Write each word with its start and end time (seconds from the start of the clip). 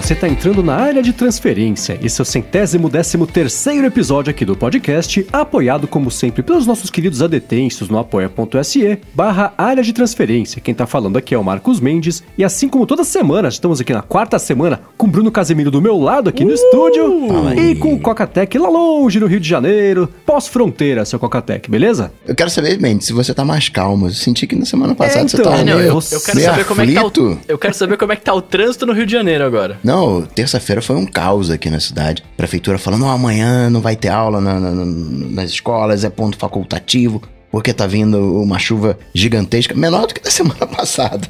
você 0.00 0.12
está 0.12 0.28
entrando 0.28 0.62
na 0.62 0.76
área 0.76 1.02
de 1.02 1.12
transferência. 1.12 1.98
Esse 2.00 2.20
é 2.20 2.22
o 2.22 2.24
centésimo 2.24 2.88
décimo 2.88 3.26
terceiro 3.26 3.84
episódio 3.84 4.30
aqui 4.30 4.44
do 4.44 4.54
podcast, 4.54 5.26
apoiado 5.32 5.88
como 5.88 6.08
sempre 6.08 6.40
pelos 6.40 6.68
nossos 6.68 6.88
queridos 6.88 7.20
adetensos 7.20 7.88
no 7.88 7.98
apoia.se 7.98 9.00
barra 9.12 9.52
área 9.58 9.82
de 9.82 9.92
transferência. 9.92 10.60
Quem 10.60 10.70
está 10.70 10.86
falando 10.86 11.16
aqui 11.16 11.34
é 11.34 11.38
o 11.38 11.42
Marcos 11.42 11.80
Mendes 11.80 12.22
e 12.38 12.44
assim 12.44 12.68
como 12.68 12.86
toda 12.86 13.02
semana, 13.02 13.48
estamos 13.48 13.80
aqui 13.80 13.92
na 13.92 14.00
quarta 14.00 14.38
semana 14.38 14.82
com 14.96 15.08
o 15.08 15.10
Bruno 15.10 15.32
Casemiro 15.32 15.68
do 15.68 15.82
meu 15.82 15.98
lado 15.98 16.28
aqui 16.28 16.44
no 16.44 16.52
uh! 16.52 16.54
estúdio 16.54 17.58
e 17.58 17.74
com 17.74 17.94
o 17.94 17.98
Cocatec 17.98 18.56
lá 18.56 18.68
longe 18.68 19.18
no 19.18 19.26
Rio 19.26 19.40
de 19.40 19.48
Janeiro, 19.48 20.08
pós-fronteira, 20.24 21.04
seu 21.04 21.18
Cocatec, 21.18 21.68
beleza? 21.68 22.12
Eu 22.24 22.36
quero 22.36 22.50
saber, 22.50 22.78
Mendes, 22.78 23.08
se 23.08 23.12
você 23.12 23.34
tá 23.34 23.44
mais 23.44 23.68
calmo. 23.68 24.06
Eu 24.06 24.12
senti 24.12 24.46
que 24.46 24.54
na 24.54 24.64
semana 24.64 24.94
passada 24.94 25.22
é, 25.22 25.24
então, 25.24 25.38
você 25.38 25.42
tava 25.42 25.56
não, 25.56 25.76
meio, 25.76 25.88
eu, 25.88 25.98
eu 26.12 26.20
quero 26.20 26.40
saber 26.40 26.64
como 26.64 26.82
é 26.82 26.86
que 26.86 26.94
tá 26.94 27.04
o, 27.04 27.38
Eu 27.48 27.58
quero 27.58 27.74
saber 27.74 27.96
como 27.96 28.12
é 28.12 28.16
que 28.16 28.22
tá 28.22 28.32
o 28.32 28.40
trânsito 28.40 28.86
no 28.86 28.92
Rio 28.92 29.04
de 29.04 29.10
Janeiro 29.10 29.44
agora. 29.44 29.80
Não, 29.88 30.20
terça-feira 30.20 30.82
foi 30.82 30.96
um 30.96 31.06
caos 31.06 31.48
aqui 31.48 31.70
na 31.70 31.80
cidade. 31.80 32.22
Prefeitura 32.36 32.76
falando, 32.76 33.06
oh, 33.06 33.08
amanhã 33.08 33.70
não 33.70 33.80
vai 33.80 33.96
ter 33.96 34.08
aula 34.08 34.38
na, 34.38 34.60
na, 34.60 34.84
nas 34.84 35.48
escolas, 35.48 36.04
é 36.04 36.10
ponto 36.10 36.36
facultativo 36.36 37.22
porque 37.50 37.72
tá 37.72 37.86
vindo 37.86 38.38
uma 38.42 38.58
chuva 38.58 38.98
gigantesca, 39.14 39.74
menor 39.74 40.06
do 40.06 40.12
que 40.12 40.20
da 40.20 40.28
semana 40.30 40.66
passada. 40.66 41.26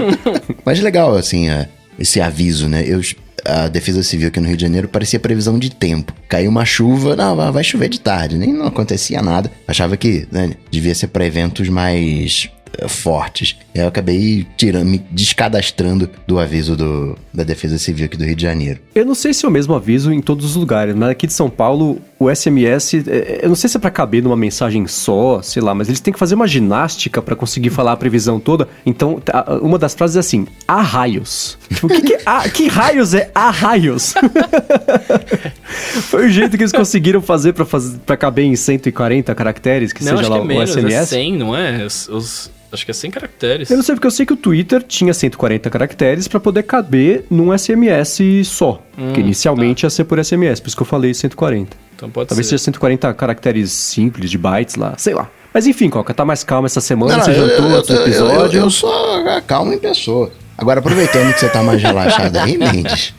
Mas 0.64 0.80
legal, 0.80 1.14
assim, 1.14 1.50
é, 1.50 1.68
esse 1.98 2.18
aviso, 2.18 2.66
né? 2.66 2.82
Eu, 2.86 3.02
a 3.44 3.68
Defesa 3.68 4.02
Civil 4.02 4.28
aqui 4.28 4.40
no 4.40 4.48
Rio 4.48 4.56
de 4.56 4.62
Janeiro 4.62 4.88
parecia 4.88 5.20
previsão 5.20 5.58
de 5.58 5.68
tempo. 5.68 6.14
Caiu 6.30 6.50
uma 6.50 6.64
chuva, 6.64 7.14
não, 7.14 7.52
vai 7.52 7.62
chover 7.62 7.90
de 7.90 8.00
tarde, 8.00 8.38
nem 8.38 8.54
não 8.54 8.68
acontecia 8.68 9.20
nada. 9.20 9.52
Achava 9.66 9.98
que 9.98 10.26
né, 10.32 10.52
devia 10.70 10.94
ser 10.94 11.08
para 11.08 11.26
eventos 11.26 11.68
mais 11.68 12.48
fortes. 12.86 13.56
Eu 13.82 13.88
acabei 13.88 14.46
tirando, 14.56 14.86
me 14.86 14.98
descadastrando 15.10 16.10
do 16.26 16.38
aviso 16.38 16.76
do, 16.76 17.16
da 17.32 17.44
Defesa 17.44 17.78
Civil 17.78 18.06
aqui 18.06 18.16
do 18.16 18.24
Rio 18.24 18.34
de 18.34 18.42
Janeiro. 18.42 18.80
Eu 18.94 19.04
não 19.04 19.14
sei 19.14 19.32
se 19.32 19.44
é 19.44 19.48
o 19.48 19.52
mesmo 19.52 19.74
aviso 19.74 20.12
em 20.12 20.20
todos 20.20 20.44
os 20.44 20.56
lugares, 20.56 20.94
mas 20.94 21.10
aqui 21.10 21.26
de 21.26 21.32
São 21.32 21.48
Paulo, 21.48 21.98
o 22.18 22.34
SMS, 22.34 22.94
é, 22.94 22.98
é, 22.98 23.40
eu 23.42 23.48
não 23.48 23.54
sei 23.54 23.70
se 23.70 23.76
é 23.76 23.80
para 23.80 23.90
caber 23.90 24.22
numa 24.22 24.36
mensagem 24.36 24.86
só, 24.86 25.40
sei 25.42 25.62
lá, 25.62 25.74
mas 25.74 25.88
eles 25.88 26.00
têm 26.00 26.12
que 26.12 26.18
fazer 26.18 26.34
uma 26.34 26.46
ginástica 26.46 27.22
para 27.22 27.36
conseguir 27.36 27.70
falar 27.70 27.92
a 27.92 27.96
previsão 27.96 28.40
toda. 28.40 28.68
Então, 28.84 29.22
uma 29.62 29.78
das 29.78 29.94
frases 29.94 30.16
é 30.16 30.20
assim: 30.20 30.46
há 30.66 30.80
raios. 30.80 31.56
Tipo, 31.68 31.88
que, 31.88 32.00
que, 32.00 32.18
a, 32.26 32.48
que 32.48 32.68
raios 32.68 33.14
é 33.14 33.30
há 33.34 33.50
raios? 33.50 34.14
Foi 36.10 36.26
o 36.26 36.28
jeito 36.28 36.56
que 36.56 36.62
eles 36.62 36.72
conseguiram 36.72 37.22
fazer 37.22 37.52
para 37.52 38.16
caber 38.16 38.44
em 38.44 38.56
140 38.56 39.34
caracteres, 39.34 39.92
que 39.92 40.04
não, 40.04 40.16
seja 40.16 40.28
lá 40.28 40.38
é 40.38 40.44
menos, 40.44 40.70
o 40.70 40.80
SMS. 40.80 40.94
É 40.94 41.06
100, 41.06 41.36
não 41.36 41.56
é? 41.56 41.84
Os, 41.84 42.08
os 42.08 42.50
Acho 42.70 42.84
que 42.84 42.90
é 42.90 42.94
100 42.94 43.10
caracteres. 43.10 43.70
Eu 43.70 43.76
não 43.76 43.84
sei 43.84 43.94
porque 43.94 44.06
eu 44.06 44.10
sei 44.10 44.26
que 44.26 44.32
o 44.32 44.36
Twitter 44.36 44.82
tinha 44.82 45.14
140 45.14 45.70
caracteres 45.70 46.28
para 46.28 46.38
poder 46.38 46.64
caber 46.64 47.24
num 47.30 47.56
SMS 47.56 48.20
só. 48.44 48.82
Hum, 48.96 49.12
que 49.12 49.20
inicialmente 49.20 49.82
tá. 49.82 49.86
ia 49.86 49.90
ser 49.90 50.04
por 50.04 50.22
SMS, 50.22 50.60
por 50.60 50.68
isso 50.68 50.76
que 50.76 50.82
eu 50.82 50.86
falei 50.86 51.14
140. 51.14 51.76
Então 51.96 52.10
pode 52.10 52.28
Talvez 52.28 52.46
ser. 52.46 52.58
seja 52.58 52.64
140 52.64 53.12
caracteres 53.14 53.72
simples 53.72 54.30
de 54.30 54.38
bytes 54.38 54.76
lá, 54.76 54.94
sei 54.98 55.14
lá. 55.14 55.30
Mas 55.52 55.66
enfim, 55.66 55.88
Coca, 55.88 56.12
tá 56.12 56.24
mais 56.24 56.44
calma 56.44 56.66
essa 56.66 56.80
semana, 56.80 57.16
não, 57.16 57.24
você 57.24 57.32
jantou 57.34 57.70
outro 57.70 57.96
episódio. 57.96 58.58
Eu, 58.58 58.64
eu 58.64 58.70
sou 58.70 58.92
calmo 59.46 59.72
em 59.72 59.78
pessoa. 59.78 60.30
Agora, 60.58 60.80
aproveitando 60.80 61.32
que 61.32 61.38
você 61.38 61.48
tá 61.48 61.62
mais 61.62 61.80
relaxado 61.80 62.36
aí, 62.36 62.58
Mendes, 62.58 63.14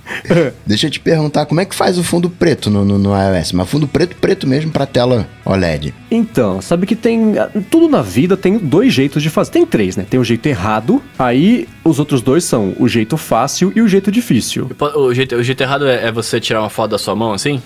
deixa 0.67 0.87
eu 0.87 0.91
te 0.91 0.99
perguntar 0.99 1.45
como 1.45 1.61
é 1.61 1.65
que 1.65 1.73
faz 1.73 1.97
o 1.97 2.03
fundo 2.03 2.29
preto 2.29 2.69
no, 2.69 2.83
no, 2.83 2.99
no 2.99 3.11
iOS? 3.11 3.53
Mas 3.53 3.69
fundo 3.69 3.87
preto, 3.87 4.17
preto 4.17 4.45
mesmo 4.45 4.71
pra 4.71 4.85
tela 4.85 5.25
OLED. 5.45 5.93
Então, 6.11 6.61
sabe 6.61 6.85
que 6.85 6.97
tem. 6.97 7.35
Tudo 7.71 7.87
na 7.87 8.01
vida 8.01 8.35
tem 8.35 8.57
dois 8.57 8.93
jeitos 8.93 9.23
de 9.23 9.29
fazer. 9.29 9.51
Tem 9.51 9.65
três, 9.65 9.95
né? 9.95 10.05
Tem 10.07 10.19
o 10.19 10.23
jeito 10.23 10.45
errado, 10.47 11.01
aí 11.17 11.65
os 11.85 11.97
outros 11.97 12.21
dois 12.21 12.43
são 12.43 12.75
o 12.77 12.89
jeito 12.89 13.15
fácil 13.15 13.71
e 13.73 13.81
o 13.81 13.87
jeito 13.87 14.11
difícil. 14.11 14.69
O 14.95 15.13
jeito, 15.13 15.35
o 15.37 15.43
jeito 15.43 15.61
errado 15.61 15.87
é, 15.87 16.07
é 16.07 16.11
você 16.11 16.41
tirar 16.41 16.59
uma 16.59 16.69
foto 16.69 16.91
da 16.91 16.97
sua 16.97 17.15
mão 17.15 17.31
assim? 17.31 17.61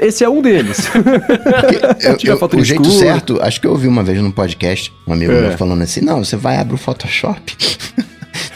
Esse 0.00 0.24
é 0.24 0.28
um 0.28 0.40
deles. 0.40 0.88
eu, 2.24 2.34
eu, 2.34 2.48
o 2.58 2.64
jeito 2.64 2.90
certo, 2.90 3.38
acho 3.42 3.60
que 3.60 3.66
eu 3.66 3.72
ouvi 3.72 3.86
uma 3.86 4.02
vez 4.02 4.18
num 4.22 4.30
podcast, 4.30 4.90
um 5.06 5.12
amigo 5.12 5.32
é. 5.32 5.40
meu 5.42 5.58
falando 5.58 5.82
assim: 5.82 6.00
não, 6.00 6.24
você 6.24 6.34
vai 6.34 6.56
abrir 6.56 6.74
o 6.74 6.78
Photoshop. 6.78 7.54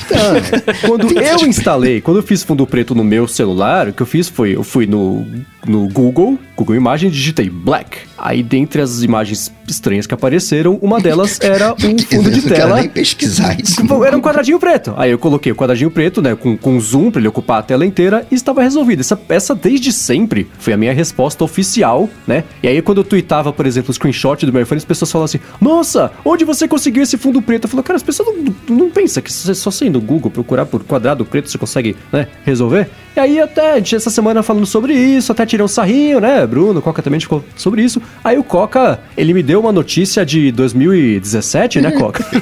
Então, 0.05 0.35
quando 0.89 1.19
eu 1.19 1.47
instalei, 1.47 2.01
quando 2.01 2.19
eu 2.19 2.23
fiz 2.23 2.43
fundo 2.43 2.67
preto 2.67 2.95
no 2.95 3.05
meu 3.05 3.27
celular, 3.27 3.89
o 3.89 3.93
que 3.93 4.03
eu 4.03 4.07
fiz 4.07 4.29
foi, 4.29 4.55
eu 4.55 4.63
fui 4.63 4.87
no, 4.87 5.27
no 5.67 5.89
Google, 5.89 6.39
Google 6.57 6.77
Imagens, 6.77 7.13
digitei 7.13 7.49
black. 7.49 7.99
Aí, 8.19 8.43
dentre 8.43 8.81
as 8.81 9.03
imagens 9.03 9.53
estranhas 9.69 10.07
que 10.07 10.15
apareceram, 10.15 10.79
uma 10.83 11.01
delas 11.01 11.39
era 11.43 11.73
um 11.75 11.99
fundo 11.99 12.31
de 12.31 12.43
tela. 12.43 12.77
nem 12.77 12.89
pesquisar 12.89 13.59
isso. 13.61 13.81
Era 14.05 14.17
um 14.17 14.21
quadradinho 14.21 14.59
preto. 14.59 14.95
Aí 14.97 15.11
eu 15.11 15.19
coloquei 15.19 15.51
o 15.53 15.57
quadradinho 15.57 15.91
preto, 15.91 16.21
né, 16.21 16.35
com, 16.35 16.57
com 16.57 16.79
zoom 16.81 17.11
para 17.11 17.21
ele 17.21 17.29
ocupar 17.29 17.61
a 17.61 17.63
tela 17.63 17.85
inteira 17.85 18.27
e 18.31 18.35
estava 18.35 18.63
resolvido. 18.63 19.01
Essa 19.01 19.17
peça 19.17 19.55
desde 19.55 19.93
sempre 19.93 20.47
foi 20.59 20.73
a 20.73 20.77
minha 20.77 20.93
resposta 20.93 21.43
oficial, 21.43 22.09
né? 22.27 22.45
E 22.63 22.69
aí 22.69 22.81
quando 22.83 22.99
eu 22.99 23.05
tweetava, 23.05 23.53
por 23.53 23.67
exemplo, 23.67 23.91
o 23.91 23.95
screenshot 23.95 24.45
do 24.45 24.53
meu 24.53 24.63
iPhone, 24.63 24.79
as 24.79 24.85
pessoas 24.85 25.11
falavam 25.11 25.25
assim: 25.25 25.41
"Nossa, 25.61 26.13
onde 26.25 26.45
você 26.45 26.69
conseguiu 26.69 27.03
esse 27.03 27.17
fundo 27.17 27.41
preto?" 27.41 27.65
Eu 27.65 27.71
falo: 27.71 27.83
"Cara, 27.83 27.97
as 27.97 28.03
pessoas 28.03 28.29
não, 28.37 28.77
não 28.77 28.91
pensam 28.91 29.23
que 29.23 29.33
só 29.33 29.71
sendo 29.71 30.01
Google 30.01 30.31
procurar 30.31 30.67
por 30.67 30.85
quadrado 30.85 31.25
preto 31.25 31.51
você 31.51 31.59
consegue, 31.59 31.97
né, 32.13 32.29
resolver?" 32.45 32.89
E 33.17 33.21
aí 33.21 33.41
até 33.41 33.79
essa 33.79 34.11
semana 34.11 34.43
falando 34.43 34.65
sobre 34.65 34.95
isso, 34.95 35.33
até 35.33 35.45
tirei 35.53 35.65
um 35.65 35.69
sarrinho, 35.69 36.19
né? 36.19 36.47
Bruno, 36.47 36.81
Coca 36.81 37.03
também 37.03 37.21
ficou 37.21 37.45
sobre 37.57 37.83
isso. 37.83 38.01
Aí 38.25 38.39
o 38.39 38.45
Coca, 38.45 39.01
ele 39.17 39.35
me 39.35 39.43
deu 39.43 39.61
uma 39.61 39.73
notícia 39.73 40.25
de 40.25 40.51
2017, 40.51 41.81
né, 41.81 41.91
Coca? 41.93 42.25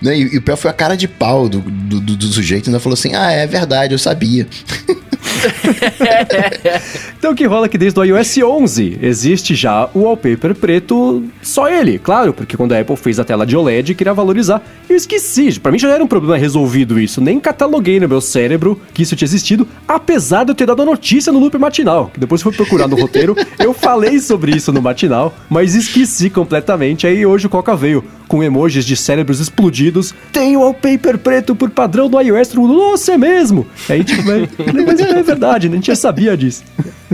E, 0.00 0.34
e, 0.34 0.38
o 0.38 0.42
pior 0.42 0.56
foi 0.56 0.70
a 0.70 0.74
cara 0.74 0.96
de 0.96 1.08
pau 1.08 1.48
do, 1.48 1.58
do, 1.58 2.00
do, 2.00 2.16
do 2.16 2.26
sujeito, 2.28 2.68
ainda 2.70 2.78
falou 2.78 2.94
assim: 2.94 3.16
ah, 3.16 3.32
é 3.32 3.44
verdade, 3.48 3.94
eu 3.94 3.98
sabia. 3.98 4.46
então 7.18 7.32
o 7.32 7.34
que 7.34 7.46
rola 7.46 7.66
é 7.66 7.68
que 7.68 7.78
desde 7.78 7.98
o 7.98 8.04
iOS 8.04 8.38
11 8.38 8.98
existe 9.02 9.54
já 9.54 9.88
o 9.94 10.00
wallpaper 10.00 10.54
preto, 10.54 11.22
só 11.42 11.68
ele, 11.68 11.98
claro, 11.98 12.32
porque 12.32 12.56
quando 12.56 12.72
a 12.72 12.80
Apple 12.80 12.96
fez 12.96 13.18
a 13.18 13.24
tela 13.24 13.46
de 13.46 13.56
OLED 13.56 13.94
queria 13.94 14.14
valorizar, 14.14 14.62
eu 14.88 14.96
esqueci, 14.96 15.58
para 15.60 15.72
mim 15.72 15.78
já 15.78 15.88
era 15.88 16.02
um 16.02 16.06
problema 16.06 16.36
resolvido 16.36 16.98
isso, 16.98 17.20
nem 17.20 17.38
cataloguei 17.40 18.00
no 18.00 18.08
meu 18.08 18.20
cérebro 18.20 18.80
que 18.92 19.02
isso 19.02 19.16
tinha 19.16 19.26
existido, 19.26 19.66
apesar 19.86 20.44
de 20.44 20.50
eu 20.50 20.54
ter 20.54 20.66
dado 20.66 20.82
a 20.82 20.84
notícia 20.84 21.32
no 21.32 21.38
loop 21.38 21.56
matinal, 21.58 22.10
que 22.12 22.20
depois 22.20 22.42
fui 22.42 22.52
procurar 22.52 22.88
no 22.88 22.96
roteiro, 22.96 23.36
eu 23.58 23.72
falei 23.72 24.18
sobre 24.20 24.56
isso 24.56 24.72
no 24.72 24.82
matinal, 24.82 25.34
mas 25.48 25.74
esqueci 25.74 26.30
completamente, 26.30 27.06
aí 27.06 27.24
hoje 27.24 27.46
o 27.46 27.50
Coca 27.50 27.74
veio 27.76 28.04
com 28.26 28.42
emojis 28.42 28.84
de 28.84 28.94
cérebros 28.94 29.40
explodidos, 29.40 30.14
tem 30.30 30.56
o 30.56 30.60
wallpaper 30.60 31.18
preto 31.18 31.56
por 31.56 31.70
padrão 31.70 32.08
do 32.08 32.20
iOS, 32.20 32.54
nossa, 32.54 33.12
é 33.12 33.18
mesmo? 33.18 33.66
Aí 33.88 34.04
tipo, 34.04 34.22
mas 34.24 35.00
é 35.00 35.27
verdade, 35.28 35.68
a 35.68 35.70
gente 35.70 35.86
já 35.86 35.96
sabia 35.96 36.36
disso. 36.36 36.62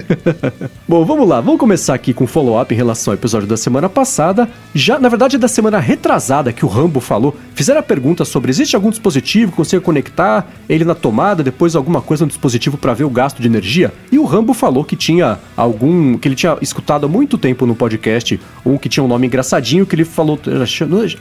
Bom, 0.89 1.05
vamos 1.05 1.29
lá, 1.29 1.41
vamos 1.41 1.61
começar 1.61 1.95
aqui 1.95 2.13
com 2.13 2.27
follow-up 2.27 2.73
em 2.73 2.77
relação 2.77 3.13
ao 3.13 3.17
episódio 3.17 3.47
da 3.47 3.57
semana 3.57 3.89
passada. 3.89 4.49
Já, 4.75 4.99
na 4.99 5.09
verdade, 5.09 5.37
é 5.37 5.39
da 5.39 5.49
semana 5.49 5.79
retrasada 5.79 6.53
que 6.53 6.65
o 6.65 6.69
Rambo 6.69 7.01
falou. 7.01 7.37
Fizeram 7.55 7.81
a 7.81 7.83
pergunta 7.83 8.25
sobre 8.25 8.51
existe 8.51 8.75
algum 8.75 8.91
dispositivo 8.91 9.51
que 9.51 9.57
consiga 9.57 9.81
conectar 9.81 10.47
ele 10.69 10.85
na 10.85 10.95
tomada, 10.95 11.43
depois 11.43 11.77
alguma 11.77 12.01
coisa 12.01 12.25
no 12.25 12.29
dispositivo 12.29 12.77
para 12.77 12.95
ver 12.95 13.05
o 13.05 13.11
gasto 13.11 13.41
de 13.41 13.49
energia? 13.49 13.93
E 14.11 14.19
o 14.19 14.25
Rambo 14.25 14.53
falou 14.55 14.85
que 14.85 14.97
tinha 14.97 15.39
algum. 15.57 16.19
que 16.19 16.29
ele 16.29 16.35
tinha 16.35 16.57
escutado 16.61 17.07
há 17.07 17.09
muito 17.09 17.39
tempo 17.39 17.67
no 17.67 17.75
podcast, 17.75 18.41
um 18.65 18.77
que 18.77 18.89
tinha 18.89 19.05
um 19.05 19.09
nome 19.09 19.27
engraçadinho, 19.27 19.87
que 19.87 19.95
ele 19.95 20.05
falou. 20.05 20.39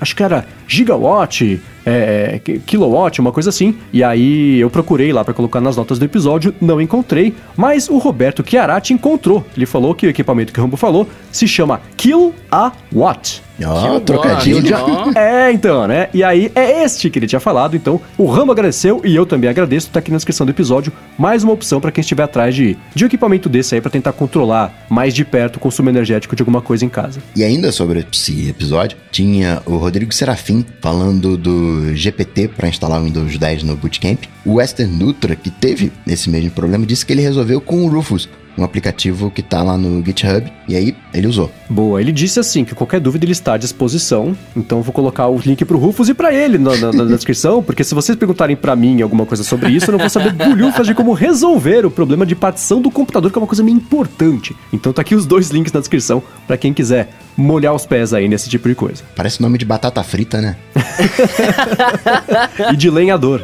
Acho 0.01 0.15
que 0.15 0.23
era 0.23 0.45
Gigawatt 0.67 1.61
é, 1.85 2.39
é 2.45 2.59
kilowatt, 2.59 3.19
uma 3.19 3.31
coisa 3.31 3.49
assim. 3.49 3.75
E 3.91 4.03
aí 4.03 4.59
eu 4.59 4.69
procurei 4.69 5.11
lá 5.11 5.23
para 5.23 5.33
colocar 5.33 5.61
nas 5.61 5.75
notas 5.75 5.99
do 5.99 6.05
episódio, 6.05 6.53
não 6.59 6.81
encontrei, 6.81 7.33
mas 7.55 7.89
o 7.89 7.97
Roberto 7.97 8.43
Chiarati 8.63 8.93
encontrou. 8.93 9.45
Ele 9.57 9.65
falou 9.65 9.93
que 9.93 10.07
o 10.07 10.09
equipamento 10.09 10.53
que 10.53 10.59
o 10.59 10.63
Rambo 10.63 10.77
falou 10.77 11.07
se 11.29 11.45
chama 11.47 11.81
Kill 11.97 12.33
a 12.49 12.71
Watt. 12.93 13.41
Ó, 13.63 13.95
oh, 13.95 13.99
trocadilho. 13.99 14.75
É, 15.15 15.51
então, 15.51 15.87
né? 15.87 16.09
E 16.13 16.23
aí 16.23 16.51
é 16.55 16.83
este 16.83 17.09
que 17.09 17.19
ele 17.19 17.27
tinha 17.27 17.39
falado. 17.39 17.75
Então, 17.75 18.01
o 18.17 18.25
Rambo 18.25 18.51
agradeceu 18.51 19.01
e 19.03 19.15
eu 19.15 19.25
também 19.25 19.49
agradeço. 19.49 19.89
Tá 19.89 19.99
aqui 19.99 20.11
na 20.11 20.17
descrição 20.17 20.45
do 20.45 20.51
episódio. 20.51 20.91
Mais 21.17 21.43
uma 21.43 21.53
opção 21.53 21.79
para 21.79 21.91
quem 21.91 22.01
estiver 22.01 22.23
atrás 22.23 22.55
de, 22.55 22.77
de 22.95 23.03
um 23.03 23.07
equipamento 23.07 23.47
desse 23.47 23.75
aí 23.75 23.81
para 23.81 23.91
tentar 23.91 24.13
controlar 24.13 24.85
mais 24.89 25.13
de 25.13 25.23
perto 25.23 25.57
o 25.57 25.59
consumo 25.59 25.89
energético 25.89 26.35
de 26.35 26.41
alguma 26.41 26.61
coisa 26.61 26.83
em 26.85 26.89
casa. 26.89 27.19
E 27.35 27.43
ainda 27.43 27.71
sobre 27.71 28.05
esse 28.11 28.49
episódio, 28.49 28.97
tinha 29.11 29.61
o 29.65 29.77
Rodrigo 29.77 30.13
Serafim 30.13 30.65
falando 30.81 31.37
do 31.37 31.95
GPT 31.95 32.47
para 32.47 32.67
instalar 32.67 32.99
o 32.99 33.05
Windows 33.05 33.37
10 33.37 33.63
no 33.63 33.75
Bootcamp. 33.75 34.23
O 34.45 34.55
Western 34.55 34.91
Nutra, 34.93 35.35
que 35.35 35.49
teve 35.49 35.91
esse 36.07 36.29
mesmo 36.29 36.51
problema, 36.51 36.85
disse 36.85 37.05
que 37.05 37.13
ele 37.13 37.21
resolveu 37.21 37.61
com 37.61 37.85
o 37.85 37.87
Rufus, 37.87 38.27
um 38.57 38.63
aplicativo 38.63 39.31
que 39.31 39.41
tá 39.41 39.63
lá 39.63 39.77
no 39.77 40.03
GitHub, 40.03 40.51
e 40.67 40.75
aí 40.75 40.95
ele 41.13 41.27
usou. 41.27 41.51
Boa, 41.69 41.99
ele 41.99 42.11
disse 42.11 42.39
assim 42.39 42.63
que 42.63 42.75
qualquer 42.75 42.99
dúvida 42.99 43.25
ele 43.25 43.31
está 43.43 43.53
à 43.53 43.57
disposição, 43.57 44.35
então 44.55 44.79
eu 44.79 44.83
vou 44.83 44.93
colocar 44.93 45.27
o 45.27 45.37
link 45.37 45.63
pro 45.65 45.77
Rufus 45.77 46.07
e 46.07 46.13
para 46.13 46.33
ele 46.33 46.57
na, 46.57 46.75
na, 46.77 46.91
na, 46.91 47.03
descrição, 47.15 47.61
porque 47.61 47.83
se 47.83 47.93
vocês 47.93 48.17
perguntarem 48.17 48.55
para 48.55 48.75
mim 48.75 49.01
alguma 49.01 49.25
coisa 49.25 49.43
sobre 49.43 49.69
isso, 49.71 49.87
eu 49.87 49.91
não 49.91 49.99
vou 49.99 50.09
saber 50.09 50.31
bulhufas 50.33 50.87
de 50.87 50.95
como 50.95 51.13
resolver 51.13 51.85
o 51.85 51.91
problema 51.91 52.25
de 52.25 52.35
partição 52.35 52.81
do 52.81 52.89
computador, 52.89 53.31
que 53.31 53.37
é 53.37 53.41
uma 53.41 53.47
coisa 53.47 53.61
meio 53.61 53.75
importante. 53.75 54.55
Então 54.71 54.93
tá 54.93 55.01
aqui 55.01 55.13
os 55.13 55.25
dois 55.25 55.49
links 55.49 55.73
na 55.73 55.81
descrição 55.81 56.23
para 56.47 56.57
quem 56.57 56.73
quiser 56.73 57.09
molhar 57.35 57.73
os 57.73 57.85
pés 57.85 58.13
aí 58.13 58.27
nesse 58.27 58.49
tipo 58.49 58.69
de 58.69 58.75
coisa. 58.75 59.03
Parece 59.15 59.41
nome 59.41 59.57
de 59.57 59.65
batata 59.65 60.01
frita, 60.03 60.41
né? 60.41 60.55
e 62.71 62.77
de 62.77 62.89
lenhador. 62.89 63.43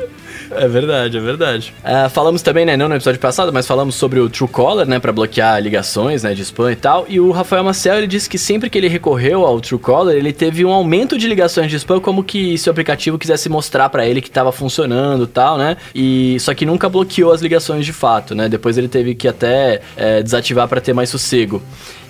É 0.52 0.68
verdade, 0.68 1.18
é 1.18 1.20
verdade. 1.20 1.74
Uh, 1.84 2.10
falamos 2.10 2.42
também, 2.42 2.66
né, 2.66 2.76
não 2.76 2.90
no 2.90 2.96
episódio 2.96 3.20
passado, 3.20 3.54
mas 3.54 3.68
falamos 3.68 3.96
sobre 3.96 4.20
o 4.20 4.30
Truecaller, 4.30 4.88
né, 4.88 5.00
para 5.00 5.12
bloquear 5.12 5.62
ligações, 5.62 6.24
né, 6.24 6.34
de 6.34 6.42
spam 6.42 6.72
e 6.72 6.76
tal. 6.76 7.06
E 7.08 7.20
o 7.20 7.32
Rafael 7.32 7.64
Marcel, 7.64 7.98
ele 7.98 8.08
disse 8.08 8.30
que 8.30 8.38
sempre 8.38 8.70
que 8.70 8.78
ele 8.78 8.88
recorreu 8.88 9.46
ao 9.46 9.60
Truecaller, 9.62 10.16
ele 10.16 10.34
teve 10.34 10.66
um 10.66 10.72
aumento 10.72 11.18
de 11.18 11.28
ligações 11.28 11.70
de 11.70 11.78
spam, 11.78 12.00
como 12.00 12.24
que 12.24 12.58
se 12.58 12.70
o 12.70 12.72
aplicativo 12.72 13.18
quisesse 13.18 13.48
mostrar 13.50 13.90
para 13.90 14.08
ele 14.08 14.22
que 14.22 14.28
estava 14.28 14.52
funcionando 14.52 15.24
e 15.24 15.28
tal, 15.28 15.58
né? 15.58 15.78
E 15.94 16.38
só 16.40 16.54
que 16.54 16.66
nunca 16.66 16.90
bloqueou 16.90 17.32
as 17.32 17.42
ligações 17.42 17.86
de 17.86 17.94
fato, 17.94 18.34
né? 18.34 18.50
Depois 18.50 18.78
ele 18.78 18.88
teve 18.88 19.16
que 19.16 19.28
até 19.28 19.82
é, 19.96 20.24
desativar 20.24 20.68
para 20.68 20.82
ter 20.82 20.94
mais 20.94 21.10
sossego. 21.10 21.62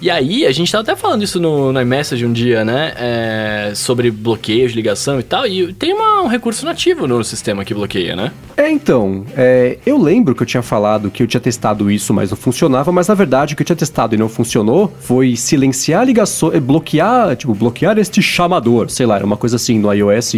E 0.01 0.09
aí, 0.09 0.45
a 0.45 0.51
gente 0.51 0.71
tava 0.71 0.81
até 0.81 0.95
falando 0.95 1.23
isso 1.23 1.41
no, 1.41 1.73
no 1.73 1.81
iMessage 1.81 2.25
um 2.25 2.31
dia, 2.31 2.63
né? 2.63 2.93
É, 2.95 3.71
sobre 3.75 4.09
bloqueios 4.09 4.71
ligação 4.71 5.19
e 5.19 5.23
tal. 5.23 5.45
E 5.45 5.73
tem 5.73 5.93
uma, 5.93 6.23
um 6.23 6.27
recurso 6.27 6.65
nativo 6.65 7.05
no 7.05 7.21
sistema 7.23 7.65
que 7.65 7.73
bloqueia, 7.73 8.15
né? 8.15 8.31
É, 8.55 8.69
então. 8.69 9.25
É, 9.35 9.77
eu 9.85 9.97
lembro 9.97 10.33
que 10.33 10.43
eu 10.43 10.47
tinha 10.47 10.63
falado 10.63 11.11
que 11.11 11.21
eu 11.21 11.27
tinha 11.27 11.41
testado 11.41 11.91
isso, 11.91 12.13
mas 12.13 12.29
não 12.29 12.37
funcionava. 12.37 12.91
Mas 12.93 13.09
na 13.09 13.13
verdade, 13.13 13.53
o 13.53 13.57
que 13.57 13.61
eu 13.61 13.65
tinha 13.65 13.75
testado 13.75 14.15
e 14.15 14.17
não 14.17 14.29
funcionou 14.29 14.93
foi 15.01 15.35
silenciar 15.35 16.05
ligações, 16.05 16.55
é, 16.55 16.59
bloquear, 16.61 17.35
tipo, 17.35 17.53
bloquear 17.53 17.97
este 17.97 18.21
chamador. 18.21 18.89
Sei 18.89 19.05
lá, 19.05 19.17
era 19.17 19.25
uma 19.25 19.37
coisa 19.37 19.57
assim 19.57 19.79
no 19.79 19.93
iOS 19.93 20.33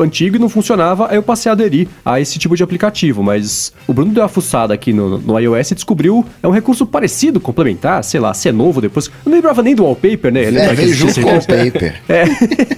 antigo 0.00 0.36
e 0.36 0.38
não 0.38 0.48
funcionava. 0.48 1.08
Aí 1.10 1.16
eu 1.16 1.22
passei 1.22 1.50
a 1.50 1.52
aderir 1.52 1.88
a 2.04 2.20
esse 2.20 2.38
tipo 2.38 2.56
de 2.56 2.62
aplicativo. 2.62 3.24
Mas 3.24 3.72
o 3.88 3.92
Bruno 3.92 4.12
deu 4.12 4.22
uma 4.22 4.28
fuçada 4.28 4.72
aqui 4.72 4.92
no, 4.92 5.18
no 5.18 5.38
iOS 5.38 5.72
e 5.72 5.74
descobriu. 5.74 6.24
É 6.40 6.46
um 6.46 6.52
recurso 6.52 6.86
parecido, 6.86 7.40
complementar, 7.40 8.04
sei 8.04 8.20
lá, 8.20 8.32
se 8.32 8.48
é 8.48 8.52
novo 8.52 8.80
depois 8.80 8.99
Eu 9.08 9.30
não 9.30 9.32
lembrava 9.32 9.62
nem 9.62 9.74
do 9.74 9.84
wallpaper, 9.84 10.32
né? 10.32 10.44
É, 10.44 10.74
veio 10.74 10.94
junto 10.94 11.14
com 11.20 11.28
o 11.28 11.32
wallpaper. 11.32 12.00
É. 12.10 12.24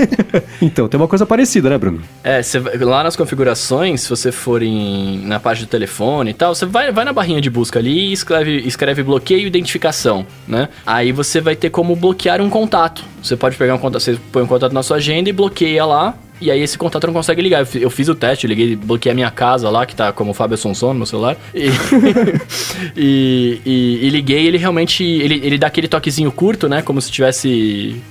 então, 0.61 0.89
tem 0.89 1.01
uma 1.01 1.09
coisa 1.09 1.25
parecida, 1.25 1.71
né, 1.71 1.79
Bruno? 1.79 2.03
É, 2.23 2.43
você, 2.43 2.59
lá 2.59 3.03
nas 3.03 3.17
configurações, 3.17 4.03
se 4.03 4.11
você 4.11 4.31
for 4.31 4.63
em, 4.63 5.25
na 5.25 5.41
página 5.41 5.67
do 5.67 5.71
telefone 5.71 6.31
e 6.31 6.35
tal, 6.35 6.55
você 6.55 6.67
vai, 6.67 6.93
vai 6.93 7.05
na 7.05 7.13
barrinha 7.13 7.41
de 7.41 7.49
busca 7.49 7.79
ali 7.79 8.11
e 8.11 8.13
escreve, 8.13 8.59
escreve 8.59 9.03
bloqueio 9.03 9.45
e 9.45 9.47
identificação, 9.47 10.27
né? 10.47 10.69
Aí 10.87 11.13
você 11.13 11.41
vai 11.41 11.57
ter 11.57 11.71
como 11.71 11.97
bloquear 11.97 12.41
um 12.41 12.51
contato. 12.51 13.05
Você 13.23 13.37
pode 13.37 13.57
pegar 13.57 13.75
um 13.75 13.79
contato, 13.79 14.03
você 14.03 14.19
põe 14.31 14.43
um 14.43 14.47
contato 14.47 14.73
na 14.73 14.83
sua 14.83 14.99
agenda 14.99 15.31
e 15.31 15.33
bloqueia 15.33 15.85
lá 15.85 16.15
e 16.43 16.51
aí 16.51 16.61
esse 16.61 16.77
contato 16.77 17.07
não 17.07 17.15
consegue 17.15 17.41
ligar. 17.41 17.67
Eu 17.75 17.91
fiz 17.91 18.09
o 18.09 18.15
teste, 18.15 18.47
eu 18.47 18.49
liguei, 18.49 18.77
bloqueei 18.77 19.13
a 19.13 19.15
minha 19.15 19.31
casa 19.31 19.71
lá, 19.71 19.87
que 19.87 19.95
tá 19.95 20.13
como 20.13 20.35
Fábio 20.35 20.57
Sonson 20.57 20.89
no 20.89 21.01
meu 21.01 21.07
celular. 21.07 21.37
E, 21.55 21.69
e, 22.97 23.61
e, 23.65 23.99
e, 24.03 24.11
liguei, 24.11 24.47
ele 24.47 24.59
realmente. 24.59 25.05
Ele, 25.05 25.41
ele 25.43 25.59
dá 25.59 25.69
aquele 25.69 25.89
toquezinho 25.89 26.33
curto, 26.33 26.69
né? 26.69 26.83
Como 26.83 27.01
se 27.01 27.09
estivesse 27.09 28.03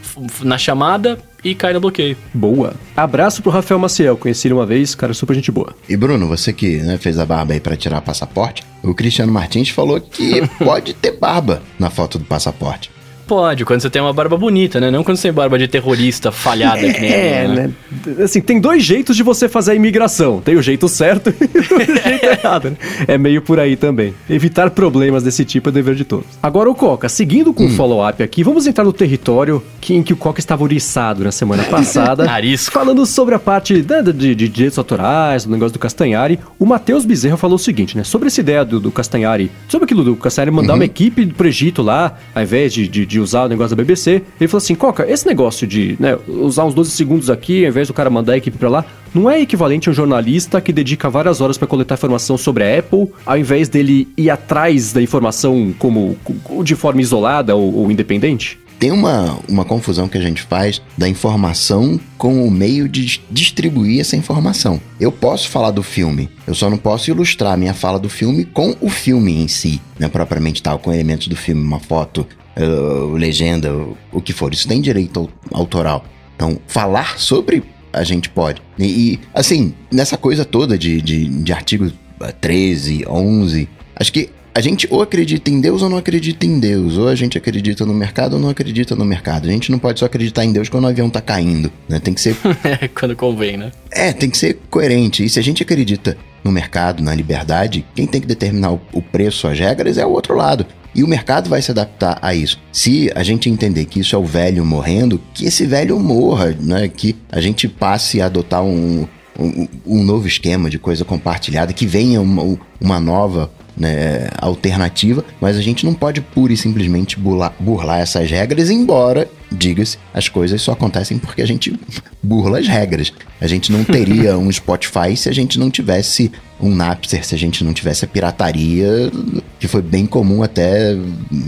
na 0.41 0.57
chamada 0.57 1.19
e 1.43 1.53
cai 1.55 1.73
no 1.73 1.79
bloqueio. 1.79 2.15
Boa. 2.33 2.73
Abraço 2.95 3.41
pro 3.41 3.51
Rafael 3.51 3.79
Maciel, 3.79 4.17
conheci 4.17 4.47
ele 4.47 4.53
uma 4.53 4.65
vez, 4.65 4.93
cara 4.95 5.13
super 5.13 5.33
gente 5.33 5.51
boa. 5.51 5.75
E 5.89 5.97
Bruno, 5.97 6.27
você 6.27 6.53
que 6.53 6.77
né, 6.77 6.97
fez 6.97 7.17
a 7.17 7.25
barba 7.25 7.53
aí 7.53 7.59
para 7.59 7.75
tirar 7.75 8.01
passaporte, 8.01 8.63
o 8.83 8.93
Cristiano 8.93 9.31
Martins 9.31 9.69
falou 9.69 9.99
que 9.99 10.41
pode 10.63 10.93
ter 10.93 11.17
barba 11.17 11.61
na 11.79 11.89
foto 11.89 12.19
do 12.19 12.25
passaporte 12.25 12.91
pode, 13.31 13.63
quando 13.63 13.79
você 13.79 13.89
tem 13.89 14.01
uma 14.01 14.11
barba 14.11 14.35
bonita, 14.35 14.77
né? 14.81 14.91
Não 14.91 15.05
quando 15.05 15.15
você 15.15 15.29
tem 15.29 15.31
barba 15.31 15.57
de 15.57 15.65
terrorista 15.65 16.33
falhada 16.33 16.85
é, 16.85 16.91
que 16.91 16.99
nem 16.99 17.13
É, 17.13 17.47
minha, 17.47 17.47
né? 17.47 17.73
né? 18.05 18.23
Assim, 18.25 18.41
tem 18.41 18.59
dois 18.59 18.83
jeitos 18.83 19.15
de 19.15 19.23
você 19.23 19.47
fazer 19.47 19.71
a 19.71 19.75
imigração. 19.75 20.41
Tem 20.41 20.57
o 20.57 20.61
jeito 20.61 20.89
certo 20.89 21.29
e 21.39 21.57
o 21.57 21.63
jeito 21.63 22.25
errado, 22.27 22.71
né? 22.71 22.77
É 23.07 23.17
meio 23.17 23.41
por 23.41 23.57
aí 23.57 23.77
também. 23.77 24.13
Evitar 24.29 24.69
problemas 24.71 25.23
desse 25.23 25.45
tipo 25.45 25.69
é 25.69 25.71
dever 25.71 25.95
de 25.95 26.03
todos. 26.03 26.25
Agora 26.43 26.69
o 26.69 26.75
Coca, 26.75 27.07
seguindo 27.07 27.53
com 27.53 27.63
o 27.63 27.67
hum. 27.67 27.69
follow-up 27.69 28.21
aqui, 28.21 28.43
vamos 28.43 28.67
entrar 28.67 28.83
no 28.83 28.91
território 28.91 29.63
que, 29.79 29.93
em 29.95 30.03
que 30.03 30.11
o 30.11 30.17
Coca 30.17 30.41
estava 30.41 30.61
oriçado 30.61 31.23
na 31.23 31.31
semana 31.31 31.63
passada. 31.71 32.29
Arisco. 32.29 32.73
Falando 32.73 33.05
sobre 33.05 33.33
a 33.33 33.39
parte 33.39 33.75
né, 33.75 34.01
de, 34.01 34.11
de, 34.11 34.35
de 34.35 34.49
direitos 34.49 34.77
autorais, 34.77 35.45
do 35.45 35.51
negócio 35.51 35.71
do 35.71 35.79
Castanhari, 35.79 36.37
o 36.59 36.65
Matheus 36.65 37.05
Bezerra 37.05 37.37
falou 37.37 37.55
o 37.55 37.59
seguinte, 37.59 37.95
né? 37.95 38.03
Sobre 38.03 38.27
essa 38.27 38.41
ideia 38.41 38.65
do, 38.65 38.77
do 38.77 38.91
Castanhari, 38.91 39.49
sobre 39.69 39.85
aquilo 39.85 40.03
do 40.03 40.17
Castanhari 40.17 40.51
mandar 40.51 40.73
uhum. 40.73 40.79
uma 40.79 40.85
equipe 40.85 41.25
pro 41.27 41.47
Egito 41.47 41.81
lá, 41.81 42.17
ao 42.35 42.43
invés 42.43 42.73
de, 42.73 42.89
de, 42.89 43.05
de 43.05 43.20
usar 43.21 43.45
o 43.45 43.47
negócio 43.47 43.75
da 43.75 43.83
BBC. 43.83 44.21
Ele 44.39 44.47
falou 44.47 44.57
assim: 44.57 44.75
Coca, 44.75 45.09
esse 45.09 45.25
negócio 45.25 45.65
de 45.67 45.95
né, 45.99 46.17
usar 46.27 46.65
uns 46.65 46.73
12 46.73 46.91
segundos 46.91 47.29
aqui, 47.29 47.63
ao 47.63 47.69
invés 47.69 47.87
do 47.87 47.93
cara 47.93 48.09
mandar 48.09 48.33
a 48.33 48.37
equipe 48.37 48.57
pra 48.57 48.69
lá, 48.69 48.85
não 49.13 49.29
é 49.29 49.41
equivalente 49.41 49.89
a 49.89 49.91
um 49.91 49.95
jornalista 49.95 50.61
que 50.61 50.71
dedica 50.71 51.09
várias 51.09 51.41
horas 51.41 51.57
para 51.57 51.67
coletar 51.67 51.95
informação 51.95 52.37
sobre 52.37 52.63
a 52.63 52.79
Apple, 52.79 53.07
ao 53.25 53.37
invés 53.37 53.69
dele 53.69 54.07
ir 54.17 54.29
atrás 54.29 54.93
da 54.93 55.01
informação 55.01 55.73
como 55.77 56.17
de 56.63 56.75
forma 56.75 57.01
isolada 57.01 57.55
ou, 57.55 57.75
ou 57.75 57.91
independente? 57.91 58.59
Tem 58.81 58.91
uma, 58.91 59.37
uma 59.47 59.63
confusão 59.63 60.07
que 60.07 60.17
a 60.17 60.21
gente 60.21 60.41
faz 60.41 60.81
da 60.97 61.07
informação 61.07 61.99
com 62.17 62.47
o 62.47 62.49
meio 62.49 62.89
de 62.89 63.21
distribuir 63.29 64.01
essa 64.01 64.15
informação. 64.15 64.81
Eu 64.99 65.11
posso 65.11 65.49
falar 65.49 65.69
do 65.69 65.83
filme, 65.83 66.31
eu 66.47 66.55
só 66.55 66.67
não 66.67 66.79
posso 66.79 67.11
ilustrar 67.11 67.53
a 67.53 67.57
minha 67.57 67.75
fala 67.75 67.99
do 67.99 68.09
filme 68.09 68.43
com 68.43 68.75
o 68.81 68.89
filme 68.89 69.39
em 69.39 69.47
si, 69.47 69.79
né, 69.99 70.07
propriamente 70.07 70.63
tal, 70.63 70.79
com 70.79 70.91
elementos 70.91 71.27
do 71.27 71.35
filme, 71.35 71.61
uma 71.61 71.79
foto, 71.79 72.25
uh, 72.57 73.13
legenda, 73.13 73.73
o 74.11 74.21
que 74.21 74.33
for. 74.33 74.53
Isso 74.53 74.67
tem 74.67 74.81
direito 74.81 75.29
autoral. 75.51 76.05
Então, 76.35 76.57
falar 76.67 77.19
sobre 77.19 77.63
a 77.93 78.03
gente 78.03 78.29
pode. 78.29 78.61
E, 78.79 78.85
e 78.85 79.19
assim, 79.33 79.73
nessa 79.91 80.17
coisa 80.17 80.45
toda 80.45 80.77
de, 80.77 81.01
de, 81.01 81.25
de 81.25 81.53
artigo 81.53 81.91
13, 82.39 83.05
11, 83.07 83.69
acho 83.95 84.13
que 84.13 84.29
a 84.53 84.59
gente 84.59 84.87
ou 84.91 85.01
acredita 85.01 85.49
em 85.49 85.61
Deus 85.61 85.81
ou 85.81 85.89
não 85.89 85.97
acredita 85.97 86.45
em 86.45 86.59
Deus. 86.59 86.97
Ou 86.97 87.07
a 87.07 87.15
gente 87.15 87.37
acredita 87.37 87.85
no 87.85 87.93
mercado 87.93 88.33
ou 88.33 88.39
não 88.39 88.49
acredita 88.49 88.95
no 88.95 89.05
mercado. 89.05 89.47
A 89.47 89.51
gente 89.51 89.71
não 89.71 89.79
pode 89.79 89.99
só 89.99 90.05
acreditar 90.05 90.43
em 90.43 90.51
Deus 90.51 90.67
quando 90.67 90.83
o 90.83 90.87
avião 90.87 91.09
tá 91.09 91.21
caindo, 91.21 91.71
né? 91.87 91.99
Tem 91.99 92.13
que 92.13 92.21
ser... 92.21 92.35
É, 92.63 92.87
quando 92.87 93.15
convém, 93.15 93.57
né? 93.57 93.71
É, 93.89 94.11
tem 94.11 94.29
que 94.29 94.37
ser 94.37 94.59
coerente. 94.69 95.23
E 95.23 95.29
se 95.29 95.39
a 95.39 95.43
gente 95.43 95.63
acredita 95.63 96.17
no 96.43 96.51
mercado, 96.51 97.01
na 97.01 97.13
liberdade, 97.15 97.85
quem 97.95 98.05
tem 98.05 98.19
que 98.19 98.27
determinar 98.27 98.71
o 98.71 99.01
preço, 99.01 99.47
as 99.47 99.57
regras, 99.57 99.97
é 99.97 100.05
o 100.05 100.09
outro 100.09 100.35
lado. 100.35 100.65
E 100.93 101.03
o 101.03 101.07
mercado 101.07 101.49
vai 101.49 101.61
se 101.61 101.71
adaptar 101.71 102.19
a 102.21 102.35
isso. 102.35 102.59
Se 102.71 103.09
a 103.15 103.23
gente 103.23 103.49
entender 103.49 103.85
que 103.85 103.99
isso 103.99 104.15
é 104.15 104.19
o 104.19 104.25
velho 104.25 104.65
morrendo, 104.65 105.21
que 105.33 105.45
esse 105.45 105.65
velho 105.65 105.99
morra, 105.99 106.55
né? 106.59 106.87
Que 106.87 107.15
a 107.31 107.39
gente 107.39 107.67
passe 107.67 108.21
a 108.21 108.25
adotar 108.25 108.63
um, 108.63 109.07
um, 109.39 109.67
um 109.85 110.03
novo 110.03 110.27
esquema 110.27 110.69
de 110.69 110.77
coisa 110.77 111.05
compartilhada, 111.05 111.73
que 111.73 111.85
venha 111.85 112.21
uma, 112.21 112.57
uma 112.79 112.99
nova 112.99 113.49
né, 113.75 114.27
alternativa, 114.37 115.23
mas 115.39 115.57
a 115.57 115.61
gente 115.61 115.85
não 115.85 115.93
pode 115.93 116.21
pura 116.21 116.53
e 116.53 116.57
simplesmente 116.57 117.17
burlar, 117.17 117.53
burlar 117.59 117.99
essas 117.99 118.29
regras, 118.29 118.69
embora, 118.69 119.29
diga-se, 119.51 119.97
as 120.13 120.29
coisas 120.29 120.61
só 120.61 120.71
acontecem 120.71 121.17
porque 121.17 121.41
a 121.41 121.45
gente 121.45 121.77
burla 122.23 122.59
as 122.59 122.67
regras. 122.67 123.11
A 123.39 123.47
gente 123.47 123.71
não 123.71 123.83
teria 123.83 124.37
um 124.39 124.51
Spotify 124.51 125.15
se 125.17 125.27
a 125.27 125.33
gente 125.33 125.59
não 125.59 125.69
tivesse 125.69 126.31
um 126.59 126.73
Napster, 126.73 127.25
se 127.25 127.33
a 127.33 127.37
gente 127.37 127.63
não 127.63 127.73
tivesse 127.73 128.05
a 128.05 128.07
pirataria, 128.07 129.11
que 129.59 129.67
foi 129.67 129.81
bem 129.81 130.05
comum 130.05 130.43
até, 130.43 130.95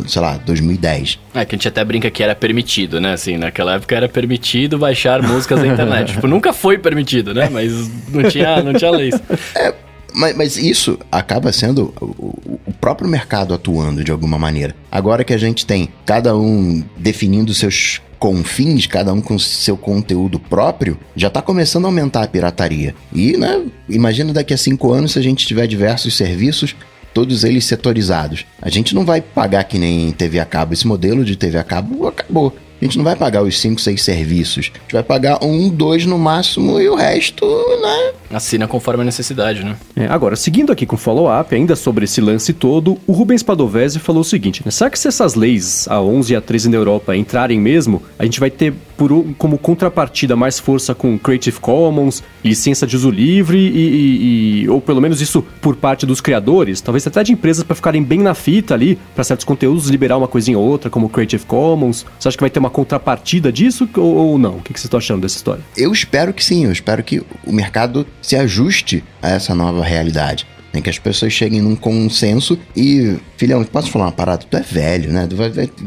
sei 0.07 0.21
lá, 0.21 0.37
2010. 0.37 1.19
É, 1.35 1.45
que 1.45 1.55
a 1.55 1.57
gente 1.57 1.67
até 1.67 1.85
brinca 1.85 2.09
que 2.09 2.23
era 2.23 2.35
permitido, 2.35 2.99
né? 2.99 3.13
Assim, 3.13 3.37
naquela 3.37 3.75
época 3.75 3.95
era 3.95 4.09
permitido 4.09 4.77
baixar 4.77 5.21
músicas 5.21 5.59
da 5.59 5.67
internet. 5.67 6.13
tipo, 6.13 6.27
nunca 6.27 6.51
foi 6.51 6.79
permitido, 6.79 7.33
né? 7.33 7.47
Mas 7.49 7.71
não 8.09 8.23
tinha, 8.29 8.63
não 8.63 8.73
tinha 8.73 8.89
leis. 8.89 9.15
É, 9.55 9.73
mas, 10.13 10.35
mas 10.35 10.57
isso 10.57 10.97
acaba 11.11 11.51
sendo 11.51 11.93
o, 11.99 12.59
o, 12.67 12.73
próprio 12.79 13.07
mercado 13.07 13.53
atuando 13.53 14.03
de 14.03 14.11
alguma 14.11 14.37
maneira. 14.37 14.75
Agora 14.91 15.23
que 15.23 15.33
a 15.33 15.37
gente 15.37 15.65
tem 15.65 15.89
cada 16.05 16.35
um 16.35 16.83
definindo 16.97 17.53
seus 17.53 18.01
confins, 18.19 18.87
cada 18.87 19.11
um 19.13 19.21
com 19.21 19.37
seu 19.37 19.75
conteúdo 19.75 20.39
próprio, 20.39 20.97
já 21.15 21.27
está 21.27 21.41
começando 21.41 21.85
a 21.85 21.87
aumentar 21.87 22.23
a 22.23 22.27
pirataria. 22.27 22.95
E, 23.11 23.35
né, 23.37 23.65
imagina 23.89 24.31
daqui 24.31 24.53
a 24.53 24.57
cinco 24.57 24.93
anos 24.93 25.13
se 25.13 25.19
a 25.19 25.21
gente 25.21 25.45
tiver 25.45 25.67
diversos 25.67 26.15
serviços 26.15 26.75
todos 27.13 27.43
eles 27.43 27.65
setorizados. 27.65 28.45
A 28.61 28.69
gente 28.69 28.95
não 28.95 29.05
vai 29.05 29.21
pagar 29.21 29.63
que 29.65 29.77
nem 29.77 30.11
TV 30.11 30.39
a 30.39 30.45
cabo. 30.45 30.73
Esse 30.73 30.87
modelo 30.87 31.23
de 31.23 31.35
TV 31.35 31.57
a 31.57 31.63
cabo 31.63 32.07
acabou 32.07 32.55
a 32.83 32.85
gente 32.85 32.97
não 32.97 33.05
vai 33.05 33.15
pagar 33.15 33.41
os 33.41 33.59
5, 33.61 33.79
6 33.79 34.01
serviços. 34.01 34.71
A 34.75 34.79
gente 34.79 34.91
vai 34.91 35.03
pagar 35.03 35.41
um, 35.41 35.69
dois 35.69 36.05
no 36.05 36.17
máximo 36.17 36.81
e 36.81 36.89
o 36.89 36.95
resto, 36.95 37.45
né? 37.81 38.11
Assina 38.29 38.67
conforme 38.67 39.03
a 39.03 39.05
necessidade, 39.05 39.63
né? 39.63 39.77
É, 39.95 40.05
agora, 40.07 40.35
seguindo 40.35 40.69
aqui 40.69 40.85
com 40.85 40.95
o 40.95 40.99
follow-up, 40.99 41.55
ainda 41.55 41.77
sobre 41.77 42.03
esse 42.03 42.19
lance 42.19 42.51
todo, 42.51 42.97
o 43.07 43.13
Rubens 43.13 43.41
Padovese 43.41 43.99
falou 43.99 44.21
o 44.21 44.25
seguinte, 44.25 44.61
né? 44.65 44.71
Será 44.71 44.89
que 44.89 44.99
se 44.99 45.07
essas 45.07 45.33
leis, 45.33 45.87
a 45.87 46.01
11 46.01 46.33
e 46.33 46.35
a 46.35 46.41
13 46.41 46.69
na 46.69 46.75
Europa, 46.75 47.15
entrarem 47.15 47.57
mesmo, 47.57 48.03
a 48.19 48.25
gente 48.25 48.39
vai 48.39 48.51
ter 48.51 48.73
por, 48.97 49.25
como 49.37 49.57
contrapartida 49.57 50.35
mais 50.35 50.59
força 50.59 50.93
com 50.93 51.17
Creative 51.17 51.59
Commons, 51.59 52.23
licença 52.43 52.85
de 52.85 52.95
uso 52.95 53.09
livre 53.09 53.57
e, 53.57 53.77
e, 53.77 54.63
e 54.63 54.69
ou 54.69 54.81
pelo 54.81 55.01
menos 55.01 55.21
isso 55.21 55.43
por 55.61 55.75
parte 55.75 56.05
dos 56.05 56.21
criadores, 56.21 56.81
talvez 56.81 57.05
até 57.05 57.23
de 57.23 57.31
empresas 57.31 57.63
para 57.63 57.75
ficarem 57.75 58.03
bem 58.03 58.19
na 58.19 58.33
fita 58.33 58.73
ali, 58.73 58.97
para 59.15 59.23
certos 59.23 59.45
conteúdos 59.45 59.89
liberar 59.89 60.17
uma 60.17 60.27
coisinha 60.27 60.57
ou 60.57 60.65
outra, 60.65 60.89
como 60.89 61.09
Creative 61.09 61.45
Commons. 61.45 62.05
Você 62.19 62.27
acha 62.27 62.37
que 62.37 62.43
vai 62.43 62.49
ter 62.49 62.59
uma 62.59 62.69
contrapartida 62.69 63.51
disso 63.51 63.87
ou, 63.95 64.15
ou 64.15 64.37
não? 64.37 64.57
O 64.57 64.61
que, 64.61 64.73
que 64.73 64.79
estão 64.79 64.97
achando 64.97 65.21
dessa 65.21 65.37
história? 65.37 65.63
Eu 65.75 65.91
espero 65.91 66.33
que 66.33 66.43
sim, 66.43 66.65
eu 66.65 66.71
espero 66.71 67.03
que 67.03 67.21
o 67.45 67.51
mercado 67.51 68.05
se 68.21 68.35
ajuste 68.35 69.03
a 69.21 69.29
essa 69.29 69.55
nova 69.55 69.83
realidade. 69.83 70.45
Né? 70.73 70.81
Que 70.81 70.89
as 70.89 70.97
pessoas 70.97 71.31
cheguem 71.31 71.61
num 71.61 71.75
consenso 71.75 72.57
e, 72.75 73.17
filhão, 73.37 73.63
posso 73.63 73.91
falar 73.91 74.05
uma 74.05 74.11
parada? 74.11 74.45
Tu 74.49 74.57
é 74.57 74.61
velho, 74.61 75.13
né? 75.13 75.27
Tu 75.27 75.35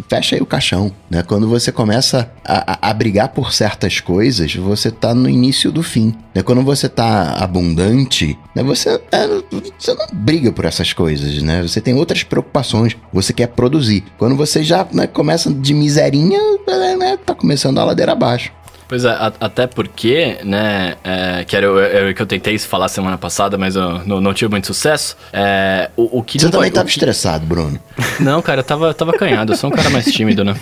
fecha 0.09 0.37
aí 0.37 0.40
o 0.40 0.47
caixão, 0.47 0.93
né? 1.11 1.23
Quando 1.23 1.49
você 1.49 1.73
começa 1.73 2.31
a, 2.45 2.73
a, 2.73 2.90
a, 2.90 2.95
brigar 2.95 3.28
por 3.31 3.52
certas 3.52 4.00
coisas, 4.00 4.55
você 4.55 4.90
tá 4.90 5.12
no 5.12 5.28
início 5.28 5.73
do 5.73 5.83
fim. 5.83 6.14
Né? 6.35 6.43
Quando 6.43 6.62
você 6.62 6.88
tá 6.88 7.33
abundante, 7.33 8.38
né? 8.55 8.62
Você, 8.62 9.00
é, 9.11 9.26
você 9.78 9.95
não 9.95 10.07
briga 10.12 10.52
por 10.52 10.64
essas 10.64 10.93
coisas, 10.93 11.43
né? 11.43 11.62
Você 11.62 11.81
tem 11.81 11.95
outras 11.95 12.23
preocupações, 12.23 12.97
você 13.12 13.33
quer 13.33 13.49
produzir. 13.49 14.05
Quando 14.16 14.37
você 14.37 14.62
já 14.62 14.87
né, 14.93 15.07
começa 15.07 15.52
de 15.52 15.75
miserinha, 15.75 16.40
né, 16.99 17.19
tá 17.25 17.35
começando 17.35 17.78
a 17.78 17.85
ladeira 17.85 18.12
abaixo. 18.12 18.52
Pois 18.88 19.05
é, 19.05 19.11
a, 19.11 19.33
até 19.40 19.66
porque, 19.66 20.38
né, 20.45 20.95
é, 21.02 21.45
que 21.45 21.57
era, 21.57 21.69
o 22.11 22.14
que 22.14 22.23
eu 22.23 22.26
tentei 22.26 22.57
falar 22.59 22.88
semana 22.88 23.19
passada, 23.19 23.59
mas 23.59 23.75
eu 23.75 24.05
não, 24.07 24.21
não 24.21 24.33
tive 24.33 24.50
muito 24.50 24.69
sucesso. 24.69 25.16
É, 25.33 25.90
o, 25.97 26.19
o 26.19 26.23
que 26.23 26.38
Você 26.38 26.49
também 26.49 26.69
estava 26.69 26.88
estressado, 26.88 27.45
Bruno. 27.45 27.81
Não, 28.21 28.40
cara, 28.40 28.61
eu 28.61 28.64
tava, 28.64 28.95
tava 28.95 29.12
canhado, 29.12 29.52
eu 29.52 29.57
sou 29.57 29.71
um 29.71 29.73
cara 29.73 29.90
mais 29.90 30.07
tímido, 30.07 30.45
né? 30.45 30.55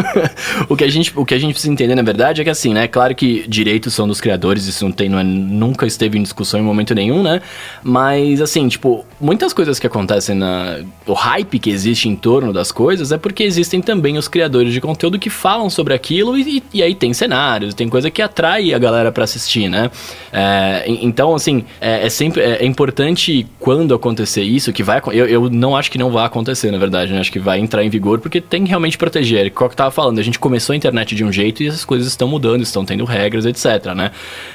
o, 0.70 0.76
que 0.76 0.84
a 0.84 0.88
gente, 0.88 1.12
o 1.14 1.24
que 1.24 1.34
a 1.34 1.38
gente 1.38 1.52
precisa 1.52 1.72
entender, 1.72 1.94
na 1.94 2.02
verdade, 2.02 2.40
é 2.40 2.44
que 2.44 2.50
assim, 2.50 2.72
né, 2.72 2.84
é 2.84 2.88
claro 2.88 3.14
que 3.14 3.46
direitos 3.46 3.92
são 3.92 4.08
dos 4.08 4.22
criadores, 4.22 4.64
isso 4.64 4.84
não 4.84 4.92
tem, 4.92 5.10
não 5.10 5.18
é, 5.18 5.24
nunca 5.24 5.86
esteve 5.86 6.18
em 6.18 6.22
discussão 6.22 6.58
em 6.58 6.62
momento 6.62 6.94
nenhum, 6.94 7.22
né? 7.22 7.42
Mas, 7.82 8.40
assim, 8.40 8.68
tipo, 8.68 9.04
muitas 9.20 9.52
coisas 9.52 9.78
que 9.78 9.86
acontecem 9.86 10.34
na... 10.34 10.78
O 11.06 11.12
hype 11.12 11.58
que 11.58 11.70
existe 11.70 12.08
em 12.08 12.16
torno 12.16 12.52
das 12.54 12.72
coisas 12.72 13.12
é 13.12 13.18
porque 13.18 13.42
existem 13.42 13.82
também 13.82 14.16
os 14.16 14.28
criadores 14.28 14.72
de 14.72 14.80
conteúdo 14.80 15.18
que 15.18 15.28
falam 15.28 15.68
sobre 15.68 15.92
aquilo 15.92 16.38
e, 16.38 16.62
e 16.72 16.82
aí 16.82 16.94
tem 16.94 17.12
cenário 17.12 17.49
cenários, 17.50 17.74
tem 17.74 17.88
coisa 17.88 18.10
que 18.10 18.22
atrai 18.22 18.72
a 18.72 18.78
galera 18.78 19.10
para 19.10 19.24
assistir, 19.24 19.68
né? 19.68 19.90
É, 20.32 20.84
então, 20.86 21.34
assim, 21.34 21.64
é, 21.80 22.06
é 22.06 22.08
sempre 22.08 22.40
é, 22.40 22.62
é, 22.62 22.64
importante 22.64 23.46
quando 23.58 23.94
acontecer 23.94 24.42
isso, 24.42 24.72
que 24.72 24.82
vai 24.82 25.00
eu, 25.12 25.26
eu 25.26 25.50
não 25.50 25.76
acho 25.76 25.90
que 25.90 25.98
não 25.98 26.10
vai 26.10 26.24
acontecer, 26.24 26.70
na 26.70 26.78
verdade, 26.78 27.12
né? 27.12 27.20
Acho 27.20 27.32
que 27.32 27.38
vai 27.38 27.58
entrar 27.58 27.84
em 27.84 27.88
vigor 27.88 28.20
porque 28.20 28.40
tem 28.40 28.64
que 28.64 28.68
realmente 28.68 28.96
proteger. 28.96 29.46
É 29.46 29.50
Qual 29.50 29.68
que 29.68 29.74
eu 29.74 29.78
tava 29.78 29.90
falando, 29.90 30.18
a 30.18 30.22
gente 30.22 30.38
começou 30.38 30.72
a 30.72 30.76
internet 30.76 31.14
de 31.14 31.24
um 31.24 31.32
jeito 31.32 31.62
e 31.62 31.68
essas 31.68 31.84
coisas 31.84 32.06
estão 32.08 32.28
mudando, 32.28 32.62
estão 32.62 32.84
tendo 32.84 33.04
regras, 33.04 33.46
etc, 33.46 33.94
né? 33.94 34.10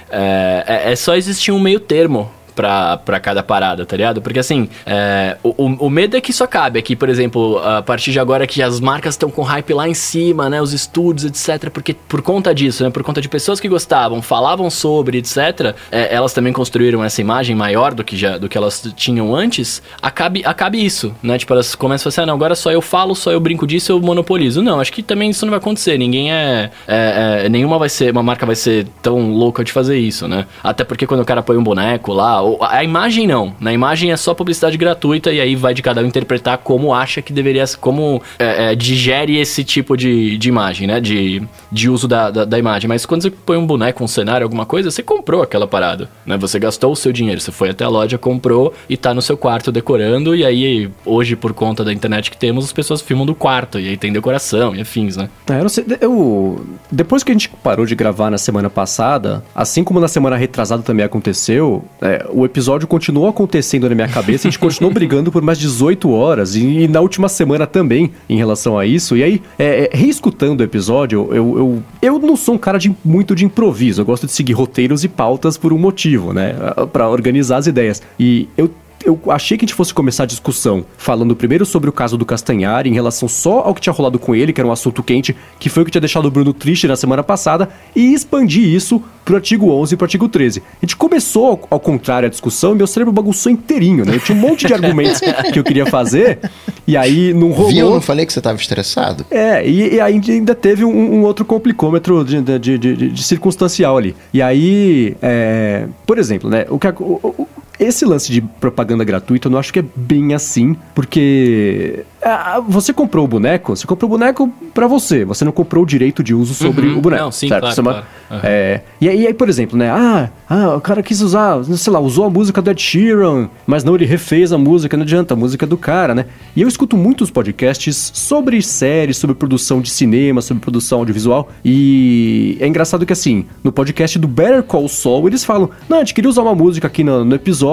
É, 0.10 0.64
é, 0.68 0.92
é 0.92 0.96
só 0.96 1.16
existir 1.16 1.52
um 1.52 1.60
meio 1.60 1.80
termo 1.80 2.32
pra, 2.56 2.98
pra 2.98 3.20
cada 3.20 3.44
parada, 3.44 3.86
tá 3.86 3.96
ligado? 3.96 4.22
Porque 4.22 4.40
assim, 4.40 4.70
é, 4.86 5.38
o, 5.44 5.66
o 5.86 5.90
medo 5.90 6.16
é 6.16 6.22
que 6.22 6.32
isso 6.32 6.44
acabe. 6.44 6.80
Aqui, 6.80 6.96
por 6.96 7.10
exemplo, 7.10 7.60
a 7.60 7.82
partir 7.82 8.12
de 8.12 8.20
agora 8.20 8.48
que 8.48 8.64
as 8.64 8.80
marcas 8.80 9.16
estão 9.16 9.30
com 9.30 9.42
hype 9.42 9.74
lá 9.74 9.88
em 9.88 9.94
cima, 9.94 10.50
né? 10.50 10.62
Os 10.62 10.74
estúdios, 10.74 11.26
etc. 11.26 11.70
Porque 11.70 11.94
por 11.94 12.22
conta 12.22 12.54
disso, 12.54 12.84
né? 12.84 12.90
Por 12.90 13.04
conta 13.04 13.22
de 13.22 13.28
pessoas 13.28 13.60
que 13.60 13.68
gostavam, 13.68 14.22
falavam 14.22 14.70
sobre, 14.70 15.18
etc. 15.18 15.76
É, 15.92 16.14
elas 16.16 16.34
também 16.34 16.54
construíram 16.54 17.04
essa 17.04 17.22
imagem 17.22 17.56
maior 17.56 17.94
do 17.94 18.04
que, 18.04 18.16
já, 18.16 18.38
do 18.38 18.48
que 18.48 18.58
elas 18.58 18.82
tinham 18.96 19.36
antes. 19.36 19.82
Acabe, 20.02 20.44
acabe 20.46 20.84
isso, 20.84 21.14
né? 21.22 21.38
Tipo, 21.38 21.54
elas 21.54 21.76
começam 21.76 22.10
a 22.10 22.12
falar 22.12 22.24
assim, 22.24 22.30
ah, 22.30 22.32
não, 22.32 22.36
agora 22.36 22.56
só 22.56 22.72
eu 22.72 22.82
falo, 22.82 23.14
só 23.16 23.32
eu 23.32 23.40
brinco 23.40 23.68
disso, 23.68 23.92
eu 23.92 24.00
monopolizo. 24.00 24.62
Não, 24.62 24.80
acho 24.80 24.94
que 24.94 25.04
também 25.04 25.30
isso 25.30 25.46
não 25.46 25.52
vai 25.52 25.60
acontecer. 25.60 25.98
Ninguém 25.98 26.32
é, 26.32 26.72
é, 26.88 27.42
é 27.46 27.50
nenhuma 27.50 27.78
vai 27.78 27.90
ser, 27.90 28.12
uma 28.12 28.24
marca 28.24 28.46
vai 28.46 28.56
ser 28.56 28.88
tão 29.02 29.32
louca 29.32 29.64
de 29.64 29.72
fazer 29.72 29.98
isso, 29.98 30.28
né? 30.28 30.46
Até 30.64 30.84
porque 30.84 31.06
quando 31.06 31.22
o 31.22 31.26
cara 31.26 31.44
põe 31.44 31.58
um 31.58 31.64
boneco 31.64 32.14
lá, 32.14 32.42
a 32.62 32.84
imagem 32.84 33.28
não. 33.28 33.56
Na 33.60 33.74
imagem 33.74 34.12
é 34.12 34.18
só 34.18 34.34
publicidade 34.34 34.78
gratuita 34.78 35.32
e 35.32 35.40
aí 35.40 35.56
vai 35.56 35.74
de 35.74 35.82
cada 35.82 36.02
um 36.02 36.06
interpretar 36.06 36.58
como 36.60 36.94
acha 36.94 37.22
que 37.22 37.34
deveria, 37.34 37.66
como 37.80 38.22
é, 38.40 38.72
é, 38.72 38.76
digere 38.76 39.38
esse 39.38 39.64
tipo 39.64 39.96
de, 39.96 40.38
de 40.38 40.50
imagem, 40.50 40.88
né? 40.88 41.00
De, 41.00 41.42
de 41.72 41.90
uso 41.90 42.08
da, 42.08 42.30
da, 42.30 42.46
da, 42.46 42.60
imagem. 42.60 42.88
Mas 42.88 43.06
quando 43.06 43.24
você 43.24 43.32
põe 43.32 43.58
um 43.58 43.66
boneco, 43.66 44.04
um 44.04 44.08
cenário, 44.08 44.44
alguma 44.44 44.66
coisa, 44.66 44.92
você 44.92 45.04
comprou 45.04 45.42
aquela 45.42 45.68
parada, 45.68 46.10
né? 46.26 46.38
Você 46.38 46.60
gastou 46.60 46.92
o 46.92 46.96
seu 46.96 47.12
dinheiro, 47.12 47.40
você 47.40 47.52
foi 47.52 47.70
até 47.70 47.84
a 47.84 47.90
loja, 47.90 48.18
comprou 48.18 48.74
e 48.90 48.98
tá 48.98 49.14
no 49.14 49.22
seu 49.22 49.38
quarto 49.38 49.72
decorando. 49.72 50.36
E 50.36 50.46
aí, 50.46 50.90
hoje, 51.06 51.36
por 51.36 51.54
conta 51.54 51.84
da 51.84 51.94
internet 51.94 52.30
que 52.30 52.38
temos, 52.38 52.66
as 52.66 52.74
pessoas 52.74 53.02
filmam 53.02 53.26
do 53.26 53.36
quarto 53.36 53.80
e 53.80 53.90
aí 53.90 53.98
tem 53.98 54.12
decoração 54.12 54.76
e 54.76 54.82
afins, 54.82 55.18
né? 55.18 55.30
É, 55.50 55.58
eu 55.58 55.62
não 55.62 55.70
sei, 55.70 55.86
eu... 56.02 56.66
Depois 56.92 57.24
que 57.24 57.32
a 57.32 57.34
gente 57.34 57.50
parou 57.50 57.86
de 57.86 57.96
gravar 57.96 58.30
na 58.30 58.38
semana 58.38 58.70
passada, 58.70 59.44
assim 59.54 59.84
como 59.84 60.00
na 60.00 60.08
semana 60.08 60.36
retrasada 60.36 60.84
também 60.84 61.06
aconteceu, 61.06 61.84
é, 62.02 62.26
o 62.36 62.46
episódio 62.46 62.88
continuou 62.88 63.28
acontecendo 63.28 63.88
na 63.88 63.96
minha 63.96 64.08
cabeça, 64.08 64.48
a 64.48 64.52
gente 64.52 64.60
continuou 64.60 64.92
brigando 64.94 65.32
por 65.32 65.42
mais 65.42 65.58
18 65.58 66.10
horas, 66.12 66.56
e, 66.56 66.82
e, 66.82 66.88
na 66.88 67.00
última 67.00 67.30
semana 67.30 67.66
também, 67.66 68.12
em 68.28 68.38
relação 68.38 68.78
a 68.78 68.86
isso. 68.86 69.16
E 69.16 69.24
aí, 69.24 69.42
é, 69.58 69.90
é, 69.94 69.98
reescutando 69.98 70.62
o 70.62 70.66
episódio, 70.66 71.30
eu, 71.32 71.58
eu, 71.58 71.84
eu 72.02 72.20
não 72.20 72.36
sou 72.36 72.56
um 72.56 72.58
cara 72.58 72.78
de, 72.78 72.94
muito 73.04 73.34
de 73.34 73.46
improviso, 73.46 74.02
eu 74.02 74.06
gosto 74.06 74.26
de 74.26 74.34
seguir 74.34 74.54
roteiros 74.54 75.04
e 75.04 75.08
pautas 75.08 75.58
por 75.58 75.72
um 75.72 75.78
motivo, 75.78 76.34
né? 76.34 76.56
para 76.92 77.10
organizar 77.10 77.58
as 77.58 77.68
ideias. 77.68 78.02
E 78.20 78.50
eu 78.58 78.70
eu 79.06 79.20
achei 79.28 79.58
que 79.58 79.64
a 79.64 79.68
gente 79.68 79.76
fosse 79.76 79.94
começar 79.94 80.24
a 80.24 80.26
discussão 80.26 80.84
falando 80.98 81.36
primeiro 81.36 81.66
sobre 81.66 81.90
o 81.90 81.94
caso 81.94 82.18
do 82.18 82.26
Castanhari, 82.26 82.90
em 82.90 82.94
relação 82.94 83.30
só 83.30 83.60
ao 83.60 83.76
que 83.76 83.80
tinha 83.80 83.94
rolado 83.94 84.18
com 84.18 84.34
ele, 84.34 84.52
que 84.52 84.60
era 84.60 84.68
um 84.68 84.72
assunto 84.72 85.04
quente, 85.04 85.36
que 85.60 85.70
foi 85.70 85.84
o 85.84 85.86
que 85.86 85.92
tinha 85.92 86.02
deixado 86.02 86.26
o 86.26 86.32
Bruno 86.32 86.52
triste 86.52 86.88
na 86.88 86.96
semana 86.96 87.24
passada, 87.24 87.70
e 87.96 88.14
expandir 88.14 88.68
isso 88.68 89.02
pro 89.24 89.36
artigo 89.36 89.72
11 89.72 89.94
e 89.94 89.98
pro 89.98 90.06
artigo 90.06 90.28
13. 90.28 90.64
A 90.82 90.86
gente 90.86 90.96
começou 90.96 91.68
ao, 91.70 91.80
contrário 91.80 92.26
a 92.26 92.30
discussão 92.30 92.74
e 92.74 92.76
meu 92.76 92.88
cérebro 92.88 93.14
bagunçou 93.14 93.52
inteirinho, 93.52 94.06
né? 94.06 94.16
Eu 94.16 94.20
tinha 94.20 94.36
um 94.36 94.42
monte 94.42 94.66
de 94.66 94.74
argumentos 94.74 95.22
que 95.54 95.60
eu 95.60 95.64
queria 95.64 95.86
fazer, 95.86 96.40
e 96.88 96.98
aí 96.98 97.34
não 97.34 97.52
rolou. 97.52 97.72
Viu? 97.72 97.90
Não 97.92 98.02
falei 98.02 98.26
que 98.26 98.34
você 98.34 98.42
tava 98.42 98.58
estressado? 98.58 99.26
É, 99.30 99.68
e, 99.68 99.96
e 99.96 100.00
aí 100.00 100.20
ainda 100.30 100.56
teve 100.56 100.84
um, 100.84 101.16
um 101.16 101.24
outro 101.24 101.46
complicômetro 101.46 102.24
de, 102.24 102.42
de, 102.42 102.78
de, 102.78 103.10
de, 103.10 103.24
circunstancial 103.24 103.98
ali. 103.98 104.16
E 104.34 104.42
aí, 104.42 105.16
é, 105.22 105.88
por 106.08 106.18
exemplo, 106.18 106.50
né? 106.50 106.66
O 106.70 106.80
que, 106.80 106.88
o, 106.88 107.48
esse 107.80 108.06
lance 108.06 108.32
de 108.32 108.42
propaganda 108.42 109.04
gratuita 109.04 109.48
eu 109.48 109.52
não 109.52 109.60
acho 109.60 109.72
que 109.72 109.80
é 109.80 109.86
bem 109.96 110.34
assim, 110.34 110.76
porque 110.94 112.06
ah, 112.28 112.60
você 112.68 112.92
comprou 112.92 113.24
o 113.24 113.28
boneco, 113.28 113.76
você 113.76 113.86
comprou 113.86 114.10
o 114.10 114.18
boneco 114.18 114.52
para 114.74 114.88
você, 114.88 115.24
você 115.24 115.46
não 115.46 115.52
comprou 115.52 115.84
o 115.84 115.86
direito 115.86 116.24
de 116.24 116.34
uso 116.34 116.56
sobre 116.56 116.88
uhum, 116.88 116.98
o 116.98 117.02
boneco. 117.02 117.24
Não, 117.24 117.32
sim, 117.32 117.48
certo? 117.48 117.62
claro, 117.62 117.84
claro. 117.84 118.06
Uhum. 118.32 118.40
É, 118.42 118.82
e, 119.00 119.08
aí, 119.08 119.32
por 119.32 119.48
exemplo, 119.48 119.78
né? 119.78 119.92
Ah, 119.92 120.30
ah, 120.50 120.76
o 120.76 120.82
cara 120.82 121.04
quis 121.04 121.22
usar, 121.22 121.64
sei 121.64 121.94
lá, 121.94 122.00
usou 122.00 122.26
a 122.26 122.30
música 122.30 122.64
do 122.64 122.72
Ed 122.72 122.82
Sheeran, 122.82 123.48
mas 123.68 123.84
não, 123.84 123.94
ele 123.94 124.06
refez 124.06 124.52
a 124.52 124.58
música, 124.58 124.98
não 124.98 125.04
adianta, 125.04 125.36
a 125.36 125.38
música 125.38 125.66
é 125.66 125.68
do 125.68 125.78
cara, 125.78 126.16
né? 126.16 126.26
E 126.56 126.64
eu 126.64 126.68
escuto 126.68 126.98
muitos 126.98 127.30
podcasts 127.30 128.12
sobre 128.16 128.60
séries, 128.64 129.18
sobre 129.18 129.36
produção 129.36 129.80
de 129.80 129.92
cinema, 129.92 130.42
sobre 130.42 130.62
produção 130.62 131.00
audiovisual, 131.00 131.50
e 131.64 132.58
é 132.60 132.68
engraçado 132.68 133.06
que 133.06 133.14
assim, 133.14 133.46
no 133.64 133.72
podcast 133.72 134.18
do 134.18 134.28
Better 134.28 134.64
Call 134.64 134.88
Saul, 134.88 135.28
eles 135.28 135.44
falam, 135.44 135.70
não, 135.88 135.98
a 135.98 136.00
gente 136.00 136.16
queria 136.16 136.30
usar 136.30 136.42
uma 136.42 136.56
música 136.56 136.88
aqui 136.88 137.04
no, 137.04 137.24
no 137.24 137.36
episódio, 137.36 137.65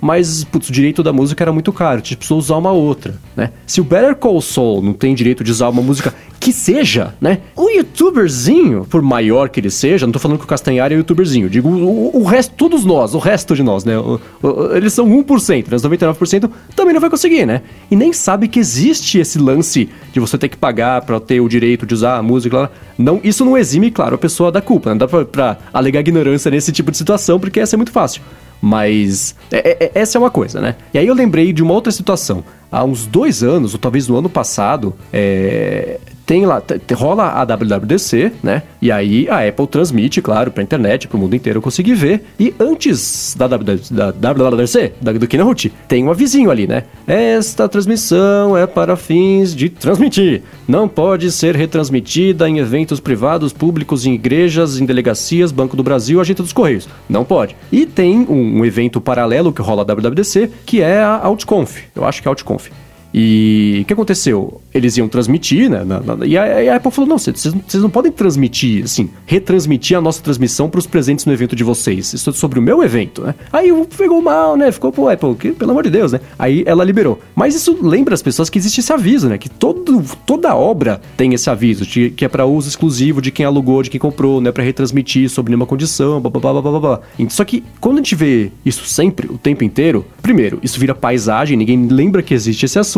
mas, 0.00 0.44
putz, 0.44 0.68
o 0.68 0.72
direito 0.72 1.02
da 1.02 1.12
música 1.12 1.42
era 1.44 1.52
muito 1.52 1.72
caro, 1.72 1.94
a 1.94 1.98
gente 1.98 2.16
precisou 2.16 2.38
usar 2.38 2.56
uma 2.56 2.72
outra, 2.72 3.14
né? 3.36 3.50
Se 3.66 3.80
o 3.80 3.84
Better 3.84 4.14
Call 4.14 4.40
Saul 4.40 4.82
não 4.82 4.92
tem 4.92 5.14
direito 5.14 5.42
de 5.42 5.50
usar 5.50 5.68
uma 5.68 5.82
música 5.82 6.14
que 6.40 6.52
seja, 6.52 7.14
né? 7.20 7.38
O 7.56 7.68
youtuberzinho, 7.68 8.86
por 8.88 9.02
maior 9.02 9.48
que 9.48 9.60
ele 9.60 9.70
seja, 9.70 10.06
não 10.06 10.12
tô 10.12 10.18
falando 10.18 10.38
que 10.38 10.44
o 10.44 10.48
Castanhari 10.48 10.94
é 10.94 10.98
youtuberzinho, 10.98 11.48
digo 11.48 11.68
o, 11.68 12.16
o 12.16 12.24
resto, 12.24 12.54
todos 12.54 12.84
nós, 12.84 13.14
o 13.14 13.18
resto 13.18 13.54
de 13.54 13.62
nós, 13.62 13.84
né? 13.84 13.98
O, 13.98 14.20
o, 14.42 14.76
eles 14.76 14.92
são 14.92 15.06
1%, 15.06 15.68
né? 15.68 15.76
Os 15.76 15.82
99% 15.82 16.50
também 16.76 16.94
não 16.94 17.00
vai 17.00 17.10
conseguir, 17.10 17.46
né? 17.46 17.62
E 17.90 17.96
nem 17.96 18.12
sabe 18.12 18.48
que 18.48 18.58
existe 18.58 19.18
esse 19.18 19.38
lance 19.38 19.88
de 20.12 20.20
você 20.20 20.38
ter 20.38 20.48
que 20.48 20.56
pagar 20.56 21.02
para 21.02 21.18
ter 21.18 21.40
o 21.40 21.48
direito 21.48 21.84
de 21.84 21.94
usar 21.94 22.16
a 22.16 22.22
música. 22.22 22.70
Não, 22.96 23.20
isso 23.22 23.44
não 23.44 23.56
exime, 23.56 23.90
claro, 23.90 24.14
a 24.14 24.18
pessoa 24.18 24.52
da 24.52 24.60
culpa. 24.60 24.90
Não 24.90 24.98
dá 24.98 25.08
pra, 25.08 25.24
pra 25.24 25.58
alegar 25.72 26.00
ignorância 26.00 26.50
nesse 26.50 26.72
tipo 26.72 26.90
de 26.90 26.96
situação, 26.96 27.40
porque 27.40 27.60
essa 27.60 27.76
é 27.76 27.78
muito 27.78 27.92
fácil. 27.92 28.22
Mas 28.60 29.34
é, 29.50 29.84
é, 29.84 29.90
essa 29.94 30.18
é 30.18 30.20
uma 30.20 30.30
coisa, 30.30 30.60
né? 30.60 30.76
E 30.92 30.98
aí 30.98 31.06
eu 31.06 31.14
lembrei 31.14 31.52
de 31.52 31.62
uma 31.62 31.74
outra 31.74 31.92
situação. 31.92 32.44
Há 32.70 32.84
uns 32.84 33.06
dois 33.06 33.42
anos, 33.42 33.72
ou 33.72 33.78
talvez 33.78 34.08
no 34.08 34.16
ano 34.16 34.28
passado, 34.28 34.94
é, 35.12 35.98
tem 36.28 36.44
lá, 36.44 36.62
rola 36.94 37.30
a 37.30 37.42
WWDC, 37.42 38.32
né? 38.42 38.62
E 38.82 38.92
aí 38.92 39.26
a 39.30 39.48
Apple 39.48 39.66
transmite, 39.66 40.20
claro, 40.20 40.50
pra 40.50 40.62
internet, 40.62 41.08
pro 41.08 41.16
mundo 41.16 41.34
inteiro 41.34 41.62
conseguir 41.62 41.94
ver. 41.94 42.22
E 42.38 42.54
antes 42.60 43.34
da, 43.34 43.46
WWDC, 43.46 44.92
da, 45.00 45.12
do 45.12 45.26
Keynote, 45.26 45.72
tem 45.88 46.04
um 46.04 46.10
avisinho 46.10 46.50
ali, 46.50 46.66
né? 46.66 46.84
Esta 47.06 47.66
transmissão 47.66 48.54
é 48.54 48.66
para 48.66 48.94
fins 48.94 49.56
de 49.56 49.70
transmitir. 49.70 50.42
Não 50.68 50.86
pode 50.86 51.32
ser 51.32 51.56
retransmitida 51.56 52.46
em 52.46 52.58
eventos 52.58 53.00
privados, 53.00 53.54
públicos, 53.54 54.04
em 54.04 54.12
igrejas, 54.12 54.78
em 54.78 54.84
delegacias, 54.84 55.50
Banco 55.50 55.78
do 55.78 55.82
Brasil, 55.82 56.20
Agência 56.20 56.44
dos 56.44 56.52
Correios. 56.52 56.86
Não 57.08 57.24
pode. 57.24 57.56
E 57.72 57.86
tem 57.86 58.26
um, 58.28 58.58
um 58.58 58.64
evento 58.66 59.00
paralelo 59.00 59.50
que 59.50 59.62
rola 59.62 59.80
a 59.80 59.94
WWDC, 59.94 60.50
que 60.66 60.82
é 60.82 61.02
a 61.02 61.26
OutConf. 61.26 61.84
Eu 61.96 62.04
acho 62.04 62.20
que 62.20 62.28
é 62.28 62.30
a 62.30 62.32
OutConf. 62.32 62.68
E 63.12 63.80
o 63.82 63.84
que 63.86 63.92
aconteceu? 63.92 64.60
Eles 64.72 64.96
iam 64.96 65.08
transmitir, 65.08 65.70
né? 65.70 65.82
na- 65.84 66.00
na- 66.00 66.26
e 66.26 66.36
a, 66.36 66.72
a 66.72 66.76
Apple 66.76 66.90
falou: 66.92 67.08
não, 67.08 67.18
vocês, 67.18 67.54
não 67.74 67.88
podem 67.88 68.12
transmitir, 68.12 68.84
assim, 68.84 69.08
retransmitir 69.26 69.96
a 69.96 70.00
nossa 70.00 70.22
transmissão 70.22 70.68
para 70.68 70.78
os 70.78 70.86
presentes 70.86 71.24
no 71.24 71.32
evento 71.32 71.56
de 71.56 71.64
vocês. 71.64 72.12
Isso 72.12 72.28
é 72.28 72.32
sobre 72.32 72.58
o 72.58 72.62
meu 72.62 72.82
evento, 72.82 73.22
né? 73.22 73.34
Aí 73.52 73.72
pegou 73.96 74.20
mal, 74.20 74.56
né? 74.56 74.70
Ficou, 74.70 74.92
pô, 74.92 75.08
Apple, 75.08 75.34
que, 75.36 75.52
pelo 75.52 75.70
amor 75.70 75.84
de 75.84 75.90
Deus, 75.90 76.12
né? 76.12 76.20
Aí 76.38 76.62
ela 76.66 76.84
liberou. 76.84 77.18
Mas 77.34 77.54
isso 77.54 77.78
lembra 77.80 78.12
as 78.14 78.20
pessoas 78.22 78.50
que 78.50 78.58
existe 78.58 78.80
esse 78.80 78.92
aviso, 78.92 79.28
né? 79.28 79.38
Que 79.38 79.48
todo, 79.48 80.04
toda 80.26 80.54
obra 80.54 81.00
tem 81.16 81.32
esse 81.32 81.48
aviso, 81.48 81.86
de- 81.86 82.10
que 82.10 82.24
é 82.24 82.28
para 82.28 82.44
uso 82.44 82.68
exclusivo 82.68 83.22
de 83.22 83.30
quem 83.30 83.46
alugou, 83.46 83.82
de 83.82 83.88
quem 83.90 83.98
comprou, 84.00 84.40
não 84.40 84.50
é 84.50 84.52
para 84.52 84.62
retransmitir 84.62 85.30
sob 85.30 85.48
nenhuma 85.48 85.66
condição, 85.66 86.20
blá 86.20 86.30
blá 86.30 86.40
blá 86.52 86.62
blá 86.62 86.80
blá 86.80 87.00
Só 87.30 87.42
que 87.44 87.64
quando 87.80 87.94
a 87.96 88.00
gente 88.00 88.14
vê 88.14 88.50
isso 88.66 88.84
sempre, 88.86 89.28
o 89.32 89.38
tempo 89.38 89.64
inteiro, 89.64 90.04
primeiro, 90.20 90.58
isso 90.62 90.78
vira 90.78 90.94
paisagem, 90.94 91.56
ninguém 91.56 91.86
lembra 91.88 92.22
que 92.22 92.34
existe 92.34 92.66
esse 92.66 92.78
assunto. 92.78 92.97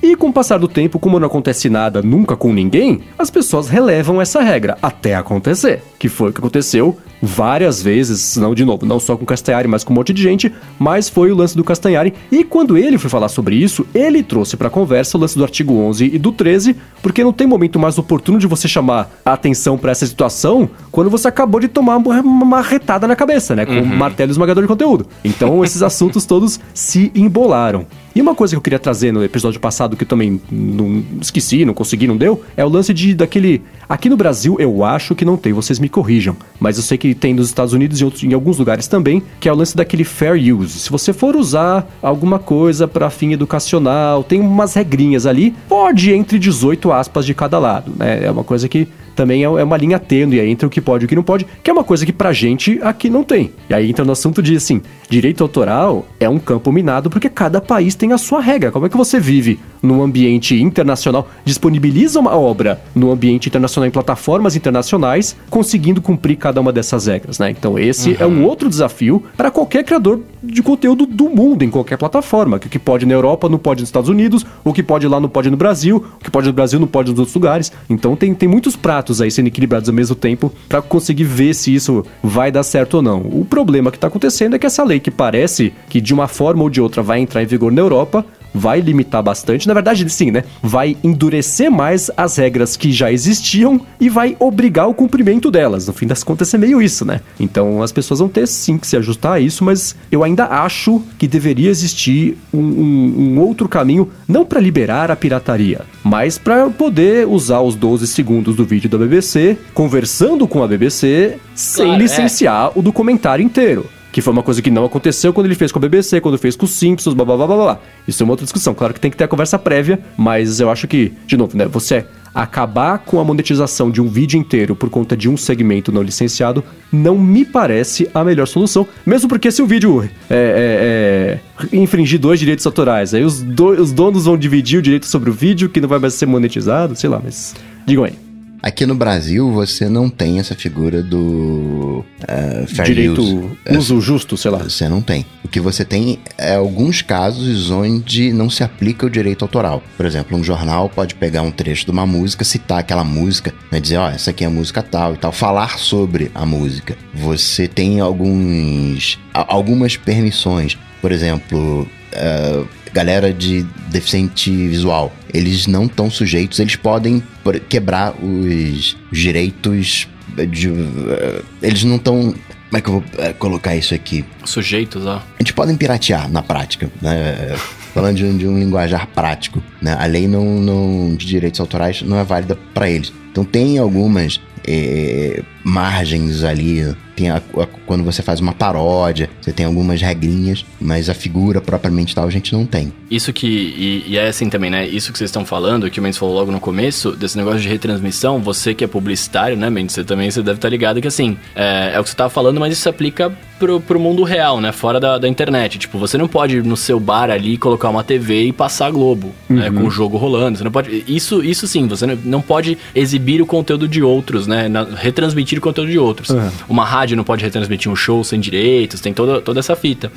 E 0.00 0.14
com 0.14 0.28
o 0.28 0.32
passar 0.32 0.58
do 0.58 0.68
tempo, 0.68 0.98
como 0.98 1.18
não 1.18 1.26
acontece 1.26 1.68
nada 1.68 2.00
nunca 2.00 2.36
com 2.36 2.52
ninguém, 2.52 3.00
as 3.18 3.30
pessoas 3.30 3.68
relevam 3.68 4.22
essa 4.22 4.40
regra 4.40 4.78
até 4.80 5.16
acontecer. 5.16 5.82
Que 5.98 6.08
foi 6.08 6.30
o 6.30 6.32
que 6.32 6.38
aconteceu 6.38 6.96
várias 7.20 7.82
vezes, 7.82 8.36
não 8.36 8.54
de 8.54 8.64
novo, 8.64 8.86
não 8.86 9.00
só 9.00 9.16
com 9.16 9.24
o 9.24 9.26
Castanhari, 9.26 9.66
mas 9.66 9.84
com 9.84 9.92
um 9.92 9.96
monte 9.96 10.12
de 10.12 10.22
gente, 10.22 10.52
mas 10.78 11.08
foi 11.08 11.30
o 11.30 11.36
lance 11.36 11.56
do 11.56 11.64
Castanhari. 11.64 12.14
E 12.30 12.44
quando 12.44 12.76
ele 12.76 12.98
foi 12.98 13.10
falar 13.10 13.28
sobre 13.28 13.56
isso, 13.56 13.86
ele 13.94 14.22
trouxe 14.22 14.56
pra 14.56 14.70
conversa 14.70 15.16
o 15.16 15.20
lance 15.20 15.36
do 15.36 15.42
artigo 15.42 15.74
11 15.74 16.04
e 16.14 16.18
do 16.18 16.32
13, 16.32 16.76
porque 17.02 17.24
não 17.24 17.32
tem 17.32 17.46
momento 17.46 17.78
mais 17.78 17.98
oportuno 17.98 18.38
de 18.38 18.46
você 18.46 18.68
chamar 18.68 19.10
a 19.24 19.32
atenção 19.32 19.76
pra 19.76 19.92
essa 19.92 20.06
situação 20.06 20.70
quando 20.90 21.10
você 21.10 21.28
acabou 21.28 21.60
de 21.60 21.68
tomar 21.68 21.96
uma 21.96 22.20
uma 22.20 22.62
retada 22.62 23.06
na 23.06 23.16
cabeça, 23.16 23.54
né? 23.54 23.66
Com 23.66 23.72
um 23.72 23.84
martelo 23.84 24.30
esmagador 24.30 24.62
de 24.62 24.68
conteúdo. 24.68 25.06
Então 25.24 25.62
esses 25.64 25.82
assuntos 25.82 26.24
todos 26.24 26.60
se 26.74 27.10
embolaram. 27.14 27.86
E 28.14 28.20
uma 28.20 28.34
coisa 28.34 28.52
que 28.52 28.56
eu 28.56 28.62
queria 28.62 28.78
trazer 28.78 29.12
no 29.12 29.22
episódio 29.22 29.60
passado 29.60 29.96
que 29.96 30.02
eu 30.02 30.08
também 30.08 30.40
não 30.50 31.04
esqueci, 31.20 31.64
não 31.64 31.72
consegui, 31.72 32.08
não 32.08 32.16
deu, 32.16 32.42
é 32.56 32.64
o 32.64 32.68
lance 32.68 32.92
de 32.92 33.14
daquele. 33.14 33.62
Aqui 33.88 34.08
no 34.08 34.16
Brasil 34.16 34.56
eu 34.58 34.84
acho 34.84 35.14
que 35.14 35.24
não 35.24 35.36
tem, 35.36 35.52
vocês 35.52 35.78
me 35.78 35.87
corrijam. 35.88 36.36
Mas 36.60 36.76
eu 36.76 36.82
sei 36.82 36.98
que 36.98 37.14
tem 37.14 37.34
nos 37.34 37.46
Estados 37.46 37.72
Unidos 37.72 38.00
e 38.00 38.04
outros, 38.04 38.22
em 38.24 38.32
alguns 38.32 38.58
lugares 38.58 38.86
também, 38.86 39.22
que 39.40 39.48
é 39.48 39.52
o 39.52 39.56
lance 39.56 39.76
daquele 39.76 40.04
fair 40.04 40.34
use. 40.54 40.78
Se 40.78 40.90
você 40.90 41.12
for 41.12 41.36
usar 41.36 41.86
alguma 42.02 42.38
coisa 42.38 42.88
para 42.88 43.10
fim 43.10 43.32
educacional, 43.32 44.24
tem 44.24 44.40
umas 44.40 44.74
regrinhas 44.74 45.26
ali, 45.26 45.54
pode 45.68 46.12
entre 46.12 46.38
18 46.38 46.92
aspas 46.92 47.24
de 47.24 47.34
cada 47.34 47.58
lado, 47.58 47.92
né? 47.96 48.24
É 48.24 48.30
uma 48.30 48.44
coisa 48.44 48.68
que 48.68 48.88
também 49.18 49.42
é 49.42 49.48
é 49.48 49.64
uma 49.64 49.76
linha 49.76 49.98
tênue 49.98 50.38
entre 50.38 50.64
o 50.64 50.70
que 50.70 50.80
pode 50.80 51.02
e 51.02 51.06
o 51.06 51.08
que 51.08 51.16
não 51.16 51.24
pode, 51.24 51.44
que 51.60 51.68
é 51.68 51.72
uma 51.72 51.82
coisa 51.82 52.06
que 52.06 52.12
pra 52.12 52.32
gente 52.32 52.78
aqui 52.82 53.10
não 53.10 53.24
tem. 53.24 53.50
E 53.68 53.74
aí 53.74 53.90
entra 53.90 54.04
no 54.04 54.12
assunto 54.12 54.40
de 54.40 54.54
assim, 54.54 54.80
direito 55.10 55.42
autoral 55.42 56.06
é 56.20 56.28
um 56.28 56.38
campo 56.38 56.70
minado 56.70 57.10
porque 57.10 57.28
cada 57.28 57.60
país 57.60 57.96
tem 57.96 58.12
a 58.12 58.18
sua 58.18 58.40
regra. 58.40 58.70
Como 58.70 58.86
é 58.86 58.88
que 58.88 58.96
você 58.96 59.18
vive 59.18 59.58
num 59.82 60.02
ambiente 60.02 60.60
internacional, 60.60 61.28
disponibiliza 61.44 62.20
uma 62.20 62.36
obra 62.36 62.80
no 62.94 63.10
ambiente 63.10 63.48
internacional 63.48 63.88
em 63.88 63.90
plataformas 63.90 64.54
internacionais, 64.54 65.36
conseguindo 65.50 66.00
cumprir 66.00 66.36
cada 66.36 66.60
uma 66.60 66.72
dessas 66.72 67.06
regras, 67.06 67.38
né? 67.38 67.50
Então 67.50 67.78
esse 67.78 68.16
é 68.20 68.26
um 68.26 68.44
outro 68.44 68.68
desafio 68.68 69.22
para 69.36 69.50
qualquer 69.50 69.82
criador 69.84 70.20
de 70.42 70.62
conteúdo 70.62 71.06
do 71.06 71.28
mundo 71.28 71.64
em 71.64 71.70
qualquer 71.70 71.96
plataforma, 71.96 72.58
que 72.58 72.66
o 72.66 72.70
que 72.70 72.78
pode 72.78 73.04
na 73.04 73.14
Europa 73.14 73.48
não 73.48 73.58
pode 73.58 73.80
nos 73.80 73.88
Estados 73.88 74.08
Unidos, 74.08 74.46
o 74.64 74.72
que 74.72 74.82
pode 74.82 75.08
lá 75.08 75.18
não 75.18 75.28
pode 75.28 75.50
no 75.50 75.56
Brasil, 75.56 76.04
o 76.20 76.24
que 76.24 76.30
pode 76.30 76.46
no 76.46 76.52
Brasil 76.52 76.78
não 76.78 76.86
pode 76.86 77.10
nos 77.10 77.18
outros 77.18 77.34
lugares. 77.34 77.72
Então 77.88 78.14
tem, 78.14 78.34
tem 78.34 78.48
muitos 78.48 78.76
pratos 78.76 79.07
aí 79.20 79.30
sendo 79.30 79.46
equilibrados 79.48 79.88
ao 79.88 79.94
mesmo 79.94 80.14
tempo 80.14 80.52
para 80.68 80.82
conseguir 80.82 81.24
ver 81.24 81.54
se 81.54 81.74
isso 81.74 82.04
vai 82.22 82.50
dar 82.52 82.62
certo 82.62 82.94
ou 82.94 83.02
não. 83.02 83.20
O 83.20 83.44
problema 83.44 83.90
que 83.90 83.98
tá 83.98 84.06
acontecendo 84.06 84.54
é 84.54 84.58
que 84.58 84.66
essa 84.66 84.84
lei 84.84 85.00
que 85.00 85.10
parece 85.10 85.72
que 85.88 86.00
de 86.00 86.12
uma 86.14 86.28
forma 86.28 86.62
ou 86.62 86.70
de 86.70 86.80
outra 86.80 87.02
vai 87.02 87.20
entrar 87.20 87.42
em 87.42 87.46
vigor 87.46 87.72
na 87.72 87.80
Europa, 87.80 88.24
vai 88.54 88.80
limitar 88.80 89.22
bastante. 89.22 89.68
Na 89.68 89.74
verdade, 89.74 90.08
sim, 90.08 90.30
né? 90.30 90.42
Vai 90.62 90.96
endurecer 91.04 91.70
mais 91.70 92.10
as 92.16 92.36
regras 92.38 92.76
que 92.76 92.90
já 92.90 93.12
existiam 93.12 93.78
e 94.00 94.08
vai 94.08 94.36
obrigar 94.40 94.88
o 94.88 94.94
cumprimento 94.94 95.50
delas. 95.50 95.86
No 95.86 95.92
fim 95.92 96.06
das 96.06 96.24
contas, 96.24 96.52
é 96.54 96.58
meio 96.58 96.80
isso, 96.80 97.04
né? 97.04 97.20
Então 97.38 97.82
as 97.82 97.92
pessoas 97.92 98.20
vão 98.20 98.28
ter 98.28 98.48
sim 98.48 98.78
que 98.78 98.86
se 98.86 98.96
ajustar 98.96 99.32
a 99.34 99.40
isso, 99.40 99.62
mas 99.64 99.94
eu 100.10 100.24
ainda 100.24 100.46
acho 100.46 101.02
que 101.18 101.28
deveria 101.28 101.68
existir 101.68 102.38
um, 102.52 102.58
um- 102.58 103.14
um 103.34 103.40
outro 103.40 103.68
caminho, 103.68 104.08
não 104.26 104.44
para 104.46 104.60
liberar 104.60 105.10
a 105.10 105.16
pirataria, 105.16 105.82
mas 106.08 106.38
para 106.38 106.70
poder 106.70 107.26
usar 107.26 107.60
os 107.60 107.74
12 107.74 108.06
segundos 108.06 108.56
do 108.56 108.64
vídeo 108.64 108.88
da 108.88 108.96
BBC, 108.96 109.58
conversando 109.74 110.48
com 110.48 110.62
a 110.62 110.66
BBC, 110.66 111.36
sem 111.54 111.84
Claro, 111.84 112.00
é. 112.00 112.02
licenciar 112.02 112.72
o 112.74 112.80
documentário 112.80 113.44
inteiro. 113.44 113.84
Que 114.10 114.22
foi 114.22 114.32
uma 114.32 114.42
coisa 114.42 114.62
que 114.62 114.70
não 114.70 114.86
aconteceu 114.86 115.34
quando 115.34 115.44
ele 115.46 115.54
fez 115.54 115.70
com 115.70 115.78
a 115.78 115.82
BBC, 115.82 116.18
quando 116.22 116.38
fez 116.38 116.56
com 116.56 116.64
os 116.64 116.70
Simpsons, 116.70 117.12
blá 117.12 117.26
blá 117.26 117.36
blá 117.36 117.46
blá 117.46 117.56
blá. 117.56 117.80
Isso 118.06 118.22
é 118.22 118.24
uma 118.24 118.32
outra 118.32 118.44
discussão. 118.44 118.72
Claro 118.72 118.94
que 118.94 119.00
tem 119.00 119.10
que 119.10 119.18
ter 119.18 119.24
a 119.24 119.28
conversa 119.28 119.58
prévia, 119.58 120.00
mas 120.16 120.60
eu 120.60 120.70
acho 120.70 120.88
que, 120.88 121.12
de 121.26 121.36
novo, 121.36 121.54
né, 121.54 121.66
você 121.66 122.06
acabar 122.42 122.98
com 123.00 123.18
a 123.20 123.24
monetização 123.24 123.90
de 123.90 124.00
um 124.00 124.08
vídeo 124.08 124.38
inteiro 124.38 124.76
por 124.76 124.88
conta 124.88 125.16
de 125.16 125.28
um 125.28 125.36
segmento 125.36 125.90
não 125.90 126.02
licenciado 126.02 126.62
não 126.92 127.18
me 127.18 127.44
parece 127.44 128.08
a 128.14 128.22
melhor 128.22 128.46
solução. 128.46 128.86
Mesmo 129.04 129.28
porque 129.28 129.50
se 129.50 129.60
o 129.60 129.66
vídeo 129.66 130.02
é, 130.02 130.08
é, 130.30 131.40
é, 131.72 131.76
infringir 131.76 132.18
dois 132.20 132.38
direitos 132.38 132.64
autorais, 132.64 133.12
aí 133.14 133.24
os, 133.24 133.42
do- 133.42 133.70
os 133.82 133.92
donos 133.92 134.24
vão 134.26 134.38
dividir 134.38 134.78
o 134.78 134.82
direito 134.82 135.06
sobre 135.06 135.30
o 135.30 135.32
vídeo 135.32 135.68
que 135.68 135.80
não 135.80 135.88
vai 135.88 135.98
mais 135.98 136.14
ser 136.14 136.26
monetizado, 136.26 136.94
sei 136.94 137.10
lá, 137.10 137.20
mas 137.22 137.54
digam 137.86 138.04
aí. 138.04 138.27
Aqui 138.60 138.84
no 138.84 138.94
Brasil, 138.94 139.52
você 139.52 139.88
não 139.88 140.10
tem 140.10 140.40
essa 140.40 140.54
figura 140.54 141.00
do 141.02 142.04
eh, 142.26 142.64
fair 142.66 142.86
direito 142.86 143.20
use. 143.20 143.78
uso 143.78 144.00
justo, 144.00 144.36
sei 144.36 144.50
lá. 144.50 144.58
Você 144.58 144.88
não 144.88 145.00
tem. 145.00 145.24
O 145.44 145.48
que 145.48 145.60
você 145.60 145.84
tem 145.84 146.18
é 146.36 146.56
alguns 146.56 147.00
casos 147.00 147.70
onde 147.70 148.32
não 148.32 148.50
se 148.50 148.64
aplica 148.64 149.06
o 149.06 149.10
direito 149.10 149.44
autoral. 149.44 149.82
Por 149.96 150.04
exemplo, 150.04 150.36
um 150.36 150.42
jornal 150.42 150.88
pode 150.88 151.14
pegar 151.14 151.42
um 151.42 151.52
trecho 151.52 151.84
de 151.84 151.92
uma 151.92 152.04
música, 152.04 152.44
citar 152.44 152.80
aquela 152.80 153.04
música, 153.04 153.54
né, 153.70 153.78
dizer, 153.78 153.98
ó, 153.98 154.08
essa 154.08 154.30
aqui 154.30 154.42
é 154.42 154.48
a 154.48 154.50
música 154.50 154.82
tal 154.82 155.14
e 155.14 155.16
tal, 155.16 155.30
falar 155.30 155.78
sobre 155.78 156.30
a 156.34 156.44
música. 156.44 156.96
Você 157.14 157.68
tem 157.68 158.00
alguns 158.00 159.18
algumas 159.32 159.96
permissões. 159.96 160.76
Por 161.00 161.12
exemplo, 161.12 161.88
eh, 162.12 162.64
galera 162.92 163.32
de 163.32 163.62
deficiente 163.90 164.50
visual, 164.50 165.12
eles 165.32 165.66
não 165.66 165.84
estão 165.86 166.10
sujeitos, 166.10 166.58
eles 166.58 166.76
podem 166.76 167.22
quebrar 167.68 168.14
os 168.22 168.96
direitos 169.12 170.08
de, 170.50 170.68
eh, 170.70 171.42
eles 171.62 171.84
não 171.84 171.96
estão 171.96 172.34
como 172.70 172.76
é 172.76 172.80
que 172.82 172.88
eu 172.90 172.92
vou 172.94 173.04
eh, 173.16 173.32
colocar 173.32 173.74
isso 173.74 173.94
aqui? 173.94 174.24
Sujeitos, 174.44 175.06
ó. 175.06 175.22
Eles 175.40 175.52
podem 175.52 175.74
piratear 175.74 176.30
na 176.30 176.42
prática, 176.42 176.90
né? 177.00 177.56
Falando 177.94 178.16
de, 178.16 178.24
um- 178.26 178.36
de 178.36 178.46
um 178.46 178.58
linguajar 178.58 179.06
prático, 179.06 179.62
né? 179.80 179.96
A 179.98 180.04
lei 180.04 180.28
não, 180.28 180.44
não- 180.60 181.14
de 181.16 181.24
direitos 181.26 181.58
autorais 181.60 182.02
não 182.02 182.18
é 182.18 182.24
válida 182.24 182.58
para 182.74 182.88
eles. 182.90 183.10
Então 183.32 183.42
tem 183.42 183.78
algumas 183.78 184.38
eh, 184.66 185.42
margens 185.64 186.44
ali. 186.44 186.94
Tem 187.18 187.30
a- 187.30 187.36
a- 187.36 187.66
quando 187.84 188.04
você 188.04 188.22
faz 188.22 188.38
uma 188.40 188.52
paródia, 188.52 189.28
você 189.40 189.52
tem 189.52 189.66
algumas 189.66 190.00
regrinhas, 190.00 190.64
mas 190.80 191.08
a 191.08 191.14
figura 191.14 191.60
propriamente 191.60 192.14
tal 192.14 192.26
a 192.26 192.30
gente 192.30 192.52
não 192.52 192.64
tem. 192.64 192.92
Isso 193.10 193.32
que. 193.32 193.46
E, 193.46 194.04
e 194.12 194.16
é 194.18 194.28
assim 194.28 194.48
também, 194.48 194.70
né? 194.70 194.86
Isso 194.86 195.10
que 195.12 195.18
vocês 195.18 195.28
estão 195.28 195.44
falando, 195.44 195.90
que 195.90 195.98
o 195.98 196.02
Mendes 196.02 196.18
falou 196.18 196.34
logo 196.34 196.52
no 196.52 196.60
começo, 196.60 197.12
desse 197.12 197.36
negócio 197.36 197.60
de 197.60 197.68
retransmissão, 197.68 198.38
você 198.40 198.74
que 198.74 198.84
é 198.84 198.86
publicitário, 198.86 199.56
né, 199.56 199.68
Mendes? 199.70 199.94
Você 199.94 200.04
também 200.04 200.30
você 200.30 200.42
deve 200.42 200.58
estar 200.58 200.68
ligado 200.68 201.00
que 201.00 201.08
assim, 201.08 201.36
é, 201.56 201.92
é 201.94 202.00
o 202.00 202.04
que 202.04 202.10
você 202.10 202.16
tava 202.16 202.30
falando, 202.30 202.60
mas 202.60 202.72
isso 202.72 202.82
se 202.82 202.88
aplica 202.88 203.32
pro, 203.58 203.80
pro 203.80 203.98
mundo 203.98 204.22
real, 204.22 204.60
né? 204.60 204.70
Fora 204.70 205.00
da, 205.00 205.18
da 205.18 205.26
internet. 205.26 205.78
Tipo, 205.78 205.98
você 205.98 206.16
não 206.16 206.28
pode 206.28 206.58
ir 206.58 206.64
no 206.64 206.76
seu 206.76 207.00
bar 207.00 207.30
ali 207.30 207.56
colocar 207.56 207.88
uma 207.88 208.04
TV 208.04 208.44
e 208.44 208.52
passar 208.52 208.86
a 208.86 208.90
Globo, 208.90 209.32
né? 209.48 209.70
Com 209.70 209.86
o 209.86 209.90
jogo 209.90 210.16
rolando. 210.16 210.58
Você 210.58 210.64
não 210.64 210.70
pode. 210.70 211.02
Isso, 211.08 211.42
isso 211.42 211.66
sim, 211.66 211.86
você 211.88 212.06
não, 212.06 212.16
não 212.24 212.40
pode 212.42 212.76
exibir 212.94 213.40
o 213.42 213.46
conteúdo 213.46 213.88
de 213.88 214.02
outros, 214.02 214.46
né? 214.46 214.68
na- 214.68 214.84
retransmitir 214.84 215.58
o 215.58 215.62
conteúdo 215.62 215.90
de 215.90 215.98
outros. 215.98 216.28
Uhum. 216.30 216.50
Uma 216.68 216.84
rádio 216.84 217.07
não 217.16 217.24
pode 217.24 217.44
retransmitir 217.44 217.90
um 217.90 217.96
show 217.96 218.22
sem 218.24 218.40
direitos, 218.40 219.00
tem 219.00 219.12
toda, 219.12 219.40
toda 219.40 219.60
essa 219.60 219.76
fita. 219.76 220.10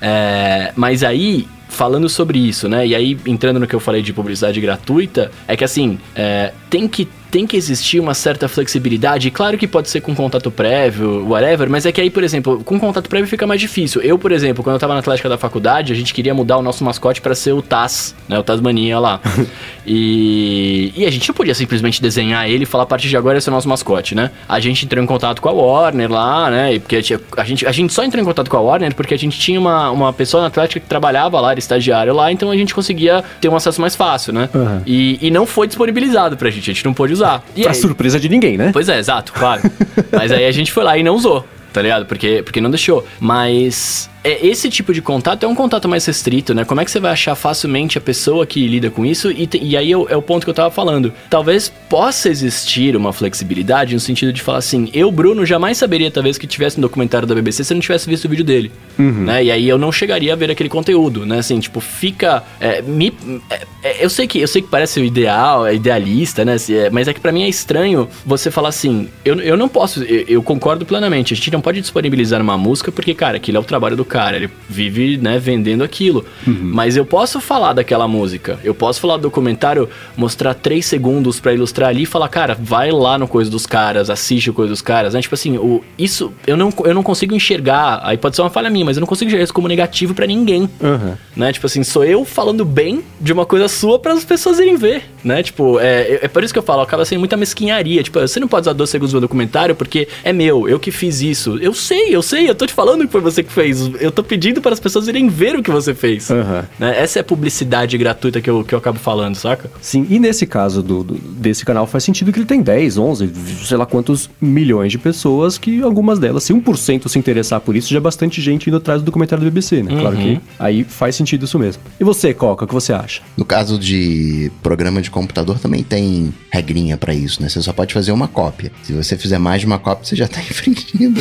É, 0.00 0.72
mas 0.76 1.02
aí, 1.02 1.46
falando 1.68 2.08
sobre 2.08 2.38
isso, 2.38 2.68
né? 2.68 2.86
E 2.86 2.94
aí, 2.94 3.16
entrando 3.26 3.60
no 3.60 3.66
que 3.66 3.74
eu 3.74 3.80
falei 3.80 4.02
de 4.02 4.12
publicidade 4.12 4.60
gratuita, 4.60 5.30
é 5.46 5.56
que 5.56 5.64
assim, 5.64 5.98
é, 6.14 6.52
tem 6.68 6.88
que. 6.88 7.08
Tem 7.30 7.46
que 7.46 7.58
existir 7.58 8.00
uma 8.00 8.14
certa 8.14 8.48
flexibilidade. 8.48 9.30
Claro 9.30 9.58
que 9.58 9.68
pode 9.68 9.90
ser 9.90 10.00
com 10.00 10.14
contato 10.14 10.50
prévio, 10.50 11.28
whatever, 11.28 11.68
mas 11.68 11.84
é 11.84 11.92
que 11.92 12.00
aí, 12.00 12.08
por 12.08 12.24
exemplo, 12.24 12.64
com 12.64 12.80
contato 12.80 13.06
prévio 13.06 13.28
fica 13.28 13.46
mais 13.46 13.60
difícil. 13.60 14.00
Eu, 14.00 14.18
por 14.18 14.32
exemplo, 14.32 14.64
quando 14.64 14.76
eu 14.76 14.80
tava 14.80 14.94
na 14.94 15.00
Atlética 15.00 15.28
da 15.28 15.36
faculdade, 15.36 15.92
a 15.92 15.94
gente 15.94 16.14
queria 16.14 16.32
mudar 16.32 16.56
o 16.56 16.62
nosso 16.62 16.82
mascote 16.82 17.20
pra 17.20 17.34
ser 17.34 17.52
o 17.52 17.60
Taz, 17.60 18.14
né? 18.26 18.38
O 18.38 18.42
Tasmania 18.42 18.98
lá. 18.98 19.20
e, 19.86 20.90
e 20.96 21.04
a 21.04 21.10
gente 21.10 21.28
não 21.28 21.34
podia 21.34 21.54
simplesmente 21.54 22.00
desenhar 22.00 22.48
ele 22.48 22.62
e 22.62 22.66
falar 22.66 22.84
a 22.84 22.86
partir 22.86 23.10
de 23.10 23.16
agora 23.18 23.36
esse 23.36 23.46
é 23.46 23.52
o 23.52 23.54
nosso 23.54 23.68
mascote, 23.68 24.14
né? 24.14 24.30
A 24.48 24.58
gente 24.58 24.86
entrou 24.86 25.04
em 25.04 25.06
contato 25.06 25.42
com 25.42 25.50
a 25.50 25.52
Warner 25.52 26.10
lá, 26.10 26.50
né? 26.50 26.78
Porque 26.78 26.96
a 26.96 27.44
gente, 27.44 27.66
a 27.66 27.72
gente 27.72 27.92
só 27.92 28.02
entrou 28.04 28.22
em 28.22 28.24
contato 28.24 28.48
com 28.48 28.56
a 28.56 28.60
Warner 28.60 28.94
porque 28.94 29.12
a 29.12 29.18
gente 29.18 29.38
tinha 29.38 29.60
uma, 29.60 29.90
uma 29.90 30.14
pessoa 30.14 30.40
na 30.40 30.46
Atlética 30.46 30.80
que 30.80 30.86
trabalhava 30.86 31.38
lá, 31.42 31.52
era 31.58 31.60
estagiário 31.60 32.14
lá, 32.14 32.30
então 32.32 32.50
a 32.50 32.56
gente 32.56 32.74
conseguia 32.74 33.22
ter 33.40 33.48
um 33.48 33.56
acesso 33.56 33.80
mais 33.80 33.94
fácil, 33.96 34.32
né? 34.32 34.48
Uhum. 34.54 34.80
E, 34.86 35.18
e 35.20 35.30
não 35.30 35.44
foi 35.44 35.66
disponibilizado 35.66 36.36
pra 36.36 36.48
gente, 36.50 36.70
a 36.70 36.74
gente 36.74 36.84
não 36.84 36.94
pôde 36.94 37.12
usar. 37.12 37.44
E 37.56 37.62
Pra 37.62 37.72
aí- 37.72 37.76
surpresa 37.76 38.18
de 38.18 38.28
ninguém, 38.28 38.56
né? 38.56 38.70
Pois 38.72 38.88
é, 38.88 38.98
exato, 38.98 39.32
claro. 39.32 39.62
Mas 40.12 40.30
aí 40.32 40.46
a 40.46 40.52
gente 40.52 40.72
foi 40.72 40.84
lá 40.84 40.96
e 40.96 41.02
não 41.02 41.14
usou, 41.14 41.44
tá 41.72 41.82
ligado? 41.82 42.06
Porque, 42.06 42.42
porque 42.44 42.60
não 42.60 42.70
deixou. 42.70 43.04
Mas 43.20 44.08
é, 44.24 44.46
esse 44.46 44.68
tipo 44.68 44.92
de 44.92 45.00
contato 45.00 45.44
é 45.44 45.48
um 45.48 45.54
contato 45.54 45.88
mais 45.88 46.04
restrito, 46.04 46.54
né? 46.54 46.64
Como 46.64 46.80
é 46.80 46.84
que 46.84 46.90
você 46.90 47.00
vai 47.00 47.12
achar 47.12 47.34
facilmente 47.34 47.98
a 47.98 48.00
pessoa 48.00 48.46
que 48.46 48.66
lida 48.66 48.90
com 48.90 49.06
isso? 49.06 49.30
E, 49.30 49.46
te, 49.46 49.58
e 49.62 49.76
aí 49.76 49.92
é 49.92 49.96
o, 49.96 50.08
é 50.08 50.16
o 50.16 50.22
ponto 50.22 50.44
que 50.44 50.50
eu 50.50 50.54
tava 50.54 50.70
falando. 50.70 51.12
Talvez 51.30 51.72
possa 51.88 52.28
existir 52.28 52.96
uma 52.96 53.12
flexibilidade 53.12 53.94
no 53.94 54.00
sentido 54.00 54.32
de 54.32 54.42
falar 54.42 54.58
assim: 54.58 54.90
eu, 54.92 55.10
Bruno, 55.12 55.46
jamais 55.46 55.78
saberia, 55.78 56.10
talvez, 56.10 56.36
que 56.36 56.46
tivesse 56.46 56.78
um 56.78 56.80
documentário 56.80 57.28
da 57.28 57.34
BBC 57.34 57.62
se 57.64 57.72
eu 57.72 57.76
não 57.76 57.82
tivesse 57.82 58.08
visto 58.08 58.24
o 58.24 58.28
vídeo 58.28 58.44
dele. 58.44 58.72
Uhum. 58.98 59.24
Né? 59.24 59.44
E 59.44 59.50
aí 59.52 59.68
eu 59.68 59.78
não 59.78 59.92
chegaria 59.92 60.32
a 60.32 60.36
ver 60.36 60.50
aquele 60.50 60.68
conteúdo, 60.68 61.24
né? 61.24 61.38
Assim, 61.38 61.60
tipo, 61.60 61.80
fica. 61.80 62.42
É, 62.60 62.82
me, 62.82 63.14
é, 63.48 63.66
é 63.84 64.04
eu, 64.04 64.10
sei 64.10 64.26
que, 64.26 64.40
eu 64.40 64.48
sei 64.48 64.62
que 64.62 64.68
parece 64.68 65.00
o 65.00 65.04
ideal, 65.04 65.66
é 65.66 65.74
idealista, 65.74 66.44
né? 66.44 66.56
É, 66.70 66.90
mas 66.90 67.06
é 67.06 67.12
que 67.12 67.20
para 67.20 67.30
mim 67.30 67.44
é 67.44 67.48
estranho 67.48 68.08
você 68.26 68.50
falar 68.50 68.70
assim: 68.70 69.08
eu, 69.24 69.40
eu 69.40 69.56
não 69.56 69.68
posso, 69.68 70.02
eu, 70.02 70.24
eu 70.28 70.42
concordo 70.42 70.84
plenamente, 70.84 71.32
a 71.34 71.36
gente 71.36 71.52
não 71.52 71.60
pode 71.60 71.80
disponibilizar 71.80 72.42
uma 72.42 72.58
música 72.58 72.90
porque, 72.90 73.14
cara, 73.14 73.36
aquilo 73.36 73.58
é 73.58 73.60
o 73.60 73.64
trabalho 73.64 73.96
do 73.96 74.04
cara, 74.04 74.17
ele 74.36 74.50
vive, 74.68 75.16
né, 75.16 75.38
vendendo 75.38 75.84
aquilo. 75.84 76.24
Uhum. 76.46 76.58
Mas 76.60 76.96
eu 76.96 77.04
posso 77.04 77.40
falar 77.40 77.72
daquela 77.72 78.08
música, 78.08 78.58
eu 78.64 78.74
posso 78.74 79.00
falar 79.00 79.16
do 79.16 79.22
documentário, 79.22 79.88
mostrar 80.16 80.54
três 80.54 80.86
segundos 80.86 81.40
para 81.40 81.52
ilustrar 81.52 81.90
ali 81.90 82.02
e 82.02 82.06
falar, 82.06 82.28
cara, 82.28 82.56
vai 82.60 82.90
lá 82.90 83.18
no 83.18 83.28
Coisa 83.28 83.50
dos 83.50 83.66
Caras, 83.66 84.10
assiste 84.10 84.50
o 84.50 84.54
Coisa 84.54 84.70
dos 84.70 84.82
Caras, 84.82 85.14
né? 85.14 85.20
Tipo 85.20 85.34
assim, 85.34 85.56
o, 85.56 85.82
isso 85.98 86.32
eu 86.46 86.56
não, 86.56 86.72
eu 86.84 86.94
não 86.94 87.02
consigo 87.02 87.34
enxergar, 87.34 88.00
aí 88.02 88.16
pode 88.16 88.36
ser 88.36 88.42
uma 88.42 88.50
falha 88.50 88.70
minha, 88.70 88.84
mas 88.84 88.96
eu 88.96 89.00
não 89.00 89.06
consigo 89.06 89.28
enxergar 89.28 89.44
isso 89.44 89.54
como 89.54 89.68
negativo 89.68 90.14
para 90.14 90.26
ninguém. 90.26 90.68
Uhum. 90.80 91.14
Né? 91.36 91.52
Tipo 91.52 91.66
assim, 91.66 91.84
sou 91.84 92.04
eu 92.04 92.24
falando 92.24 92.64
bem 92.64 93.02
de 93.20 93.32
uma 93.32 93.46
coisa 93.46 93.68
sua 93.68 93.98
para 93.98 94.12
as 94.12 94.24
pessoas 94.24 94.58
irem 94.58 94.76
ver, 94.76 95.04
né? 95.22 95.42
Tipo, 95.42 95.78
é, 95.80 96.20
é 96.22 96.28
por 96.28 96.42
isso 96.42 96.52
que 96.52 96.58
eu 96.58 96.62
falo, 96.62 96.82
acaba 96.82 97.04
sendo 97.04 97.18
muita 97.18 97.36
mesquinharia. 97.36 98.02
Tipo, 98.02 98.20
você 98.20 98.40
não 98.40 98.48
pode 98.48 98.64
usar 98.64 98.72
dois 98.72 98.90
segundos 98.90 99.12
no 99.12 99.20
documentário 99.20 99.74
porque 99.74 100.08
é 100.24 100.32
meu, 100.32 100.68
eu 100.68 100.78
que 100.78 100.90
fiz 100.90 101.20
isso. 101.20 101.58
Eu 101.58 101.74
sei, 101.74 102.14
eu 102.14 102.22
sei, 102.22 102.48
eu 102.48 102.54
tô 102.54 102.66
te 102.66 102.72
falando 102.72 103.06
que 103.06 103.12
foi 103.12 103.20
você 103.20 103.42
que 103.42 103.52
fez. 103.52 103.80
Eu 104.00 104.10
tô 104.10 104.22
pedindo 104.22 104.60
para 104.60 104.72
as 104.72 104.80
pessoas 104.80 105.08
irem 105.08 105.28
ver 105.28 105.56
o 105.56 105.62
que 105.62 105.70
você 105.70 105.94
fez. 105.94 106.30
Uhum. 106.30 106.62
Né? 106.78 107.00
Essa 107.00 107.18
é 107.18 107.20
a 107.20 107.24
publicidade 107.24 107.96
gratuita 107.96 108.40
que 108.40 108.48
eu, 108.48 108.64
que 108.64 108.74
eu 108.74 108.78
acabo 108.78 108.98
falando, 108.98 109.34
saca? 109.34 109.70
Sim, 109.80 110.06
e 110.10 110.18
nesse 110.18 110.46
caso 110.46 110.82
do, 110.82 111.02
do, 111.02 111.14
desse 111.14 111.64
canal 111.64 111.86
faz 111.86 112.04
sentido 112.04 112.32
que 112.32 112.38
ele 112.38 112.46
tem 112.46 112.62
10, 112.62 112.98
11, 112.98 113.32
sei 113.64 113.76
lá 113.76 113.86
quantos 113.86 114.30
milhões 114.40 114.92
de 114.92 114.98
pessoas 114.98 115.58
que 115.58 115.82
algumas 115.82 116.18
delas, 116.18 116.44
se 116.44 116.52
1% 116.52 117.08
se 117.08 117.18
interessar 117.18 117.60
por 117.60 117.76
isso, 117.76 117.88
já 117.88 117.98
é 117.98 118.00
bastante 118.00 118.40
gente 118.40 118.68
indo 118.68 118.76
atrás 118.76 119.00
do 119.00 119.04
documentário 119.04 119.44
do 119.44 119.50
BBC, 119.50 119.82
né? 119.82 119.92
Uhum. 119.92 120.00
Claro 120.00 120.16
que 120.16 120.40
aí 120.58 120.84
faz 120.84 121.14
sentido 121.14 121.44
isso 121.44 121.58
mesmo. 121.58 121.82
E 121.98 122.04
você, 122.04 122.32
Coca, 122.34 122.64
o 122.64 122.68
que 122.68 122.74
você 122.74 122.92
acha? 122.92 123.22
No 123.36 123.44
caso 123.44 123.78
de 123.78 124.50
programa 124.62 125.00
de 125.00 125.10
computador 125.10 125.58
também 125.58 125.82
tem 125.82 126.32
regrinha 126.50 126.96
para 126.96 127.14
isso, 127.14 127.42
né? 127.42 127.48
Você 127.48 127.60
só 127.60 127.72
pode 127.72 127.94
fazer 127.94 128.12
uma 128.12 128.28
cópia. 128.28 128.72
Se 128.82 128.92
você 128.92 129.16
fizer 129.16 129.38
mais 129.38 129.60
de 129.60 129.66
uma 129.66 129.78
cópia, 129.78 130.04
você 130.04 130.16
já 130.16 130.28
tá 130.28 130.40
infringindo 130.42 131.20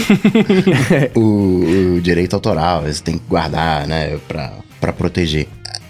o, 1.15 1.95
o, 1.95 2.01
direito 2.01 2.33
autoral. 2.33 2.66
Você 2.75 3.01
tem 3.01 3.17
que 3.17 3.25
guardar, 3.27 3.88
né, 3.88 4.17
pra 4.27 4.93
proteger. 4.93 5.47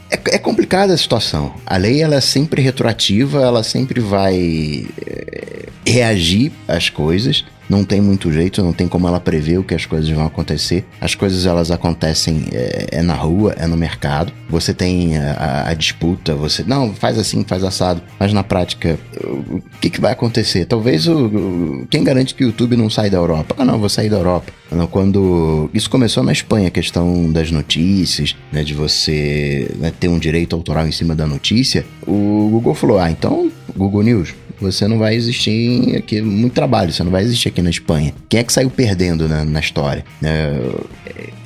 É, 0.10 0.36
é 0.36 0.38
complicada 0.38 0.94
a 0.94 0.98
situação. 0.98 1.54
A 1.66 1.78
lei 1.78 2.02
ela 2.02 2.16
é 2.16 2.22
sempre 2.22 2.62
retroativa, 2.62 3.42
ela 3.42 3.64
sempre 3.64 4.00
vai 4.00 4.88
é, 5.06 5.66
reagir 5.86 6.52
às 6.68 6.90
coisas 6.90 7.44
não 7.70 7.84
tem 7.84 8.02
muito 8.02 8.32
jeito, 8.32 8.64
não 8.64 8.74
tem 8.74 8.88
como 8.88 9.08
ela 9.08 9.20
prever 9.20 9.58
o 9.58 9.64
que 9.64 9.76
as 9.76 9.86
coisas 9.86 10.10
vão 10.10 10.26
acontecer. 10.26 10.86
As 11.02 11.16
coisas 11.16 11.46
elas 11.46 11.72
acontecem 11.72 12.46
é, 12.52 12.88
é 12.92 13.02
na 13.02 13.14
rua, 13.14 13.54
é 13.58 13.68
no 13.68 13.78
mercado. 13.78 14.32
Você 14.50 14.74
tem 14.74 15.18
a, 15.18 15.70
a, 15.70 15.74
disputa, 15.74 16.34
você 16.34 16.64
não 16.66 16.94
faz 16.94 17.18
assim, 17.18 17.44
faz 17.44 17.64
assado. 17.64 18.02
Mas 18.20 18.32
na 18.34 18.44
prática, 18.44 18.98
o 19.22 19.62
que, 19.82 19.90
que 19.90 20.02
vai 20.02 20.14
acontecer? 20.14 20.66
Talvez 20.66 21.08
o, 21.08 21.26
o, 21.26 21.88
quem 21.90 22.04
garante 22.04 22.34
que 22.34 22.44
o 22.44 22.48
YouTube 22.48 22.76
não 22.78 22.90
sai 22.90 23.10
da 23.10 23.18
Europa? 23.18 23.56
Ah, 23.58 23.66
não, 23.66 23.80
vou 23.80 23.90
sair 23.90 24.10
da 24.10 24.18
Europa. 24.18 24.52
Quando 24.92 25.70
isso 25.74 25.90
começou 25.90 26.24
na 26.24 26.32
Espanha, 26.32 26.68
a 26.68 26.72
questão 26.72 27.32
das 27.32 27.52
notícias, 27.52 28.36
né, 28.52 28.64
de 28.64 28.74
você 28.74 29.72
né, 29.78 29.92
ter 29.98 30.08
um 30.08 30.20
direito 30.20 30.56
autoral 30.56 30.88
em 30.88 30.92
cima 30.92 31.16
da 31.16 31.26
notícia, 31.26 31.86
o 32.06 32.50
Google 32.52 32.76
falou: 32.76 33.00
ah, 33.00 33.10
então 33.10 33.52
Google 33.76 34.04
News 34.04 34.34
você 34.60 34.88
não 34.88 34.98
vai 34.98 35.16
existir 35.16 35.96
aqui, 35.96 36.22
muito 36.22 36.54
trabalho, 36.54 36.92
você 36.92 37.04
não 37.04 37.12
vai 37.12 37.24
existir 37.24 37.50
aqui 37.50 37.62
na 37.62 37.70
Espanha. 37.70 38.14
Quem 38.30 38.40
é 38.40 38.44
que 38.44 38.54
saiu 38.54 38.70
perdendo 38.70 39.28
na, 39.28 39.44
na 39.46 39.60
história? 39.60 40.04
É, 40.24 40.60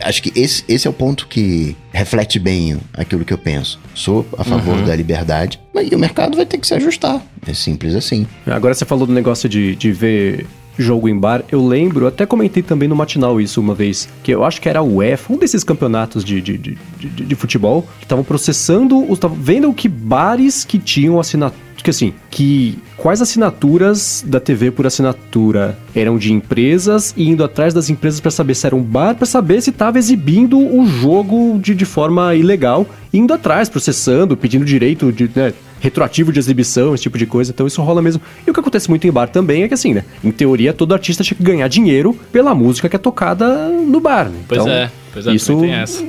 acho 0.04 0.22
que 0.24 0.32
esse, 0.40 0.64
esse 0.68 0.88
é 0.88 0.90
o 0.90 0.94
ponto 0.94 1.28
que 1.28 1.76
reflete 1.92 2.40
bem 2.40 2.78
aquilo 2.94 3.26
que 3.26 3.34
eu 3.34 3.38
penso. 3.38 3.80
Sou 3.94 4.26
a 4.38 4.44
favor 4.44 4.78
uhum. 4.78 4.86
da 4.86 4.96
liberdade, 4.96 5.60
mas 5.74 5.90
o 5.90 5.98
mercado 5.98 6.36
vai 6.36 6.46
ter 6.46 6.58
que 6.58 6.68
se 6.68 6.74
ajustar. 6.74 7.22
É 7.46 7.54
simples 7.54 7.96
assim. 7.96 8.28
Agora 8.46 8.74
você 8.74 8.86
falou 8.86 9.06
do 9.06 9.14
negócio 9.14 9.50
de, 9.50 9.76
de 9.76 9.92
ver 9.92 10.46
jogo 10.78 11.08
em 11.08 11.18
bar, 11.18 11.44
eu 11.52 11.66
lembro, 11.66 12.08
até 12.08 12.26
comentei 12.26 12.64
também 12.64 12.88
no 12.88 12.96
matinal 12.96 13.40
isso 13.40 13.60
uma 13.60 13.76
vez, 13.76 14.08
que 14.24 14.32
eu 14.32 14.44
acho 14.44 14.62
que 14.62 14.70
era 14.70 14.82
o 14.82 14.96
UEFA, 14.96 15.34
um 15.34 15.38
desses 15.38 15.64
campeonatos 15.64 16.24
de, 16.24 16.42
de, 16.42 16.58
de, 16.58 16.78
de, 16.98 17.10
de 17.10 17.36
futebol, 17.36 17.84
que 18.00 18.06
estavam 18.06 18.24
processando, 18.24 19.06
estavam 19.12 19.38
vendo 19.38 19.72
que 19.74 19.88
bares 19.88 20.64
que 20.64 20.80
tinham 20.80 21.20
assinatura 21.20 21.71
que 21.84 21.90
assim, 21.90 22.14
que 22.30 22.78
quais 22.96 23.22
assinaturas 23.22 24.24
da 24.26 24.40
TV 24.40 24.72
por 24.72 24.86
assinatura 24.86 25.78
eram 25.96 26.18
de 26.18 26.32
empresas 26.32 27.14
e 27.18 27.30
indo 27.30 27.44
atrás 27.44 27.74
das 27.74 27.90
empresas 27.90 28.20
para 28.20 28.32
saber 28.32 28.56
se 28.56 28.68
era 28.68 28.76
um 28.76 28.84
bar, 28.84 29.16
para 29.16 29.26
saber 29.26 29.62
se 29.62 29.72
estava 29.72 29.98
exibindo 29.98 30.60
o 30.60 30.86
jogo 30.86 31.60
de, 31.60 31.74
de 31.74 31.86
forma 31.86 32.36
ilegal, 32.36 32.86
indo 33.14 33.34
atrás, 33.34 33.70
processando, 33.70 34.38
pedindo 34.38 34.64
direito 34.64 35.12
de, 35.12 35.30
né, 35.36 35.54
retroativo 35.80 36.32
de 36.32 36.40
exibição, 36.40 36.94
esse 36.94 37.04
tipo 37.04 37.18
de 37.18 37.26
coisa. 37.26 37.52
Então 37.52 37.66
isso 37.66 37.82
rola 37.82 38.02
mesmo. 38.02 38.22
E 38.46 38.52
o 38.52 38.54
que 38.54 38.60
acontece 38.60 38.90
muito 38.90 39.06
em 39.08 39.12
bar 39.12 39.28
também 39.28 39.64
é 39.64 39.68
que 39.68 39.74
assim, 39.74 39.94
né? 39.94 40.06
Em 40.24 40.32
teoria, 40.32 40.72
todo 40.72 40.94
artista 40.94 41.24
tinha 41.24 41.36
que 41.36 41.44
ganhar 41.44 41.68
dinheiro 41.68 42.16
pela 42.32 42.54
música 42.54 42.88
que 42.88 42.96
é 42.96 43.00
tocada 43.00 43.68
no 43.68 44.00
bar. 44.00 44.30
Né? 44.30 44.40
Pois 44.48 44.62
então, 44.62 44.72
é. 44.72 44.92
É, 45.26 45.34
isso 45.34 45.56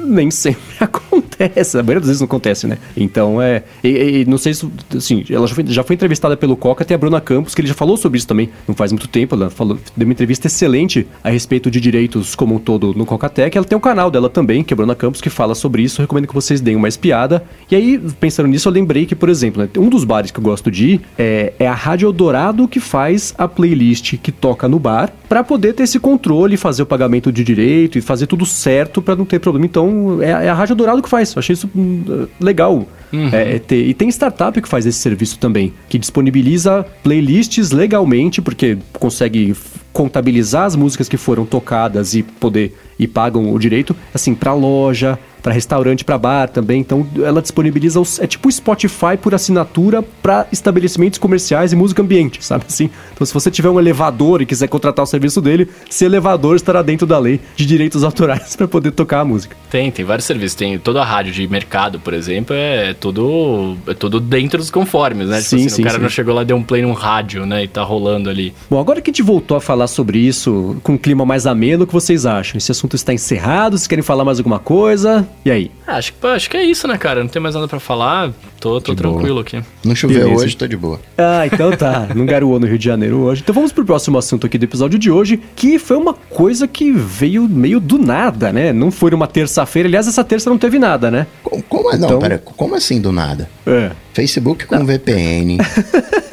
nem 0.04 0.30
sempre 0.30 0.62
acontece, 0.80 1.78
a 1.78 1.82
maioria 1.82 2.00
das 2.00 2.08
vezes 2.08 2.20
não 2.20 2.26
acontece, 2.26 2.66
né? 2.66 2.78
Então 2.96 3.40
é. 3.40 3.62
E, 3.82 3.88
e, 3.88 4.24
não 4.26 4.38
sei 4.38 4.54
se. 4.54 4.68
Assim, 4.96 5.24
ela 5.28 5.46
já 5.46 5.54
foi, 5.54 5.64
já 5.66 5.82
foi 5.82 5.94
entrevistada 5.94 6.36
pelo 6.36 6.56
Coca, 6.56 6.84
tem 6.84 6.94
a 6.94 6.98
Bruna 6.98 7.20
Campos, 7.20 7.54
que 7.54 7.60
ele 7.60 7.68
já 7.68 7.74
falou 7.74 7.96
sobre 7.96 8.18
isso 8.18 8.26
também, 8.26 8.50
não 8.66 8.74
faz 8.74 8.92
muito 8.92 9.08
tempo. 9.08 9.34
Ela 9.34 9.50
falou, 9.50 9.78
deu 9.96 10.06
uma 10.06 10.12
entrevista 10.12 10.46
excelente 10.46 11.06
a 11.22 11.30
respeito 11.30 11.70
de 11.70 11.80
direitos 11.80 12.34
como 12.34 12.54
um 12.54 12.58
todo 12.58 12.94
no 12.94 13.04
Coca-Tech. 13.04 13.56
Ela 13.56 13.66
tem 13.66 13.76
um 13.76 13.80
canal 13.80 14.10
dela 14.10 14.28
também, 14.28 14.62
que 14.62 14.72
é 14.72 14.74
a 14.74 14.76
Bruna 14.76 14.94
Campos, 14.94 15.20
que 15.20 15.30
fala 15.30 15.54
sobre 15.54 15.82
isso. 15.82 16.00
Eu 16.00 16.04
recomendo 16.04 16.28
que 16.28 16.34
vocês 16.34 16.60
deem 16.60 16.76
uma 16.76 16.88
espiada. 16.88 17.44
E 17.70 17.76
aí, 17.76 17.98
pensando 18.20 18.48
nisso, 18.48 18.68
eu 18.68 18.72
lembrei 18.72 19.06
que, 19.06 19.14
por 19.14 19.28
exemplo, 19.28 19.62
né, 19.62 19.68
um 19.78 19.88
dos 19.88 20.04
bares 20.04 20.30
que 20.30 20.38
eu 20.38 20.44
gosto 20.44 20.70
de 20.70 20.86
ir 20.86 21.00
é, 21.18 21.52
é 21.58 21.66
a 21.66 21.74
Rádio 21.74 22.06
Eldorado 22.06 22.68
que 22.68 22.80
faz 22.80 23.34
a 23.36 23.48
playlist 23.48 24.16
que 24.18 24.32
toca 24.32 24.68
no 24.68 24.78
bar, 24.78 25.12
para 25.28 25.42
poder 25.42 25.72
ter 25.72 25.84
esse 25.84 25.98
controle, 25.98 26.56
fazer 26.56 26.82
o 26.82 26.86
pagamento 26.86 27.32
de 27.32 27.42
direito 27.42 27.98
e 27.98 28.00
fazer 28.00 28.26
tudo 28.26 28.44
certo 28.44 28.91
para 29.00 29.16
não 29.16 29.24
ter 29.24 29.38
problema. 29.38 29.64
Então, 29.64 30.20
é, 30.20 30.30
é, 30.30 30.48
a 30.48 30.54
Rádio 30.54 30.74
Dourado 30.74 31.02
que 31.02 31.08
faz. 31.08 31.34
Eu 31.34 31.38
achei 31.40 31.54
isso 31.54 31.70
hum, 31.74 32.26
legal. 32.40 32.86
Uhum. 33.12 33.28
É, 33.32 33.56
é 33.56 33.58
ter, 33.58 33.86
e 33.86 33.94
tem 33.94 34.08
startup 34.08 34.60
que 34.60 34.68
faz 34.68 34.86
esse 34.86 34.98
serviço 34.98 35.38
também, 35.38 35.72
que 35.88 35.98
disponibiliza 35.98 36.84
playlists 37.02 37.70
legalmente, 37.70 38.40
porque 38.40 38.78
consegue 38.94 39.54
contabilizar 39.92 40.64
as 40.64 40.74
músicas 40.74 41.08
que 41.08 41.16
foram 41.16 41.44
tocadas 41.44 42.14
e 42.14 42.22
poder 42.22 42.74
e 42.98 43.06
pagam 43.06 43.52
o 43.52 43.58
direito, 43.58 43.94
assim, 44.14 44.34
para 44.34 44.54
loja, 44.54 45.18
para 45.42 45.52
restaurante, 45.52 46.04
para 46.04 46.16
bar 46.16 46.48
também. 46.48 46.80
Então, 46.80 47.06
ela 47.22 47.42
disponibiliza 47.42 48.00
os, 48.00 48.20
é 48.20 48.26
tipo 48.26 48.48
o 48.48 48.52
Spotify 48.52 49.16
por 49.20 49.34
assinatura 49.34 50.02
para 50.22 50.46
estabelecimentos 50.52 51.18
comerciais 51.18 51.72
e 51.72 51.76
música 51.76 52.02
ambiente, 52.02 52.44
sabe 52.44 52.64
assim? 52.68 52.88
Então, 53.12 53.26
se 53.26 53.34
você 53.34 53.50
tiver 53.50 53.68
um 53.68 53.78
elevador 53.78 54.40
e 54.40 54.46
quiser 54.46 54.68
contratar 54.68 55.02
o 55.02 55.06
serviço 55.06 55.40
dele, 55.40 55.68
esse 55.90 56.04
elevador 56.04 56.56
estará 56.56 56.80
dentro 56.82 57.06
da 57.06 57.18
lei 57.18 57.40
de 57.56 57.66
direitos 57.66 58.04
autorais 58.04 58.54
para 58.56 58.68
poder 58.68 58.92
tocar 58.92 59.20
a 59.20 59.24
música. 59.24 59.56
Tem, 59.70 59.90
tem 59.90 60.04
vários 60.04 60.26
serviços. 60.26 60.54
Tem 60.54 60.78
toda 60.78 61.02
a 61.02 61.04
rádio 61.04 61.32
de 61.32 61.46
mercado, 61.48 61.98
por 61.98 62.14
exemplo, 62.14 62.54
é 62.54 62.94
tudo 62.94 63.76
é 63.86 63.94
tudo 63.94 64.20
dentro 64.20 64.58
dos 64.58 64.70
conformes, 64.70 65.28
né? 65.28 65.38
Tipo 65.38 65.50
sim, 65.50 65.56
tipo 65.56 65.66
assim, 65.66 65.76
sim, 65.76 65.82
o 65.82 65.84
cara 65.84 65.96
sim. 65.96 66.02
não 66.02 66.08
chegou 66.08 66.34
lá 66.34 66.44
deu 66.44 66.56
um 66.56 66.62
play 66.62 66.82
num 66.82 66.92
rádio, 66.92 67.44
né, 67.46 67.64
e 67.64 67.68
tá 67.68 67.82
rolando 67.82 68.30
ali. 68.30 68.54
Bom, 68.70 68.78
agora 68.78 69.00
que 69.00 69.10
a 69.10 69.12
gente 69.12 69.22
voltou 69.22 69.56
a 69.56 69.60
falar 69.60 69.86
sobre 69.86 70.18
isso 70.18 70.76
com 70.82 70.92
um 70.92 70.98
clima 70.98 71.24
mais 71.24 71.46
ameno, 71.46 71.84
o 71.84 71.86
que 71.86 71.92
vocês 71.92 72.26
acham? 72.26 72.58
Esse 72.58 72.70
assunto 72.70 72.94
está 72.94 73.12
encerrado? 73.12 73.76
Vocês 73.76 73.86
querem 73.86 74.02
falar 74.02 74.24
mais 74.24 74.38
alguma 74.38 74.58
coisa? 74.58 75.26
E 75.44 75.50
aí? 75.50 75.70
Ah, 75.86 75.96
acho, 75.96 76.12
que, 76.12 76.26
acho 76.26 76.50
que 76.50 76.56
é 76.56 76.64
isso, 76.64 76.86
né, 76.86 76.96
cara? 76.96 77.20
Não 77.20 77.28
tem 77.28 77.40
mais 77.40 77.54
nada 77.54 77.66
para 77.66 77.80
falar. 77.80 78.32
Tô, 78.60 78.80
tô 78.80 78.94
tranquilo 78.94 79.40
aqui. 79.40 79.62
Não 79.84 79.94
choveu 79.94 80.24
Beleza. 80.24 80.44
hoje, 80.44 80.56
tô 80.56 80.66
de 80.66 80.76
boa. 80.76 81.00
Ah, 81.18 81.46
então 81.46 81.72
tá. 81.72 82.08
Não 82.14 82.24
garoou 82.24 82.60
no 82.60 82.66
Rio 82.66 82.78
de 82.78 82.84
Janeiro 82.84 83.18
hoje. 83.18 83.42
Então 83.42 83.54
vamos 83.54 83.72
pro 83.72 83.84
próximo 83.84 84.18
assunto 84.18 84.46
aqui 84.46 84.56
do 84.56 84.64
episódio 84.64 84.98
de 84.98 85.10
hoje, 85.10 85.40
que 85.56 85.78
foi 85.78 85.96
uma 85.96 86.14
coisa 86.14 86.68
que 86.68 86.92
veio 86.92 87.48
meio 87.48 87.80
do 87.80 87.98
nada, 87.98 88.52
né? 88.52 88.72
Não 88.72 88.90
foi 88.92 89.10
uma 89.12 89.26
terça-feira. 89.26 89.88
Aliás, 89.88 90.06
essa 90.06 90.22
terça 90.22 90.48
não 90.48 90.58
teve 90.58 90.78
nada, 90.78 91.10
né? 91.10 91.26
Como, 91.42 91.62
como 91.64 91.92
então... 91.92 92.10
Não, 92.10 92.18
pera, 92.18 92.38
como 92.38 92.74
assim 92.74 93.00
do 93.00 93.10
nada? 93.10 93.50
É. 93.66 93.90
Facebook 94.12 94.66
com 94.66 94.76
não. 94.76 94.86
VPN. 94.86 95.58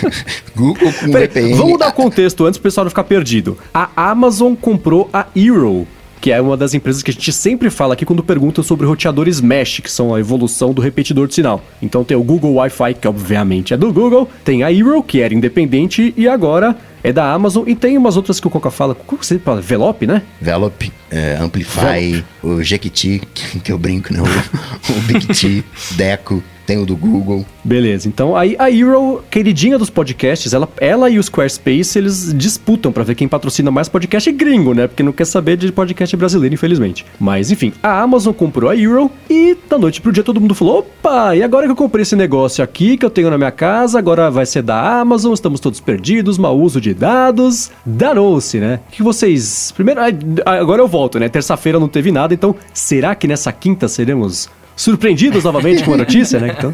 Google 0.54 0.92
com 0.92 1.10
Peraí, 1.10 1.26
VPN. 1.26 1.54
Vamos 1.54 1.78
dar 1.78 1.92
contexto 1.92 2.44
antes 2.44 2.58
pro 2.58 2.68
pessoal 2.68 2.84
não 2.84 2.90
ficar 2.90 3.04
perdido. 3.04 3.56
A 3.72 3.90
Amazon 3.96 4.54
comprou 4.54 5.08
a 5.12 5.26
Eero, 5.34 5.86
que 6.24 6.32
é 6.32 6.40
uma 6.40 6.56
das 6.56 6.72
empresas 6.72 7.02
que 7.02 7.10
a 7.10 7.12
gente 7.12 7.30
sempre 7.34 7.68
fala 7.68 7.92
aqui 7.92 8.06
quando 8.06 8.24
pergunta 8.24 8.62
sobre 8.62 8.86
roteadores 8.86 9.42
mesh, 9.42 9.80
que 9.80 9.90
são 9.90 10.14
a 10.14 10.18
evolução 10.18 10.72
do 10.72 10.80
repetidor 10.80 11.28
de 11.28 11.34
sinal. 11.34 11.62
Então 11.82 12.02
tem 12.02 12.16
o 12.16 12.22
Google 12.22 12.54
Wi-Fi, 12.54 12.94
que 12.94 13.06
obviamente 13.06 13.74
é 13.74 13.76
do 13.76 13.92
Google, 13.92 14.26
tem 14.42 14.62
a 14.62 14.72
Eero, 14.72 15.02
que 15.02 15.20
era 15.20 15.34
independente, 15.34 16.14
e 16.16 16.26
agora 16.26 16.78
é 17.02 17.12
da 17.12 17.30
Amazon, 17.30 17.68
e 17.68 17.76
tem 17.76 17.98
umas 17.98 18.16
outras 18.16 18.40
que 18.40 18.46
o 18.46 18.50
Coca 18.50 18.70
fala, 18.70 18.94
como 18.94 19.22
você 19.22 19.38
fala? 19.38 19.60
Velop, 19.60 20.06
né? 20.06 20.22
Velop, 20.40 20.90
é, 21.10 21.36
Amplify, 21.38 22.24
o 22.42 22.62
Jequiti, 22.62 23.20
que, 23.34 23.60
que 23.60 23.70
eu 23.70 23.76
brinco, 23.76 24.10
né? 24.10 24.20
O, 24.22 24.92
o 24.92 25.00
Big 25.02 25.26
T, 25.26 25.62
Deco, 25.90 26.42
tem 26.66 26.78
o 26.78 26.86
do 26.86 26.96
Google. 26.96 27.44
Beleza, 27.62 28.08
então 28.08 28.36
aí 28.36 28.56
a 28.58 28.70
Eero, 28.70 29.22
queridinha 29.30 29.78
dos 29.78 29.90
podcasts, 29.90 30.52
ela, 30.52 30.68
ela 30.80 31.10
e 31.10 31.18
o 31.18 31.22
Squarespace, 31.22 31.98
eles 31.98 32.32
disputam 32.34 32.92
para 32.92 33.04
ver 33.04 33.14
quem 33.14 33.28
patrocina 33.28 33.70
mais 33.70 33.88
podcast 33.88 34.30
gringo, 34.32 34.74
né? 34.74 34.86
Porque 34.86 35.02
não 35.02 35.12
quer 35.12 35.26
saber 35.26 35.56
de 35.56 35.70
podcast 35.72 36.16
brasileiro, 36.16 36.54
infelizmente. 36.54 37.04
Mas 37.18 37.50
enfim, 37.50 37.72
a 37.82 38.00
Amazon 38.00 38.32
comprou 38.32 38.70
a 38.70 38.76
Eero 38.76 39.10
e 39.28 39.56
da 39.68 39.78
noite 39.78 40.00
pro 40.00 40.12
dia 40.12 40.22
todo 40.22 40.40
mundo 40.40 40.54
falou: 40.54 40.78
opa, 40.78 41.34
e 41.36 41.42
agora 41.42 41.66
que 41.66 41.72
eu 41.72 41.76
comprei 41.76 42.02
esse 42.02 42.16
negócio 42.16 42.62
aqui 42.62 42.96
que 42.96 43.04
eu 43.04 43.10
tenho 43.10 43.30
na 43.30 43.38
minha 43.38 43.50
casa, 43.50 43.98
agora 43.98 44.30
vai 44.30 44.46
ser 44.46 44.62
da 44.62 45.00
Amazon, 45.00 45.32
estamos 45.32 45.60
todos 45.60 45.80
perdidos, 45.80 46.38
mau 46.38 46.58
uso 46.58 46.80
de 46.80 46.94
dados. 46.94 47.70
Danou-se, 47.84 48.58
né? 48.58 48.80
O 48.88 48.92
que 48.92 49.02
vocês. 49.02 49.72
Primeiro, 49.72 50.00
agora 50.44 50.82
eu 50.82 50.88
volto, 50.88 51.18
né? 51.18 51.28
Terça-feira 51.28 51.78
não 51.78 51.88
teve 51.88 52.10
nada, 52.10 52.34
então 52.34 52.54
será 52.72 53.14
que 53.14 53.26
nessa 53.26 53.52
quinta 53.52 53.88
seremos 53.88 54.48
surpreendidos 54.76 55.44
novamente 55.44 55.82
com 55.82 55.94
a 55.94 55.96
notícia, 55.96 56.38
né? 56.40 56.54
Então, 56.56 56.72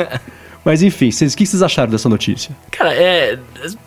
mas 0.64 0.82
enfim, 0.82 1.10
vocês, 1.10 1.32
o 1.32 1.36
que 1.36 1.46
vocês 1.46 1.62
acharam 1.62 1.90
dessa 1.90 2.08
notícia? 2.08 2.54
Cara, 2.70 2.94
é. 2.94 3.38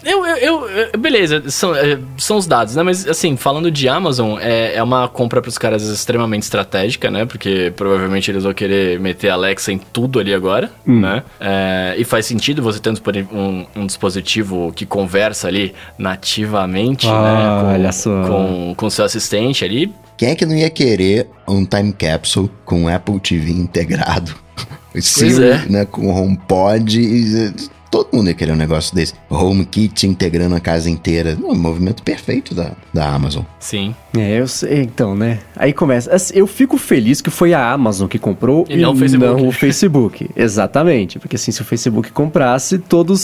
Eu. 0.03 0.25
eu, 0.25 0.69
eu 0.69 0.97
beleza, 0.97 1.49
são, 1.49 1.75
é, 1.75 1.99
são 2.17 2.37
os 2.37 2.47
dados, 2.47 2.75
né? 2.75 2.81
Mas 2.81 3.07
assim, 3.07 3.37
falando 3.37 3.69
de 3.69 3.87
Amazon, 3.87 4.39
é, 4.39 4.75
é 4.75 4.83
uma 4.83 5.07
compra 5.07 5.41
para 5.41 5.49
os 5.49 5.57
caras 5.57 5.83
extremamente 5.83 6.43
estratégica, 6.43 7.11
né? 7.11 7.25
Porque 7.25 7.71
provavelmente 7.75 8.31
eles 8.31 8.43
vão 8.43 8.53
querer 8.53 8.99
meter 8.99 9.29
Alexa 9.29 9.71
em 9.71 9.77
tudo 9.77 10.19
ali 10.19 10.33
agora, 10.33 10.71
hum. 10.85 10.99
né? 10.99 11.23
É, 11.39 11.95
e 11.97 12.03
faz 12.03 12.25
sentido 12.25 12.63
você 12.63 12.79
ter 12.79 12.91
um, 13.31 13.65
um, 13.75 13.85
dispositivo 13.85 14.73
que 14.75 14.85
conversa 14.85 15.47
ali 15.47 15.73
nativamente, 15.97 17.07
ah, 17.07 17.21
né? 17.21 17.61
Com, 17.61 17.73
olha 17.73 17.91
só. 17.91 18.23
Com, 18.23 18.73
com 18.75 18.89
seu 18.89 19.05
assistente 19.05 19.63
ali. 19.63 19.93
Quem 20.17 20.29
é 20.29 20.35
que 20.35 20.45
não 20.45 20.55
ia 20.55 20.69
querer 20.69 21.27
um 21.47 21.65
time 21.65 21.91
capsule 21.93 22.49
com 22.65 22.87
Apple 22.87 23.19
TV 23.19 23.51
integrado? 23.51 24.35
Siri, 24.99 25.43
é. 25.43 25.65
né, 25.67 25.85
com 25.85 26.07
HomePod, 26.07 27.53
todo 27.93 28.07
mundo 28.11 28.27
ia 28.27 28.33
querer 28.33 28.51
um 28.51 28.55
negócio 28.55 28.95
desse. 28.95 29.13
HomeKit 29.29 30.07
integrando 30.07 30.55
a 30.55 30.59
casa 30.59 30.89
inteira. 30.89 31.37
Um 31.43 31.53
movimento 31.53 32.01
perfeito 32.01 32.55
da, 32.55 32.71
da 32.91 33.07
Amazon. 33.07 33.43
Sim. 33.59 33.93
É, 34.17 34.39
eu 34.39 34.47
sei, 34.47 34.81
então, 34.81 35.15
né? 35.15 35.37
Aí 35.55 35.71
começa. 35.71 36.11
Assim, 36.11 36.33
eu 36.35 36.47
fico 36.47 36.75
feliz 36.79 37.21
que 37.21 37.29
foi 37.29 37.53
a 37.53 37.71
Amazon 37.71 38.07
que 38.07 38.17
comprou 38.17 38.65
e, 38.67 38.73
e 38.73 38.77
não, 38.77 38.93
o 38.93 38.95
Facebook. 38.95 39.41
não 39.41 39.47
o 39.47 39.51
Facebook. 39.51 40.29
Exatamente. 40.35 41.19
Porque 41.19 41.35
assim, 41.35 41.51
se 41.51 41.61
o 41.61 41.65
Facebook 41.65 42.11
comprasse, 42.11 42.79
todos 42.79 43.21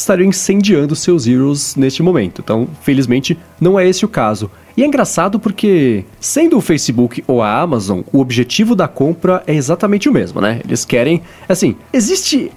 estariam 0.00 0.28
incendiando 0.28 0.96
seus 0.96 1.28
heroes 1.28 1.76
neste 1.76 2.02
momento. 2.02 2.40
Então, 2.42 2.66
felizmente, 2.82 3.38
não 3.60 3.78
é 3.78 3.88
esse 3.88 4.04
o 4.04 4.08
caso. 4.08 4.50
E 4.78 4.82
é 4.84 4.86
engraçado 4.86 5.40
porque, 5.40 6.04
sendo 6.20 6.56
o 6.56 6.60
Facebook 6.60 7.24
ou 7.26 7.42
a 7.42 7.60
Amazon, 7.60 8.02
o 8.12 8.20
objetivo 8.20 8.76
da 8.76 8.86
compra 8.86 9.42
é 9.44 9.52
exatamente 9.52 10.08
o 10.08 10.12
mesmo, 10.12 10.40
né? 10.40 10.60
Eles 10.64 10.84
querem. 10.84 11.20
Assim, 11.48 11.74
existe 11.92 12.52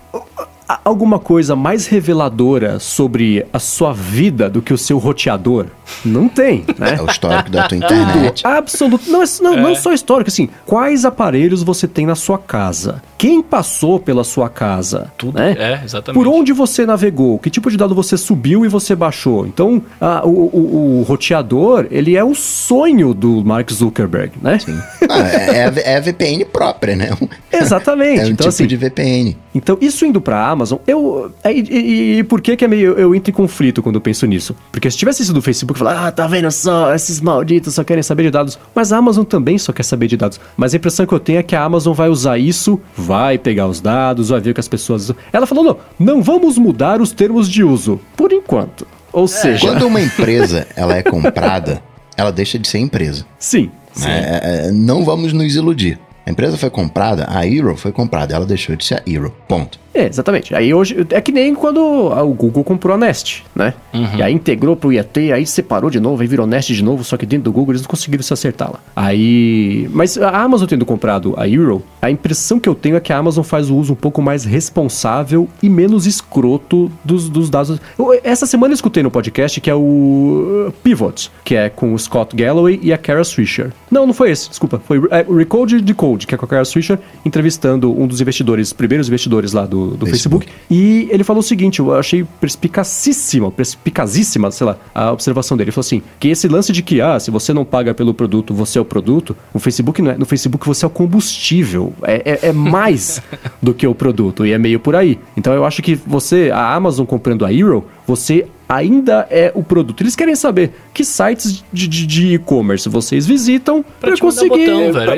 alguma 0.83 1.19
coisa 1.19 1.55
mais 1.55 1.87
reveladora 1.87 2.79
sobre 2.79 3.45
a 3.51 3.59
sua 3.59 3.93
vida 3.93 4.49
do 4.49 4.61
que 4.61 4.73
o 4.73 4.77
seu 4.77 4.97
roteador? 4.97 5.67
Não 6.05 6.27
tem, 6.27 6.63
né? 6.77 6.95
É 6.97 7.01
o 7.01 7.05
histórico 7.05 7.49
da 7.49 7.67
tua 7.67 7.77
internet. 7.77 8.45
absoluto. 8.45 9.09
Não, 9.09 9.21
é 9.21 9.25
não, 9.41 9.53
é. 9.53 9.61
não 9.61 9.75
só 9.75 9.91
histórico, 9.91 10.29
assim, 10.29 10.49
quais 10.65 11.05
aparelhos 11.05 11.63
você 11.63 11.87
tem 11.87 12.05
na 12.05 12.15
sua 12.15 12.37
casa? 12.37 13.01
Quem 13.17 13.41
passou 13.41 13.99
pela 13.99 14.23
sua 14.23 14.49
casa? 14.49 15.11
Tudo, 15.17 15.37
né? 15.37 15.55
é, 15.57 15.81
exatamente. 15.83 16.23
Por 16.23 16.27
onde 16.27 16.53
você 16.53 16.85
navegou? 16.85 17.37
Que 17.37 17.49
tipo 17.49 17.69
de 17.69 17.77
dado 17.77 17.93
você 17.93 18.17
subiu 18.17 18.65
e 18.65 18.67
você 18.67 18.95
baixou? 18.95 19.45
Então, 19.45 19.81
a, 19.99 20.25
o, 20.25 20.29
o, 20.29 20.99
o, 20.99 21.03
roteador, 21.03 21.87
ele 21.91 22.15
é 22.15 22.23
o 22.23 22.33
sonho 22.33 23.13
do 23.13 23.43
Mark 23.45 23.71
Zuckerberg, 23.71 24.33
né? 24.41 24.57
Sim. 24.59 24.77
Ah, 25.09 25.19
é, 25.27 25.57
é, 25.57 25.73
é, 25.93 25.97
a 25.97 25.99
VPN 25.99 26.45
própria, 26.45 26.95
né? 26.95 27.11
Exatamente. 27.51 28.21
É 28.21 28.23
um 28.23 28.25
então, 28.27 28.35
tipo 28.37 28.49
assim, 28.49 28.65
de 28.65 28.77
VPN. 28.77 29.37
Então, 29.53 29.77
isso 29.79 30.05
indo 30.05 30.19
pra 30.19 30.47
Amazon, 30.47 30.60
eu... 30.87 31.31
E, 31.45 31.49
e, 31.49 32.19
e 32.19 32.23
por 32.23 32.41
que 32.41 32.55
que 32.55 32.65
é 32.65 32.67
meio, 32.67 32.93
eu 32.93 33.15
entro 33.15 33.31
em 33.31 33.33
conflito 33.33 33.81
quando 33.81 33.95
eu 33.95 34.01
penso 34.01 34.25
nisso? 34.25 34.55
Porque 34.71 34.89
se 34.89 34.97
tivesse 34.97 35.25
sido 35.25 35.35
do 35.35 35.41
Facebook, 35.41 35.79
falar, 35.79 36.07
ah, 36.07 36.11
tá 36.11 36.27
vendo 36.27 36.51
só, 36.51 36.93
esses 36.93 37.19
malditos 37.21 37.75
só 37.75 37.83
querem 37.83 38.03
saber 38.03 38.23
de 38.23 38.31
dados. 38.31 38.59
Mas 38.75 38.91
a 38.91 38.97
Amazon 38.97 39.23
também 39.23 39.57
só 39.57 39.71
quer 39.71 39.83
saber 39.83 40.07
de 40.07 40.17
dados. 40.17 40.39
Mas 40.55 40.73
a 40.73 40.77
impressão 40.77 41.05
que 41.05 41.13
eu 41.13 41.19
tenho 41.19 41.39
é 41.39 41.43
que 41.43 41.55
a 41.55 41.63
Amazon 41.63 41.93
vai 41.93 42.09
usar 42.09 42.37
isso, 42.37 42.79
vai 42.95 43.37
pegar 43.37 43.67
os 43.67 43.81
dados, 43.81 44.29
vai 44.29 44.39
ver 44.39 44.51
o 44.51 44.53
que 44.53 44.59
as 44.59 44.67
pessoas... 44.67 45.11
Ela 45.31 45.45
falou, 45.45 45.63
não, 45.63 45.77
não 45.97 46.21
vamos 46.21 46.57
mudar 46.57 47.01
os 47.01 47.11
termos 47.11 47.49
de 47.49 47.63
uso, 47.63 47.99
por 48.15 48.31
enquanto. 48.31 48.85
Ou 49.11 49.25
é. 49.25 49.27
seja... 49.27 49.67
Quando 49.67 49.87
uma 49.87 49.99
empresa, 50.01 50.67
ela 50.75 50.95
é 50.95 51.03
comprada, 51.03 51.81
ela 52.15 52.31
deixa 52.31 52.59
de 52.59 52.67
ser 52.67 52.79
empresa. 52.79 53.25
Sim. 53.39 53.71
Sim. 53.93 54.09
É, 54.09 54.67
é, 54.67 54.71
não 54.71 55.03
vamos 55.03 55.33
nos 55.33 55.55
iludir. 55.55 55.99
A 56.25 56.31
empresa 56.31 56.57
foi 56.57 56.69
comprada, 56.69 57.25
a 57.29 57.45
Hero 57.45 57.75
foi 57.75 57.91
comprada, 57.91 58.35
ela 58.35 58.45
deixou 58.45 58.75
de 58.75 58.85
ser 58.85 58.95
a 58.95 59.03
Hero. 59.09 59.33
Ponto. 59.47 59.79
É, 59.93 60.07
exatamente. 60.07 60.55
Aí 60.55 60.73
hoje. 60.73 61.05
É 61.09 61.19
que 61.19 61.31
nem 61.31 61.53
quando 61.53 61.79
o 61.81 62.33
Google 62.33 62.63
comprou 62.63 62.95
a 62.95 62.97
Nest, 62.97 63.43
né? 63.53 63.73
Uhum. 63.93 64.17
E 64.17 64.23
aí 64.23 64.33
integrou 64.33 64.75
pro 64.75 64.91
IAT, 64.91 65.31
aí 65.33 65.45
separou 65.45 65.89
de 65.89 65.99
novo, 65.99 66.21
aí 66.21 66.27
virou 66.27 66.47
Nest 66.47 66.73
de 66.73 66.83
novo, 66.83 67.03
só 67.03 67.17
que 67.17 67.25
dentro 67.25 67.45
do 67.45 67.51
Google 67.51 67.73
eles 67.73 67.81
não 67.81 67.89
conseguiram 67.89 68.23
se 68.23 68.31
acertar 68.33 68.71
lá. 68.71 68.79
Aí. 68.95 69.89
Mas 69.91 70.17
a 70.17 70.41
Amazon 70.41 70.67
tendo 70.67 70.85
comprado 70.85 71.33
a 71.37 71.47
Eero, 71.47 71.83
a 72.01 72.09
impressão 72.09 72.59
que 72.59 72.69
eu 72.69 72.75
tenho 72.75 72.95
é 72.95 72.99
que 72.99 73.11
a 73.11 73.17
Amazon 73.17 73.43
faz 73.43 73.69
o 73.69 73.75
uso 73.75 73.93
um 73.93 73.95
pouco 73.95 74.21
mais 74.21 74.45
responsável 74.45 75.47
e 75.61 75.69
menos 75.69 76.05
escroto 76.05 76.91
dos, 77.03 77.27
dos 77.27 77.49
dados. 77.49 77.79
Eu, 77.99 78.17
essa 78.23 78.45
semana 78.45 78.71
eu 78.71 78.75
escutei 78.75 79.03
no 79.03 79.11
podcast 79.11 79.59
que 79.59 79.69
é 79.69 79.75
o 79.75 80.71
Pivot, 80.83 81.29
que 81.43 81.55
é 81.55 81.69
com 81.69 81.93
o 81.93 81.99
Scott 81.99 82.35
Galloway 82.35 82.79
e 82.81 82.93
a 82.93 82.97
Kara 82.97 83.23
Swisher. 83.23 83.71
Não, 83.89 84.07
não 84.07 84.13
foi 84.13 84.31
esse, 84.31 84.49
desculpa. 84.49 84.81
Foi 84.85 85.01
é, 85.11 85.25
Recode 85.29 85.81
Decode, 86.11 86.27
que 86.27 86.35
é 86.35 86.37
com 86.37 86.45
a 86.45 86.47
Kara 86.47 86.65
Swisher, 86.65 86.99
entrevistando 87.25 87.91
um 87.91 88.07
dos 88.07 88.21
investidores, 88.21 88.73
primeiros 88.73 89.07
investidores 89.07 89.53
lá 89.53 89.65
do 89.65 89.91
do, 89.91 90.05
Facebook. 90.05 90.45
Facebook. 90.45 90.47
E 90.69 91.07
ele 91.11 91.23
falou 91.23 91.39
o 91.39 91.43
seguinte, 91.43 91.79
eu 91.79 91.93
achei 91.93 92.23
perspicacíssima, 92.39 93.51
perspicazíssima, 93.51 94.51
sei 94.51 94.67
lá, 94.67 94.77
a 94.93 95.11
observação 95.11 95.57
dele. 95.57 95.69
Ele 95.69 95.71
falou 95.71 95.85
assim, 95.85 96.01
que 96.19 96.27
esse 96.27 96.47
lance 96.47 96.71
de 96.71 96.81
que, 96.81 97.01
ah, 97.01 97.19
se 97.19 97.31
você 97.31 97.53
não 97.53 97.65
paga 97.65 97.93
pelo 97.93 98.13
produto, 98.13 98.53
você 98.53 98.77
é 98.77 98.81
o 98.81 98.85
produto, 98.85 99.35
no 99.53 99.59
Facebook 99.59 100.01
não 100.01 100.11
é, 100.11 100.17
no 100.17 100.25
Facebook 100.25 100.65
você 100.65 100.85
é 100.85 100.87
o 100.87 100.91
combustível, 100.91 101.93
é, 102.03 102.39
é, 102.45 102.49
é 102.49 102.53
mais 102.53 103.21
do 103.61 103.73
que 103.73 103.85
o 103.85 103.95
produto, 103.95 104.45
e 104.45 104.51
é 104.51 104.57
meio 104.57 104.79
por 104.79 104.95
aí. 104.95 105.19
Então 105.35 105.53
eu 105.53 105.65
acho 105.65 105.81
que 105.81 105.95
você, 105.95 106.51
a 106.53 106.73
Amazon 106.73 107.05
comprando 107.05 107.45
a 107.45 107.53
Hero, 107.53 107.85
você 108.05 108.47
ainda 108.71 109.27
é 109.29 109.51
o 109.53 109.61
produto. 109.61 110.01
Eles 110.01 110.15
querem 110.15 110.33
saber 110.33 110.71
que 110.93 111.03
sites 111.03 111.61
de 111.73 112.35
e-commerce 112.35 112.87
vocês 112.87 113.27
visitam 113.27 113.83
para 113.99 114.17
conseguir 114.17 114.69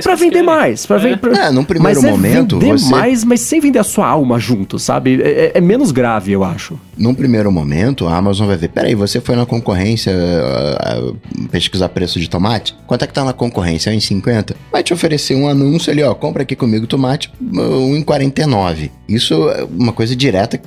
para 0.02 0.16
vender 0.16 0.42
mais, 0.42 0.88
para 0.88 0.98
é. 0.98 1.00
vender. 1.00 1.38
É, 1.38 1.52
num 1.52 1.64
primeiro 1.64 2.02
mas 2.02 2.12
momento 2.12 2.56
é 2.56 2.60
vender 2.60 2.80
você... 2.80 2.90
mais, 2.90 3.24
mas 3.24 3.42
sem 3.42 3.60
vender 3.60 3.78
a 3.78 3.84
sua 3.84 4.08
alma 4.08 4.40
junto, 4.40 4.80
sabe? 4.80 5.22
É, 5.22 5.28
é, 5.28 5.52
é, 5.56 5.62
menos 5.62 5.92
grave, 5.92 6.32
eu 6.32 6.44
acho. 6.44 6.80
Num 6.98 7.14
primeiro 7.14 7.52
momento, 7.52 8.08
a 8.08 8.18
Amazon 8.18 8.48
vai 8.48 8.58
ver, 8.58 8.70
peraí, 8.70 8.96
você 8.96 9.22
foi 9.22 9.36
na 9.36 9.46
concorrência 9.46 10.12
uh, 10.12 11.12
uh, 11.12 11.48
pesquisar 11.50 11.90
preço 11.90 12.20
de 12.20 12.28
tomate? 12.28 12.76
Quanto 12.88 13.04
é 13.04 13.08
que 13.08 13.14
tá 13.14 13.24
na 13.24 13.34
concorrência? 13.34 13.92
1,50? 13.92 14.56
Vai 14.72 14.82
te 14.82 14.94
oferecer 14.94 15.36
um 15.36 15.48
anúncio 15.48 15.92
ali, 15.92 16.02
ó, 16.02 16.14
compra 16.16 16.42
aqui 16.42 16.56
comigo 16.56 16.88
tomate, 16.88 17.32
1,49. 17.44 18.90
Isso 19.08 19.50
é 19.50 19.64
uma 19.64 19.94
coisa 19.94 20.16
direta 20.16 20.60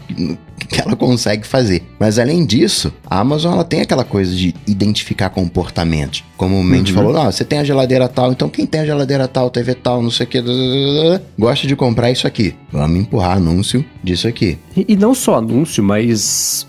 que 0.68 0.80
ela 0.80 0.96
consegue 0.96 1.46
fazer. 1.46 1.82
Mas 1.98 2.18
além 2.18 2.44
disso, 2.44 2.92
a 3.08 3.20
Amazon 3.20 3.54
ela 3.54 3.64
tem 3.64 3.80
aquela 3.80 4.04
coisa 4.04 4.34
de 4.34 4.54
identificar 4.66 5.30
comportamentos. 5.30 6.24
Como 6.36 6.58
o 6.58 6.64
Mendes 6.64 6.94
uhum. 6.94 7.02
falou, 7.02 7.12
não, 7.12 7.30
você 7.30 7.44
tem 7.44 7.58
a 7.58 7.64
geladeira 7.64 8.08
tal, 8.08 8.32
então 8.32 8.48
quem 8.48 8.66
tem 8.66 8.80
a 8.80 8.86
geladeira 8.86 9.26
tal, 9.28 9.50
TV 9.50 9.74
tal, 9.74 10.02
não 10.02 10.10
sei 10.10 10.26
o 10.26 10.28
que, 10.28 10.42
gosta 11.38 11.66
de 11.66 11.76
comprar 11.76 12.10
isso 12.10 12.26
aqui. 12.26 12.54
Vamos 12.72 13.00
empurrar 13.00 13.36
anúncio 13.36 13.84
disso 14.02 14.28
aqui. 14.28 14.58
E, 14.76 14.84
e 14.88 14.96
não 14.96 15.14
só 15.14 15.36
anúncio, 15.36 15.82
mas 15.82 16.66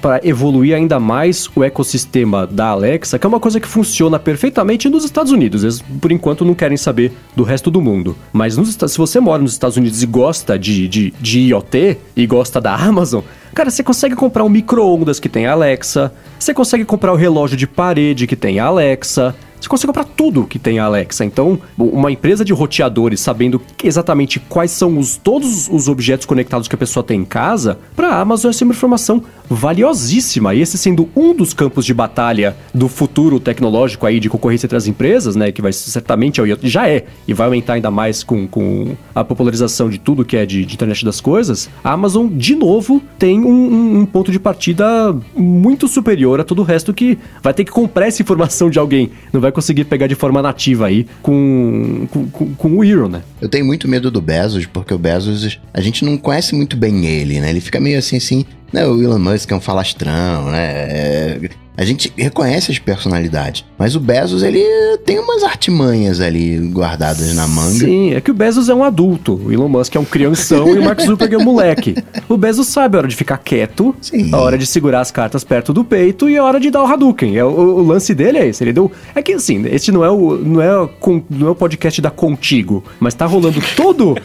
para 0.00 0.20
evoluir 0.26 0.74
ainda 0.74 1.00
mais 1.00 1.48
o 1.54 1.64
ecossistema 1.64 2.46
da 2.46 2.68
Alexa, 2.68 3.18
que 3.18 3.26
é 3.26 3.28
uma 3.28 3.40
coisa 3.40 3.60
que 3.60 3.68
funciona 3.68 4.18
perfeitamente 4.18 4.88
nos 4.88 5.04
Estados 5.04 5.32
Unidos. 5.32 5.62
Eles, 5.62 5.82
por 6.00 6.12
enquanto, 6.12 6.44
não 6.44 6.54
querem 6.54 6.76
saber 6.76 7.12
do 7.34 7.42
resto 7.42 7.70
do 7.70 7.80
mundo. 7.80 8.16
Mas 8.32 8.56
nos, 8.56 8.74
se 8.74 8.98
você 8.98 9.20
mora 9.20 9.42
nos 9.42 9.52
Estados 9.52 9.76
Unidos 9.76 10.02
e 10.02 10.06
gosta 10.06 10.58
de, 10.58 10.88
de, 10.88 11.10
de 11.20 11.40
IoT 11.40 11.98
e 12.14 12.26
gosta 12.26 12.60
da 12.60 12.74
Amazon, 12.74 13.22
Cara, 13.56 13.70
você 13.70 13.82
consegue 13.82 14.14
comprar 14.14 14.44
um 14.44 14.50
micro-ondas 14.50 15.18
que 15.18 15.30
tem 15.30 15.46
Alexa, 15.46 16.12
você 16.38 16.52
consegue 16.52 16.84
comprar 16.84 17.10
o 17.14 17.16
relógio 17.16 17.56
de 17.56 17.66
parede 17.66 18.26
que 18.26 18.36
tem 18.36 18.58
Alexa, 18.58 19.34
você 19.60 19.68
consegue 19.68 19.88
comprar 19.88 20.04
tudo 20.04 20.44
que 20.44 20.58
tem 20.58 20.78
a 20.78 20.84
Alexa. 20.84 21.24
Então, 21.24 21.58
uma 21.76 22.10
empresa 22.10 22.44
de 22.44 22.52
roteadores 22.52 23.20
sabendo 23.20 23.60
exatamente 23.82 24.38
quais 24.38 24.70
são 24.70 24.98
os, 24.98 25.16
todos 25.16 25.68
os 25.68 25.88
objetos 25.88 26.26
conectados 26.26 26.68
que 26.68 26.74
a 26.74 26.78
pessoa 26.78 27.02
tem 27.02 27.20
em 27.20 27.24
casa, 27.24 27.78
para 27.94 28.08
a 28.08 28.20
Amazon 28.20 28.50
essa 28.50 28.62
é 28.62 28.66
uma 28.66 28.74
informação 28.74 29.22
valiosíssima. 29.48 30.54
E 30.54 30.60
esse 30.60 30.76
sendo 30.76 31.08
um 31.14 31.34
dos 31.34 31.52
campos 31.52 31.84
de 31.84 31.94
batalha 31.94 32.56
do 32.74 32.88
futuro 32.88 33.38
tecnológico 33.38 34.06
aí 34.06 34.20
de 34.20 34.28
concorrência 34.28 34.66
entre 34.66 34.76
as 34.76 34.86
empresas, 34.86 35.36
né? 35.36 35.52
Que 35.52 35.62
vai 35.62 35.72
certamente 35.72 36.40
já 36.62 36.88
é 36.88 37.04
e 37.26 37.32
vai 37.32 37.46
aumentar 37.46 37.74
ainda 37.74 37.90
mais 37.90 38.22
com, 38.22 38.46
com 38.46 38.96
a 39.14 39.24
popularização 39.24 39.88
de 39.88 39.98
tudo 39.98 40.24
que 40.24 40.36
é 40.36 40.44
de, 40.44 40.64
de 40.64 40.74
internet 40.74 41.04
das 41.04 41.20
coisas. 41.20 41.68
A 41.82 41.92
Amazon, 41.92 42.28
de 42.28 42.54
novo, 42.54 43.02
tem 43.18 43.40
um, 43.40 44.00
um, 44.00 44.06
ponto 44.06 44.30
de 44.30 44.38
partida 44.38 45.16
muito 45.34 45.88
superior 45.88 46.40
a 46.40 46.44
todo 46.44 46.60
o 46.60 46.64
resto 46.64 46.92
que 46.92 47.18
vai 47.42 47.54
ter 47.54 47.64
que 47.64 47.70
comprar 47.70 48.06
essa 48.06 48.22
informação 48.22 48.70
de 48.70 48.78
alguém. 48.78 49.10
Não 49.32 49.40
vai 49.40 49.45
conseguir 49.52 49.84
pegar 49.84 50.06
de 50.06 50.14
forma 50.14 50.42
nativa 50.42 50.86
aí 50.86 51.06
com, 51.22 52.06
com, 52.10 52.28
com, 52.28 52.54
com 52.54 52.76
o 52.76 52.84
Hero, 52.84 53.08
né? 53.08 53.22
Eu 53.40 53.48
tenho 53.48 53.64
muito 53.64 53.88
medo 53.88 54.10
do 54.10 54.20
Bezos, 54.20 54.66
porque 54.66 54.92
o 54.92 54.98
Bezos, 54.98 55.60
a 55.72 55.80
gente 55.80 56.04
não 56.04 56.16
conhece 56.16 56.54
muito 56.54 56.76
bem 56.76 57.06
ele, 57.06 57.40
né? 57.40 57.50
Ele 57.50 57.60
fica 57.60 57.80
meio 57.80 57.98
assim, 57.98 58.16
assim, 58.16 58.44
né? 58.72 58.86
O 58.86 59.02
Elon 59.02 59.18
Musk 59.18 59.50
é 59.50 59.54
um 59.54 59.60
falastrão, 59.60 60.50
né? 60.50 61.38
A 61.76 61.84
gente 61.84 62.12
reconhece 62.16 62.72
as 62.72 62.78
personalidades. 62.78 63.64
Mas 63.78 63.94
o 63.94 64.00
Bezos, 64.00 64.42
ele 64.42 64.64
tem 65.04 65.18
umas 65.18 65.42
artimanhas 65.42 66.20
ali 66.20 66.58
guardadas 66.70 67.34
na 67.34 67.46
manga. 67.46 67.84
Sim, 67.84 68.14
é 68.14 68.20
que 68.20 68.30
o 68.30 68.34
Bezos 68.34 68.68
é 68.68 68.74
um 68.74 68.82
adulto. 68.82 69.34
O 69.44 69.52
Elon 69.52 69.68
Musk 69.68 69.94
é 69.94 70.00
um 70.00 70.04
crianção 70.04 70.74
e 70.74 70.78
o 70.78 70.84
Mark 70.84 71.00
Zuckerberg 71.00 71.34
é 71.34 71.38
um 71.38 71.44
moleque. 71.44 71.94
O 72.28 72.36
Bezos 72.36 72.68
sabe 72.68 72.96
a 72.96 73.00
hora 73.00 73.08
de 73.08 73.14
ficar 73.14 73.38
quieto, 73.38 73.94
Sim. 74.00 74.30
a 74.32 74.38
hora 74.38 74.56
de 74.56 74.66
segurar 74.66 75.00
as 75.00 75.10
cartas 75.10 75.44
perto 75.44 75.72
do 75.72 75.84
peito 75.84 76.28
e 76.28 76.36
a 76.36 76.42
hora 76.42 76.58
de 76.58 76.70
dar 76.70 76.82
o 76.82 76.86
Hadouken. 76.86 77.36
É, 77.36 77.44
o, 77.44 77.48
o 77.48 77.82
lance 77.86 78.14
dele 78.14 78.38
é 78.38 78.46
esse. 78.48 78.64
Ele 78.64 78.72
deu. 78.72 78.90
É 79.14 79.22
que 79.22 79.34
assim, 79.34 79.64
este 79.66 79.92
não 79.92 80.04
é 80.04 80.10
o, 80.10 80.36
não 80.36 80.62
é, 80.62 80.76
o, 80.76 80.90
não 81.30 81.48
é 81.48 81.50
o 81.50 81.54
podcast 81.54 82.00
da 82.00 82.10
Contigo, 82.10 82.82
mas 82.98 83.14
tá 83.14 83.26
rolando 83.26 83.60
todo. 83.76 84.16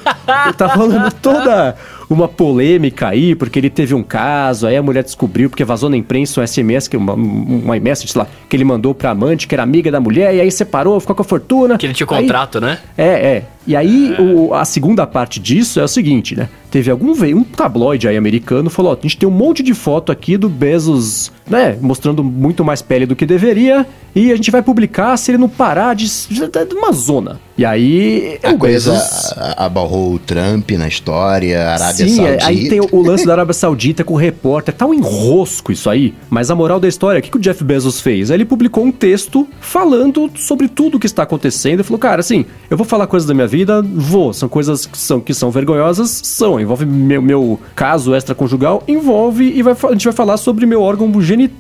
tá 0.58 0.68
rolando 0.68 1.14
toda 1.22 1.76
uma 2.14 2.28
polêmica 2.28 3.08
aí, 3.08 3.36
porque 3.36 3.60
ele 3.60 3.70
teve 3.70 3.94
um 3.94 4.04
caso, 4.04 4.68
aí 4.68 4.76
a 4.76 4.84
mulher 4.84 5.04
descobriu, 5.04 5.50
porque 5.50 5.64
vazou 5.64 5.90
na 5.90 5.98
imprensa 5.98 6.42
um 6.42 6.48
SMS, 6.48 6.88
que 6.88 6.98
uma, 6.98 7.14
uma 7.14 7.80
message 7.80 8.18
lá, 8.18 8.28
que 8.50 8.56
ele 8.56 8.64
mandou 8.64 8.94
pra 8.94 9.12
amante, 9.12 9.48
que 9.48 9.56
era 9.56 9.64
amiga 9.64 9.92
da 9.92 10.00
mulher, 10.00 10.36
e 10.36 10.42
aí 10.42 10.52
separou, 10.52 11.00
ficou 11.00 11.16
com 11.16 11.22
a 11.22 11.26
fortuna. 11.26 11.78
Que 11.78 11.86
ele 11.86 11.94
tinha 11.94 12.08
contrato, 12.08 12.60
né? 12.60 12.80
É, 12.98 13.06
é. 13.08 13.46
E 13.66 13.76
aí, 13.76 14.16
é. 14.18 14.22
o, 14.22 14.54
a 14.54 14.66
segunda 14.66 15.06
parte 15.08 15.40
disso 15.40 15.80
é 15.80 15.84
o 15.84 15.88
seguinte, 15.88 16.36
né? 16.36 16.50
Teve 16.72 16.90
algum 16.90 17.14
veio 17.14 17.38
um 17.38 17.44
tabloide 17.44 18.08
aí 18.08 18.16
americano 18.16 18.70
falou: 18.70 18.94
ó, 18.94 18.96
a 18.98 19.02
gente 19.02 19.18
tem 19.18 19.28
um 19.28 19.32
monte 19.32 19.62
de 19.62 19.74
foto 19.74 20.10
aqui 20.10 20.38
do 20.38 20.48
Bezos, 20.48 21.30
né? 21.46 21.78
Mostrando 21.82 22.24
muito 22.24 22.64
mais 22.64 22.82
pele 22.82 23.06
do 23.06 23.16
que 23.16 23.26
deveria. 23.26 23.86
E 24.14 24.32
a 24.32 24.36
gente 24.36 24.52
vai 24.52 24.62
publicar 24.62 25.16
se 25.18 25.32
ele 25.32 25.38
não 25.38 25.48
parar 25.48 25.96
de, 25.96 26.06
de 26.06 26.76
uma 26.76 26.92
zona. 26.92 27.40
E 27.58 27.66
aí. 27.66 28.40
A 28.44 28.54
coisa 28.54 28.92
Bezos... 28.92 29.34
abarrou 29.58 30.14
o 30.14 30.20
Trump 30.20 30.72
na 30.72 30.88
história, 30.88 31.62
a 31.64 31.74
Arábia 31.74 32.08
Sim, 32.08 32.16
Saudita. 32.16 32.46
aí 32.46 32.70
tem 32.70 32.80
o 32.82 33.02
lance 33.02 33.26
da 33.26 33.34
Arábia 33.34 33.54
Saudita 33.54 34.04
com 34.04 34.14
o 34.14 34.18
repórter. 34.18 34.74
Tá 34.74 34.86
um 34.86 34.94
enrosco 34.94 35.72
isso 35.72 35.90
aí. 35.90 36.14
Mas 36.30 36.50
a 36.50 36.56
moral 36.56 36.80
da 36.80 36.88
história, 36.88 37.20
o 37.20 37.22
que, 37.22 37.30
que 37.30 37.38
o 37.38 37.40
Jeff 37.40 37.64
Bezos 37.64 38.00
fez? 38.00 38.32
Aí 38.32 38.38
ele 38.38 38.46
publicou 38.46 38.86
um 38.86 38.92
texto 38.92 39.48
falando 39.60 40.32
sobre 40.36 40.68
tudo 40.70 40.96
o 40.96 41.00
que 41.00 41.06
está 41.06 41.24
acontecendo. 41.24 41.76
Ele 41.76 41.84
falou: 41.84 42.00
cara, 42.00 42.22
assim, 42.22 42.46
eu 42.70 42.78
vou 42.78 42.86
falar 42.86 43.08
coisas 43.08 43.28
da 43.28 43.34
minha 43.34 43.48
vida, 43.48 43.82
vou. 43.82 44.34
São 44.34 44.48
coisas 44.48 44.86
que 44.86 44.98
são, 44.98 45.20
que 45.20 45.34
são 45.34 45.52
vergonhosas, 45.52 46.22
são. 46.24 46.61
Envolve 46.62 46.86
meu, 46.86 47.22
meu 47.22 47.60
caso 47.76 48.16
extraconjugal, 48.16 48.84
envolve 48.88 49.46
e 49.46 49.62
vai, 49.62 49.74
a 49.74 49.92
gente 49.92 50.06
vai 50.06 50.14
falar 50.14 50.38
sobre 50.38 50.66
meu 50.66 50.82
órgão 50.82 51.12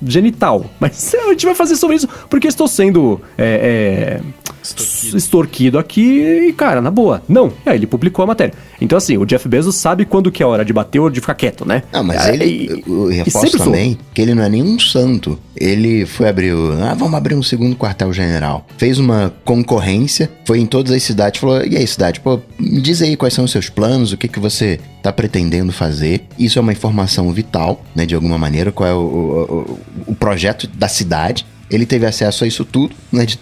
genital. 0.06 0.66
Mas 0.80 1.14
a 1.16 1.30
gente 1.30 1.46
vai 1.46 1.56
fazer 1.56 1.76
sobre 1.76 1.96
isso 1.96 2.08
porque 2.30 2.48
estou 2.48 2.68
sendo 2.68 3.22
é, 3.38 4.22
é, 4.22 4.42
extorquido. 4.64 5.18
extorquido 5.18 5.80
aqui 5.80 6.48
e, 6.48 6.54
cara, 6.54 6.82
na 6.82 6.92
boa. 6.92 7.22
Não. 7.28 7.52
E 7.66 7.70
aí 7.70 7.78
ele 7.78 7.88
publicou 7.88 8.24
a 8.24 8.28
matéria. 8.28 8.54
Então, 8.80 8.98
assim, 8.98 9.18
o 9.18 9.26
Jeff 9.26 9.48
Bezos 9.48 9.76
sabe 9.76 10.06
quando 10.06 10.32
que 10.32 10.42
é 10.42 10.46
hora 10.46 10.66
de 10.66 10.74
bater 10.74 11.00
ou 11.00 11.10
de 11.10 11.20
ficar 11.20 11.36
quieto, 11.36 11.66
né? 11.66 11.84
Não, 11.92 12.04
mas 12.04 12.28
ele, 12.28 12.46
e, 12.46 12.84
eu 12.88 13.08
reforço 13.08 13.58
também 13.58 13.94
sou. 13.94 14.02
que 14.14 14.22
ele 14.22 14.34
não 14.34 14.44
é 14.44 14.50
nenhum 14.50 14.80
santo. 14.80 15.38
Ele 15.56 16.06
foi 16.06 16.28
abrir, 16.28 16.54
o, 16.54 16.72
ah, 16.84 16.94
vamos 16.94 17.14
abrir 17.14 17.36
um 17.36 17.44
segundo 17.44 17.76
quartel-general. 17.76 18.66
Fez 18.78 18.98
uma 18.98 19.34
concorrência, 19.44 20.30
foi 20.46 20.60
em 20.60 20.66
todas 20.66 20.92
as 20.92 21.04
cidades, 21.04 21.40
falou, 21.40 21.64
e 21.64 21.78
aí 21.78 21.86
cidade, 21.86 22.20
pô, 22.20 22.40
me 22.60 22.82
diz 22.82 23.02
aí 23.02 23.16
quais 23.16 23.34
são 23.34 23.46
os 23.46 23.52
seus 23.52 23.70
planos, 23.70 24.12
o 24.12 24.18
que 24.18 24.28
que 24.28 24.40
você 24.40 24.80
tá 25.02 25.12
pretendendo 25.12 25.72
fazer. 25.72 26.26
Isso 26.38 26.60
é 26.60 26.62
uma 26.62 26.72
informação 26.72 27.32
vital, 27.32 27.84
né, 27.96 28.06
de 28.06 28.16
alguma 28.16 28.38
maneira, 28.38 28.72
qual 28.72 28.90
é 28.90 28.94
o, 28.94 28.98
o, 28.98 30.12
o 30.12 30.16
projeto 30.16 30.68
da 30.68 30.88
cidade. 30.88 31.46
Ele 31.70 31.86
teve 31.86 32.06
acesso 32.06 32.44
a 32.44 32.48
isso 32.48 32.66
tudo, 32.66 32.96
né, 33.12 33.26
de, 33.26 33.38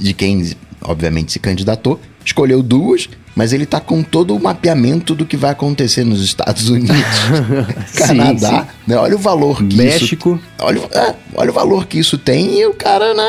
de 0.00 0.12
quem, 0.14 0.52
obviamente, 0.80 1.32
se 1.32 1.38
candidatou. 1.38 2.00
Escolheu 2.24 2.62
duas, 2.62 3.08
mas 3.34 3.52
ele 3.52 3.66
tá 3.66 3.80
com 3.80 4.02
todo 4.02 4.34
o 4.34 4.40
mapeamento 4.40 5.14
do 5.14 5.24
que 5.24 5.36
vai 5.36 5.50
acontecer 5.50 6.04
nos 6.04 6.22
Estados 6.22 6.68
Unidos, 6.68 6.96
Canadá, 7.96 8.48
sim, 8.50 8.60
sim. 8.60 8.66
Né? 8.86 8.96
Olha 8.96 9.14
o 9.14 9.18
valor 9.18 9.62
que 9.62 9.76
México. 9.76 10.34
isso... 10.34 10.52
Olha, 10.60 10.80
é, 10.92 11.14
olha 11.34 11.50
o 11.50 11.54
valor 11.54 11.86
que 11.86 11.98
isso 11.98 12.18
tem 12.18 12.58
e 12.58 12.66
o 12.66 12.74
cara, 12.74 13.14
né... 13.14 13.26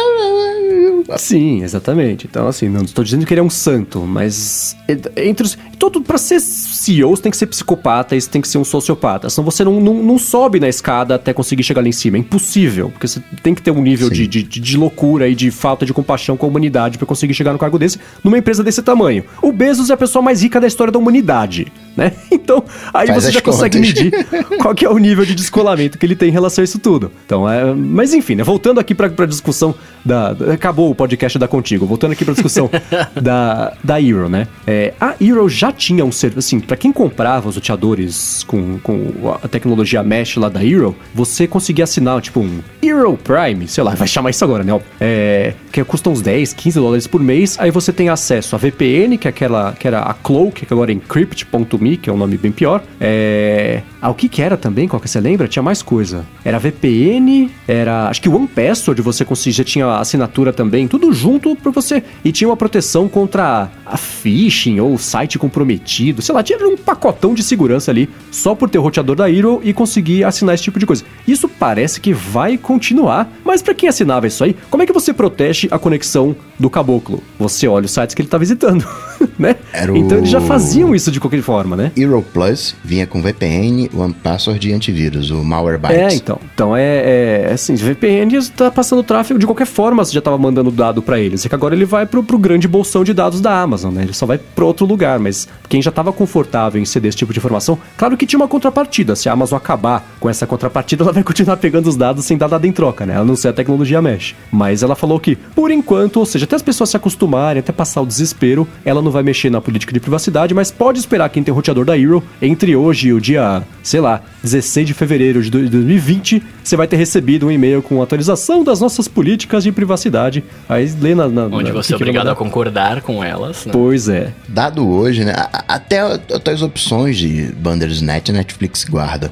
Sim, 1.18 1.64
exatamente. 1.64 2.28
Então, 2.30 2.48
assim, 2.48 2.70
não 2.70 2.84
estou 2.84 3.04
dizendo 3.04 3.26
que 3.26 3.34
ele 3.34 3.42
é 3.42 3.44
um 3.44 3.50
santo, 3.50 4.02
mas 4.02 4.76
entre 5.16 5.46
os... 5.46 5.58
Todo, 5.78 6.02
pra 6.02 6.18
ser 6.18 6.40
CEO, 6.40 7.16
você 7.16 7.24
tem 7.24 7.32
que 7.32 7.38
ser 7.38 7.48
psicopata 7.48 8.16
e 8.16 8.22
você 8.22 8.30
tem 8.30 8.42
que 8.42 8.48
ser 8.48 8.58
um 8.58 8.64
sociopata. 8.64 9.30
Senão 9.30 9.44
você 9.44 9.66
não, 9.66 9.82
não, 9.82 9.96
não 9.96 10.18
sobe 10.18 10.60
na 10.60 10.70
escada 10.70 11.16
até 11.16 11.34
conseguir 11.34 11.64
chegar 11.64 11.82
lá 11.82 11.88
em 11.88 11.92
cima. 11.92 12.16
É 12.16 12.20
impossível, 12.22 12.90
porque 12.90 13.08
você 13.08 13.22
tem 13.42 13.54
que 13.54 13.62
ter 13.62 13.72
um 13.72 13.82
nível 13.82 14.10
de, 14.10 14.26
de, 14.26 14.44
de, 14.44 14.78
loucura 14.78 15.28
e 15.28 15.36
de 15.36 15.52
falta 15.52 15.86
de 15.86 15.94
compaixão 15.94 16.38
com 16.38 16.46
a 16.46 16.50
humanidade 16.50 16.98
para 16.98 17.06
conseguir 17.06 17.34
chegar 17.34 17.52
no 17.52 17.60
cargo 17.60 17.78
desse 17.78 18.00
numa 18.24 18.38
empresa 18.38 18.64
desse 18.64 18.82
tamanho. 18.82 19.26
O 19.42 19.52
Bezos 19.52 19.90
é 19.90 19.93
a 19.94 19.98
pessoa 19.98 20.22
mais 20.22 20.42
rica 20.42 20.60
da 20.60 20.68
história 20.68 20.92
da 20.92 21.00
humanidade, 21.00 21.72
né? 21.96 22.12
Então, 22.44 22.64
aí 22.94 23.08
Faz 23.08 23.24
você 23.24 23.32
já 23.32 23.40
contas. 23.42 23.56
consegue 23.56 23.80
medir 23.80 24.12
qual 24.62 24.76
que 24.76 24.84
é 24.86 24.90
o 24.90 24.98
nível 24.98 25.24
de 25.24 25.34
descolamento 25.34 25.98
que 25.98 26.06
ele 26.06 26.16
tem 26.16 26.28
em 26.30 26.32
relação 26.32 26.62
a 26.62 26.66
isso 26.66 26.78
tudo. 26.78 27.10
Então, 27.26 27.50
é... 27.50 27.74
Mas 27.74 28.14
enfim, 28.14 28.36
né? 28.36 28.44
Voltando 28.44 28.80
aqui 28.80 28.94
pra, 28.94 29.10
pra 29.10 29.26
discussão 29.26 29.74
da... 30.04 30.32
Acabou 30.52 30.90
o 30.90 30.96
podcast 30.96 31.40
da 31.40 31.48
Contigo. 31.48 31.86
Voltando 31.86 32.12
aqui 32.12 32.26
pra 32.26 32.34
discussão 32.34 32.70
da, 33.22 33.74
da 33.82 34.02
Hero, 34.02 34.28
né? 34.28 34.48
É, 34.68 34.94
a 35.00 35.16
Hero 35.22 35.48
já 35.48 35.72
tinha 35.72 36.04
um 36.04 36.12
serviço... 36.12 36.40
Assim, 36.40 36.60
pra 36.60 36.76
quem 36.76 36.92
comprava 36.92 37.48
os 37.48 37.56
roteadores 37.56 38.44
com, 38.44 38.78
com 38.80 39.38
a 39.42 39.48
tecnologia 39.48 40.04
Mesh 40.04 40.36
lá 40.36 40.50
da 40.50 40.64
Hero, 40.64 40.96
você 41.14 41.48
conseguia 41.48 41.84
assinar, 41.86 42.20
tipo, 42.22 42.42
um 42.42 42.60
Hero 42.82 43.18
Prime, 43.18 43.68
sei 43.68 43.84
lá, 43.84 43.96
vai 43.96 44.08
chamar 44.08 44.32
isso 44.32 44.44
agora, 44.44 44.64
né? 44.64 44.78
É, 45.00 45.54
que 45.72 45.84
custa 45.84 46.10
uns 46.10 46.22
10, 46.22 46.54
15 46.54 46.80
dólares 46.80 47.08
por 47.08 47.22
mês. 47.22 47.56
Aí 47.60 47.72
você 47.72 47.94
tem 47.94 48.10
acesso 48.10 48.56
a 48.56 48.60
VPN, 48.60 49.18
que 49.18 49.28
é 49.28 49.30
aquela 49.30 49.72
que 49.74 49.88
era 49.88 50.02
a 50.02 50.14
Cloak, 50.14 50.66
que 50.66 50.74
agora 50.74 50.92
é 50.92 50.96
Encrypt.me, 50.96 51.83
que 51.98 52.10
é 52.10 52.14
um 52.14 52.18
nome 52.18 52.38
bem 52.38 52.52
pior. 52.52 52.84
É... 53.00 53.82
Ah, 54.02 54.10
o 54.10 54.14
que 54.14 54.28
que 54.28 54.42
era 54.42 54.58
também? 54.58 54.88
Qual 54.88 55.00
que 55.00 55.10
você 55.10 55.20
lembra? 55.20 55.48
Tinha 55.48 55.64
mais 55.64 55.82
coisa. 55.82 56.26
Era 56.44 56.60
VPN, 56.60 57.50
era... 57.68 58.10
Acho 58.10 58.22
que 58.22 58.30
o 58.30 58.36
One 58.36 58.48
Password 58.48 59.02
você 59.02 59.24
conseguia, 59.24 59.54
já 59.54 59.64
tinha 59.64 59.88
assinatura 59.98 60.52
também, 60.52 60.88
tudo 60.88 61.14
junto 61.14 61.56
pra 61.56 61.72
você. 61.72 62.04
E 62.24 62.32
tinha 62.32 62.50
uma 62.50 62.58
proteção 62.58 63.08
contra 63.08 63.70
a 63.86 63.98
phishing 63.98 64.80
ou 64.80 64.98
site 64.98 65.40
comprometido. 65.40 66.22
Sei 66.22 66.34
lá, 66.34 66.44
tinha 66.44 66.58
um 66.68 66.78
pacotão 66.78 67.34
de 67.34 67.44
segurança 67.44 67.92
ali, 67.92 68.10
só 68.32 68.56
por 68.56 68.70
ter 68.70 68.78
o 68.78 68.82
roteador 68.82 69.16
da 69.16 69.30
Hero 69.30 69.62
e 69.64 69.74
conseguir 69.74 70.24
assinar 70.24 70.56
esse 70.56 70.64
tipo 70.64 70.80
de 70.80 70.86
coisa. 70.86 71.04
Isso 71.28 71.48
parece 71.48 72.00
que 72.00 72.14
vai 72.14 72.58
continuar, 72.58 73.32
mas 73.44 73.62
para 73.62 73.74
quem 73.74 73.90
assinava 73.90 74.28
isso 74.28 74.44
aí, 74.44 74.56
como 74.70 74.84
é 74.84 74.86
que 74.86 74.94
você 74.94 75.14
protege 75.14 75.68
a 75.72 75.80
conexão 75.80 76.36
do 76.60 76.70
caboclo? 76.70 77.24
Você 77.40 77.68
olha 77.68 77.86
os 77.86 77.92
sites 77.92 78.14
que 78.14 78.22
ele 78.22 78.30
tá 78.30 78.38
visitando, 78.38 78.86
né? 79.38 79.56
Era 79.72 79.98
então 79.98 80.18
eles 80.18 80.30
já 80.30 80.42
faziam 80.42 80.94
isso 80.96 81.12
de 81.12 81.20
qualquer 81.20 81.42
forma, 81.42 81.73
né? 81.76 81.92
Hero 81.98 82.24
Plus 82.34 82.76
vinha 82.84 83.06
com 83.06 83.22
VPN, 83.22 83.90
One 83.96 84.14
Password 84.14 84.70
e 84.70 84.74
antivírus, 84.74 85.30
o 85.32 85.44
Malwarebytes. 85.44 86.14
É, 86.14 86.16
então. 86.16 86.40
Então 86.54 86.76
é, 86.76 87.48
é 87.48 87.54
assim, 87.54 87.76
VPN 87.76 88.36
está 88.36 88.72
passando 88.72 89.04
tráfego 89.04 89.40
de 89.40 89.46
qualquer 89.46 89.68
forma, 89.68 90.04
você 90.04 90.14
já 90.14 90.20
estava 90.20 90.38
mandando 90.38 90.72
dado 90.72 91.02
para 91.02 91.20
eles. 91.20 91.46
É 91.46 91.50
que 91.50 91.56
agora 91.56 91.76
ele 91.76 91.86
vai 91.86 92.06
pro, 92.06 92.24
pro 92.24 92.38
grande 92.38 92.68
bolsão 92.68 93.04
de 93.04 93.14
dados 93.14 93.42
da 93.42 93.62
Amazon, 93.62 93.94
né? 93.94 94.04
Ele 94.04 94.14
só 94.14 94.26
vai 94.26 94.38
para 94.38 94.66
outro 94.66 94.86
lugar, 94.86 95.20
mas 95.20 95.48
quem 95.70 95.82
já 95.82 95.90
estava 95.90 96.12
confortável 96.12 96.82
em 96.82 96.86
ceder 96.86 97.10
esse 97.10 97.18
tipo 97.18 97.34
de 97.34 97.40
informação, 97.40 97.78
claro 97.98 98.18
que 98.18 98.26
tinha 98.26 98.40
uma 98.40 98.48
contrapartida. 98.48 99.16
Se 99.16 99.30
a 99.30 99.34
Amazon 99.34 99.58
acabar 99.58 100.16
com 100.20 100.30
essa 100.30 100.46
contrapartida, 100.46 101.04
ela 101.04 101.12
vai 101.12 101.24
continuar 101.24 101.58
pegando 101.58 101.88
os 101.88 101.96
dados 101.96 102.26
sem 102.26 102.38
dar 102.38 102.50
nada 102.50 102.68
em 102.68 102.72
troca, 102.72 103.06
né? 103.06 103.16
Ela 103.16 103.26
não 103.26 103.36
sei 103.36 103.52
a 103.52 103.54
tecnologia 103.54 104.02
mesh. 104.02 104.36
Mas 104.52 104.84
ela 104.84 104.96
falou 104.96 105.20
que, 105.20 105.36
por 105.36 105.72
enquanto, 105.72 106.18
ou 106.18 106.26
seja, 106.26 106.46
até 106.46 106.56
as 106.56 106.62
pessoas 106.62 106.90
se 106.90 106.98
acostumarem, 106.98 107.60
até 107.60 107.72
passar 107.72 108.02
o 108.02 108.06
desespero, 108.06 108.68
ela 108.86 109.02
não 109.02 109.12
vai 109.12 109.24
mexer 109.24 109.50
na 109.50 109.62
política 109.62 109.94
de 109.94 110.00
privacidade, 110.00 110.54
mas 110.54 110.72
pode 110.72 111.00
esperar 111.00 111.30
quem 111.30 111.44
tem 111.44 111.52
o 111.52 111.56
roteador 111.64 111.86
da 111.86 111.98
Hero 111.98 112.22
entre 112.42 112.76
hoje 112.76 113.08
e 113.08 113.14
o 113.14 113.22
dia, 113.22 113.64
sei 113.82 114.02
lá, 114.02 114.22
16 114.44 114.88
de 114.88 114.94
fevereiro 114.94 115.42
de 115.42 115.50
2020, 115.50 116.44
você 116.62 116.76
vai 116.76 116.88
ter 116.88 116.98
recebido 116.98 117.48
um 117.48 117.52
e-mail 117.52 117.82
com 117.82 118.02
atualização 118.02 118.64
das 118.64 118.82
nossas 118.82 119.08
políticas 119.08 119.64
de 119.64 119.72
privacidade. 119.72 120.44
Aí 120.68 120.94
lê 121.00 121.16
na. 121.16 121.30
na 121.30 121.46
Onde 121.46 121.72
você 121.72 121.94
é 121.94 121.96
obrigado 121.96 122.28
a 122.28 122.36
concordar 122.36 123.02
com 123.02 123.24
elas. 123.24 123.66
Né? 123.66 123.72
Pois 123.72 124.10
é. 124.10 124.34
Dado 124.48 124.88
hoje, 124.88 125.24
né? 125.24 125.34
Até, 125.68 126.00
até 126.02 126.52
as 126.52 126.62
opções 126.62 127.18
de 127.18 127.54
Bandersnatch 127.58 128.30
Netflix 128.30 128.84
guarda. 128.84 129.32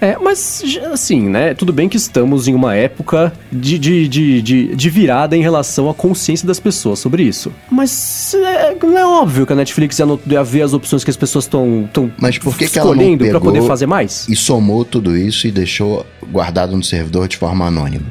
É, 0.00 0.16
mas 0.16 0.62
assim, 0.92 1.28
né? 1.28 1.54
Tudo 1.54 1.72
bem 1.72 1.88
que 1.88 1.96
estamos 1.96 2.46
em 2.46 2.54
uma 2.54 2.74
época 2.74 3.32
de, 3.50 3.78
de, 3.78 4.06
de, 4.08 4.42
de, 4.42 4.76
de 4.76 4.90
virada 4.90 5.36
em 5.36 5.42
relação 5.42 5.90
à 5.90 5.94
consciência 5.94 6.46
das 6.46 6.60
pessoas 6.60 6.98
sobre 7.00 7.22
isso. 7.24 7.52
Mas 7.70 8.32
é, 8.34 8.76
não 8.80 8.96
é 8.96 9.04
óbvio 9.04 9.44
que 9.46 9.52
a 9.52 9.56
Netflix 9.56 9.98
ia, 9.98 10.06
no- 10.06 10.20
ia 10.26 10.44
ver 10.44 10.62
as 10.62 10.72
opções 10.72 11.02
que 11.02 11.10
as 11.10 11.16
pessoas 11.16 11.44
estão 11.46 11.88
Mas 12.18 12.38
por 12.38 12.56
que, 12.56 12.64
escolhendo 12.64 13.26
pra 13.28 13.40
poder 13.40 13.62
fazer 13.62 13.86
mais? 13.86 14.26
e 14.28 14.36
somou 14.36 14.84
tudo 14.84 15.16
isso 15.16 15.46
e 15.46 15.50
deixou 15.50 16.06
guardado 16.30 16.76
no 16.76 16.82
servidor 16.84 17.26
de 17.26 17.36
forma 17.36 17.66
anônima? 17.66 18.06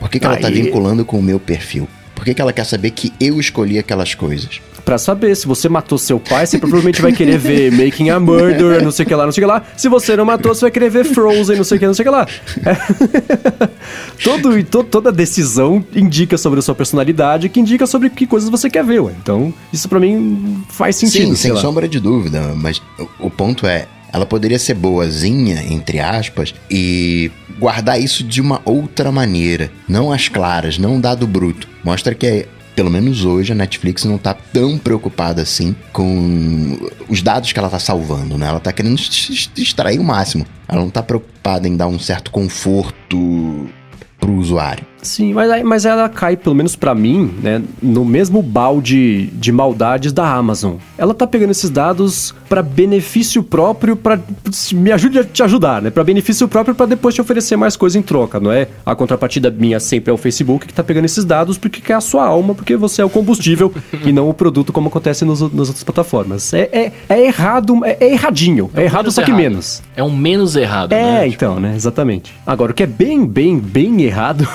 Por 0.00 0.08
que, 0.08 0.18
que 0.20 0.26
ela 0.26 0.36
tá 0.36 0.48
Aí- 0.48 0.54
vinculando 0.62 1.04
com 1.04 1.18
o 1.18 1.22
meu 1.22 1.38
perfil? 1.40 1.88
Por 2.18 2.24
que, 2.24 2.34
que 2.34 2.42
ela 2.42 2.52
quer 2.52 2.64
saber 2.64 2.90
que 2.90 3.12
eu 3.20 3.38
escolhi 3.38 3.78
aquelas 3.78 4.12
coisas? 4.12 4.60
Pra 4.84 4.98
saber, 4.98 5.36
se 5.36 5.46
você 5.46 5.68
matou 5.68 5.96
seu 5.98 6.18
pai, 6.18 6.44
você 6.48 6.58
provavelmente 6.58 7.00
vai 7.00 7.12
querer 7.12 7.38
ver 7.38 7.70
Making 7.70 8.10
a 8.10 8.18
Murder, 8.18 8.82
não 8.82 8.90
sei 8.90 9.04
o 9.04 9.08
que 9.08 9.14
lá, 9.14 9.24
não 9.24 9.30
sei 9.30 9.44
o 9.44 9.46
que 9.46 9.52
lá. 9.52 9.62
Se 9.76 9.88
você 9.88 10.16
não 10.16 10.24
matou, 10.24 10.52
você 10.52 10.62
vai 10.62 10.70
querer 10.72 10.90
ver 10.90 11.04
Frozen, 11.04 11.56
não 11.56 11.62
sei 11.62 11.76
o 11.76 11.78
que, 11.80 11.86
não 11.86 11.94
sei 11.94 12.02
o 12.04 12.08
que 12.08 12.10
lá. 12.10 12.26
É. 12.66 13.68
Todo, 14.24 14.64
to- 14.64 14.82
toda 14.82 15.12
decisão 15.12 15.84
indica 15.94 16.36
sobre 16.36 16.58
a 16.58 16.62
sua 16.62 16.74
personalidade, 16.74 17.48
que 17.48 17.60
indica 17.60 17.86
sobre 17.86 18.10
que 18.10 18.26
coisas 18.26 18.48
você 18.50 18.68
quer 18.68 18.82
ver, 18.84 18.98
ué. 19.00 19.12
Então, 19.22 19.54
isso 19.72 19.88
pra 19.88 20.00
mim 20.00 20.64
faz 20.70 20.96
sentido. 20.96 21.28
Sim, 21.28 21.36
sem 21.36 21.52
lá. 21.52 21.60
sombra 21.60 21.86
de 21.88 22.00
dúvida, 22.00 22.52
mas 22.56 22.82
o, 22.98 23.26
o 23.26 23.30
ponto 23.30 23.64
é, 23.64 23.86
ela 24.12 24.26
poderia 24.26 24.58
ser 24.58 24.74
boazinha, 24.74 25.62
entre 25.70 26.00
aspas, 26.00 26.54
e 26.70 27.30
guardar 27.58 28.00
isso 28.00 28.22
de 28.24 28.40
uma 28.40 28.60
outra 28.64 29.10
maneira, 29.10 29.70
não 29.88 30.12
às 30.12 30.28
claras, 30.28 30.78
não 30.78 31.00
dado 31.00 31.26
bruto. 31.26 31.68
Mostra 31.84 32.14
que 32.14 32.46
pelo 32.78 32.90
menos 32.92 33.24
hoje 33.24 33.50
a 33.50 33.56
Netflix 33.56 34.04
não 34.04 34.16
tá 34.16 34.32
tão 34.32 34.78
preocupada 34.78 35.42
assim 35.42 35.74
com 35.92 36.78
os 37.08 37.20
dados 37.20 37.52
que 37.52 37.58
ela 37.58 37.68
tá 37.68 37.80
salvando, 37.80 38.38
né? 38.38 38.46
Ela 38.46 38.60
tá 38.60 38.72
querendo 38.72 39.00
extrair 39.56 39.98
o 39.98 40.04
máximo. 40.04 40.46
Ela 40.68 40.82
não 40.82 40.88
tá 40.88 41.02
preocupada 41.02 41.66
em 41.66 41.76
dar 41.76 41.88
um 41.88 41.98
certo 41.98 42.30
conforto 42.30 43.68
pro 44.20 44.32
usuário. 44.32 44.86
Sim, 45.02 45.32
mas, 45.32 45.62
mas 45.64 45.84
ela 45.84 46.08
cai, 46.08 46.36
pelo 46.36 46.54
menos 46.54 46.74
pra 46.74 46.94
mim, 46.94 47.32
né, 47.42 47.62
no 47.80 48.04
mesmo 48.04 48.42
balde 48.42 49.26
de 49.34 49.52
maldades 49.52 50.12
da 50.12 50.28
Amazon. 50.30 50.74
Ela 50.96 51.14
tá 51.14 51.26
pegando 51.26 51.50
esses 51.50 51.70
dados 51.70 52.34
pra 52.48 52.62
benefício 52.62 53.42
próprio, 53.42 53.94
pra 53.96 54.18
me 54.72 54.90
ajude 54.90 55.18
a 55.20 55.24
te 55.24 55.42
ajudar, 55.42 55.80
né? 55.82 55.90
Pra 55.90 56.02
benefício 56.02 56.48
próprio 56.48 56.74
pra 56.74 56.86
depois 56.86 57.14
te 57.14 57.20
oferecer 57.20 57.56
mais 57.56 57.76
coisa 57.76 57.98
em 57.98 58.02
troca, 58.02 58.40
não 58.40 58.50
é? 58.50 58.68
A 58.84 58.94
contrapartida 58.94 59.50
minha 59.50 59.78
sempre 59.78 60.10
é 60.10 60.14
o 60.14 60.16
Facebook 60.16 60.66
que 60.66 60.74
tá 60.74 60.82
pegando 60.82 61.04
esses 61.04 61.24
dados 61.24 61.56
porque 61.58 61.80
quer 61.80 61.94
a 61.94 62.00
sua 62.00 62.24
alma, 62.26 62.54
porque 62.54 62.76
você 62.76 63.00
é 63.02 63.04
o 63.04 63.10
combustível 63.10 63.72
e 64.04 64.12
não 64.12 64.28
o 64.28 64.34
produto 64.34 64.72
como 64.72 64.88
acontece 64.88 65.24
nos, 65.24 65.40
nas 65.40 65.68
outras 65.68 65.84
plataformas. 65.84 66.52
É, 66.52 66.68
é, 66.72 66.92
é 67.08 67.24
errado, 67.26 67.84
é, 67.84 67.96
é 68.00 68.12
erradinho, 68.12 68.70
é, 68.74 68.84
errado 68.84 69.04
Menos 69.04 69.14
só 69.14 69.22
que 69.22 69.30
errado. 69.30 69.40
menos. 69.40 69.82
É 69.96 70.02
um 70.02 70.10
menos 70.10 70.56
errado, 70.56 70.92
É, 70.92 71.02
né? 71.20 71.28
então, 71.28 71.60
né? 71.60 71.74
Exatamente. 71.76 72.32
Agora, 72.46 72.72
o 72.72 72.74
que 72.74 72.82
é 72.82 72.86
bem, 72.86 73.24
bem, 73.26 73.58
bem 73.58 74.02
errado 74.02 74.48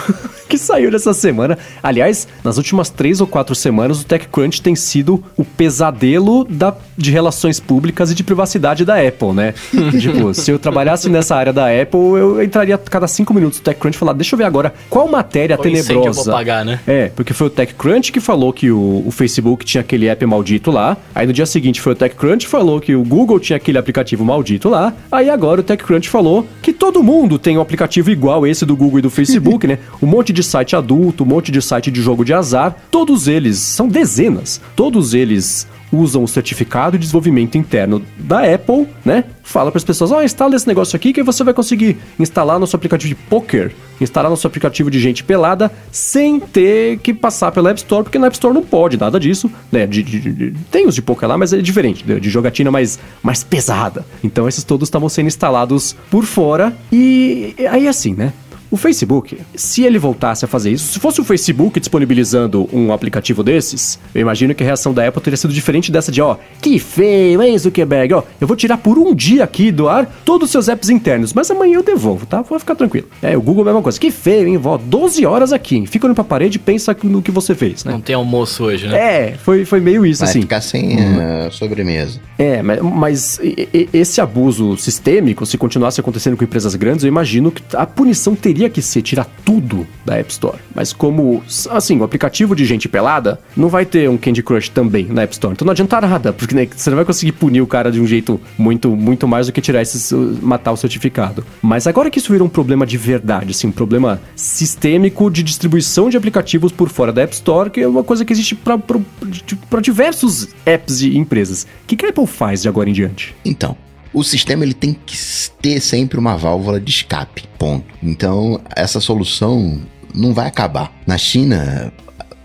que 0.54 0.58
saiu 0.60 0.92
nessa 0.92 1.16
semana. 1.16 1.58
Aliás, 1.82 2.28
nas 2.44 2.58
últimas 2.58 2.88
três 2.88 3.20
ou 3.20 3.26
quatro 3.26 3.56
semanas, 3.56 4.02
o 4.02 4.06
TechCrunch 4.06 4.62
tem 4.62 4.76
sido 4.76 5.24
o 5.36 5.44
pesadelo 5.44 6.44
da, 6.44 6.76
de 6.96 7.10
relações 7.10 7.60
públicas 7.60 8.12
e 8.12 8.16
de 8.16 8.24
privacidade 8.24 8.86
da 8.86 9.02
Apple, 9.02 9.34
né? 9.34 9.56
tipo, 10.00 10.32
se 10.36 10.52
eu 10.52 10.60
trabalhasse 10.60 11.10
nessa 11.10 11.36
área 11.36 11.52
da 11.52 11.66
Apple, 11.66 12.00
eu 12.00 12.44
entraria 12.44 12.76
a 12.76 12.78
cada 12.78 13.08
cinco 13.08 13.34
minutos 13.34 13.58
no 13.58 13.66
TechCrunch 13.66 13.96
e 13.96 14.00
falar, 14.00 14.14
deixa 14.14 14.36
eu 14.36 14.38
ver 14.38 14.44
agora 14.44 14.72
qual 14.92 15.08
matéria 15.08 15.58
Qual 15.58 15.68
incêndio 15.68 15.92
eu 15.92 16.02
tenebrosa. 16.02 16.24
vou 16.30 16.34
pagar, 16.40 16.64
né? 16.64 16.80
É, 16.86 17.08
porque 17.16 17.34
foi 17.34 17.48
o 17.48 17.50
TechCrunch 17.50 18.12
que 18.12 18.20
falou 18.20 18.54
que 18.54 18.70
o, 18.70 19.04
o 19.08 19.10
Facebook 19.10 19.66
tinha 19.66 19.82
aquele 19.82 20.08
app 20.08 20.24
maldito 20.28 20.70
lá. 20.70 20.96
Aí 21.16 21.26
no 21.26 21.34
dia 21.34 21.48
seguinte 21.48 21.82
foi 21.82 21.94
o 21.94 21.96
TechCrunch 21.96 22.46
que 22.46 22.52
falou 22.52 22.80
que 22.80 22.94
o 22.94 23.04
Google 23.04 23.40
tinha 23.40 23.58
aquele 23.58 23.80
aplicativo 23.80 24.24
maldito 24.24 24.70
lá. 24.70 24.94
Aí 25.12 25.32
agora 25.32 25.62
o 25.62 25.64
TechCrunch 25.64 26.08
falou 26.10 26.46
que 26.62 26.72
todo 26.72 27.02
mundo 27.02 27.40
tem 27.40 27.58
um 27.58 27.62
aplicativo 27.62 28.12
igual 28.12 28.46
esse 28.46 28.68
do 28.68 28.76
Google 28.76 29.00
e 29.00 29.02
do 29.02 29.10
Facebook, 29.10 29.66
né? 29.66 29.80
Um 30.00 30.06
monte 30.06 30.32
de 30.32 30.43
site 30.44 30.76
adulto, 30.76 31.24
um 31.24 31.28
monte 31.28 31.52
de 31.52 31.62
site 31.62 31.90
de 31.92 32.02
jogo 32.02 32.24
de 32.26 32.34
azar. 32.34 32.76
Todos 32.92 33.28
eles, 33.28 33.58
são 33.58 33.88
dezenas, 33.88 34.62
todos 34.76 35.14
eles 35.14 35.68
usam 35.92 36.24
o 36.24 36.28
certificado 36.28 36.98
de 36.98 37.02
desenvolvimento 37.04 37.56
interno 37.56 38.02
da 38.18 38.40
Apple, 38.52 38.88
né? 39.06 39.26
Fala 39.44 39.70
para 39.72 39.78
as 39.78 39.84
pessoas, 39.84 40.12
ó, 40.12 40.24
instala 40.24 40.56
esse 40.56 40.68
negócio 40.68 40.96
aqui 40.96 41.14
que 41.14 41.22
você 41.22 41.44
vai 41.44 41.54
conseguir 41.54 41.98
instalar 42.20 42.60
no 42.60 42.66
seu 42.66 42.78
aplicativo 42.78 43.10
de 43.10 43.16
poker, 43.30 43.72
instalar 44.02 44.32
no 44.32 44.38
seu 44.38 44.48
aplicativo 44.48 44.90
de 44.90 45.00
gente 45.00 45.24
pelada, 45.24 45.72
sem 45.92 46.40
ter 46.40 46.98
que 46.98 47.14
passar 47.14 47.52
pela 47.52 47.70
App 47.70 47.80
Store, 47.80 48.04
porque 48.04 48.18
na 48.18 48.26
App 48.26 48.36
Store 48.36 48.52
não 48.56 48.64
pode 48.64 48.98
nada 48.98 49.20
disso, 49.20 49.52
né? 49.72 49.86
De, 49.86 50.02
de- 50.02 50.20
de- 50.32 50.52
tem 50.72 50.88
os 50.88 50.96
de 50.96 51.02
poker 51.04 51.30
lá, 51.30 51.38
mas 51.38 51.54
é 51.54 51.58
diferente, 51.62 52.04
de, 52.04 52.20
de 52.20 52.28
jogatina 52.30 52.72
mais, 52.72 52.98
mais 53.22 53.44
pesada. 53.44 54.04
Então 54.24 54.48
esses 54.48 54.64
todos 54.64 54.88
estavam 54.88 55.10
sendo 55.10 55.28
instalados 55.28 55.96
por 56.10 56.24
fora 56.26 56.76
e 56.92 57.54
aí 57.70 57.88
assim, 57.88 58.16
né? 58.16 58.34
O 58.74 58.78
Facebook, 58.78 59.38
se 59.54 59.84
ele 59.84 60.00
voltasse 60.00 60.44
a 60.44 60.48
fazer 60.48 60.72
isso, 60.72 60.94
se 60.94 61.00
fosse 61.00 61.22
o 61.22 61.24
Facebook 61.24 61.80
disponibilizando 61.80 62.68
um 62.74 62.92
aplicativo 62.92 63.44
desses, 63.44 64.00
eu 64.16 64.22
imagino 64.22 64.56
que 64.56 64.64
a 64.64 64.66
reação 64.66 64.92
da 64.96 65.08
Apple 65.08 65.22
teria 65.22 65.38
sido 65.38 65.54
diferente 65.54 65.92
dessa 65.92 66.12
de, 66.12 66.20
ó, 66.24 66.38
que 66.60 66.80
feio, 66.80 67.40
hein, 67.44 67.56
Zuckerberg, 67.56 68.16
ó, 68.16 68.24
eu 68.42 68.48
vou 68.48 68.58
tirar 68.58 68.78
por 68.78 68.98
um 68.98 69.14
dia 69.14 69.44
aqui 69.44 69.72
do 69.72 69.88
ar 69.88 70.08
todos 70.26 70.48
os 70.48 70.52
seus 70.52 70.68
apps 70.70 70.90
internos, 70.90 71.34
mas 71.34 71.52
amanhã 71.52 71.76
eu 71.76 71.84
devolvo, 71.84 72.26
tá? 72.26 72.44
Pode 72.44 72.62
ficar 72.62 72.74
tranquilo. 72.74 73.08
É, 73.22 73.38
o 73.38 73.42
Google 73.44 73.64
é 73.64 73.70
a 73.70 73.74
mesma 73.74 73.84
coisa, 73.84 74.00
que 74.00 74.10
feio, 74.10 74.48
hein, 74.48 74.58
vó, 74.58 74.76
12 74.76 75.24
horas 75.24 75.54
aqui, 75.54 75.76
hein? 75.76 75.86
fica 75.86 76.08
olhando 76.08 76.16
pra 76.16 76.24
parede 76.24 76.56
e 76.56 76.60
pensa 76.60 76.98
no 77.04 77.22
que 77.22 77.30
você 77.30 77.54
fez, 77.54 77.84
né? 77.86 77.92
Não 77.92 78.02
tem 78.02 78.16
almoço 78.16 78.64
hoje, 78.64 78.88
né? 78.88 78.98
É, 78.98 79.36
foi, 79.38 79.66
foi 79.66 79.80
meio 79.80 80.04
isso, 80.04 80.22
Vai 80.22 80.30
assim. 80.30 80.42
ficar 80.42 80.62
sem 80.62 80.98
eh, 81.00 81.50
sobremesa. 81.52 82.20
É, 82.40 82.64
mas, 82.64 82.82
mas 82.82 83.40
e- 83.44 83.70
e- 83.72 83.90
esse 83.94 84.20
abuso 84.20 84.76
sistêmico, 84.78 85.46
se 85.46 85.60
continuasse 85.60 86.02
acontecendo 86.02 86.36
com 86.36 86.44
empresas 86.44 86.74
grandes, 86.74 87.04
eu 87.04 87.08
imagino 87.08 87.52
que 87.52 87.62
a 87.76 87.86
punição 87.86 88.34
teria 88.36 88.63
que 88.70 88.82
ser 88.82 89.02
tirar 89.02 89.28
tudo 89.46 89.86
da 90.06 90.18
App 90.18 90.32
Store. 90.32 90.58
Mas 90.74 90.94
como, 90.94 91.44
assim, 91.70 91.98
o 91.98 92.04
aplicativo 92.04 92.56
de 92.56 92.66
gente 92.66 92.88
pelada 92.88 93.40
não 93.56 93.70
vai 93.70 93.86
ter 93.86 94.10
um 94.10 94.18
Candy 94.18 94.44
Crush 94.44 94.70
também 94.70 95.06
na 95.06 95.24
App 95.24 95.34
Store. 95.34 95.54
Então 95.54 95.66
não 95.66 95.72
adianta 95.72 96.02
nada, 96.02 96.34
porque 96.34 96.56
né, 96.56 96.68
você 96.76 96.90
não 96.90 96.98
vai 96.98 97.06
conseguir 97.06 97.34
punir 97.34 97.62
o 97.62 97.68
cara 97.68 97.92
de 97.92 98.00
um 98.00 98.08
jeito 98.08 98.40
muito, 98.58 98.90
muito 98.96 99.28
mais 99.28 99.48
do 99.48 99.54
que 99.54 99.62
tirar 99.62 99.82
esses, 99.82 100.12
uh, 100.12 100.38
matar 100.42 100.72
o 100.72 100.78
certificado. 100.78 101.46
Mas 101.62 101.88
agora 101.88 102.10
que 102.10 102.20
isso 102.20 102.32
virou 102.32 102.48
um 102.48 102.52
problema 102.52 102.86
de 102.86 102.98
verdade, 102.98 103.52
assim, 103.52 103.68
um 103.68 103.72
problema 103.72 104.22
sistêmico 104.36 105.30
de 105.30 105.44
distribuição 105.44 106.10
de 106.10 106.18
aplicativos 106.18 106.72
por 106.72 106.90
fora 106.90 107.12
da 107.12 107.22
App 107.22 107.34
Store, 107.34 107.70
que 107.70 107.82
é 107.82 107.88
uma 107.88 108.04
coisa 108.04 108.26
que 108.26 108.34
existe 108.34 108.56
para 108.56 109.82
diversos 109.82 110.50
apps 110.66 111.02
e 111.02 111.18
empresas. 111.18 111.64
O 111.64 111.88
que, 111.88 111.96
que 111.96 112.06
a 112.06 112.10
Apple 112.10 112.28
faz 112.28 112.62
de 112.62 112.70
agora 112.70 112.90
em 112.90 112.94
diante? 112.94 113.36
Então, 113.46 113.78
o 114.14 114.24
sistema 114.24 114.64
ele 114.64 114.74
tem 114.74 114.94
que 114.94 115.18
ter 115.62 115.80
sempre 115.80 116.20
uma 116.20 116.38
válvula 116.38 116.80
de 116.80 116.92
escape, 116.92 117.44
ponto. 117.58 117.86
Então, 118.02 118.62
essa 118.76 119.00
solução 119.00 119.82
não 120.14 120.34
vai 120.34 120.48
acabar. 120.48 120.94
Na 121.08 121.18
China, 121.18 121.92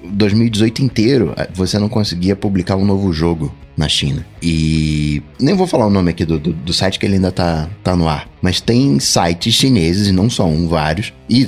2018 0.04 0.82
inteiro, 0.82 1.34
você 1.52 1.78
não 1.78 1.88
conseguia 1.88 2.34
publicar 2.34 2.76
um 2.76 2.84
novo 2.84 3.12
jogo 3.12 3.54
na 3.76 3.88
China. 3.88 4.26
E 4.42 5.22
nem 5.38 5.54
vou 5.54 5.66
falar 5.66 5.86
o 5.86 5.90
nome 5.90 6.10
aqui 6.10 6.24
do, 6.24 6.38
do, 6.38 6.52
do 6.52 6.72
site 6.72 6.98
que 6.98 7.06
ele 7.06 7.14
ainda 7.14 7.30
tá, 7.30 7.68
tá 7.84 7.94
no 7.94 8.08
ar, 8.08 8.28
mas 8.42 8.60
tem 8.60 8.98
sites 8.98 9.54
chineses, 9.54 10.08
e 10.08 10.12
não 10.12 10.28
só 10.28 10.46
um, 10.46 10.66
vários, 10.66 11.12
e 11.28 11.46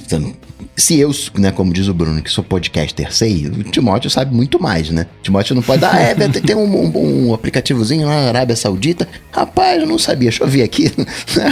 se 0.81 0.99
eu, 0.99 1.11
né, 1.39 1.51
como 1.51 1.73
diz 1.73 1.87
o 1.89 1.95
Bruno, 1.95 2.23
que 2.23 2.31
sou 2.31 2.43
podcaster, 2.43 3.13
sei, 3.15 3.47
o 3.47 3.63
Timóteo 3.65 4.09
sabe 4.11 4.35
muito 4.35 4.61
mais, 4.61 4.91
né? 4.91 5.07
O 5.21 5.23
Timóteo 5.23 5.55
não 5.55 5.63
pode 5.63 5.85
ah, 5.85 5.97
é, 6.01 6.15
tem- 6.15 6.57
um, 6.57 6.65
um- 6.65 7.29
um 7.29 7.35
aplicativozinho 7.35 8.07
lá 8.07 8.15
na 8.23 8.29
Arábia 8.29 8.57
Saudita. 8.57 9.07
Rapaz, 9.33 9.81
eu 9.83 9.87
não 9.87 9.99
sabia, 9.99 10.31
deixa 10.31 10.43
eu 10.45 10.49
ver 10.49 10.63
aqui. 10.63 10.91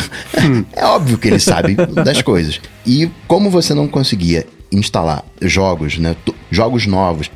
é 0.75 0.85
óbvio 0.85 1.19
que 1.19 1.29
ele 1.29 1.39
sabe 1.39 1.75
das 2.05 2.23
coisas. 2.23 2.61
E 2.87 3.11
como 3.27 3.51
você 3.51 3.75
não 3.75 3.87
conseguia 3.89 4.47
instalar 4.73 5.25
jogos, 5.43 5.99
né, 5.99 6.15
jogos 6.51 6.87
novos, 6.87 7.31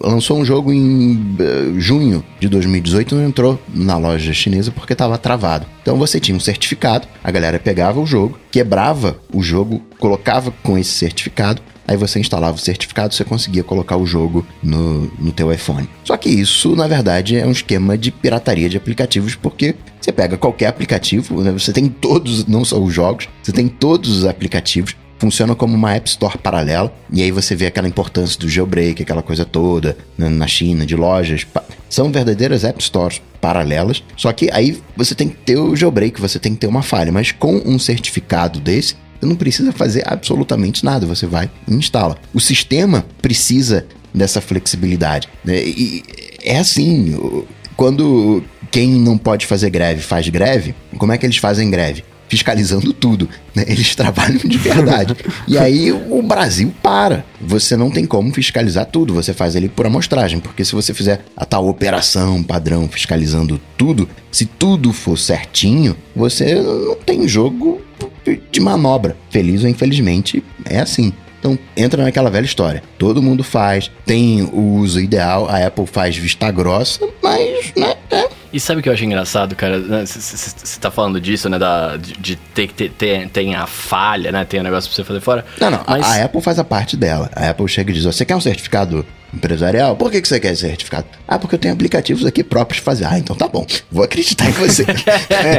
lançou 0.00 0.38
um 0.38 0.44
jogo 0.44 0.72
em 0.72 1.36
eh, 1.38 1.72
junho 1.78 2.24
de 2.40 2.48
2018 2.48 3.14
e 3.14 3.18
não 3.18 3.26
entrou 3.26 3.60
na 3.72 3.96
loja 3.96 4.32
chinesa 4.32 4.72
porque 4.72 4.92
estava 4.92 5.16
travado. 5.16 5.66
Então 5.82 5.96
você 5.96 6.18
tinha 6.18 6.36
um 6.36 6.40
certificado, 6.40 7.06
a 7.22 7.30
galera 7.30 7.58
pegava 7.58 8.00
o 8.00 8.06
jogo, 8.06 8.38
quebrava 8.50 9.16
o 9.32 9.42
jogo, 9.42 9.80
colocava 9.98 10.52
com 10.62 10.76
esse 10.76 10.90
certificado, 10.90 11.62
aí 11.86 11.96
você 11.96 12.18
instalava 12.18 12.56
o 12.56 12.60
certificado, 12.60 13.14
você 13.14 13.24
conseguia 13.24 13.62
colocar 13.62 13.96
o 13.96 14.06
jogo 14.06 14.44
no, 14.62 15.10
no 15.18 15.32
teu 15.32 15.52
iPhone. 15.52 15.88
Só 16.02 16.16
que 16.16 16.28
isso, 16.28 16.74
na 16.74 16.86
verdade, 16.86 17.36
é 17.36 17.46
um 17.46 17.52
esquema 17.52 17.96
de 17.96 18.10
pirataria 18.10 18.68
de 18.68 18.76
aplicativos, 18.76 19.34
porque 19.34 19.74
você 20.00 20.12
pega 20.12 20.36
qualquer 20.36 20.66
aplicativo, 20.66 21.40
né, 21.42 21.52
você 21.52 21.72
tem 21.72 21.88
todos, 21.88 22.46
não 22.46 22.64
só 22.64 22.78
os 22.78 22.92
jogos, 22.92 23.28
você 23.42 23.52
tem 23.52 23.68
todos 23.68 24.18
os 24.18 24.24
aplicativos, 24.24 24.96
funciona 25.24 25.54
como 25.54 25.74
uma 25.74 25.94
App 25.94 26.06
Store 26.06 26.36
paralela, 26.36 26.94
e 27.10 27.22
aí 27.22 27.30
você 27.30 27.56
vê 27.56 27.64
aquela 27.64 27.88
importância 27.88 28.38
do 28.38 28.46
jailbreak, 28.46 29.02
aquela 29.02 29.22
coisa 29.22 29.42
toda, 29.42 29.96
na 30.18 30.46
China, 30.46 30.84
de 30.84 30.94
lojas. 30.94 31.46
São 31.88 32.12
verdadeiras 32.12 32.62
App 32.62 32.82
Stores 32.84 33.22
paralelas, 33.40 34.02
só 34.18 34.30
que 34.34 34.50
aí 34.52 34.82
você 34.94 35.14
tem 35.14 35.30
que 35.30 35.36
ter 35.36 35.56
o 35.56 35.74
jailbreak, 35.74 36.20
você 36.20 36.38
tem 36.38 36.52
que 36.52 36.58
ter 36.58 36.66
uma 36.66 36.82
falha, 36.82 37.10
mas 37.10 37.32
com 37.32 37.56
um 37.64 37.78
certificado 37.78 38.60
desse, 38.60 38.96
você 39.18 39.24
não 39.24 39.34
precisa 39.34 39.72
fazer 39.72 40.02
absolutamente 40.06 40.84
nada, 40.84 41.06
você 41.06 41.26
vai 41.26 41.50
e 41.66 41.72
instala. 41.72 42.18
O 42.34 42.40
sistema 42.40 43.06
precisa 43.22 43.86
dessa 44.12 44.42
flexibilidade. 44.42 45.26
né? 45.42 45.56
E 45.56 46.04
é 46.42 46.58
assim, 46.58 47.16
quando 47.78 48.44
quem 48.70 48.90
não 48.90 49.16
pode 49.16 49.46
fazer 49.46 49.70
greve 49.70 50.02
faz 50.02 50.28
greve, 50.28 50.74
como 50.98 51.12
é 51.12 51.16
que 51.16 51.24
eles 51.24 51.38
fazem 51.38 51.70
greve? 51.70 52.04
Fiscalizando 52.28 52.92
tudo. 52.92 53.28
Né? 53.54 53.64
Eles 53.66 53.94
trabalham 53.96 54.38
de 54.38 54.58
verdade. 54.58 55.14
e 55.46 55.58
aí 55.58 55.92
o 55.92 56.22
Brasil 56.22 56.72
para. 56.82 57.24
Você 57.40 57.76
não 57.76 57.90
tem 57.90 58.06
como 58.06 58.32
fiscalizar 58.32 58.86
tudo. 58.86 59.14
Você 59.14 59.32
faz 59.32 59.54
ele 59.54 59.68
por 59.68 59.86
amostragem. 59.86 60.40
Porque 60.40 60.64
se 60.64 60.74
você 60.74 60.94
fizer 60.94 61.24
a 61.36 61.44
tal 61.44 61.66
operação 61.68 62.42
padrão 62.42 62.88
fiscalizando 62.88 63.60
tudo, 63.76 64.08
se 64.30 64.46
tudo 64.46 64.92
for 64.92 65.18
certinho, 65.18 65.96
você 66.14 66.54
não 66.54 66.96
tem 66.96 67.26
jogo 67.28 67.80
de 68.50 68.60
manobra. 68.60 69.16
Feliz 69.30 69.62
ou 69.62 69.68
infelizmente, 69.68 70.42
é 70.64 70.80
assim. 70.80 71.12
Então 71.44 71.58
entra 71.76 72.02
naquela 72.02 72.30
velha 72.30 72.46
história. 72.46 72.82
Todo 72.98 73.22
mundo 73.22 73.44
faz, 73.44 73.90
tem 74.06 74.42
o 74.42 74.78
uso 74.78 74.98
ideal, 74.98 75.46
a 75.46 75.66
Apple 75.66 75.86
faz 75.86 76.16
vista 76.16 76.50
grossa, 76.50 77.06
mas 77.22 77.70
né, 77.76 77.94
é 78.10 78.28
e 78.54 78.60
sabe 78.60 78.78
o 78.78 78.82
que 78.82 78.88
eu 78.88 78.92
acho 78.92 79.04
engraçado, 79.04 79.56
cara? 79.56 79.80
Você 79.80 80.46
né, 80.46 80.78
tá 80.80 80.88
falando 80.88 81.20
disso, 81.20 81.48
né? 81.48 81.58
Da, 81.58 81.96
de, 81.96 82.12
de 82.12 82.36
ter 82.36 82.68
que 82.68 82.74
ter, 82.74 82.90
ter, 82.90 83.28
tem 83.28 83.56
a 83.56 83.66
falha, 83.66 84.30
né? 84.30 84.44
Tem 84.44 84.60
o 84.60 84.62
um 84.62 84.64
negócio 84.64 84.88
pra 84.88 84.94
você 84.94 85.02
fazer 85.02 85.20
fora. 85.20 85.44
Não, 85.60 85.72
não. 85.72 85.80
Mas... 85.88 86.06
A, 86.06 86.22
a 86.22 86.24
Apple 86.26 86.40
faz 86.40 86.60
a 86.60 86.64
parte 86.64 86.96
dela. 86.96 87.28
A 87.34 87.50
Apple 87.50 87.66
chega 87.66 87.90
e 87.90 87.94
diz: 87.94 88.04
Você 88.04 88.24
quer 88.24 88.36
um 88.36 88.40
certificado 88.40 89.04
empresarial? 89.34 89.96
Por 89.96 90.10
que, 90.10 90.20
que 90.20 90.28
você 90.28 90.40
quer 90.40 90.52
esse 90.52 90.62
certificado? 90.62 91.06
Ah, 91.26 91.38
porque 91.38 91.54
eu 91.54 91.58
tenho 91.58 91.74
aplicativos 91.74 92.24
aqui 92.24 92.44
próprios 92.44 92.78
de 92.78 92.84
fazer. 92.84 93.06
Ah, 93.06 93.18
então 93.18 93.34
tá 93.34 93.48
bom. 93.48 93.66
Vou 93.90 94.04
acreditar 94.04 94.48
em 94.48 94.52
você. 94.52 94.84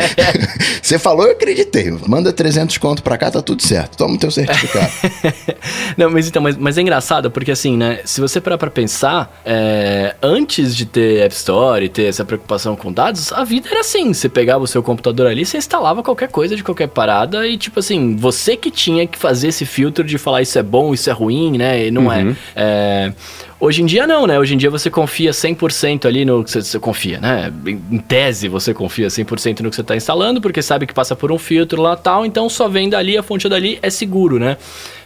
você 0.81 0.97
falou, 0.99 1.25
eu 1.25 1.31
acreditei. 1.31 1.91
Manda 2.07 2.31
300 2.31 2.77
conto 2.77 3.03
pra 3.03 3.17
cá, 3.17 3.31
tá 3.31 3.41
tudo 3.41 3.61
certo. 3.61 3.97
Toma 3.97 4.15
o 4.15 4.17
teu 4.17 4.31
certificado. 4.31 4.91
Não, 5.97 6.09
mas 6.09 6.27
então, 6.27 6.41
mas, 6.41 6.57
mas 6.57 6.77
é 6.77 6.81
engraçado 6.81 7.31
porque 7.31 7.51
assim, 7.51 7.77
né? 7.77 7.99
Se 8.05 8.21
você 8.21 8.39
parar 8.39 8.57
pra 8.57 8.69
pensar, 8.69 9.41
é, 9.45 10.15
antes 10.21 10.75
de 10.75 10.85
ter 10.85 11.21
App 11.21 11.35
Store 11.35 11.85
e 11.85 11.89
ter 11.89 12.03
essa 12.03 12.23
preocupação 12.23 12.75
com 12.75 12.91
dados, 12.91 13.31
a 13.31 13.43
vida 13.43 13.69
era 13.69 13.79
assim. 13.79 14.13
Você 14.13 14.29
pegava 14.29 14.63
o 14.63 14.67
seu 14.67 14.83
computador 14.83 15.27
ali, 15.27 15.45
você 15.45 15.57
instalava 15.57 16.03
qualquer 16.03 16.29
coisa 16.29 16.55
de 16.55 16.63
qualquer 16.63 16.87
parada 16.87 17.47
e, 17.47 17.57
tipo 17.57 17.79
assim, 17.79 18.15
você 18.15 18.55
que 18.55 18.69
tinha 18.69 19.07
que 19.07 19.17
fazer 19.17 19.49
esse 19.49 19.65
filtro 19.65 20.03
de 20.03 20.17
falar 20.17 20.41
isso 20.41 20.57
é 20.59 20.63
bom, 20.63 20.93
isso 20.93 21.09
é 21.09 21.13
ruim, 21.13 21.57
né? 21.57 21.87
E 21.87 21.91
não 21.91 22.11
é. 22.11 22.23
uhum. 22.23 22.35
é. 22.55 22.65
é 23.05 23.13
Hoje 23.57 23.81
em 23.81 23.85
dia 23.85 24.05
não, 24.05 24.27
né? 24.27 24.37
Hoje 24.37 24.53
em 24.53 24.57
dia 24.57 24.69
você 24.69 24.89
confia 24.89 25.31
100% 25.31 26.05
ali 26.05 26.25
no 26.25 26.43
que 26.43 26.51
você, 26.51 26.61
você 26.61 26.77
confia, 26.77 27.19
né? 27.21 27.53
Em, 27.65 27.97
tese 27.99 28.49
você 28.49 28.73
confia 28.73 29.07
100% 29.07 29.61
no 29.61 29.69
que 29.69 29.75
você 29.75 29.81
está 29.81 29.95
instalando, 29.95 30.41
porque 30.41 30.61
sabe 30.61 30.85
que 30.85 30.93
passa 30.93 31.15
por 31.15 31.31
um 31.31 31.37
filtro 31.37 31.81
lá 31.81 31.95
tal, 31.95 32.25
então 32.25 32.49
só 32.49 32.67
vem 32.67 32.89
dali, 32.89 33.17
a 33.17 33.23
fonte 33.23 33.47
dali 33.47 33.79
é 33.81 33.89
seguro, 33.89 34.37
né? 34.37 34.57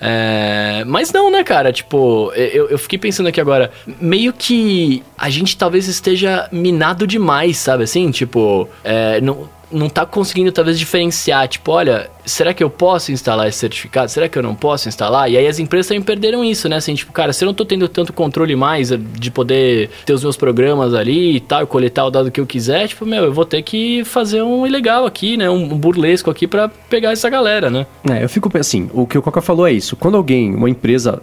É... 0.02 0.84
Mas 0.88 1.12
não, 1.12 1.30
né, 1.30 1.44
cara? 1.44 1.72
Tipo, 1.72 2.32
eu, 2.34 2.70
eu 2.70 2.80
fiquei 2.80 2.98
pensando 2.98 3.28
aqui 3.28 3.40
agora, 3.40 3.72
meio 4.02 4.34
que 4.34 5.04
a 5.16 5.30
gente 5.30 5.56
talvez 5.56 5.88
esteja 5.88 6.50
minado 6.52 7.06
demais, 7.06 7.58
sabe 7.58 7.84
assim? 7.84 8.10
Tipo, 8.10 8.68
é, 8.84 9.22
não 9.22 9.48
não 9.72 9.90
tá 9.90 10.06
conseguindo 10.06 10.52
talvez 10.52 10.80
diferenciar, 10.80 11.48
tipo, 11.48 11.72
olha, 11.72 12.10
será 12.26 12.54
que 12.54 12.64
eu 12.64 12.70
posso 12.70 13.12
instalar 13.12 13.48
esse 13.48 13.60
certificado? 13.60 14.10
Será 14.10 14.28
que 14.28 14.38
eu 14.38 14.44
não 14.44 14.56
posso 14.56 14.88
instalar? 14.88 15.30
E 15.30 15.38
aí 15.38 15.48
as 15.48 15.60
empresas 15.60 15.88
também 15.88 16.02
perderam 16.02 16.44
isso, 16.44 16.68
né? 16.68 16.78
Assim, 16.78 16.96
tipo, 16.96 17.12
cara, 17.12 17.34
se 17.34 17.44
eu 17.44 17.48
não 17.48 17.54
tô 17.54 17.66
tendo 17.66 17.88
tanto 17.88 18.12
controle 18.12 18.56
mais 18.56 18.90
de 18.92 19.32
poder 19.32 19.90
ter 20.06 20.14
os 20.14 20.24
meus 20.24 20.36
programas 20.36 20.94
ali 20.94 21.36
e 21.36 21.40
tal, 21.40 21.66
coletar 21.68 22.06
o 22.06 22.12
dado 22.12 22.32
que 22.32 22.40
eu 22.40 22.46
quiser, 22.46 22.88
tipo, 22.88 23.06
meu, 23.06 23.26
eu 23.26 23.34
vou 23.34 23.46
ter 23.46 23.62
que 23.62 24.04
fazer 24.06 24.42
um 24.42 24.66
ilegal 24.66 25.06
aqui, 25.06 25.38
né? 25.38 25.50
Um 25.50 25.68
burlesco 25.68 26.30
aqui 26.30 26.48
para 26.48 26.68
pegar 26.68 27.12
essa 27.12 27.30
galera, 27.30 27.70
né? 27.70 27.86
É, 28.10 28.24
eu 28.24 28.30
fico 28.30 28.50
assim, 28.58 28.90
o 28.94 29.06
que 29.06 29.18
o 29.18 29.22
Coca 29.22 29.42
falou 29.42 29.68
é 29.68 29.72
isso. 29.72 29.96
Quando 29.96 30.18
alguém, 30.18 30.54
uma 30.56 30.70
empresa 30.70 31.22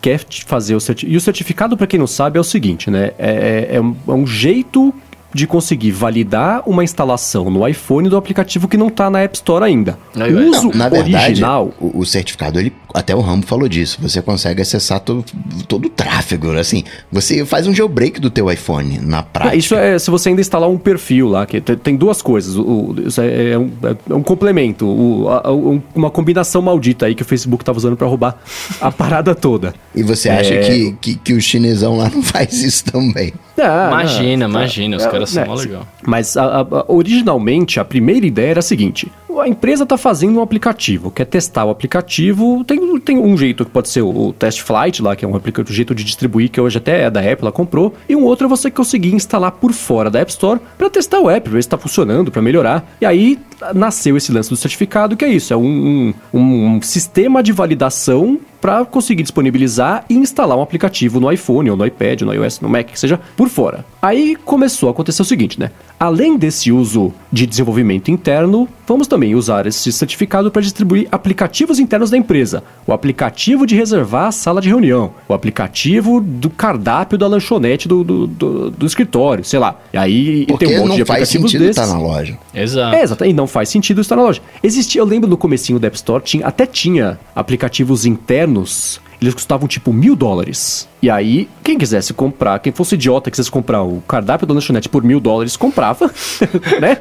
quer 0.00 0.20
fazer 0.46 0.74
o 0.74 0.80
certificado. 0.80 1.14
E 1.14 1.16
o 1.16 1.20
certificado, 1.20 1.76
para 1.76 1.86
quem 1.86 1.98
não 1.98 2.06
sabe, 2.06 2.38
é 2.38 2.40
o 2.40 2.44
seguinte, 2.44 2.90
né? 2.90 3.12
É, 3.18 3.30
é, 3.30 3.76
é, 3.76 3.80
um, 3.80 3.96
é 4.06 4.12
um 4.12 4.26
jeito 4.26 4.94
de 5.38 5.46
conseguir 5.46 5.92
validar 5.92 6.62
uma 6.66 6.82
instalação 6.82 7.48
no 7.48 7.66
iPhone 7.66 8.08
do 8.08 8.16
aplicativo 8.16 8.66
que 8.66 8.76
não 8.76 8.88
está 8.88 9.08
na 9.08 9.20
App 9.20 9.36
Store 9.36 9.64
ainda. 9.64 9.96
O 10.14 10.50
uso 10.50 10.76
na 10.76 10.88
verdade, 10.88 11.26
original. 11.26 11.72
O, 11.80 12.00
o, 12.00 12.04
certificado, 12.04 12.58
ele, 12.58 12.72
até 12.92 13.14
o 13.14 13.20
Rambo 13.20 13.46
falou 13.46 13.68
disso. 13.68 13.98
Você 14.02 14.20
consegue 14.20 14.60
acessar 14.60 14.98
todo, 15.00 15.24
todo 15.68 15.86
o 15.86 15.88
tráfego. 15.88 16.50
Assim, 16.58 16.82
você 17.10 17.44
faz 17.46 17.66
um 17.66 17.74
jailbreak 17.74 18.20
do 18.20 18.30
teu 18.30 18.50
iPhone 18.50 18.98
na 19.00 19.22
prática. 19.22 19.54
É, 19.54 19.58
isso 19.58 19.74
é 19.74 19.98
se 19.98 20.10
você 20.10 20.30
ainda 20.30 20.40
instalar 20.40 20.68
um 20.68 20.76
perfil 20.76 21.28
lá, 21.28 21.46
que 21.46 21.60
tem 21.60 21.96
duas 21.96 22.20
coisas. 22.20 22.56
O, 22.56 22.96
isso 23.06 23.20
é, 23.20 23.52
é, 23.52 23.58
um, 23.58 23.70
é 24.10 24.14
um 24.14 24.22
complemento, 24.22 24.86
o, 24.86 25.28
a, 25.28 25.52
uma 25.94 26.10
combinação 26.10 26.60
maldita 26.60 27.06
aí 27.06 27.14
que 27.14 27.22
o 27.22 27.24
Facebook 27.24 27.62
estava 27.62 27.78
usando 27.78 27.96
para 27.96 28.06
roubar 28.08 28.38
a 28.80 28.90
parada 28.90 29.34
toda. 29.34 29.72
E 29.94 30.02
você 30.02 30.28
acha 30.28 30.54
é... 30.54 30.60
que, 30.60 30.92
que, 31.00 31.14
que 31.14 31.32
o 31.32 31.40
chinesão 31.40 31.96
lá 31.96 32.10
não 32.12 32.22
faz 32.22 32.62
isso 32.62 32.84
também? 32.84 33.32
Ah, 33.60 33.88
imagina, 33.90 34.46
não, 34.46 34.60
imagina, 34.60 34.96
os 34.96 35.04
é, 35.04 35.10
caras 35.10 35.27
né, 35.34 35.46
legal. 35.54 35.86
Mas 36.06 36.36
a, 36.36 36.60
a, 36.60 36.84
originalmente 36.88 37.80
a 37.80 37.84
primeira 37.84 38.26
ideia 38.26 38.50
era 38.50 38.60
a 38.60 38.62
seguinte: 38.62 39.10
a 39.40 39.48
empresa 39.48 39.84
está 39.84 39.96
fazendo 39.96 40.38
um 40.38 40.42
aplicativo, 40.42 41.10
quer 41.10 41.24
testar 41.24 41.64
o 41.64 41.70
aplicativo, 41.70 42.64
tem, 42.64 42.98
tem 43.00 43.18
um 43.18 43.36
jeito 43.36 43.64
que 43.64 43.70
pode 43.70 43.88
ser 43.88 44.02
o, 44.02 44.28
o 44.28 44.32
Test 44.32 44.60
Flight 44.60 45.02
lá, 45.02 45.14
que 45.14 45.24
é 45.24 45.28
um 45.28 45.36
aplicativo, 45.36 45.74
jeito 45.74 45.94
de 45.94 46.04
distribuir, 46.04 46.50
que 46.50 46.60
hoje 46.60 46.78
até 46.78 47.02
é 47.02 47.10
da 47.10 47.20
Apple, 47.20 47.42
ela 47.42 47.52
comprou, 47.52 47.94
e 48.08 48.16
um 48.16 48.24
outro 48.24 48.46
é 48.46 48.48
você 48.48 48.70
conseguir 48.70 49.14
instalar 49.14 49.52
por 49.52 49.72
fora 49.72 50.10
da 50.10 50.20
App 50.20 50.30
Store 50.30 50.60
para 50.76 50.90
testar 50.90 51.20
o 51.20 51.30
app, 51.30 51.48
ver 51.48 51.62
se 51.62 51.66
está 51.66 51.78
funcionando, 51.78 52.30
para 52.30 52.42
melhorar. 52.42 52.88
E 53.00 53.06
aí 53.06 53.38
nasceu 53.74 54.16
esse 54.16 54.32
lance 54.32 54.50
do 54.50 54.56
certificado, 54.56 55.16
que 55.16 55.24
é 55.24 55.28
isso, 55.28 55.52
é 55.52 55.56
um, 55.56 56.14
um, 56.32 56.76
um 56.76 56.82
sistema 56.82 57.42
de 57.42 57.52
validação 57.52 58.38
para 58.60 58.84
conseguir 58.84 59.22
disponibilizar 59.22 60.04
e 60.08 60.14
instalar 60.14 60.56
um 60.56 60.62
aplicativo 60.62 61.20
no 61.20 61.30
iPhone 61.30 61.70
ou 61.70 61.76
no 61.76 61.86
iPad, 61.86 62.22
no 62.22 62.32
iOS, 62.32 62.60
no 62.60 62.68
Mac, 62.68 62.86
que 62.86 62.98
seja 62.98 63.20
por 63.36 63.48
fora. 63.48 63.84
Aí 64.02 64.36
começou 64.36 64.88
a 64.88 64.92
acontecer 64.92 65.22
o 65.22 65.24
seguinte, 65.24 65.58
né? 65.58 65.70
Além 65.98 66.36
desse 66.36 66.70
uso 66.70 67.12
de 67.32 67.44
desenvolvimento 67.46 68.10
interno, 68.10 68.68
vamos 68.86 69.08
também 69.08 69.34
usar 69.34 69.66
esse 69.66 69.90
certificado 69.92 70.50
para 70.50 70.62
distribuir 70.62 71.08
aplicativos 71.10 71.80
internos 71.80 72.10
da 72.10 72.16
empresa. 72.16 72.62
O 72.86 72.92
aplicativo 72.92 73.66
de 73.66 73.74
reservar 73.74 74.28
a 74.28 74.32
sala 74.32 74.60
de 74.60 74.68
reunião, 74.68 75.12
o 75.28 75.34
aplicativo 75.34 76.20
do 76.20 76.48
cardápio 76.48 77.18
da 77.18 77.26
lanchonete 77.26 77.88
do, 77.88 78.04
do, 78.04 78.26
do, 78.26 78.70
do 78.70 78.86
escritório, 78.86 79.44
sei 79.44 79.58
lá. 79.58 79.76
E 79.92 79.98
aí 79.98 80.46
Porque 80.46 80.66
tem 80.66 80.78
um 80.78 80.86
monte 80.86 80.96
de 80.96 81.02
aplicativos 81.02 81.52
desses. 81.52 81.76
Tá 81.76 81.86
na 81.86 81.98
loja. 81.98 82.38
Exato. 82.54 82.94
É, 82.94 83.02
exato. 83.02 83.24
E 83.24 83.32
não 83.32 83.48
faz 83.48 83.68
sentido 83.68 84.00
estar 84.00 84.14
na 84.14 84.22
loja. 84.22 84.40
Existia, 84.62 85.00
eu 85.00 85.04
lembro 85.04 85.28
no 85.28 85.36
comecinho 85.36 85.80
da 85.80 85.88
App 85.88 85.96
Store, 85.96 86.22
tinha, 86.22 86.46
até 86.46 86.64
tinha 86.64 87.18
aplicativos 87.34 88.06
internos 88.06 88.47
anos 88.48 89.00
eles 89.20 89.34
custavam 89.34 89.66
tipo 89.66 89.92
mil 89.92 90.14
dólares. 90.14 90.88
E 91.00 91.08
aí, 91.08 91.48
quem 91.62 91.78
quisesse 91.78 92.12
comprar, 92.12 92.58
quem 92.58 92.72
fosse 92.72 92.96
idiota 92.96 93.30
que 93.30 93.36
quisesse 93.36 93.50
comprar 93.50 93.82
o 93.82 94.00
cardápio 94.00 94.46
da 94.46 94.54
lanchonete 94.54 94.88
por 94.88 95.04
mil 95.04 95.20
dólares, 95.20 95.56
comprava, 95.56 96.10
né? 96.80 96.98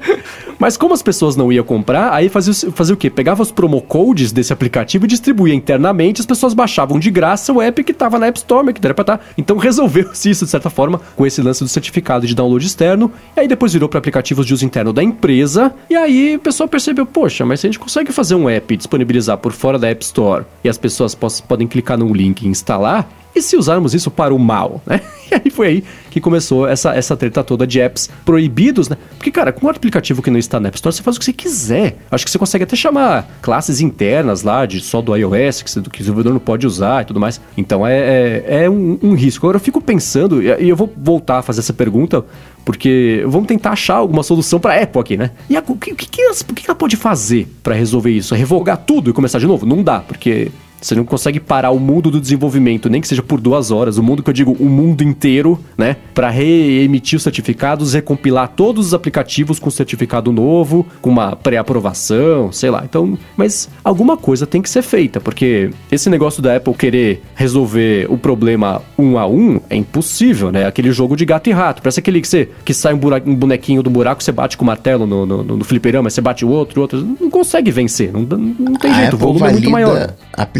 Mas 0.59 0.77
como 0.77 0.93
as 0.93 1.01
pessoas 1.01 1.35
não 1.35 1.51
iam 1.51 1.63
comprar, 1.63 2.13
aí 2.13 2.29
fazia, 2.29 2.71
fazia 2.71 2.93
o 2.93 2.97
quê? 2.97 3.09
Pegava 3.09 3.41
os 3.41 3.51
promo 3.51 3.81
codes 3.81 4.31
desse 4.31 4.53
aplicativo 4.53 5.05
e 5.05 5.07
distribuía 5.07 5.53
internamente, 5.53 6.21
as 6.21 6.27
pessoas 6.27 6.53
baixavam 6.53 6.99
de 6.99 7.09
graça 7.09 7.51
o 7.51 7.61
app 7.61 7.83
que 7.83 7.91
estava 7.91 8.19
na 8.19 8.27
App 8.27 8.37
Store, 8.37 8.71
que 8.71 8.85
era 8.85 8.93
pra 8.93 9.01
estar. 9.01 9.17
Tá. 9.17 9.23
Então 9.37 9.57
resolveu-se 9.57 10.29
isso, 10.29 10.45
de 10.45 10.51
certa 10.51 10.69
forma, 10.69 11.01
com 11.15 11.25
esse 11.25 11.41
lance 11.41 11.63
do 11.63 11.69
certificado 11.69 12.27
de 12.27 12.35
download 12.35 12.65
externo, 12.65 13.11
e 13.35 13.39
aí 13.39 13.47
depois 13.47 13.73
virou 13.73 13.89
para 13.89 13.97
aplicativos 13.97 14.45
de 14.45 14.53
uso 14.53 14.65
interno 14.65 14.93
da 14.93 15.03
empresa, 15.03 15.73
e 15.89 15.95
aí 15.95 16.35
o 16.35 16.39
pessoal 16.39 16.69
percebeu, 16.69 17.05
poxa, 17.05 17.45
mas 17.45 17.59
se 17.59 17.67
a 17.67 17.69
gente 17.69 17.79
consegue 17.79 18.11
fazer 18.11 18.35
um 18.35 18.49
app 18.49 18.75
disponibilizar 18.77 19.37
por 19.37 19.51
fora 19.51 19.79
da 19.79 19.89
App 19.89 20.03
Store, 20.03 20.45
e 20.63 20.69
as 20.69 20.77
pessoas 20.77 21.15
podem 21.15 21.67
clicar 21.67 21.97
no 21.97 22.06
link 22.13 22.43
e 22.43 22.47
instalar, 22.47 23.09
e 23.37 23.41
se 23.41 23.55
usarmos 23.55 23.93
isso 23.93 24.09
para 24.09 24.33
o 24.33 24.39
mal, 24.39 24.81
né? 24.85 25.01
E 25.29 25.35
aí 25.35 25.51
foi 25.51 25.67
aí 25.67 25.83
que 26.09 26.21
começou 26.21 26.65
essa, 26.65 26.95
essa 26.95 27.13
treta 27.17 27.43
toda 27.43 27.67
de 27.67 27.81
apps 27.81 28.09
proibidos, 28.23 28.87
né? 28.87 28.95
Porque, 29.17 29.29
cara, 29.29 29.51
com 29.51 29.67
um 29.67 29.69
aplicativo 29.69 30.21
que 30.21 30.31
não 30.31 30.39
está 30.39 30.57
na 30.57 30.69
App 30.69 30.77
Store, 30.77 30.95
você 30.95 31.03
faz 31.03 31.17
o 31.17 31.19
que 31.19 31.25
você 31.25 31.33
quiser. 31.33 31.97
Acho 32.09 32.23
que 32.23 32.31
você 32.31 32.39
consegue 32.39 32.63
até 32.63 32.77
chamar 32.77 33.29
classes 33.41 33.81
internas 33.81 34.41
lá, 34.41 34.65
de 34.65 34.79
só 34.79 35.01
do 35.01 35.13
iOS, 35.13 35.61
que, 35.61 35.69
você, 35.69 35.81
que 35.81 35.89
o 35.89 35.99
desenvolvedor 35.99 36.31
não 36.31 36.39
pode 36.39 36.65
usar 36.65 37.01
e 37.01 37.05
tudo 37.05 37.19
mais. 37.19 37.41
Então 37.57 37.85
é, 37.85 37.99
é, 37.99 38.63
é 38.63 38.69
um, 38.69 38.97
um, 39.03 39.13
risco. 39.15 39.45
Agora 39.45 39.57
eu 39.57 39.61
fico 39.61 39.81
pensando, 39.81 40.41
e 40.41 40.69
eu 40.69 40.77
vou 40.77 40.89
voltar 40.95 41.39
a 41.39 41.41
fazer 41.41 41.59
essa 41.59 41.73
pergunta, 41.73 42.23
porque 42.63 43.25
vamos 43.27 43.47
tentar 43.47 43.71
achar 43.71 43.95
alguma 43.95 44.23
solução 44.23 44.61
para 44.61 44.81
Apple 44.81 45.01
aqui, 45.01 45.17
né? 45.17 45.31
E 45.49 45.57
o, 45.57 45.75
que, 45.75 45.93
que, 45.93 46.21
o 46.25 46.53
que 46.53 46.65
ela 46.65 46.75
pode 46.75 46.95
fazer 46.95 47.53
para 47.61 47.75
resolver 47.75 48.11
isso? 48.11 48.33
É 48.33 48.37
revogar 48.37 48.77
tudo 48.77 49.09
e 49.09 49.13
começar 49.13 49.39
de 49.39 49.45
novo? 49.45 49.65
Não 49.65 49.83
dá, 49.83 49.99
porque 49.99 50.53
você 50.81 50.95
não 50.95 51.03
consegue 51.03 51.39
parar 51.39 51.71
o 51.71 51.79
mundo 51.79 52.11
do 52.11 52.21
desenvolvimento, 52.21 52.89
nem 52.89 53.01
que 53.01 53.07
seja 53.07 53.23
por 53.23 53.39
duas 53.39 53.71
horas, 53.71 53.97
o 53.97 54.03
mundo 54.03 54.23
que 54.23 54.29
eu 54.29 54.33
digo, 54.33 54.55
o 54.59 54.65
mundo 54.65 55.03
inteiro, 55.03 55.59
né? 55.77 55.97
Para 56.13 56.29
reemitir 56.29 57.17
os 57.17 57.23
certificados, 57.23 57.93
recompilar 57.93 58.49
todos 58.49 58.87
os 58.87 58.93
aplicativos 58.93 59.59
com 59.59 59.69
certificado 59.69 60.31
novo, 60.31 60.85
com 61.01 61.09
uma 61.09 61.35
pré-aprovação, 61.35 62.51
sei 62.51 62.69
lá. 62.69 62.83
Então, 62.83 63.17
mas 63.35 63.69
alguma 63.83 64.17
coisa 64.17 64.45
tem 64.45 64.61
que 64.61 64.69
ser 64.69 64.81
feita, 64.81 65.19
porque 65.19 65.69
esse 65.91 66.09
negócio 66.09 66.41
da 66.41 66.55
Apple 66.55 66.73
querer 66.73 67.21
resolver 67.35 68.07
o 68.09 68.17
problema 68.17 68.81
um 68.97 69.17
a 69.17 69.27
um 69.27 69.59
é 69.69 69.75
impossível, 69.75 70.51
né? 70.51 70.65
Aquele 70.65 70.91
jogo 70.91 71.15
de 71.15 71.25
gato 71.25 71.49
e 71.49 71.53
rato. 71.53 71.81
Parece 71.81 71.99
aquele 71.99 72.21
que 72.21 72.27
você 72.27 72.49
que 72.63 72.73
sai 72.73 72.93
um, 72.93 72.97
buraco, 72.97 73.29
um 73.29 73.35
bonequinho 73.35 73.81
do 73.81 73.89
buraco, 73.89 74.23
você 74.23 74.31
bate 74.31 74.57
com 74.57 74.63
o 74.63 74.67
martelo 74.67 75.05
no, 75.05 75.25
no, 75.25 75.43
no 75.43 75.63
fliperama, 75.63 76.09
você 76.09 76.21
bate 76.21 76.45
o 76.45 76.49
outro, 76.49 76.79
o 76.79 76.81
outro. 76.81 77.17
Não 77.19 77.29
consegue 77.29 77.71
vencer, 77.71 78.11
não, 78.11 78.21
não 78.21 78.73
tem 78.73 78.91
a 78.91 78.95
jeito, 78.95 79.15
Apple 79.15 79.27
o 79.27 79.33
volume 79.33 79.47
é 79.47 79.51
muito 79.51 79.69
maior 79.69 80.15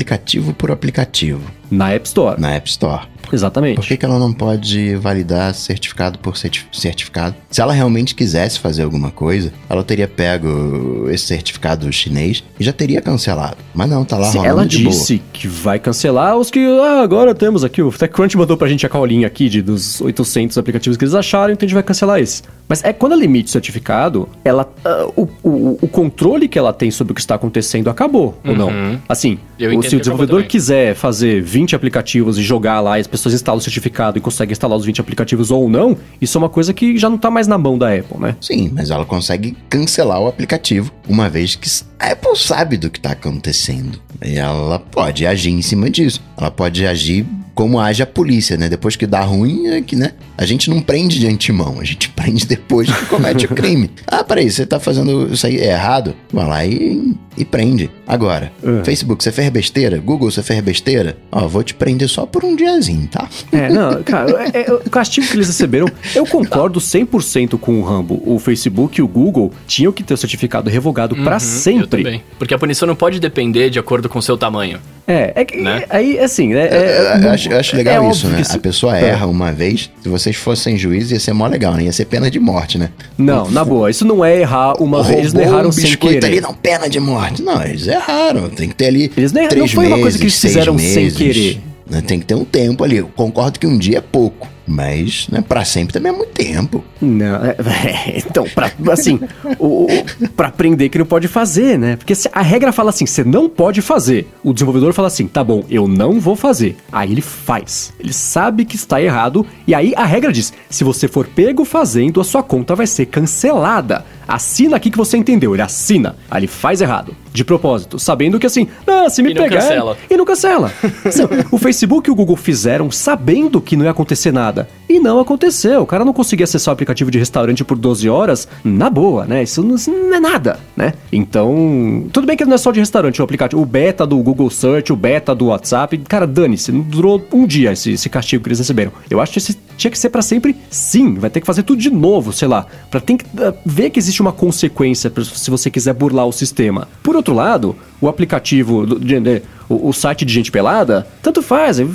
aplicativo 0.08 0.54
por 0.54 0.72
aplicativo. 0.72 1.42
Na 1.70 1.94
App 1.94 2.06
Store. 2.06 2.40
Na 2.40 2.56
App 2.56 2.68
Store. 2.68 3.17
Exatamente. 3.32 3.76
Por 3.76 3.86
que, 3.86 3.98
que 3.98 4.06
ela 4.06 4.18
não 4.20 4.32
pode 4.34 4.96
validar 4.96 5.54
certificado 5.54 6.20
por 6.20 6.38
certi- 6.38 6.66
certificado? 6.72 7.36
Se 7.50 7.62
ela 7.62 7.74
realmente 7.74 8.16
quisesse 8.16 8.60
fazer 8.60 8.84
alguma 8.84 9.12
coisa, 9.12 9.52
ela 9.70 9.84
teria 9.84 10.08
pego 10.08 11.10
esse 11.10 11.26
certificado 11.26 11.92
chinês 11.92 12.44
e 12.60 12.64
já 12.64 12.72
teria 12.74 13.02
cancelado. 13.02 13.58
Mas 13.74 13.90
não, 13.90 14.04
tá 14.06 14.18
lá 14.18 14.32
Se 14.32 14.38
rolando 14.38 14.60
ela 14.62 14.66
de 14.66 14.80
boa. 14.84 14.90
disse 14.90 15.22
que 15.34 15.48
vai 15.48 15.80
cancelar 15.80 16.38
os 16.38 16.50
que. 16.52 16.60
Ah, 16.82 17.02
agora 17.02 17.34
temos 17.36 17.64
aqui. 17.64 17.82
O 17.82 17.92
TechCrunch 17.92 18.38
mandou 18.38 18.58
pra 18.58 18.68
gente 18.68 18.86
a 18.86 18.90
colinha 18.90 19.28
aqui 19.28 19.50
de, 19.50 19.62
dos 19.62 20.02
800 20.02 20.58
aplicativos 20.58 20.98
que 20.98 21.04
eles 21.04 21.14
acharam, 21.14 21.54
então 21.54 21.66
a 21.66 21.68
gente 21.68 21.74
vai 21.76 21.84
cancelar 21.84 22.20
esses. 22.20 22.44
Mas 22.70 22.84
é 22.84 22.92
quando 22.92 23.14
ela 23.14 23.24
emite 23.24 23.48
o 23.48 23.52
certificado, 23.52 24.28
ela, 24.44 24.70
ah, 24.84 25.08
o, 25.16 25.28
o, 25.44 25.78
o 25.82 25.88
controle 25.88 26.48
que 26.48 26.60
ela 26.60 26.74
tem 26.74 26.92
sobre 26.92 27.12
o 27.12 27.16
que 27.16 27.22
está 27.22 27.36
acontecendo 27.36 27.90
acabou, 27.90 28.38
ou 28.46 28.56
não? 28.56 28.70
Assim, 29.08 29.40
Uhum. 29.60 29.72
Entendo 29.74 29.90
se 29.90 29.96
o 29.96 30.00
desenvolvedor 30.00 30.44
quiser 30.44 30.94
fazer 30.94 31.42
20 31.42 31.76
aplicativos 31.76 32.38
e 32.38 32.44
jogar 32.44 32.80
lá 32.80 33.00
e 33.00 33.02
as 33.02 33.08
pessoas 33.20 33.36
instalam 33.36 33.58
o 33.58 33.62
certificado 33.62 34.18
e 34.18 34.22
conseguem 34.22 34.52
instalar 34.52 34.78
os 34.78 34.86
20 34.86 35.02
aplicativos 35.02 35.52
ou 35.52 35.70
não, 35.70 35.98
isso 36.22 36.38
é 36.38 36.40
uma 36.40 36.50
coisa 36.50 36.74
que 36.74 36.98
já 36.98 37.10
não 37.10 37.18
tá 37.18 37.30
mais 37.30 37.48
na 37.48 37.58
mão 37.58 37.78
da 37.78 37.94
Apple, 37.94 38.20
né? 38.20 38.36
Sim, 38.42 38.72
mas 38.74 38.90
ela 38.90 39.06
consegue 39.06 39.56
cancelar 39.70 40.22
o 40.22 40.28
aplicativo, 40.28 40.92
uma 41.08 41.30
vez 41.30 41.56
que 41.56 41.70
a 42.00 42.12
Apple 42.12 42.36
sabe 42.36 42.78
do 42.78 42.90
que 42.90 43.00
está 43.00 43.12
acontecendo. 43.12 44.00
E 44.24 44.38
ela 44.38 44.80
pode 44.80 45.26
agir 45.26 45.52
em 45.52 45.62
cima 45.62 45.90
disso. 45.90 46.22
Ela 46.38 46.52
pode 46.52 46.86
agir 46.86 47.26
como 47.58 47.80
age 47.80 48.04
a 48.04 48.06
polícia, 48.06 48.56
né? 48.56 48.70
Depois 48.70 48.96
que 48.96 49.08
dá 49.08 49.22
ruim, 49.22 49.66
é 49.70 49.82
que, 49.82 49.96
né? 49.96 50.12
A 50.38 50.46
gente 50.46 50.70
não 50.70 50.80
prende 50.80 51.18
de 51.20 51.26
antemão, 51.26 51.80
a 51.80 51.84
gente 51.84 52.08
prende 52.14 52.46
depois 52.46 52.88
que 52.88 53.06
comete 53.08 53.48
o 53.48 53.50
crime. 53.50 53.90
Ah, 54.06 54.24
peraí, 54.24 54.48
você 54.52 54.64
tá 54.64 54.80
fazendo 54.80 55.34
isso 55.34 55.48
aí 55.48 55.58
errado? 55.58 56.14
Vai 56.32 56.48
lá 56.48 56.64
e, 56.68 57.16
e 57.36 57.44
prende. 57.44 57.90
Agora, 58.08 58.52
É. 58.64 58.84
Facebook, 58.84 59.24
você 59.24 59.32
fez 59.32 59.50
besteira? 59.50 59.98
Google, 59.98 60.30
você 60.30 60.44
fez 60.44 60.62
besteira? 60.62 61.18
Ó, 61.32 61.48
vou 61.48 61.64
te 61.64 61.74
prender 61.74 62.08
só 62.08 62.28
por 62.28 62.46
um 62.46 62.56
diazinho, 62.56 63.08
tá? 63.08 63.28
É, 63.52 63.70
não, 63.70 64.04
cara, 64.04 64.50
é- 64.54 64.62
é- 64.70 64.72
o 64.74 64.90
castigo 64.92 65.26
que 65.26 65.34
eles 65.36 65.48
receberam, 65.48 65.88
eu 66.14 66.28
concordo 66.28 66.80
100% 66.80 67.58
com 67.58 67.80
o 67.80 67.84
Rambo. 67.84 68.22
O 68.24 68.38
Facebook 68.38 69.00
e 69.00 69.02
o 69.02 69.08
Google 69.08 69.52
tinham 69.66 69.92
que 69.92 70.04
ter 70.04 70.14
o 70.14 70.18
certificado 70.18 70.70
revogado 70.70 71.16
pra 71.16 71.24
Uhum, 71.24 71.34
Eu 71.34 71.40
sempre. 71.40 72.04
também. 72.04 72.24
Porque 72.38 72.54
a 72.54 72.60
punição 72.60 72.88
não 72.88 72.96
pode 72.96 73.20
depender 73.20 73.72
de 73.72 73.80
acordo 73.80 74.08
com 74.08 74.20
o 74.20 74.22
seu 74.22 74.38
tamanho. 74.38 74.80
É, 75.10 75.32
é 75.36 75.46
que 75.46 75.58
Né? 75.62 75.86
aí 75.90 76.20
assim, 76.20 76.50
né? 76.54 76.68
É, 76.68 76.76
é- 76.76 77.26
eu 77.26 77.32
acho, 77.48 77.54
eu 77.54 77.60
acho 77.60 77.76
legal 77.76 78.06
é 78.06 78.10
isso, 78.12 78.28
né? 78.28 78.42
que 78.44 78.56
A 78.56 78.60
pessoa 78.60 78.98
é. 78.98 79.10
erra 79.10 79.26
uma 79.28 79.52
vez, 79.52 79.90
se 80.02 80.10
vocês 80.10 80.36
fossem 80.36 80.78
juízes, 80.78 81.12
ia 81.12 81.20
ser 81.20 81.34
mó 81.34 81.48
legal, 81.48 81.74
né? 81.74 81.84
Ia 81.84 81.92
ser 81.92 82.06
pena 82.06 82.30
de 82.30 82.40
morte, 82.40 82.78
né? 82.78 82.90
Não, 83.18 83.50
na 83.50 83.64
boa, 83.64 83.90
isso 83.90 84.06
não 84.06 84.24
é 84.24 84.40
errar 84.40 84.82
uma 84.82 85.04
vez, 85.04 85.20
eles 85.20 85.34
não 85.34 85.42
erraram 85.42 85.70
um 85.70 85.72
sem 85.72 85.86
biscoito 85.86 86.20
querer. 86.20 86.28
ali, 86.28 86.42
não, 86.42 86.54
pena 86.54 86.90
de 86.90 87.00
morte. 87.00 87.42
Não, 87.42 87.64
eles 87.64 87.88
erraram. 87.88 88.50
Tem 88.50 88.70
que 88.70 88.76
ter 88.76 88.88
ali 88.88 89.12
Eles 89.16 89.32
não 89.32 89.42
erraram, 89.42 89.60
não 89.60 89.68
foi 89.68 89.88
uma 89.88 90.00
coisa 90.00 90.18
que 90.18 90.24
eles 90.24 90.34
meses, 90.34 90.42
fizeram 90.42 90.78
sem 90.78 91.04
meses, 91.04 91.18
querer. 91.18 91.62
né? 91.90 92.02
Tem 92.02 92.20
que 92.20 92.26
ter 92.26 92.36
um 92.36 92.46
tempo 92.46 92.84
ali. 92.84 92.98
Eu 92.98 93.08
concordo 93.16 93.60
que 93.60 93.68
um 93.68 93.78
dia 93.78 93.98
é 94.00 94.02
pouco, 94.02 94.48
mas 94.68 95.28
né, 95.32 95.42
pra 95.48 95.64
sempre 95.64 95.94
também 95.94 96.12
é 96.12 96.16
muito 96.16 96.32
tempo. 96.34 96.84
Não, 97.02 97.36
é- 97.46 97.56
é, 98.16 98.18
então, 98.20 98.46
pra, 98.54 98.72
assim, 98.92 99.20
o, 99.58 99.86
o- 99.86 100.30
pra 100.36 100.50
aprender 100.50 100.90
que 100.90 100.98
não 100.98 101.06
pode 101.06 101.28
fazer, 101.28 101.78
né? 101.80 101.96
Porque 101.96 102.14
a 102.34 102.42
regra 102.42 102.72
fala 102.72 102.90
assim, 102.90 103.06
você 103.06 103.24
não 103.24 103.48
pode 103.50 103.82
fazer. 103.82 104.28
O 104.44 104.54
desenvolvedor 104.54 104.94
fala 104.94 105.08
assim, 105.08 105.28
tá 105.28 105.44
bom, 105.44 105.64
eu 105.70 105.88
não 105.88 106.20
vou 106.20 106.36
fazer. 106.36 106.76
Aí 106.92 107.12
ele 107.12 107.22
faz. 107.22 107.94
Ele 108.00 108.14
sabe 108.14 108.66
que 108.66 108.76
está 108.76 109.02
errado. 109.02 109.46
E 109.66 109.74
aí 109.74 109.94
a 109.96 110.06
regra 110.06 110.32
diz, 110.32 110.52
se 110.70 110.84
você 110.84 111.08
for 111.08 111.28
pego 111.28 111.64
fazendo, 111.64 112.20
a 112.20 112.24
sua 112.24 112.44
conta 112.44 112.76
vai 112.76 112.88
ser 112.88 113.06
cancelada. 113.06 114.06
Assina 114.28 114.76
aqui 114.76 114.90
que 114.92 114.98
você 114.98 115.16
entendeu. 115.18 115.54
Ele 115.56 115.62
assina. 115.62 116.16
Aí 116.30 116.42
ele 116.42 116.48
faz 116.48 116.82
errado. 116.82 117.16
De 117.38 117.46
propósito, 117.46 118.00
sabendo 118.00 118.40
que 118.40 118.48
assim, 118.48 118.68
ah, 118.88 119.08
se 119.12 119.22
me 119.22 119.30
E 119.30 119.34
não 119.36 119.44
pegar. 119.44 119.60
cancela. 119.62 119.96
E 120.10 120.18
não 120.18 120.26
cancela. 120.26 120.72
O 121.52 121.60
Facebook 121.60 122.10
e 122.10 122.12
o 122.12 122.16
Google 122.16 122.36
fizeram 122.36 122.90
sabendo 122.90 123.62
que 123.62 123.76
não 123.78 123.86
ia 123.86 123.92
acontecer 123.92 124.32
nada. 124.32 124.68
E 124.98 125.00
não 125.00 125.20
aconteceu. 125.20 125.82
O 125.84 125.86
cara 125.86 126.04
não 126.04 126.12
conseguia 126.12 126.44
acessar 126.46 126.72
o 126.72 126.74
aplicativo 126.74 127.12
de 127.12 127.20
restaurante 127.20 127.64
por 127.64 127.78
12 127.78 128.10
horas, 128.10 128.48
na 128.64 128.90
boa, 128.90 129.26
né? 129.26 129.44
Isso 129.44 129.62
não, 129.62 129.76
isso 129.76 129.92
não 129.92 130.16
é 130.16 130.20
nada, 130.20 130.60
né? 130.76 130.94
Então, 131.12 132.06
tudo 132.12 132.26
bem 132.26 132.36
que 132.36 132.44
não 132.46 132.54
é 132.54 132.58
só 132.58 132.72
de 132.72 132.80
restaurante 132.80 133.22
o 133.22 133.24
aplicativo. 133.24 133.62
O 133.62 133.66
beta 133.66 134.08
do 134.08 134.18
Google 134.18 134.50
Search, 134.50 134.92
o 134.92 134.96
beta 134.96 135.36
do 135.36 135.46
WhatsApp. 135.48 135.98
Cara, 136.00 136.26
dane-se. 136.26 136.72
Não 136.72 136.82
durou 136.82 137.24
um 137.32 137.46
dia 137.46 137.74
esse, 137.74 137.92
esse 137.92 138.10
castigo 138.10 138.44
que 138.44 138.50
eles 138.50 138.60
receberam. 138.60 138.92
Eu 139.10 139.22
acho 139.22 139.34
que 139.34 139.40
esse 139.40 139.58
tinha 139.78 139.92
que 139.92 140.00
ser 140.00 140.10
pra 140.10 140.22
sempre 140.22 140.56
sim. 140.70 141.14
Vai 141.16 141.30
ter 141.30 141.42
que 141.42 141.46
fazer 141.46 141.64
tudo 141.64 141.80
de 141.80 141.90
novo, 141.92 142.34
sei 142.34 142.48
lá. 142.48 142.66
Pra 142.90 143.00
ter 143.00 143.18
que 143.18 143.26
ah, 143.40 143.54
ver 143.66 143.90
que 143.92 144.00
existe 144.00 144.22
uma 144.22 144.32
consequência 144.32 145.12
se 145.34 145.50
você 145.52 145.70
quiser 145.70 145.94
burlar 145.94 146.26
o 146.26 146.32
sistema. 146.32 146.88
Por 147.04 147.16
outro 147.16 147.34
lado, 147.36 147.76
o 148.02 148.08
aplicativo, 148.08 148.86
do- 148.86 149.00
de- 149.00 149.20
de- 149.20 149.42
o, 149.70 149.90
o 149.90 149.94
site 149.94 150.24
de 150.26 150.34
gente 150.34 150.52
pelada, 150.52 151.06
tanto 151.22 151.42
faz. 151.42 151.80
né, 151.80 151.86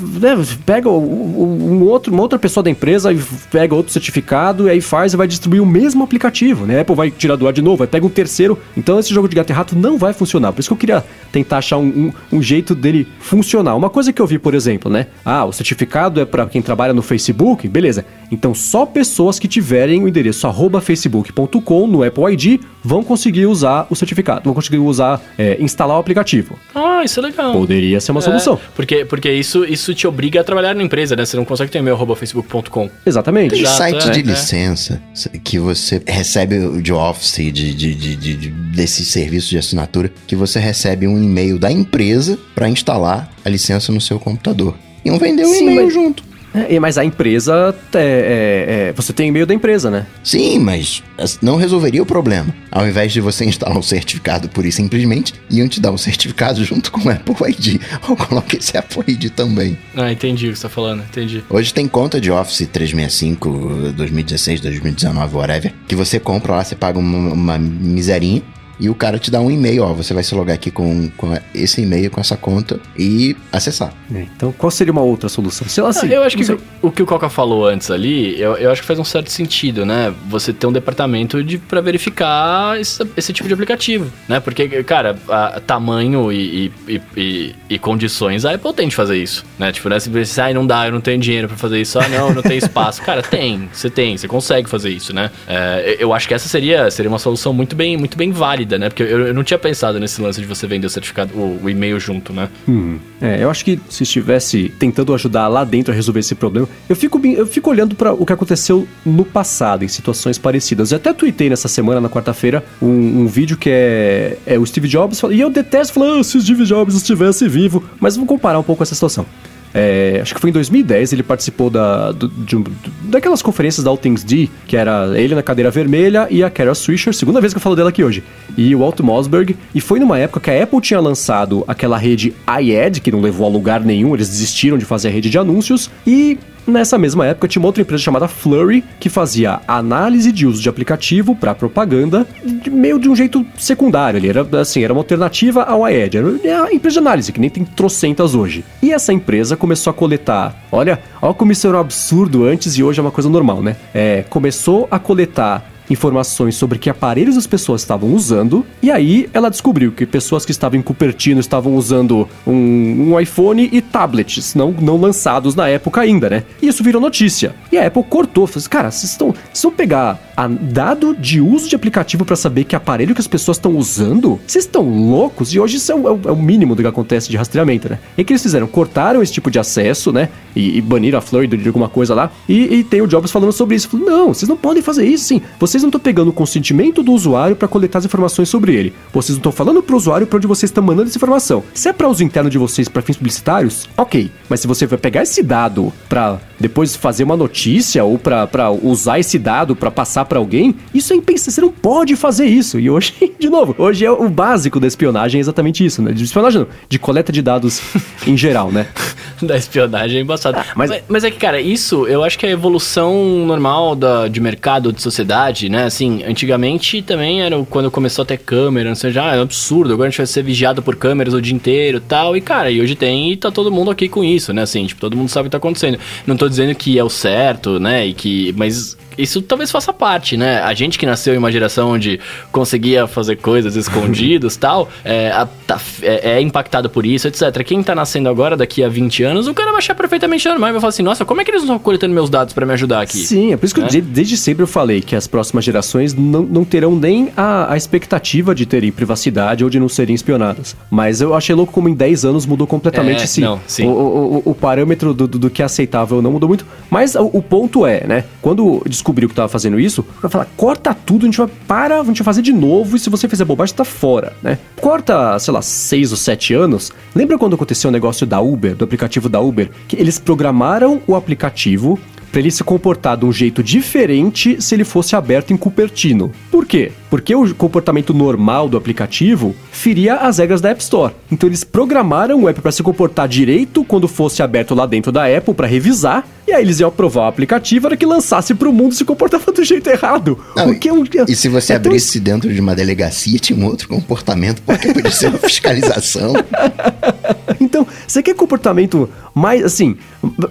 Pega 0.67 0.89
o- 0.89 0.93
o- 0.99 1.69
um 1.71 1.83
outro, 1.85 2.13
uma 2.13 2.23
outra 2.23 2.39
pessoa 2.39 2.63
da 2.63 2.71
empresa 2.71 3.13
e 3.13 3.19
pega 3.51 3.75
outro 3.75 3.93
certificado 3.93 4.67
e 4.67 4.71
aí 4.71 4.81
faz 4.81 5.13
e 5.13 5.17
vai 5.17 5.27
distribuir 5.27 5.63
o 5.63 5.67
mesmo 5.67 6.03
aplicativo, 6.05 6.67
né? 6.67 6.79
A 6.79 6.81
Apple 6.83 6.95
vai 6.95 7.11
tirar 7.11 7.37
do 7.37 7.47
ar 7.47 7.53
de 7.53 7.63
novo, 7.63 7.79
vai 7.79 7.87
pega 7.87 8.05
um 8.07 8.11
terceiro. 8.11 8.59
Então 8.77 8.99
esse 8.99 9.13
jogo 9.13 9.29
de 9.29 9.35
gato 9.37 9.51
e 9.51 9.53
rato 9.53 9.77
não 9.77 9.97
vai 9.99 10.13
funcionar. 10.13 10.53
Por 10.53 10.61
isso 10.61 10.69
que 10.69 10.73
eu 10.75 10.77
queria 10.79 11.05
tentar 11.31 11.59
achar 11.59 11.79
um, 11.79 11.87
um- 11.87 12.13
um 12.39 12.43
jeito 12.43 12.75
dele 12.75 13.07
funcionar. 13.21 13.75
Uma 13.77 13.91
coisa 13.91 14.13
que 14.13 14.21
eu 14.21 14.27
vi, 14.27 14.39
por 14.39 14.55
exemplo, 14.55 14.91
né? 14.91 15.07
Ah, 15.25 15.45
o 15.45 15.53
certificado 15.53 16.21
é 16.21 16.25
para 16.25 16.47
quem 16.47 16.61
trabalha 16.63 16.93
no 16.93 17.03
Facebook, 17.03 17.67
beleza. 17.69 18.05
Então 18.31 18.55
só 18.55 18.85
pessoas 18.87 19.39
que 19.39 19.49
tiverem 19.49 20.03
o 20.03 20.09
endereço 20.09 20.47
facebook.com 20.81 21.87
no 21.87 22.03
Apple 22.03 22.33
ID 22.33 22.61
vão 22.83 23.03
conseguir 23.03 23.47
usar 23.47 23.87
o 23.91 23.95
certificado, 23.97 24.43
vão 24.45 24.55
conseguir 24.55 24.79
usar, 24.79 25.21
é, 25.39 25.57
instalar 25.61 25.97
o 25.97 26.01
aplicativo. 26.01 26.59
Ah, 26.75 27.03
isso 27.05 27.21
é 27.21 27.23
legal. 27.23 27.53
Poderia 27.67 28.01
ser 28.01 28.13
uma 28.13 28.21
É, 28.21 28.23
solução. 28.25 28.59
porque 28.75 29.05
porque 29.05 29.31
isso, 29.33 29.65
isso 29.65 29.95
te 29.95 30.07
obriga 30.07 30.41
a 30.41 30.45
trabalhar 30.45 30.75
na 30.75 30.83
empresa, 30.83 31.15
né? 31.17 31.25
Você 31.25 31.37
não 31.37 31.45
consegue 31.45 31.71
ter 31.71 31.79
e-mail 31.79 31.95
arroba 31.97 32.15
facebook.com. 32.17 32.91
Exatamente. 33.07 33.51
Tem 33.55 33.61
Exato, 33.63 33.85
sites 33.85 34.07
é, 34.09 34.11
de 34.11 34.21
é. 34.21 34.23
licença 34.23 35.03
que 35.45 35.59
você 35.59 36.03
recebe 36.07 36.59
o 36.59 36.81
de 36.83 36.93
Office, 36.93 37.37
de, 37.37 37.53
de, 37.53 37.95
de, 37.95 38.17
de, 38.17 38.37
de- 38.37 38.49
desse 38.51 39.05
serviço 39.05 39.51
de 39.51 39.59
assinatura, 39.59 40.11
que 40.27 40.35
você 40.37 40.59
recebe 40.59 41.07
um 41.07 41.23
e-mail 41.23 41.59
da 41.59 41.71
empresa 41.71 42.39
para 42.55 42.69
instalar 42.69 43.31
a 43.45 43.49
licença 43.49 43.93
no 43.93 44.01
seu 44.01 44.19
computador. 44.19 44.75
E 45.05 45.11
um 45.11 45.19
vendeu 45.19 45.49
o 45.51 45.55
e-mail 45.55 45.85
mas- 45.85 45.93
junto. 45.95 46.32
É, 46.55 46.79
mas 46.79 46.99
a 46.99 47.05
empresa. 47.05 47.75
é, 47.95 47.99
é, 47.99 48.89
é, 48.89 48.93
você 48.93 49.13
tem 49.13 49.29
e-mail 49.29 49.47
da 49.47 49.55
empresa, 49.55 49.91
né? 49.91 50.07
Sim, 50.23 50.59
mas 50.59 51.03
não 51.41 51.57
resolveria 51.57 52.03
o 52.03 52.07
problema. 52.07 52.55
Ao 52.71 52.87
invés 52.87 53.13
de 53.13 53.21
você 53.21 53.45
instalar 53.47 53.77
um 53.77 53.83
certificado 53.83 54.49
pura 54.49 54.69
e 54.69 54.73
simplesmente, 54.73 55.35
iam 55.51 55.69
te 55.69 55.81
dar 55.81 55.91
um 55.91 55.99
certificado 55.99 56.63
junto 56.65 56.91
com 56.91 57.09
o 57.09 57.11
Apple 57.11 57.35
ID. 57.51 57.81
Ou 58.09 58.17
coloque 58.17 58.57
esse 58.57 58.77
Apple 58.77 59.05
ID 59.07 59.31
também. 59.31 59.79
Ah, 59.97 60.13
entendi 60.13 60.49
o 60.49 60.53
que 60.53 60.57
você 60.57 60.63
tá 60.63 60.69
falando, 60.69 61.03
entendi. 61.03 61.43
Hoje 61.49 61.73
tem 61.73 61.89
conta 61.89 62.21
de 62.21 62.31
Office 62.31 62.69
365, 62.73 63.93
2016, 63.97 64.61
2019, 64.61 65.37
whatever, 65.37 65.73
que 65.87 65.97
você 65.97 66.19
compra 66.19 66.57
lá, 66.57 66.65
você 66.65 66.75
paga 66.75 66.99
uma, 66.99 67.33
uma 67.33 67.59
miserinha 67.59 68.43
e 68.81 68.89
o 68.89 68.95
cara 68.95 69.19
te 69.19 69.31
dá 69.31 69.41
um 69.41 69.51
e-mail, 69.51 69.83
ó, 69.85 69.93
você 69.93 70.13
vai 70.15 70.23
se 70.23 70.35
logar 70.35 70.55
aqui 70.55 70.71
com, 70.71 71.09
com 71.17 71.37
esse 71.55 71.83
e-mail, 71.83 72.11
com 72.11 72.21
essa 72.21 72.37
conta 72.37 72.81
e 72.99 73.37
acessar. 73.51 73.93
É, 74.15 74.23
Então, 74.37 74.53
qual 74.53 74.71
seria 74.71 74.93
uma 74.93 75.03
outra 75.03 75.29
solução? 75.29 75.69
Sei 75.69 75.83
lá, 75.83 75.91
assim, 75.91 76.09
Ah, 76.09 76.15
eu 76.15 76.23
acho 76.23 76.37
que 76.37 76.45
sei. 76.45 76.59
o 76.81 76.91
que 76.91 77.03
o 77.03 77.07
Coca 77.07 77.29
falou 77.29 77.67
antes 77.67 77.91
ali, 77.91 78.41
eu, 78.41 78.57
eu 78.57 78.71
acho 78.71 78.81
que 78.81 78.87
faz 78.87 78.99
um 78.99 79.05
certo 79.05 79.31
sentido, 79.31 79.85
né? 79.87 80.13
Você 80.29 80.53
ter 80.53 80.67
um 80.67 80.73
departamento 80.73 81.43
de 81.43 81.59
para 81.59 81.81
verificar 81.81 82.79
esse, 82.81 83.03
esse 83.17 83.33
tipo 83.33 83.47
de 83.49 83.55
aplicativo, 83.55 84.11
né? 84.29 84.41
Porque, 84.41 84.83
cara, 84.85 85.17
a- 85.29 85.61
tamanho 85.67 86.31
e, 86.33 86.73
e, 86.89 87.01
e- 87.17 87.55
e- 87.71 87.79
condições, 87.79 88.45
a 88.45 88.53
Apple 88.55 88.73
tem 88.73 88.89
de 88.89 88.95
fazer 88.95 89.17
isso, 89.17 89.45
né? 89.59 89.73
Tipo, 89.73 89.89
né? 89.89 89.99
Se 90.01 90.09
você, 90.11 90.41
ai, 90.41 90.55
não 90.55 90.67
dá, 90.67 90.87
eu 90.87 90.93
não 90.93 91.01
tenho 91.01 91.19
dinheiro 91.21 91.49
pra 91.49 91.57
fazer 91.57 91.81
isso, 91.81 91.99
ah, 91.99 92.09
não, 92.09 92.29
eu 92.29 92.35
não 92.35 92.43
tenho 92.43 92.59
espaço. 92.59 93.01
Cara, 93.05 93.23
tem, 93.23 93.69
você 93.73 93.89
tem, 93.91 94.17
você 94.17 94.29
consegue 94.29 94.69
fazer 94.69 94.91
isso, 94.91 95.13
né? 95.15 95.31
É, 95.47 95.97
eu 95.99 96.13
acho 96.13 96.27
que 96.29 96.35
essa 96.35 96.49
seria, 96.49 96.91
seria 96.91 97.09
uma 97.09 97.19
solução 97.19 97.53
muito 97.53 97.75
bem, 97.77 97.97
muito 97.97 98.17
bem 98.17 98.31
válida, 98.33 98.62
né? 98.79 98.89
Porque 98.89 99.03
eu, 99.03 99.29
eu 99.29 99.35
não 99.35 99.45
tinha 99.45 99.59
pensado 99.59 99.99
nesse 99.99 100.21
lance 100.21 100.41
de 100.41 100.47
você 100.47 100.67
vender 100.67 100.87
o 100.87 100.91
certificado, 100.91 101.35
o, 101.35 101.61
o 101.63 101.71
e-mail 101.71 101.99
junto, 101.99 102.33
né? 102.33 102.49
Hum, 102.69 102.99
é, 103.21 103.43
eu 103.43 103.51
acho 103.51 103.65
que 103.65 103.79
se 103.89 104.03
estivesse 104.03 104.73
tentando 104.79 105.15
ajudar 105.15 105.49
lá 105.49 105.65
dentro 105.65 105.93
a 105.93 105.95
resolver 105.95 106.21
esse 106.21 106.35
problema, 106.35 106.69
eu 106.89 106.97
fico, 106.97 107.21
eu 107.27 107.47
fico 107.47 107.71
olhando 107.71 107.95
para 107.95 108.13
o 108.13 108.27
que 108.27 108.33
aconteceu 108.33 108.87
no 109.05 109.25
passado, 109.25 109.85
em 109.85 109.89
situações 109.89 110.39
parecidas. 110.39 110.93
Eu 110.93 110.97
até 110.97 111.13
tuitei 111.13 111.49
nessa 111.49 111.69
semana, 111.69 112.01
na 112.01 112.09
quarta-feira, 112.09 112.65
um, 112.81 113.23
um 113.23 113.27
vídeo 113.27 113.57
que 113.57 113.71
é, 113.71 114.39
é 114.47 114.59
o 114.59 114.67
Steve 114.67 114.89
Jobs, 114.89 115.23
e 115.31 115.41
eu 115.41 115.51
detesto 115.51 115.95
falar, 115.95 116.19
ah, 116.19 116.25
se 116.25 116.37
o 116.37 116.41
Steve 116.41 116.65
Jobs 116.65 116.95
estivesse 116.95 117.49
vivo, 117.49 117.85
mas 118.01 118.17
vamos 118.17 118.29
comparar 118.29 118.59
um 118.59 118.63
pouco 118.63 118.83
essa 118.83 118.95
situação. 118.95 119.27
É, 119.75 120.19
acho 120.21 120.35
que 120.35 120.41
foi 120.41 120.51
em 120.51 120.53
2010, 120.53 121.13
ele 121.15 121.23
participou 121.23 121.71
da, 121.71 122.13
do- 122.13 122.29
de 122.29 122.63
daquelas 123.05 123.41
conferências 123.41 123.83
da 123.83 123.91
All 123.91 123.97
Things 123.97 124.23
D, 124.23 124.49
que 124.67 124.77
era 124.77 125.19
ele 125.19 125.35
na 125.35 125.43
cadeira 125.43 125.71
vermelha 125.71 126.27
e 126.31 126.43
a 126.45 126.51
Carol 126.51 126.75
Swisher, 126.75 127.15
segunda 127.15 127.41
vez 127.41 127.53
que 127.53 127.57
eu 127.57 127.61
falo 127.63 127.75
dela 127.75 127.89
aqui 127.89 128.05
hoje, 128.05 128.23
e 128.57 128.75
o 128.75 128.83
Alto 128.85 129.03
Mosberg, 129.03 129.57
e 129.75 129.81
foi 129.81 129.99
numa 129.99 130.19
época 130.19 130.41
que 130.41 130.51
a 130.51 130.63
Apple 130.63 130.81
tinha 130.81 131.01
lançado 131.01 131.65
aquela 131.67 131.97
rede 131.97 132.35
iAd, 132.47 133.01
que 133.01 133.11
não 133.11 133.21
levou 133.21 133.47
a 133.47 133.51
lugar 133.51 133.81
nenhum, 133.81 134.15
eles 134.15 134.29
desistiram 134.29 134.77
de 134.77 134.85
fazer 134.85 135.09
a 135.09 135.11
rede 135.11 135.31
de 135.31 135.39
anúncios, 135.39 135.91
e 136.07 136.39
Nessa 136.67 136.97
mesma 136.97 137.27
época 137.27 137.49
tinha 137.49 137.61
uma 137.61 137.69
outra 137.69 137.83
empresa 137.83 138.03
chamada 138.03 138.29
Flurry 138.29 138.85
que 139.01 139.09
fazia 139.09 139.61
análise 139.67 140.31
de 140.31 140.47
uso 140.47 140.63
de 140.63 140.69
aplicativo 140.69 141.35
para 141.35 141.55
propaganda, 141.55 142.27
meio 142.71 142.99
de 142.99 143.09
um 143.09 143.17
jeito 143.17 143.45
secundário. 143.59 144.19
Ele 144.19 144.29
era 144.29 144.47
assim, 144.61 144.85
era 144.85 144.93
uma 144.93 145.01
alternativa 145.01 145.63
ao 145.63 145.85
AED, 145.85 146.19
era 146.45 146.65
a 146.65 146.73
empresa 146.73 146.95
de 146.95 146.99
análise 146.99 147.33
que 147.33 147.41
nem 147.41 147.51
tem 147.51 147.65
trocentas 147.65 148.35
hoje. 148.35 148.65
E 148.81 148.93
essa 148.93 149.13
empresa 149.13 149.57
começou 149.57 149.91
a 149.91 149.95
coletar, 149.95 150.55
olha, 150.71 151.01
olha 151.21 151.35
como 151.35 151.51
isso 151.51 151.67
era 151.67 151.77
um 151.77 151.81
absurdo 151.81 152.45
antes 152.45 152.77
e 152.79 152.83
hoje 152.83 153.01
é 153.01 153.03
uma 153.03 153.11
coisa 153.11 153.29
normal, 153.29 153.63
né? 153.63 153.77
É, 153.93 154.25
começou 154.29 154.87
a 154.91 154.99
coletar 154.99 155.72
informações 155.91 156.55
sobre 156.57 156.79
que 156.79 156.91
aparelhos 156.91 157.37
as 157.37 157.47
pessoas 157.47 157.83
estavam 157.83 158.15
usando, 158.15 158.65
e 158.83 158.91
aí 158.91 159.29
ela 159.33 159.51
descobriu 159.51 159.93
que 159.93 160.07
pessoas 160.07 160.45
que 160.45 160.51
estavam 160.51 160.79
em 160.79 160.83
Cupertino 160.83 161.41
estavam 161.41 161.75
usando 161.75 162.29
um, 162.47 163.13
um 163.13 163.21
iPhone 163.21 163.69
e 163.73 163.81
tablets, 163.81 164.55
não, 164.55 164.73
não 164.73 164.97
lançados 164.97 165.55
na 165.55 165.69
época 165.69 166.01
ainda, 166.01 166.29
né? 166.29 166.45
E 166.61 166.69
isso 166.69 166.83
virou 166.83 167.01
notícia. 167.01 167.55
E 167.71 167.79
a 167.79 167.87
Apple 167.87 168.03
cortou, 168.05 168.47
falou 168.47 168.59
assim, 168.59 168.69
cara, 168.69 168.91
vocês 168.91 169.13
estão. 169.13 169.35
Vocês 169.53 169.63
vão 169.63 169.73
pegar 169.73 170.21
a, 170.37 170.47
dado 170.47 171.15
de 171.15 171.41
uso 171.41 171.69
de 171.69 171.77
aplicativo 171.77 172.25
para 172.25 172.37
saber 172.37 172.65
que 172.65 172.77
aparelho 172.77 173.15
que 173.15 173.21
as 173.21 173.27
pessoas 173.27 173.57
estão 173.57 173.77
usando? 173.77 174.41
Vocês 174.47 174.65
estão 174.65 174.83
loucos? 174.83 175.55
E 175.55 175.61
hoje 175.61 175.77
isso 175.77 175.93
é 175.93 175.95
o, 175.95 176.21
é 176.29 176.33
o, 176.33 176.37
mínimo 176.37 176.75
do 176.75 176.83
que 176.83 176.89
acontece 176.89 177.31
de 177.31 177.37
rastreamento, 177.37 177.89
né? 177.89 177.99
E 178.17 178.25
que 178.25 178.33
eles 178.33 178.43
fizeram? 178.43 178.67
Cortaram 178.67 179.23
esse 179.23 179.33
tipo 179.33 179.51
de 179.51 179.59
acesso, 179.59 180.13
né? 180.13 180.29
E, 180.55 180.79
e 180.79 180.81
baniram 180.81 181.19
a 181.19 181.23
Flurry 181.23 181.47
de 181.47 181.67
alguma 181.67 181.89
coisa 181.89 182.15
lá. 182.15 182.31
E, 182.49 182.77
e 182.77 182.85
tem 182.85 183.01
o 183.01 183.07
Jobs 183.07 183.31
falando 183.31 183.53
sobre 183.53 183.77
isso. 183.77 183.89
Falou, 183.89 184.07
não, 184.07 184.29
vocês 184.35 184.49
não 184.49 184.57
podem 184.57 184.83
fazer 184.83 185.07
isso, 185.07 185.25
sim. 185.25 185.43
Vocês 185.59 185.72
não 185.81 185.89
estão 185.89 186.01
pegando 186.01 186.29
o 186.29 186.33
consentimento 186.33 187.03
do 187.03 187.13
usuário 187.13 187.57
para 187.57 187.67
coletar 187.67 188.01
as 188.01 188.05
informações 188.05 188.51
sobre 188.51 188.75
ele. 188.75 188.93
Vocês 189.13 189.37
não 189.37 189.41
estão 189.41 189.53
falando 189.53 189.83
pro 189.83 189.97
usuário 189.97 190.27
para 190.27 190.37
onde 190.37 190.47
vocês 190.47 190.69
estão 190.69 190.85
mandando 190.85 191.09
essa 191.09 191.17
informação. 191.17 191.65
Se 191.73 191.89
é 191.89 191.93
para 191.93 192.09
uso 192.09 192.23
interno 192.23 192.51
de 192.51 192.59
vocês 192.59 192.89
para 192.89 193.01
fins 193.01 193.17
publicitários, 193.17 193.89
ok. 193.97 194.31
Mas 194.49 194.61
se 194.61 194.67
você 194.67 194.87
vai 194.87 194.99
pegar 194.99 195.23
esse 195.23 195.43
dado 195.43 195.91
para 196.09 196.39
depois 196.61 196.95
fazer 196.95 197.25
uma 197.25 197.37
notícia 197.37 198.05
ou 198.05 198.19
para 198.19 198.71
usar 198.71 199.19
esse 199.19 199.39
dado 199.39 199.75
para 199.75 199.91
passar 199.91 200.25
para 200.25 200.39
alguém, 200.39 200.75
isso 200.93 201.13
é 201.13 201.17
impensável. 201.17 201.53
Você 201.53 201.61
não 201.61 201.73
pode 201.73 202.15
fazer 202.17 202.47
isso. 202.47 202.79
E 202.79 202.91
hoje, 202.91 203.15
de 203.39 203.49
novo, 203.49 203.75
hoje 203.79 204.05
é 204.05 204.11
o 204.11 204.29
básico 204.29 204.79
da 204.79 204.87
espionagem 204.87 205.39
é 205.39 205.41
exatamente 205.41 205.85
isso, 205.85 206.03
né? 206.03 206.13
De 206.13 206.25
espionagem 206.25 206.61
não, 206.61 206.69
de 206.89 206.99
coleta 206.99 207.33
de 207.33 207.43
dados 207.43 207.81
em 208.27 208.37
geral, 208.37 208.71
né? 208.71 208.87
da 209.43 209.57
espionagem 209.57 210.19
é 210.19 210.21
embaçado. 210.23 210.59
Ah, 210.59 210.67
mas... 210.77 210.91
mas... 210.91 211.03
mas 211.09 211.25
é 211.25 211.31
que, 211.31 211.39
cara, 211.39 211.61
isso 211.61 212.07
eu 212.07 212.23
acho 212.23 212.39
que 212.39 212.47
é 212.47 212.49
a 212.49 212.53
evolução 212.53 213.45
normal 213.47 213.95
da, 213.95 214.29
de 214.29 214.41
mercado, 214.41 214.93
de 214.93 215.03
sociedade, 215.03 215.62
né? 215.69 215.85
Assim, 215.85 216.23
antigamente 216.25 217.03
também 217.03 217.43
era 217.43 217.63
quando 217.69 217.91
começou 217.91 218.23
a 218.23 218.27
ter 218.27 218.39
câmera, 218.39 218.89
não 218.89 218.97
sei, 218.97 219.11
já 219.11 219.35
é 219.35 219.39
um 219.39 219.43
absurdo. 219.43 219.93
Agora 219.93 220.09
a 220.09 220.11
gente 220.11 220.19
vai 220.19 220.27
ser 220.27 220.43
vigiado 220.43 220.83
por 220.83 220.97
câmeras 220.97 221.35
o 221.35 221.41
dia 221.41 221.55
inteiro 221.55 222.01
tal. 222.01 222.37
E, 222.37 222.41
cara, 222.41 222.71
e 222.71 222.81
hoje 222.81 222.95
tem 222.95 223.33
e 223.33 223.37
tá 223.37 223.51
todo 223.51 223.71
mundo 223.71 223.91
aqui 223.91 224.09
com 224.09 224.23
isso, 224.25 224.53
né? 224.53 224.63
Assim, 224.63 224.87
tipo, 224.87 225.01
todo 225.01 225.17
mundo 225.17 225.29
sabe 225.29 225.47
o 225.47 225.51
que 225.51 225.53
tá 225.53 225.59
acontecendo. 225.59 225.99
Não 226.27 226.37
tô 226.37 226.49
dizendo 226.49 226.75
que 226.75 226.99
é 226.99 227.05
o 227.05 227.11
certo, 227.11 227.79
né? 227.79 228.07
E 228.07 228.15
que. 228.15 228.55
Mas 228.57 228.97
isso 229.17 229.43
talvez 229.43 229.71
faça 229.71 229.93
parte, 229.93 230.37
né? 230.37 230.61
A 230.63 230.75
gente 230.75 230.99
que 230.99 231.07
nasceu 231.07 231.35
em 231.35 231.39
uma 231.39 231.51
geração 231.51 231.91
onde 231.91 232.21
conseguia 232.51 233.07
fazer 233.07 233.37
coisas 233.37 233.77
escondidos 233.77 234.57
tal, 234.57 234.89
é, 235.05 235.31
a, 235.31 235.47
tá, 235.47 235.81
é, 236.03 236.33
é, 236.33 236.41
impactado 236.41 236.89
por 236.89 237.05
isso, 237.07 237.29
etc. 237.29 237.63
Quem 237.65 237.83
tá 237.83 237.95
nascendo 237.95 238.29
agora, 238.29 238.57
daqui 238.57 238.83
a 238.83 238.89
20 238.89 239.23
anos, 239.25 239.47
o 239.49 239.55
cara 239.55 239.71
vai 239.71 239.79
achar 239.79 239.95
perfeitamente 239.95 240.49
normal 240.49 240.71
e 240.71 240.73
vai 240.73 240.81
falar 240.81 240.91
assim, 240.91 241.03
nossa, 241.03 241.25
como 241.25 241.41
é 241.41 241.45
que 241.45 241.51
eles 241.51 241.63
não 241.63 241.77
estão 241.77 241.79
coletando 241.79 242.15
meus 242.15 242.31
dados 242.31 242.55
para 242.55 242.67
me 242.67 242.73
ajudar 242.73 243.03
aqui? 243.03 243.19
Sim, 243.19 243.53
é 243.53 243.57
por 243.57 243.67
isso 243.67 243.75
que 243.75 243.81
eu, 243.81 243.85
né? 243.85 244.01
desde 244.01 244.37
sempre 244.37 244.63
eu 244.63 244.67
falei 244.67 245.01
que 245.01 245.17
as 245.17 245.27
próximas 245.27 245.65
gerações 245.65 246.15
não, 246.15 246.43
não 246.43 246.65
terão 246.65 246.95
nem 246.95 247.33
a, 247.37 247.73
a 247.73 247.77
expectativa 247.77 248.55
de 248.55 248.67
terem 248.67 248.93
privacidade 248.93 249.65
ou 249.65 249.71
de 249.71 249.79
não 249.79 249.89
serem 249.89 250.15
espionadas. 250.15 250.77
Mas 250.91 251.21
eu 251.21 251.35
achei 251.35 251.55
louco 251.55 251.73
como 251.73 251.89
em 251.89 251.95
10 251.95 252.25
anos 252.25 252.47
mudou 252.47 252.67
completamente, 252.67 253.25
é, 253.25 253.27
sim. 253.27 253.41
Não, 253.41 253.61
sim. 253.67 253.87
O, 253.87 253.91
o, 253.91 254.43
o, 254.47 254.55
parâmetro 254.55 255.13
do, 255.13 255.27
do, 255.27 255.39
do, 255.39 255.51
que 255.51 255.63
é 255.63 255.65
aceitável 255.65 256.23
não 256.23 256.33
mudou 256.33 256.49
muito. 256.49 256.67
Mas 256.91 257.15
o, 257.15 257.31
o 257.33 257.43
ponto 257.43 257.87
é, 257.87 258.07
né? 258.07 258.25
Quando 258.41 258.83
descobriu 259.03 259.29
que 259.29 259.35
tava 259.35 259.49
fazendo 259.49 259.81
isso, 259.81 260.05
vai 260.21 260.31
falar, 260.31 260.47
corta 260.57 260.95
tudo, 260.95 261.23
a 261.23 261.27
gente 261.27 261.39
vai 261.39 261.49
para, 261.67 262.01
a 262.01 262.05
gente 262.05 262.23
vai 262.23 262.25
fazer 262.25 262.43
de 262.43 262.53
novo, 262.53 262.97
e 262.97 262.99
se 263.01 263.11
você 263.11 263.29
fizer 263.29 263.45
bobagem, 263.45 263.75
tá 263.75 263.85
fora, 263.85 264.33
né? 264.43 264.59
Corta, 264.81 265.37
sei 265.41 265.53
lá, 265.53 265.61
seis 265.61 266.13
ou 266.13 266.17
sete 266.17 266.55
anos. 266.55 266.93
Lembra 267.15 267.37
quando 267.37 267.55
aconteceu 267.55 267.89
o 267.89 267.93
negócio 267.93 268.25
da 268.27 268.41
Uber, 268.41 268.77
do 268.77 268.85
aplicativo 268.85 269.29
da 269.29 269.41
Uber? 269.41 269.71
Que 269.89 269.97
eles 269.97 270.19
programaram 270.19 271.03
o 271.07 271.17
aplicativo 271.17 271.99
para 272.33 272.41
ele 272.41 272.51
se 272.51 272.65
comportar 272.65 273.17
de 273.19 273.27
um 273.27 273.33
jeito 273.33 273.63
diferente 273.63 274.57
se 274.61 274.75
ele 274.75 274.85
fosse 274.85 275.15
aberto 275.15 275.53
em 275.53 275.57
Cupertino. 275.57 276.33
Por 276.51 276.65
quê? 276.65 276.91
Porque 277.11 277.35
o 277.35 277.55
comportamento 277.55 278.15
normal 278.15 278.71
do 278.71 278.77
aplicativo 278.79 279.55
feria 279.71 280.17
as 280.17 280.39
regras 280.39 280.63
da 280.63 280.71
App 280.71 280.83
Store. 280.83 281.13
Então 281.31 281.47
eles 281.47 281.63
programaram 281.63 282.43
o 282.43 282.49
app 282.49 282.61
para 282.63 282.73
se 282.73 282.83
comportar 282.83 283.29
direito 283.29 283.85
quando 283.85 284.09
fosse 284.09 284.43
aberto 284.43 284.75
lá 284.75 284.87
dentro 284.87 285.13
da 285.13 285.27
Apple 285.27 285.53
para 285.53 285.67
revisar, 285.67 286.27
e 286.49 286.53
aí 286.53 286.63
eles 286.63 286.81
iam 286.81 286.89
aprovar 286.89 287.25
o 287.25 287.29
aplicativo 287.29 287.89
para 287.89 287.97
que 287.97 288.07
lançasse 288.07 288.55
para 288.55 288.69
o 288.69 288.73
mundo 288.73 288.95
se 288.95 289.05
comportava 289.05 289.53
do 289.53 289.63
jeito 289.63 289.91
errado. 289.91 290.39
Não, 290.57 290.67
porque 290.67 290.89
é 290.89 290.93
um, 290.93 291.05
e 291.29 291.37
se 291.37 291.49
você 291.49 291.75
é 291.75 291.77
abrisse 291.77 292.19
tão... 292.19 292.33
dentro 292.33 292.53
de 292.53 292.61
uma 292.61 292.75
delegacia, 292.75 293.39
tinha 293.39 293.59
um 293.59 293.67
outro 293.67 293.89
comportamento, 293.89 294.63
porque 294.63 294.93
podia 294.93 295.11
ser 295.11 295.29
uma 295.29 295.39
fiscalização. 295.39 296.33
então, 297.73 297.87
você 298.07 298.23
quer 298.23 298.35
comportamento 298.35 299.09
mais, 299.35 299.65
assim, 299.65 299.97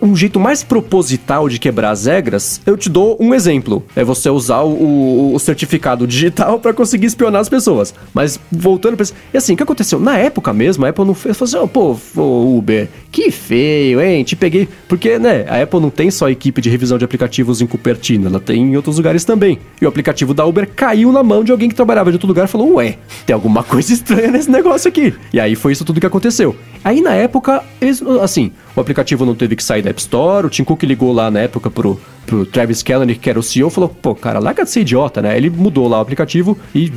um 0.01 0.15
jeito 0.15 0.39
mais 0.39 0.63
proposital 0.63 1.47
de 1.47 1.59
quebrar 1.59 1.91
as 1.91 2.07
regras? 2.07 2.59
Eu 2.65 2.75
te 2.75 2.89
dou 2.89 3.15
um 3.19 3.31
exemplo. 3.31 3.83
É 3.95 4.03
você 4.03 4.27
usar 4.27 4.61
o, 4.61 5.35
o 5.35 5.37
certificado 5.37 6.07
digital 6.07 6.59
para 6.59 6.73
conseguir 6.73 7.05
espionar 7.05 7.41
as 7.41 7.47
pessoas. 7.47 7.93
Mas 8.11 8.39
voltando 8.51 8.97
para 8.97 9.05
E 9.31 9.37
assim, 9.37 9.53
o 9.53 9.57
que 9.57 9.61
aconteceu? 9.61 9.99
Na 9.99 10.17
época 10.17 10.51
mesmo, 10.51 10.83
a 10.83 10.89
Apple 10.89 11.05
não 11.05 11.13
fez. 11.13 11.37
Falou 11.37 11.47
assim, 11.47 11.63
oh, 11.63 11.67
pô, 11.67 12.57
Uber, 12.57 12.89
que 13.11 13.29
feio, 13.29 14.01
hein? 14.01 14.23
Te 14.23 14.35
peguei. 14.35 14.67
Porque, 14.87 15.19
né, 15.19 15.45
a 15.47 15.61
Apple 15.61 15.79
não 15.79 15.91
tem 15.91 16.09
só 16.09 16.27
equipe 16.27 16.59
de 16.59 16.71
revisão 16.71 16.97
de 16.97 17.05
aplicativos 17.05 17.61
em 17.61 17.67
Cupertino, 17.67 18.27
ela 18.27 18.39
tem 18.39 18.63
em 18.63 18.75
outros 18.75 18.97
lugares 18.97 19.23
também. 19.23 19.59
E 19.79 19.85
o 19.85 19.87
aplicativo 19.87 20.33
da 20.33 20.43
Uber 20.43 20.67
caiu 20.75 21.11
na 21.11 21.21
mão 21.21 21.43
de 21.43 21.51
alguém 21.51 21.69
que 21.69 21.75
trabalhava 21.75 22.09
de 22.09 22.15
outro 22.15 22.27
lugar 22.27 22.45
e 22.45 22.47
falou: 22.47 22.73
Ué, 22.75 22.97
tem 23.27 23.33
alguma 23.35 23.61
coisa 23.61 23.93
estranha 23.93 24.31
nesse 24.31 24.49
negócio 24.49 24.89
aqui. 24.89 25.13
E 25.31 25.39
aí 25.39 25.55
foi 25.55 25.73
isso 25.73 25.85
tudo 25.85 25.99
que 25.99 26.05
aconteceu. 26.07 26.55
Aí 26.83 26.99
na 26.99 27.10
época, 27.13 27.63
eles, 27.79 28.01
assim, 28.21 28.51
o 28.75 28.81
aplicativo 28.81 29.25
não 29.25 29.35
teve 29.35 29.55
que 29.55 29.63
sair 29.63 29.81
da 29.81 29.89
App 29.89 29.99
Store, 29.99 30.47
o 30.47 30.49
Tim 30.49 30.63
Cook 30.63 30.83
ligou 30.83 31.11
lá 31.11 31.31
na 31.31 31.41
época 31.41 31.69
pro, 31.69 31.99
pro 32.25 32.45
Travis 32.45 32.81
Kalanick, 32.83 33.19
que 33.19 33.29
era 33.29 33.39
o 33.39 33.43
CEO, 33.43 33.69
falou, 33.69 33.89
pô, 33.89 34.15
cara, 34.15 34.39
larga 34.39 34.63
de 34.63 34.69
ser 34.69 34.81
idiota, 34.81 35.21
né? 35.21 35.35
Ele 35.35 35.49
mudou 35.49 35.87
lá 35.87 35.97
o 35.97 36.01
aplicativo 36.01 36.57
e 36.73 36.91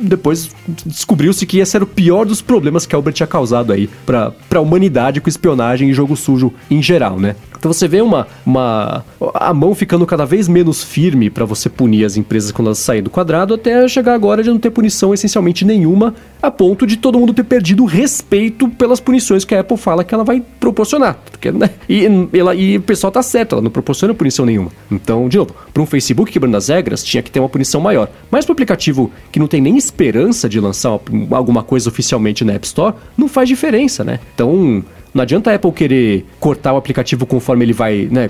depois 0.00 0.50
descobriu-se 0.84 1.46
que 1.46 1.58
esse 1.58 1.76
era 1.76 1.84
o 1.84 1.88
pior 1.88 2.24
dos 2.24 2.42
problemas 2.42 2.86
que 2.86 2.94
a 2.94 2.98
Uber 2.98 3.12
tinha 3.12 3.26
causado 3.26 3.72
aí 3.72 3.88
pra, 4.04 4.32
pra 4.48 4.60
humanidade 4.60 5.20
com 5.20 5.28
espionagem 5.28 5.88
e 5.88 5.94
jogo 5.94 6.16
sujo 6.16 6.52
em 6.70 6.82
geral, 6.82 7.18
né? 7.18 7.36
Então 7.64 7.72
você 7.72 7.88
vê 7.88 8.02
uma, 8.02 8.26
uma 8.44 9.02
a 9.32 9.54
mão 9.54 9.74
ficando 9.74 10.04
cada 10.04 10.26
vez 10.26 10.48
menos 10.48 10.84
firme 10.84 11.30
para 11.30 11.46
você 11.46 11.70
punir 11.70 12.04
as 12.04 12.14
empresas 12.14 12.52
quando 12.52 12.66
elas 12.66 12.78
saem 12.78 13.02
do 13.02 13.08
quadrado, 13.08 13.54
até 13.54 13.88
chegar 13.88 14.12
agora 14.12 14.42
de 14.42 14.50
não 14.50 14.58
ter 14.58 14.68
punição 14.68 15.14
essencialmente 15.14 15.64
nenhuma, 15.64 16.14
a 16.42 16.50
ponto 16.50 16.86
de 16.86 16.98
todo 16.98 17.18
mundo 17.18 17.32
ter 17.32 17.44
perdido 17.44 17.84
o 17.84 17.86
respeito 17.86 18.68
pelas 18.68 19.00
punições 19.00 19.46
que 19.46 19.54
a 19.54 19.60
Apple 19.60 19.78
fala 19.78 20.04
que 20.04 20.12
ela 20.12 20.24
vai 20.24 20.42
proporcionar. 20.60 21.16
Porque, 21.30 21.50
né? 21.50 21.70
e, 21.88 22.04
ela, 22.34 22.54
e 22.54 22.76
o 22.76 22.82
pessoal 22.82 23.10
tá 23.10 23.22
certo, 23.22 23.54
ela 23.54 23.62
não 23.62 23.70
proporciona 23.70 24.12
punição 24.12 24.44
nenhuma. 24.44 24.70
Então, 24.90 25.26
de 25.26 25.38
novo, 25.38 25.54
para 25.72 25.82
um 25.82 25.86
Facebook 25.86 26.30
quebrando 26.30 26.58
as 26.58 26.68
regras, 26.68 27.02
tinha 27.02 27.22
que 27.22 27.30
ter 27.30 27.40
uma 27.40 27.48
punição 27.48 27.80
maior. 27.80 28.10
Mas 28.30 28.44
para 28.44 28.52
um 28.52 28.56
aplicativo 28.56 29.10
que 29.32 29.38
não 29.38 29.46
tem 29.46 29.62
nem 29.62 29.78
esperança 29.78 30.50
de 30.50 30.60
lançar 30.60 31.00
alguma 31.30 31.62
coisa 31.62 31.88
oficialmente 31.88 32.44
na 32.44 32.52
App 32.52 32.66
Store, 32.66 32.94
não 33.16 33.26
faz 33.26 33.48
diferença, 33.48 34.04
né? 34.04 34.20
Então, 34.34 34.84
não 35.14 35.22
adianta 35.22 35.50
a 35.50 35.54
Apple 35.54 35.70
querer 35.72 36.26
cortar 36.40 36.74
o 36.74 36.76
aplicativo 36.76 37.24
conforme 37.24 37.64
ele 37.64 37.72
vai, 37.72 38.08
né, 38.10 38.28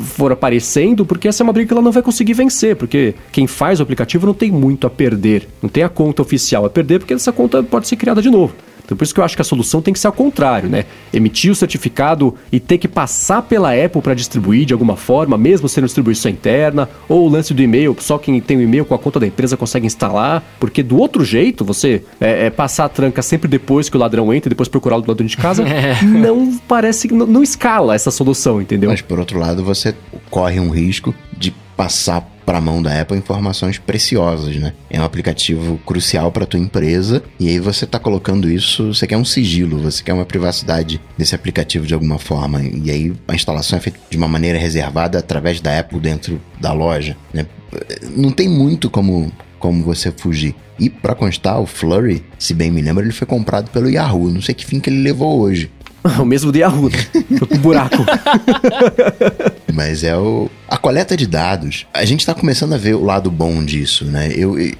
for 0.00 0.30
aparecendo, 0.30 1.06
porque 1.06 1.28
essa 1.28 1.42
é 1.42 1.44
uma 1.44 1.52
briga 1.52 1.68
que 1.68 1.72
ela 1.72 1.82
não 1.82 1.90
vai 1.90 2.02
conseguir 2.02 2.34
vencer, 2.34 2.76
porque 2.76 3.14
quem 3.32 3.46
faz 3.46 3.80
o 3.80 3.82
aplicativo 3.82 4.26
não 4.26 4.34
tem 4.34 4.52
muito 4.52 4.86
a 4.86 4.90
perder, 4.90 5.48
não 5.62 5.70
tem 5.70 5.82
a 5.82 5.88
conta 5.88 6.20
oficial 6.20 6.66
a 6.66 6.70
perder, 6.70 6.98
porque 6.98 7.14
essa 7.14 7.32
conta 7.32 7.62
pode 7.62 7.88
ser 7.88 7.96
criada 7.96 8.20
de 8.20 8.28
novo. 8.28 8.54
Então 8.86 8.96
por 8.96 9.04
isso 9.04 9.12
que 9.12 9.20
eu 9.20 9.24
acho 9.24 9.36
que 9.36 9.42
a 9.42 9.44
solução 9.44 9.82
tem 9.82 9.92
que 9.92 10.00
ser 10.00 10.06
ao 10.06 10.12
contrário, 10.12 10.68
né? 10.68 10.86
Emitir 11.12 11.50
o 11.50 11.54
certificado 11.54 12.34
e 12.50 12.58
ter 12.58 12.78
que 12.78 12.88
passar 12.88 13.42
pela 13.42 13.72
Apple 13.72 14.00
para 14.00 14.14
distribuir 14.14 14.64
de 14.64 14.72
alguma 14.72 14.96
forma, 14.96 15.36
mesmo 15.36 15.68
sendo 15.68 15.84
distribuição 15.84 16.30
interna, 16.30 16.88
ou 17.08 17.26
o 17.26 17.28
lance 17.28 17.52
do 17.52 17.60
e-mail, 17.60 17.94
só 17.98 18.16
quem 18.16 18.40
tem 18.40 18.56
o 18.56 18.62
e-mail 18.62 18.84
com 18.84 18.94
a 18.94 18.98
conta 18.98 19.20
da 19.20 19.26
empresa 19.26 19.56
consegue 19.56 19.86
instalar, 19.86 20.42
porque 20.60 20.82
do 20.82 20.98
outro 20.98 21.24
jeito, 21.24 21.64
você 21.64 22.02
é, 22.20 22.46
é 22.46 22.50
passar 22.50 22.84
a 22.84 22.88
tranca 22.88 23.20
sempre 23.22 23.48
depois 23.48 23.88
que 23.88 23.96
o 23.96 24.00
ladrão 24.00 24.32
entra 24.32 24.48
e 24.48 24.50
depois 24.50 24.68
procurar 24.68 24.96
o 24.96 25.04
ladrão 25.06 25.26
de 25.26 25.36
casa, 25.36 25.64
não 26.02 26.56
parece 26.68 27.08
que 27.08 27.14
não, 27.14 27.26
não 27.26 27.42
escala 27.42 27.94
essa 27.94 28.10
solução, 28.10 28.62
entendeu? 28.62 28.90
Mas 28.90 29.02
por 29.02 29.18
outro 29.18 29.38
lado, 29.38 29.64
você 29.64 29.94
corre 30.30 30.60
um 30.60 30.70
risco 30.70 31.14
de 31.36 31.52
passar 31.76 32.22
para 32.46 32.58
a 32.58 32.60
mão 32.60 32.80
da 32.80 33.00
Apple 33.00 33.18
informações 33.18 33.76
preciosas, 33.76 34.56
né? 34.56 34.72
É 34.88 35.00
um 35.00 35.04
aplicativo 35.04 35.78
crucial 35.84 36.30
para 36.30 36.46
tua 36.46 36.60
empresa 36.60 37.22
e 37.40 37.48
aí 37.48 37.58
você 37.58 37.84
está 37.84 37.98
colocando 37.98 38.48
isso, 38.48 38.94
você 38.94 39.06
quer 39.06 39.16
um 39.16 39.24
sigilo, 39.24 39.80
você 39.80 40.02
quer 40.02 40.12
uma 40.12 40.24
privacidade 40.24 41.00
desse 41.18 41.34
aplicativo 41.34 41.86
de 41.86 41.92
alguma 41.92 42.18
forma 42.18 42.62
e 42.62 42.90
aí 42.90 43.12
a 43.26 43.34
instalação 43.34 43.78
é 43.78 43.82
feita 43.82 43.98
de 44.08 44.16
uma 44.16 44.28
maneira 44.28 44.58
reservada 44.58 45.18
através 45.18 45.60
da 45.60 45.78
Apple 45.78 45.98
dentro 45.98 46.40
da 46.60 46.72
loja, 46.72 47.16
né? 47.34 47.46
Não 48.16 48.30
tem 48.30 48.48
muito 48.48 48.88
como 48.88 49.30
como 49.58 49.82
você 49.82 50.12
fugir. 50.12 50.54
E 50.78 50.90
para 50.90 51.14
constar, 51.14 51.60
o 51.60 51.66
Flurry, 51.66 52.24
se 52.38 52.52
bem 52.52 52.70
me 52.70 52.82
lembro, 52.82 53.02
ele 53.02 53.12
foi 53.12 53.26
comprado 53.26 53.70
pelo 53.70 53.88
Yahoo. 53.88 54.30
Não 54.30 54.42
sei 54.42 54.54
que 54.54 54.64
fim 54.64 54.78
que 54.78 54.90
ele 54.90 55.02
levou 55.02 55.40
hoje. 55.40 55.70
o 56.20 56.24
mesmo 56.24 56.52
de 56.52 56.60
Yahoo, 56.60 56.88
né? 56.88 56.98
Foi 57.38 57.48
pro 57.48 57.58
buraco. 57.58 58.04
Mas 59.72 60.04
é 60.04 60.16
o. 60.16 60.50
A 60.68 60.76
coleta 60.76 61.16
de 61.16 61.26
dados. 61.26 61.86
A 61.92 62.04
gente 62.04 62.24
tá 62.24 62.34
começando 62.34 62.72
a 62.72 62.78
ver 62.78 62.94
o 62.94 63.04
lado 63.04 63.30
bom 63.30 63.64
disso, 63.64 64.04
né? 64.04 64.28
Eu. 64.34 64.58
eu 64.58 64.74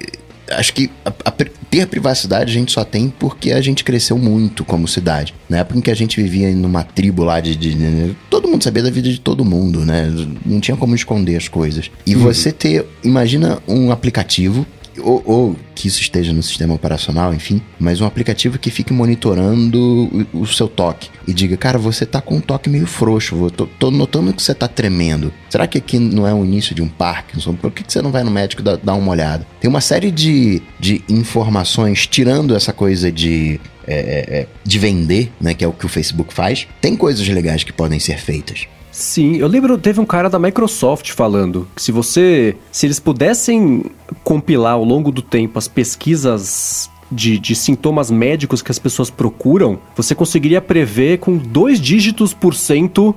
acho 0.52 0.72
que 0.72 0.88
a, 1.04 1.12
a, 1.24 1.30
ter 1.30 1.86
privacidade 1.88 2.50
a 2.50 2.54
gente 2.54 2.70
só 2.70 2.84
tem 2.84 3.08
porque 3.08 3.50
a 3.50 3.60
gente 3.60 3.82
cresceu 3.82 4.16
muito 4.16 4.64
como 4.64 4.86
cidade. 4.86 5.34
Na 5.48 5.58
época 5.58 5.78
em 5.78 5.82
que 5.82 5.90
a 5.90 5.94
gente 5.94 6.22
vivia 6.22 6.54
numa 6.54 6.84
tribo 6.84 7.24
lá 7.24 7.40
de, 7.40 7.56
de, 7.56 7.74
de 7.74 8.16
todo 8.30 8.48
mundo 8.48 8.62
sabia 8.62 8.82
da 8.82 8.90
vida 8.90 9.08
de 9.08 9.20
todo 9.20 9.44
mundo, 9.44 9.84
né? 9.84 10.08
Não 10.44 10.60
tinha 10.60 10.76
como 10.76 10.94
esconder 10.94 11.36
as 11.36 11.48
coisas. 11.48 11.90
E 12.06 12.14
uhum. 12.14 12.22
você 12.22 12.52
ter, 12.52 12.86
imagina 13.02 13.58
um 13.66 13.90
aplicativo 13.90 14.64
ou, 15.00 15.22
ou, 15.24 15.56
que 15.74 15.88
isso 15.88 16.00
esteja 16.00 16.32
no 16.32 16.42
sistema 16.42 16.74
operacional, 16.74 17.34
enfim, 17.34 17.60
mas 17.78 18.00
um 18.00 18.06
aplicativo 18.06 18.58
que 18.58 18.70
fique 18.70 18.92
monitorando 18.92 20.26
o, 20.32 20.40
o 20.40 20.46
seu 20.46 20.68
toque 20.68 21.10
e 21.26 21.34
diga, 21.34 21.56
cara, 21.56 21.78
você 21.78 22.06
tá 22.06 22.20
com 22.20 22.36
um 22.36 22.40
toque 22.40 22.68
meio 22.68 22.86
frouxo, 22.86 23.50
tô, 23.50 23.66
tô 23.66 23.90
notando 23.90 24.32
que 24.32 24.42
você 24.42 24.54
tá 24.54 24.68
tremendo. 24.68 25.32
Será 25.50 25.66
que 25.66 25.78
aqui 25.78 25.98
não 25.98 26.26
é 26.26 26.32
o 26.32 26.44
início 26.44 26.74
de 26.74 26.82
um 26.82 26.88
Parkinson? 26.88 27.54
Por 27.54 27.70
que, 27.70 27.82
que 27.82 27.92
você 27.92 28.00
não 28.00 28.10
vai 28.10 28.22
no 28.22 28.30
médico 28.30 28.62
dar, 28.62 28.76
dar 28.76 28.94
uma 28.94 29.10
olhada? 29.10 29.46
Tem 29.60 29.68
uma 29.68 29.80
série 29.80 30.10
de, 30.10 30.62
de 30.78 31.02
informações 31.08 32.06
tirando 32.06 32.54
essa 32.54 32.72
coisa 32.72 33.10
de 33.10 33.60
é, 33.86 33.94
é, 33.94 34.40
é 34.40 34.46
de 34.64 34.78
vender, 34.78 35.32
né, 35.40 35.54
que 35.54 35.64
é 35.64 35.68
o 35.68 35.72
que 35.72 35.86
o 35.86 35.88
Facebook 35.88 36.34
faz, 36.34 36.66
tem 36.80 36.96
coisas 36.96 37.26
legais 37.28 37.62
que 37.62 37.72
podem 37.72 38.00
ser 38.00 38.18
feitas. 38.18 38.66
Sim, 38.96 39.36
eu 39.36 39.46
lembro, 39.46 39.76
teve 39.76 40.00
um 40.00 40.06
cara 40.06 40.30
da 40.30 40.38
Microsoft 40.38 41.10
falando 41.10 41.68
que 41.76 41.82
se 41.82 41.92
você. 41.92 42.56
Se 42.72 42.86
eles 42.86 42.98
pudessem 42.98 43.84
compilar 44.24 44.72
ao 44.72 44.84
longo 44.84 45.12
do 45.12 45.20
tempo 45.20 45.58
as 45.58 45.68
pesquisas 45.68 46.88
de, 47.12 47.38
de, 47.38 47.54
sintomas 47.54 48.10
médicos 48.10 48.62
que 48.62 48.70
as 48.70 48.78
pessoas 48.78 49.10
procuram, 49.10 49.78
você 49.94 50.14
conseguiria 50.14 50.62
prever 50.62 51.18
com 51.18 51.36
dois 51.36 51.78
dígitos 51.78 52.32
por 52.32 52.54
cento 52.54 53.14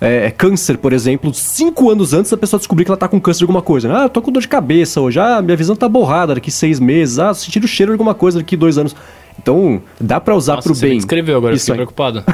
é, 0.00 0.32
câncer, 0.32 0.78
por 0.78 0.92
exemplo, 0.92 1.32
cinco 1.32 1.88
anos 1.90 2.12
antes 2.12 2.32
da 2.32 2.36
pessoa 2.36 2.58
descobrir 2.58 2.84
que 2.84 2.90
ela 2.90 2.98
tá 2.98 3.06
com 3.06 3.20
câncer 3.20 3.38
de 3.38 3.44
alguma 3.44 3.62
coisa. 3.62 3.88
Ah, 3.96 4.02
eu 4.06 4.08
tô 4.08 4.20
com 4.20 4.32
dor 4.32 4.42
de 4.42 4.48
cabeça 4.48 5.00
hoje, 5.00 5.20
ah, 5.20 5.40
minha 5.40 5.56
visão 5.56 5.76
tá 5.76 5.88
borrada 5.88 6.34
daqui 6.34 6.50
seis 6.50 6.80
meses, 6.80 7.20
ah, 7.20 7.32
senti 7.32 7.60
o 7.60 7.68
cheiro 7.68 7.92
de 7.92 7.94
alguma 7.94 8.16
coisa 8.16 8.40
daqui 8.40 8.56
dois 8.56 8.76
anos. 8.76 8.96
Então, 9.38 9.80
dá 10.00 10.20
para 10.20 10.34
usar 10.34 10.56
Nossa, 10.56 10.66
pro 10.66 10.74
você 10.74 10.86
bem. 10.88 10.94
Você 10.98 11.06
escreveu 11.06 11.36
agora, 11.36 11.54
Isso 11.54 11.66
fiquei 11.66 11.74
aí. 11.74 11.86
preocupado. 11.86 12.24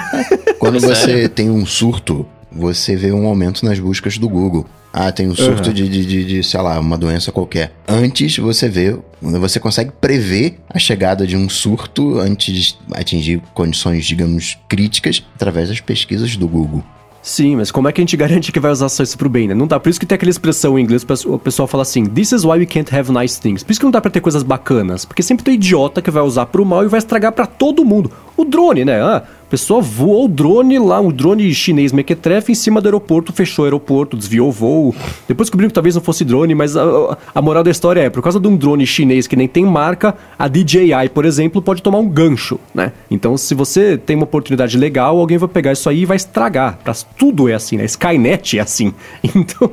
Quando 0.59 0.81
você 0.81 1.29
tem 1.29 1.51
um 1.51 1.67
surto 1.67 2.27
você 2.57 2.97
vê 2.97 3.13
um 3.13 3.27
aumento 3.27 3.65
nas 3.65 3.79
buscas 3.79 4.19
do 4.19 4.29
Google. 4.29 4.67
Ah, 4.93 5.13
tem 5.13 5.29
um 5.29 5.35
surto 5.35 5.69
uhum. 5.69 5.75
de, 5.75 5.89
de, 5.89 6.07
de, 6.07 6.25
de, 6.25 6.43
sei 6.43 6.61
lá, 6.61 6.81
uma 6.81 6.97
doença 6.97 7.31
qualquer. 7.31 7.71
Antes 7.87 8.39
você 8.39 8.67
vê, 8.67 8.97
você 9.21 9.61
consegue 9.61 9.93
prever 10.01 10.59
a 10.71 10.79
chegada 10.79 11.27
de 11.27 11.37
um 11.37 11.51
surto 11.51 12.19
antes 12.19 12.55
de 12.55 12.79
atingir 12.93 13.43
condições, 13.53 14.07
digamos, 14.07 14.59
críticas 14.69 15.23
através 15.35 15.69
das 15.69 15.81
pesquisas 15.81 16.35
do 16.37 16.49
Google. 16.49 16.83
Sim, 17.27 17.57
mas 17.57 17.73
como 17.73 17.89
é 17.89 17.93
que 17.93 18.01
a 18.01 18.03
gente 18.03 18.15
garante 18.17 18.53
que 18.53 18.61
vai 18.61 18.71
usar 18.71 18.89
só 18.89 19.03
isso 19.03 19.19
pro 19.19 19.29
bem, 19.29 19.49
né? 19.49 19.55
Não 19.55 19.67
dá. 19.67 19.81
Por 19.81 19.91
isso 19.91 19.99
que 19.99 20.07
tem 20.07 20.15
aquela 20.15 20.31
expressão 20.31 20.79
em 20.79 20.83
inglês, 20.83 21.05
o 21.27 21.39
pessoal 21.41 21.67
fala 21.67 21.83
assim: 21.83 22.07
This 22.07 22.31
is 22.31 22.45
why 22.45 22.57
we 22.57 22.67
can't 22.67 22.95
have 22.95 23.11
nice 23.13 23.41
things. 23.41 23.65
Por 23.65 23.73
isso 23.73 23.81
que 23.81 23.85
não 23.85 23.91
dá 23.91 24.01
pra 24.01 24.13
ter 24.13 24.21
coisas 24.21 24.45
bacanas. 24.45 25.05
Porque 25.05 25.25
sempre 25.25 25.45
tem 25.45 25.55
idiota 25.55 26.01
que 26.01 26.11
vai 26.11 26.23
usar 26.23 26.47
pro 26.47 26.65
mal 26.65 26.85
e 26.85 26.89
vai 26.89 26.99
estragar 26.99 27.33
para 27.33 27.45
todo 27.45 27.85
mundo. 27.85 28.13
O 28.37 28.45
drone, 28.45 28.85
né? 28.85 29.03
Ah, 29.03 29.25
a 29.47 29.49
pessoa 29.49 29.81
voou 29.81 30.25
o 30.25 30.29
drone 30.29 30.77
lá, 30.77 31.01
um 31.01 31.13
drone 31.13 31.55
chinês 31.55 31.93
mequetrefe 31.93 32.51
em 32.51 32.55
cima 32.55 32.81
do 32.81 32.89
aeroporto, 32.89 33.33
fechou 33.33 33.63
o 33.63 33.67
aeroporto, 33.67 34.17
desviou 34.17 34.49
o 34.49 34.53
voo. 34.53 34.95
Depois 35.29 35.47
descobriram 35.47 35.71
que 35.71 35.75
talvez 35.75 35.95
não 35.95 36.03
fosse 36.03 36.25
drone, 36.25 36.53
mas 36.53 36.77
a, 36.77 37.17
a, 37.33 37.41
moral 37.41 37.63
da 37.63 37.71
história 37.71 38.01
é, 38.01 38.11
por 38.11 38.21
causa 38.23 38.41
de 38.41 38.49
um 38.49 38.57
drone 38.57 38.85
chinês 38.85 39.29
que 39.29 39.37
nem 39.37 39.47
tem 39.47 39.65
marca, 39.65 40.17
a 40.37 40.49
DJI, 40.49 41.11
por 41.15 41.25
exemplo, 41.25 41.63
pode 41.63 41.81
tomar 41.81 41.99
um 41.99 42.09
gancho, 42.09 42.59
né? 42.75 42.93
Então, 43.09 43.37
se 43.37 43.55
você 43.55 43.97
tem 43.97 44.17
uma 44.17 44.25
oportunidade 44.25 44.77
legal, 44.77 45.17
alguém 45.17 45.39
vai 45.39 45.49
pegar 45.49 45.73
isso 45.73 45.89
aí 45.89 46.01
e 46.01 46.05
vai 46.05 46.17
estragar. 46.17 46.79
Pra, 46.83 46.93
tudo 47.17 47.49
é 47.49 47.55
assim, 47.55 47.77
né? 47.77 47.85
Skynet 47.85 48.59
é 48.59 48.61
assim. 48.61 48.93
Então, 49.37 49.71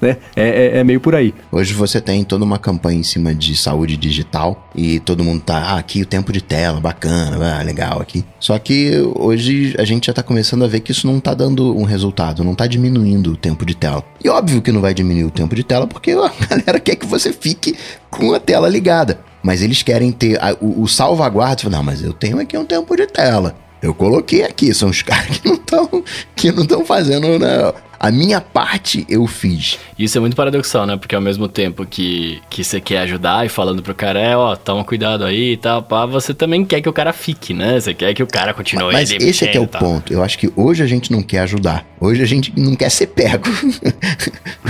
né? 0.00 0.18
É, 0.36 0.76
é, 0.76 0.78
é, 0.78 0.84
meio 0.84 1.00
por 1.00 1.14
aí. 1.14 1.34
Hoje 1.50 1.72
você 1.72 2.00
tem 2.00 2.22
toda 2.22 2.44
uma 2.44 2.58
campanha 2.58 3.00
em 3.00 3.02
cima 3.02 3.34
de 3.34 3.56
saúde 3.56 3.96
digital 3.96 4.68
e 4.74 5.00
todo 5.00 5.24
mundo 5.24 5.40
tá, 5.40 5.56
ah, 5.56 5.78
aqui 5.78 6.02
o 6.02 6.06
tempo 6.06 6.32
de 6.32 6.40
tela, 6.40 6.80
bacana, 6.80 7.58
ah, 7.58 7.62
legal 7.62 8.00
aqui. 8.00 8.24
Só 8.38 8.58
que 8.58 8.99
hoje 9.00 9.74
a 9.78 9.84
gente 9.84 10.06
já 10.06 10.12
tá 10.12 10.22
começando 10.22 10.64
a 10.64 10.68
ver 10.68 10.80
que 10.80 10.92
isso 10.92 11.06
não 11.06 11.20
tá 11.20 11.34
dando 11.34 11.76
um 11.76 11.84
resultado, 11.84 12.44
não 12.44 12.54
tá 12.54 12.66
diminuindo 12.66 13.32
o 13.32 13.36
tempo 13.36 13.64
de 13.64 13.74
tela. 13.74 14.04
E 14.22 14.28
óbvio 14.28 14.62
que 14.62 14.72
não 14.72 14.80
vai 14.80 14.94
diminuir 14.94 15.24
o 15.24 15.30
tempo 15.30 15.54
de 15.54 15.64
tela 15.64 15.86
porque 15.86 16.12
a 16.18 16.46
galera 16.46 16.80
quer 16.80 16.96
que 16.96 17.06
você 17.06 17.32
fique 17.32 17.76
com 18.10 18.32
a 18.34 18.40
tela 18.40 18.68
ligada. 18.68 19.20
Mas 19.42 19.62
eles 19.62 19.82
querem 19.82 20.12
ter 20.12 20.38
a, 20.42 20.54
o, 20.60 20.82
o 20.82 20.88
salvaguarda. 20.88 21.68
Não, 21.70 21.82
mas 21.82 22.02
eu 22.02 22.12
tenho 22.12 22.38
aqui 22.38 22.56
um 22.56 22.64
tempo 22.64 22.94
de 22.94 23.06
tela. 23.06 23.54
Eu 23.82 23.94
coloquei 23.94 24.42
aqui, 24.42 24.74
são 24.74 24.90
os 24.90 25.00
caras 25.02 25.38
que 25.38 25.48
não 25.48 25.54
estão 25.54 26.04
que 26.36 26.52
não 26.52 26.62
estão 26.62 26.84
fazendo 26.84 27.38
né, 27.38 27.72
a 28.00 28.10
minha 28.10 28.40
parte 28.40 29.04
eu 29.10 29.26
fiz. 29.26 29.78
Isso 29.98 30.16
é 30.16 30.20
muito 30.22 30.34
paradoxal, 30.34 30.86
né? 30.86 30.96
Porque 30.96 31.14
ao 31.14 31.20
mesmo 31.20 31.46
tempo 31.46 31.84
que, 31.84 32.40
que 32.48 32.64
você 32.64 32.80
quer 32.80 33.00
ajudar 33.00 33.44
e 33.44 33.50
falando 33.50 33.82
pro 33.82 33.94
cara, 33.94 34.18
é, 34.18 34.34
ó, 34.34 34.56
toma 34.56 34.82
cuidado 34.82 35.22
aí 35.22 35.52
e 35.52 35.56
tal, 35.58 35.82
pá, 35.82 36.06
você 36.06 36.32
também 36.32 36.64
quer 36.64 36.80
que 36.80 36.88
o 36.88 36.94
cara 36.94 37.12
fique, 37.12 37.52
né? 37.52 37.78
Você 37.78 37.92
quer 37.92 38.14
que 38.14 38.22
o 38.22 38.26
cara 38.26 38.54
continue 38.54 38.90
Mas, 38.90 39.12
mas 39.12 39.22
esse 39.22 39.44
é 39.44 39.48
que 39.48 39.58
é 39.58 39.60
o 39.60 39.66
ponto. 39.66 40.10
Eu 40.10 40.22
acho 40.22 40.38
que 40.38 40.50
hoje 40.56 40.82
a 40.82 40.86
gente 40.86 41.12
não 41.12 41.22
quer 41.22 41.40
ajudar. 41.40 41.84
Hoje 42.00 42.22
a 42.22 42.26
gente 42.26 42.50
não 42.58 42.74
quer 42.74 42.88
ser 42.90 43.08
pego. 43.08 43.44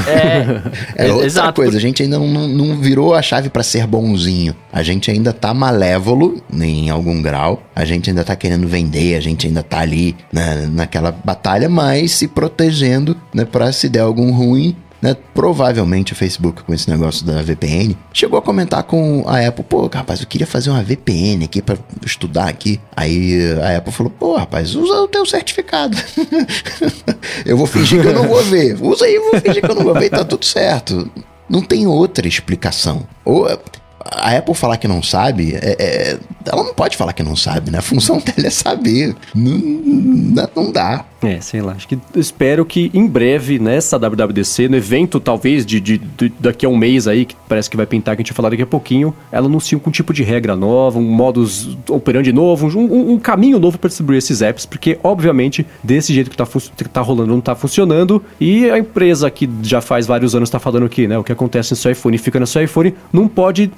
É, 0.08 0.62
é 1.06 1.12
outra 1.12 1.26
exato. 1.26 1.62
coisa. 1.62 1.78
A 1.78 1.80
gente 1.80 2.02
ainda 2.02 2.18
não, 2.18 2.48
não 2.48 2.80
virou 2.80 3.14
a 3.14 3.22
chave 3.22 3.48
para 3.48 3.62
ser 3.62 3.86
bonzinho. 3.86 4.56
A 4.72 4.82
gente 4.82 5.08
ainda 5.08 5.32
tá 5.32 5.54
malévolo 5.54 6.42
em 6.52 6.90
algum 6.90 7.22
grau. 7.22 7.62
A 7.76 7.84
gente 7.84 8.10
ainda 8.10 8.24
tá 8.24 8.34
querendo 8.34 8.66
vender, 8.66 9.14
a 9.14 9.20
gente 9.20 9.46
ainda 9.46 9.62
tá 9.62 9.78
ali 9.78 10.16
né, 10.32 10.68
naquela 10.72 11.12
batalha, 11.12 11.68
mas 11.68 12.10
se 12.12 12.26
protegendo 12.26 13.19
né, 13.32 13.44
para 13.44 13.72
se 13.72 13.88
der 13.88 14.00
algum 14.00 14.32
ruim, 14.32 14.76
né, 15.00 15.16
provavelmente 15.34 16.12
o 16.12 16.16
Facebook 16.16 16.62
com 16.62 16.74
esse 16.74 16.90
negócio 16.90 17.24
da 17.24 17.40
VPN 17.40 17.96
chegou 18.12 18.38
a 18.38 18.42
comentar 18.42 18.82
com 18.82 19.24
a 19.26 19.46
Apple, 19.46 19.64
pô, 19.64 19.86
rapaz, 19.86 20.20
eu 20.20 20.26
queria 20.26 20.46
fazer 20.46 20.70
uma 20.70 20.82
VPN 20.82 21.44
aqui 21.44 21.62
para 21.62 21.78
estudar 22.04 22.48
aqui. 22.48 22.78
Aí 22.94 23.38
a 23.62 23.78
Apple 23.78 23.92
falou, 23.92 24.10
pô, 24.10 24.36
rapaz, 24.36 24.74
usa 24.74 25.00
o 25.00 25.08
teu 25.08 25.24
certificado. 25.24 25.96
eu 27.46 27.56
vou 27.56 27.66
fingir 27.66 28.02
que 28.02 28.08
eu 28.08 28.12
não 28.12 28.28
vou 28.28 28.42
ver. 28.44 28.76
Usa 28.80 29.06
aí, 29.06 29.14
eu 29.14 29.30
vou 29.30 29.40
fingir 29.40 29.62
que 29.62 29.70
eu 29.70 29.74
não 29.74 29.84
vou 29.84 29.94
ver 29.94 30.06
e 30.06 30.10
tá 30.10 30.24
tudo 30.24 30.44
certo. 30.44 31.10
Não 31.48 31.62
tem 31.62 31.86
outra 31.86 32.28
explicação. 32.28 33.06
Ou 33.24 33.46
a 34.04 34.36
Apple 34.36 34.54
falar 34.54 34.76
que 34.76 34.88
não 34.88 35.02
sabe, 35.02 35.54
é, 35.54 35.76
é, 35.78 36.18
ela 36.46 36.64
não 36.64 36.74
pode 36.74 36.96
falar 36.96 37.12
que 37.12 37.22
não 37.22 37.36
sabe, 37.36 37.70
né? 37.70 37.78
A 37.78 37.82
função 37.82 38.18
dela 38.24 38.48
é 38.48 38.50
saber. 38.50 39.14
Não, 39.34 40.48
não 40.54 40.72
dá. 40.72 41.04
É, 41.22 41.40
sei 41.40 41.60
lá. 41.60 41.72
Acho 41.72 41.86
que 41.86 41.98
espero 42.16 42.64
que 42.64 42.90
em 42.94 43.06
breve, 43.06 43.58
nessa 43.58 43.98
WWDC, 43.98 44.68
no 44.68 44.76
evento 44.76 45.20
talvez 45.20 45.66
de, 45.66 45.78
de, 45.78 45.98
de, 45.98 46.32
daqui 46.40 46.64
a 46.64 46.68
um 46.68 46.76
mês 46.76 47.06
aí, 47.06 47.26
que 47.26 47.36
parece 47.48 47.68
que 47.68 47.76
vai 47.76 47.86
pintar, 47.86 48.16
que 48.16 48.22
a 48.22 48.22
gente 48.22 48.32
vai 48.32 48.36
falar 48.36 48.50
daqui 48.50 48.62
a 48.62 48.66
pouquinho, 48.66 49.14
ela 49.30 49.46
anuncie 49.46 49.76
um 49.76 49.90
tipo 49.90 50.12
de 50.12 50.22
regra 50.22 50.56
nova, 50.56 50.98
um 50.98 51.02
modus 51.02 51.76
operandi 51.88 52.32
novo, 52.32 52.66
um, 52.68 52.84
um, 52.84 53.12
um 53.12 53.18
caminho 53.18 53.58
novo 53.58 53.78
para 53.78 53.88
distribuir 53.88 54.18
esses 54.18 54.40
apps, 54.40 54.64
porque 54.64 54.98
obviamente 55.02 55.66
desse 55.82 56.14
jeito 56.14 56.30
que 56.30 56.36
tá, 56.36 56.46
que 56.46 56.88
tá 56.88 57.00
rolando 57.02 57.32
não 57.32 57.40
tá 57.40 57.54
funcionando 57.54 58.22
e 58.40 58.70
a 58.70 58.78
empresa 58.78 59.30
que 59.30 59.48
já 59.62 59.80
faz 59.80 60.06
vários 60.06 60.34
anos 60.34 60.48
tá 60.48 60.58
falando 60.58 60.88
que, 60.88 61.06
né, 61.06 61.18
o 61.18 61.24
que 61.24 61.32
acontece 61.32 61.72
no 61.72 61.76
seu 61.76 61.92
iPhone 61.92 62.16
fica 62.16 62.40
no 62.40 62.46
seu 62.46 62.62
iPhone, 62.62 62.94
não 63.12 63.28
pode 63.28 63.70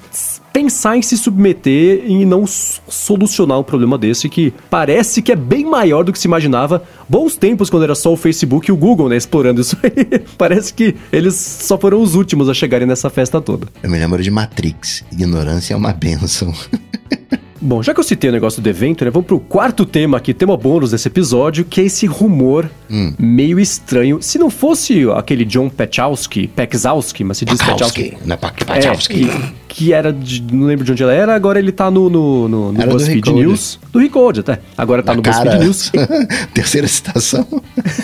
pensar 0.53 0.95
em 0.95 1.01
se 1.01 1.17
submeter 1.17 2.03
e 2.05 2.23
não 2.25 2.45
solucionar 2.45 3.59
um 3.59 3.63
problema 3.63 3.97
desse 3.97 4.29
que 4.29 4.53
parece 4.69 5.21
que 5.21 5.31
é 5.31 5.35
bem 5.35 5.65
maior 5.65 6.03
do 6.03 6.13
que 6.13 6.19
se 6.19 6.27
imaginava. 6.27 6.83
Bons 7.09 7.35
tempos 7.35 7.69
quando 7.69 7.83
era 7.83 7.95
só 7.95 8.13
o 8.13 8.17
Facebook 8.17 8.69
e 8.69 8.71
o 8.71 8.77
Google, 8.77 9.09
né, 9.09 9.17
explorando 9.17 9.61
isso 9.61 9.75
aí. 9.81 10.21
parece 10.37 10.73
que 10.73 10.95
eles 11.11 11.35
só 11.35 11.77
foram 11.77 12.01
os 12.01 12.13
últimos 12.13 12.47
a 12.47 12.53
chegarem 12.53 12.87
nessa 12.87 13.09
festa 13.09 13.41
toda. 13.41 13.67
Eu 13.81 13.89
me 13.89 13.97
lembro 13.97 14.21
de 14.21 14.29
Matrix. 14.29 15.03
Ignorância 15.11 15.73
é 15.73 15.77
uma 15.77 15.91
benção. 15.91 16.53
Bom, 17.63 17.81
já 17.81 17.93
que 17.93 17.99
eu 18.01 18.03
citei 18.03 18.29
o 18.29 18.33
negócio 18.33 18.61
do 18.61 18.69
evento, 18.69 19.05
né, 19.05 19.09
vamos 19.09 19.25
pro 19.25 19.39
quarto 19.39 19.85
tema 19.85 20.17
aqui, 20.17 20.33
tema 20.33 20.57
bônus 20.57 20.91
desse 20.91 21.07
episódio, 21.07 21.63
que 21.63 21.79
é 21.79 21.85
esse 21.85 22.05
rumor 22.05 22.69
hum. 22.91 23.13
meio 23.17 23.57
estranho. 23.57 24.21
Se 24.21 24.37
não 24.37 24.49
fosse 24.49 25.09
aquele 25.15 25.45
John 25.45 25.69
Pachowski, 25.69 26.47
Pekzowski, 26.47 27.23
mas 27.23 27.37
se 27.37 27.45
diz 27.45 27.59
Pachowski. 27.59 28.17
Não 28.25 28.33
é 28.33 28.37
Pachowski. 28.37 29.29
É, 29.29 29.63
que 29.73 29.91
era 29.91 30.13
de, 30.13 30.41
não 30.53 30.67
lembro 30.67 30.85
de 30.85 30.91
onde 30.91 31.01
ela 31.01 31.13
era, 31.13 31.33
agora 31.33 31.57
ele 31.57 31.71
tá 31.71 31.89
no, 31.89 32.07
no, 32.09 32.47
no, 32.47 32.71
no 32.71 32.87
BuzzFeed 32.87 33.33
News. 33.33 33.79
Do 33.91 33.97
Recode 33.97 34.41
até. 34.41 34.59
Agora 34.77 35.01
tá 35.01 35.13
Na 35.13 35.17
no 35.17 35.23
cara. 35.23 35.57
BuzzFeed 35.57 35.63
News. 35.63 35.91
Terceira 36.53 36.87
citação. 36.87 37.47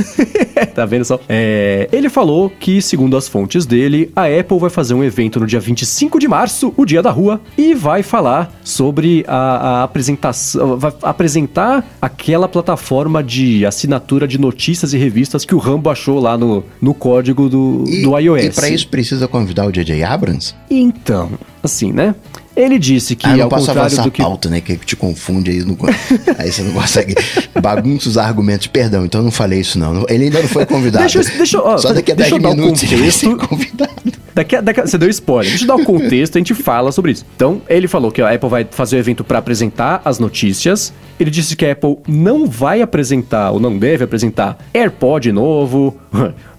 tá 0.73 0.85
vendo 0.87 1.05
só? 1.05 1.19
É, 1.29 1.87
ele 1.91 2.09
falou 2.09 2.49
que, 2.49 2.81
segundo 2.81 3.15
as 3.15 3.27
fontes 3.27 3.67
dele, 3.67 4.11
a 4.15 4.23
Apple 4.25 4.57
vai 4.57 4.71
fazer 4.71 4.95
um 4.95 5.03
evento 5.03 5.39
no 5.39 5.45
dia 5.45 5.59
25 5.59 6.17
de 6.17 6.27
março, 6.27 6.73
o 6.75 6.85
Dia 6.85 7.03
da 7.03 7.11
Rua, 7.11 7.39
e 7.55 7.75
vai 7.75 8.01
falar 8.01 8.51
sobre 8.63 9.23
a, 9.27 9.48
a 9.57 9.83
apresentação. 9.83 10.77
Vai 10.77 10.93
apresentar 11.03 11.85
aquela 12.01 12.47
plataforma 12.47 13.23
de 13.23 13.65
assinatura 13.65 14.27
de 14.27 14.37
notícias 14.39 14.93
e 14.93 14.97
revistas 14.97 15.45
que 15.45 15.55
o 15.55 15.57
Rambo 15.57 15.89
achou 15.89 16.19
lá 16.19 16.37
no, 16.37 16.63
no 16.81 16.93
código 16.93 17.49
do, 17.49 17.83
e, 17.87 18.01
do 18.03 18.17
iOS. 18.17 18.45
E 18.45 18.49
para 18.51 18.69
isso 18.69 18.87
precisa 18.87 19.27
convidar 19.27 19.65
o 19.65 19.71
J.J. 19.71 20.03
Abrams? 20.03 20.53
Então, 20.69 21.31
assim, 21.63 21.91
né? 21.91 22.15
Ele 22.55 22.77
disse 22.77 23.15
que, 23.15 23.25
ah, 23.25 23.31
eu 23.31 23.37
não 23.37 23.43
ao 23.45 23.49
posso 23.49 23.67
contrário 23.67 23.87
avançar 23.87 24.03
do 24.03 24.11
que... 24.11 24.21
a 24.21 24.25
pauta, 24.25 24.49
né? 24.49 24.59
Que 24.59 24.75
te 24.75 24.95
confunde 24.95 25.49
aí, 25.49 25.63
não, 25.63 25.77
aí 26.37 26.51
você 26.51 26.61
não 26.61 26.73
consegue. 26.73 27.15
Bagunça 27.61 28.09
os 28.09 28.17
argumentos. 28.17 28.67
Perdão, 28.67 29.05
então 29.05 29.21
eu 29.21 29.25
não 29.25 29.31
falei 29.31 29.61
isso, 29.61 29.79
não. 29.79 30.05
Ele 30.09 30.25
ainda 30.25 30.41
não 30.41 30.49
foi 30.49 30.65
convidado. 30.65 31.05
Deixa 31.05 31.19
eu- 31.19 31.37
deixa 31.37 31.61
ó, 31.61 31.77
Só 31.77 31.93
daqui 31.93 32.11
a 32.11 32.15
deixa 32.15 32.31
10 32.31 32.43
eu 32.43 32.49
dar 32.49 32.49
um 32.49 32.59
minutos 32.61 32.83
ele 32.83 32.97
vai 32.97 33.11
ser 33.11 33.35
convidado. 33.37 34.18
Daqui, 34.39 34.61
daqui 34.61 34.79
você 34.79 34.97
deu 34.97 35.09
spoiler. 35.09 35.49
Deixa 35.49 35.65
eu 35.65 35.67
dar 35.67 35.75
o 35.75 35.83
contexto, 35.83 36.37
a 36.37 36.39
gente 36.39 36.53
fala 36.53 36.93
sobre 36.93 37.11
isso. 37.11 37.25
Então, 37.35 37.61
ele 37.67 37.89
falou 37.89 38.09
que 38.09 38.21
a 38.21 38.33
Apple 38.33 38.47
vai 38.47 38.65
fazer 38.71 38.95
o 38.95 38.99
evento 38.99 39.21
para 39.21 39.37
apresentar 39.37 40.01
as 40.05 40.17
notícias. 40.17 40.93
Ele 41.19 41.29
disse 41.29 41.57
que 41.57 41.65
a 41.65 41.73
Apple 41.73 41.97
não 42.07 42.47
vai 42.47 42.81
apresentar, 42.81 43.51
ou 43.51 43.59
não 43.59 43.77
deve 43.77 44.05
apresentar, 44.05 44.57
AirPod 44.73 45.29
novo, 45.33 45.97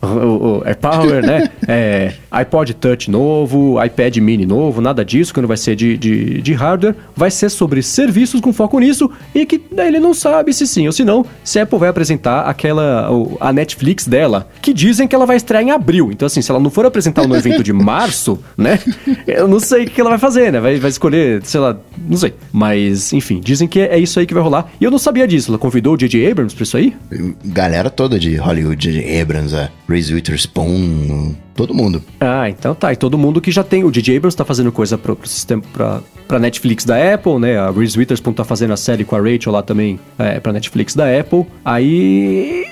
o 0.02 0.62
AirPower, 0.64 1.24
né? 1.24 1.50
É, 1.68 2.14
iPod 2.32 2.74
Touch 2.74 3.08
novo, 3.08 3.82
iPad 3.82 4.16
Mini 4.16 4.44
novo, 4.44 4.80
nada 4.80 5.04
disso, 5.04 5.32
que 5.32 5.40
não 5.40 5.46
vai 5.46 5.56
ser 5.56 5.76
de, 5.76 5.96
de, 5.96 6.42
de 6.42 6.52
hardware. 6.52 6.96
Vai 7.14 7.30
ser 7.30 7.48
sobre 7.48 7.80
serviços 7.80 8.40
com 8.40 8.52
foco 8.52 8.78
nisso 8.80 9.08
e 9.32 9.46
que 9.46 9.62
ele 9.78 10.00
não 10.00 10.12
sabe 10.12 10.52
se 10.52 10.66
sim 10.66 10.86
ou 10.86 10.92
se 10.92 11.04
não, 11.04 11.24
se 11.44 11.60
a 11.60 11.62
Apple 11.62 11.78
vai 11.78 11.88
apresentar 11.88 12.42
aquela, 12.42 13.08
a 13.38 13.52
Netflix 13.52 14.06
dela, 14.06 14.48
que 14.60 14.72
dizem 14.72 15.06
que 15.06 15.14
ela 15.14 15.26
vai 15.26 15.36
estrear 15.36 15.62
em 15.62 15.70
abril. 15.70 16.10
Então, 16.10 16.26
assim, 16.26 16.42
se 16.42 16.50
ela 16.50 16.58
não 16.58 16.70
for 16.70 16.84
apresentar 16.84 17.26
no 17.26 17.36
evento 17.36 17.62
de 17.62 17.72
março, 17.72 18.38
né? 18.58 18.80
Eu 19.26 19.46
não 19.46 19.60
sei 19.60 19.84
o 19.84 19.90
que 19.90 20.00
ela 20.00 20.10
vai 20.10 20.18
fazer, 20.18 20.52
né? 20.52 20.60
Vai, 20.60 20.76
vai 20.80 20.90
escolher, 20.90 21.40
sei 21.44 21.60
lá, 21.60 21.76
não 22.08 22.16
sei. 22.16 22.34
Mas, 22.52 23.12
enfim, 23.12 23.40
dizem 23.42 23.68
que 23.68 23.80
é 23.80 23.98
isso 23.98 24.18
aí 24.18 24.26
que 24.26 24.34
vai 24.34 24.42
rolar. 24.42 24.70
E 24.80 24.84
eu 24.84 24.90
não 24.90 24.98
sabia 24.98 25.28
disso. 25.28 25.50
Ela 25.50 25.58
convidou 25.58 25.94
o 25.94 25.96
J.J. 25.96 26.30
Abrams 26.30 26.54
pra 26.54 26.64
isso 26.64 26.76
aí? 26.76 26.96
Galera 27.44 27.90
toda 27.90 28.18
de 28.18 28.36
Hollywood, 28.36 28.90
J.J. 28.90 29.20
Abrams, 29.20 29.54
a 29.54 29.70
Reese 29.90 30.14
Witherspoon, 30.14 31.34
todo 31.54 31.74
mundo. 31.74 32.02
Ah, 32.20 32.48
então 32.48 32.74
tá. 32.74 32.92
E 32.92 32.96
todo 32.96 33.18
mundo 33.18 33.40
que 33.40 33.50
já 33.50 33.64
tem. 33.64 33.84
O 33.84 33.90
J.J. 33.90 34.16
Abrams 34.16 34.36
tá 34.36 34.44
fazendo 34.44 34.70
coisa 34.70 34.96
pro, 34.96 35.16
pro 35.16 35.28
sistema, 35.28 35.62
pra, 35.72 36.00
pra 36.28 36.38
Netflix 36.38 36.84
da 36.84 37.14
Apple, 37.14 37.38
né? 37.38 37.58
A 37.58 37.70
Reese 37.70 37.98
Witherspoon 37.98 38.32
tá 38.32 38.44
fazendo 38.44 38.72
a 38.72 38.76
série 38.76 39.04
com 39.04 39.16
a 39.16 39.18
Rachel 39.18 39.52
lá 39.52 39.62
também 39.62 39.98
é, 40.18 40.40
pra 40.40 40.52
Netflix 40.52 40.94
da 40.94 41.04
Apple. 41.18 41.44
Aí. 41.64 42.64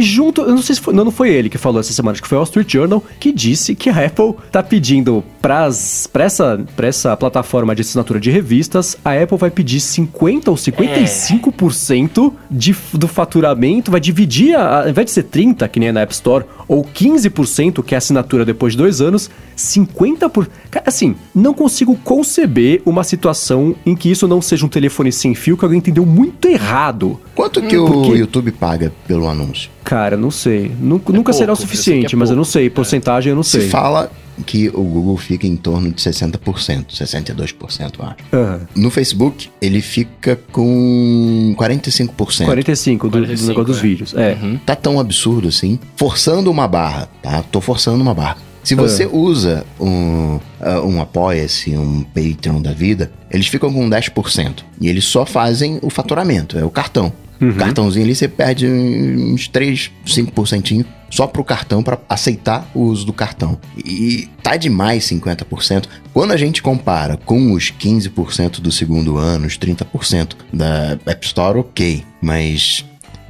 Junto, 0.00 0.42
eu 0.42 0.50
não 0.50 0.60
sei 0.60 0.74
se 0.74 0.80
foi, 0.80 0.92
não, 0.92 1.06
não 1.06 1.10
foi 1.10 1.30
ele 1.30 1.48
que 1.48 1.56
falou 1.56 1.80
essa 1.80 1.90
semana, 1.90 2.12
acho 2.12 2.22
que 2.22 2.28
foi 2.28 2.36
o 2.36 2.40
Wall 2.40 2.44
Street 2.44 2.70
Journal 2.70 3.02
que 3.18 3.32
disse 3.32 3.74
que 3.74 3.88
a 3.88 4.04
Apple 4.04 4.34
tá 4.52 4.62
pedindo 4.62 5.24
pras, 5.40 6.08
pra, 6.12 6.24
essa, 6.24 6.60
pra 6.76 6.86
essa 6.86 7.16
plataforma 7.16 7.74
de 7.74 7.80
assinatura 7.82 8.20
de 8.20 8.30
revistas, 8.30 8.96
a 9.04 9.14
Apple 9.14 9.38
vai 9.38 9.50
pedir 9.50 9.80
50 9.80 10.50
ou 10.50 10.56
55% 10.56 12.32
de, 12.50 12.76
do 12.92 13.08
faturamento, 13.08 13.90
vai 13.90 14.00
dividir, 14.00 14.54
a, 14.54 14.82
ao 14.82 14.88
invés 14.88 15.06
de 15.06 15.12
ser 15.12 15.24
30, 15.24 15.66
que 15.68 15.80
nem 15.80 15.88
é 15.88 15.92
na 15.92 16.00
App 16.02 16.12
Store, 16.12 16.44
ou 16.68 16.84
15%, 16.84 17.82
que 17.82 17.94
é 17.94 17.96
a 17.96 17.98
assinatura 17.98 18.44
depois 18.44 18.74
de 18.74 18.78
dois 18.78 19.00
anos, 19.00 19.30
50%. 19.56 20.48
Cara, 20.70 20.84
assim, 20.86 21.14
não 21.34 21.54
consigo 21.54 21.96
conceber 21.96 22.82
uma 22.84 23.04
situação 23.04 23.74
em 23.84 23.94
que 23.94 24.10
isso 24.10 24.28
não 24.28 24.40
seja 24.40 24.64
um 24.64 24.68
telefone 24.68 25.10
sem 25.12 25.34
fio 25.34 25.56
que 25.56 25.64
alguém 25.64 25.78
entendeu 25.78 26.04
muito 26.06 26.46
errado. 26.48 27.18
Quanto 27.34 27.62
que 27.62 27.76
o 27.76 27.86
porque- 27.86 28.18
YouTube 28.18 28.52
paga 28.52 28.92
pelo 29.06 29.28
anúncio? 29.28 29.70
Cara, 29.84 30.16
não 30.16 30.30
sei. 30.30 30.70
Nunca, 30.80 31.12
nunca 31.12 31.32
pouco, 31.32 31.32
será 31.32 31.52
o 31.52 31.54
é 31.54 31.56
suficiente, 31.56 32.14
mas 32.14 32.30
eu 32.30 32.36
não 32.36 32.44
sei. 32.44 32.70
Porcentagem 32.70 33.30
eu 33.30 33.36
não 33.36 33.42
sei. 33.42 33.62
Se 33.62 33.68
fala 33.68 34.10
que 34.46 34.68
o 34.68 34.82
Google 34.82 35.16
fica 35.16 35.46
em 35.46 35.56
torno 35.56 35.90
de 35.90 36.00
60%, 36.00 36.86
62%, 36.90 37.92
eu 37.98 38.04
acho. 38.04 38.16
Aham. 38.32 38.60
No 38.74 38.90
Facebook, 38.90 39.50
ele 39.60 39.80
fica 39.80 40.36
com 40.52 41.54
45%. 41.58 42.44
45 42.44 43.08
do, 43.08 43.10
do 43.10 43.26
45, 43.26 43.48
negócio 43.48 43.64
dos 43.64 43.78
é. 43.78 43.80
vídeos. 43.82 44.14
É. 44.14 44.36
Tá 44.64 44.74
tão 44.74 44.98
absurdo 44.98 45.48
assim. 45.48 45.78
Forçando 45.96 46.50
uma 46.50 46.66
barra, 46.66 47.08
tá? 47.22 47.42
Tô 47.42 47.60
forçando 47.60 48.02
uma 48.02 48.14
barra. 48.14 48.38
Se 48.62 48.74
É. 48.74 48.76
você 48.76 49.06
usa 49.06 49.64
um, 49.80 50.38
ah, 50.60 50.80
um 50.80 51.00
Apoia-se, 51.00 51.76
um 51.76 52.02
Patreon 52.02 52.60
da 52.60 52.72
vida, 52.72 53.10
eles 53.30 53.46
ficam 53.46 53.72
com 53.72 53.88
10%. 53.88 54.64
E 54.80 54.88
eles 54.88 55.04
só 55.04 55.24
fazem 55.24 55.78
o 55.82 55.90
faturamento, 55.90 56.58
é 56.58 56.64
o 56.64 56.70
cartão. 56.70 57.12
Uhum. 57.40 57.54
Cartãozinho 57.54 58.04
ali 58.04 58.14
você 58.14 58.28
perde 58.28 58.66
uns 58.66 59.48
3, 59.48 59.90
5% 60.06 60.84
só 61.10 61.26
pro 61.26 61.42
cartão 61.42 61.82
para 61.82 61.98
aceitar 62.08 62.70
o 62.74 62.82
uso 62.82 63.04
do 63.04 63.12
cartão. 63.12 63.58
E 63.84 64.28
tá 64.42 64.56
demais 64.56 65.04
50%. 65.04 65.86
Quando 66.12 66.32
a 66.32 66.36
gente 66.36 66.62
compara 66.62 67.16
com 67.16 67.52
os 67.52 67.72
15% 67.72 68.60
do 68.60 68.70
segundo 68.70 69.16
ano, 69.16 69.46
os 69.46 69.58
30% 69.58 70.34
da 70.52 70.98
App 71.06 71.26
Store, 71.26 71.58
ok. 71.58 72.04
Mas 72.22 72.84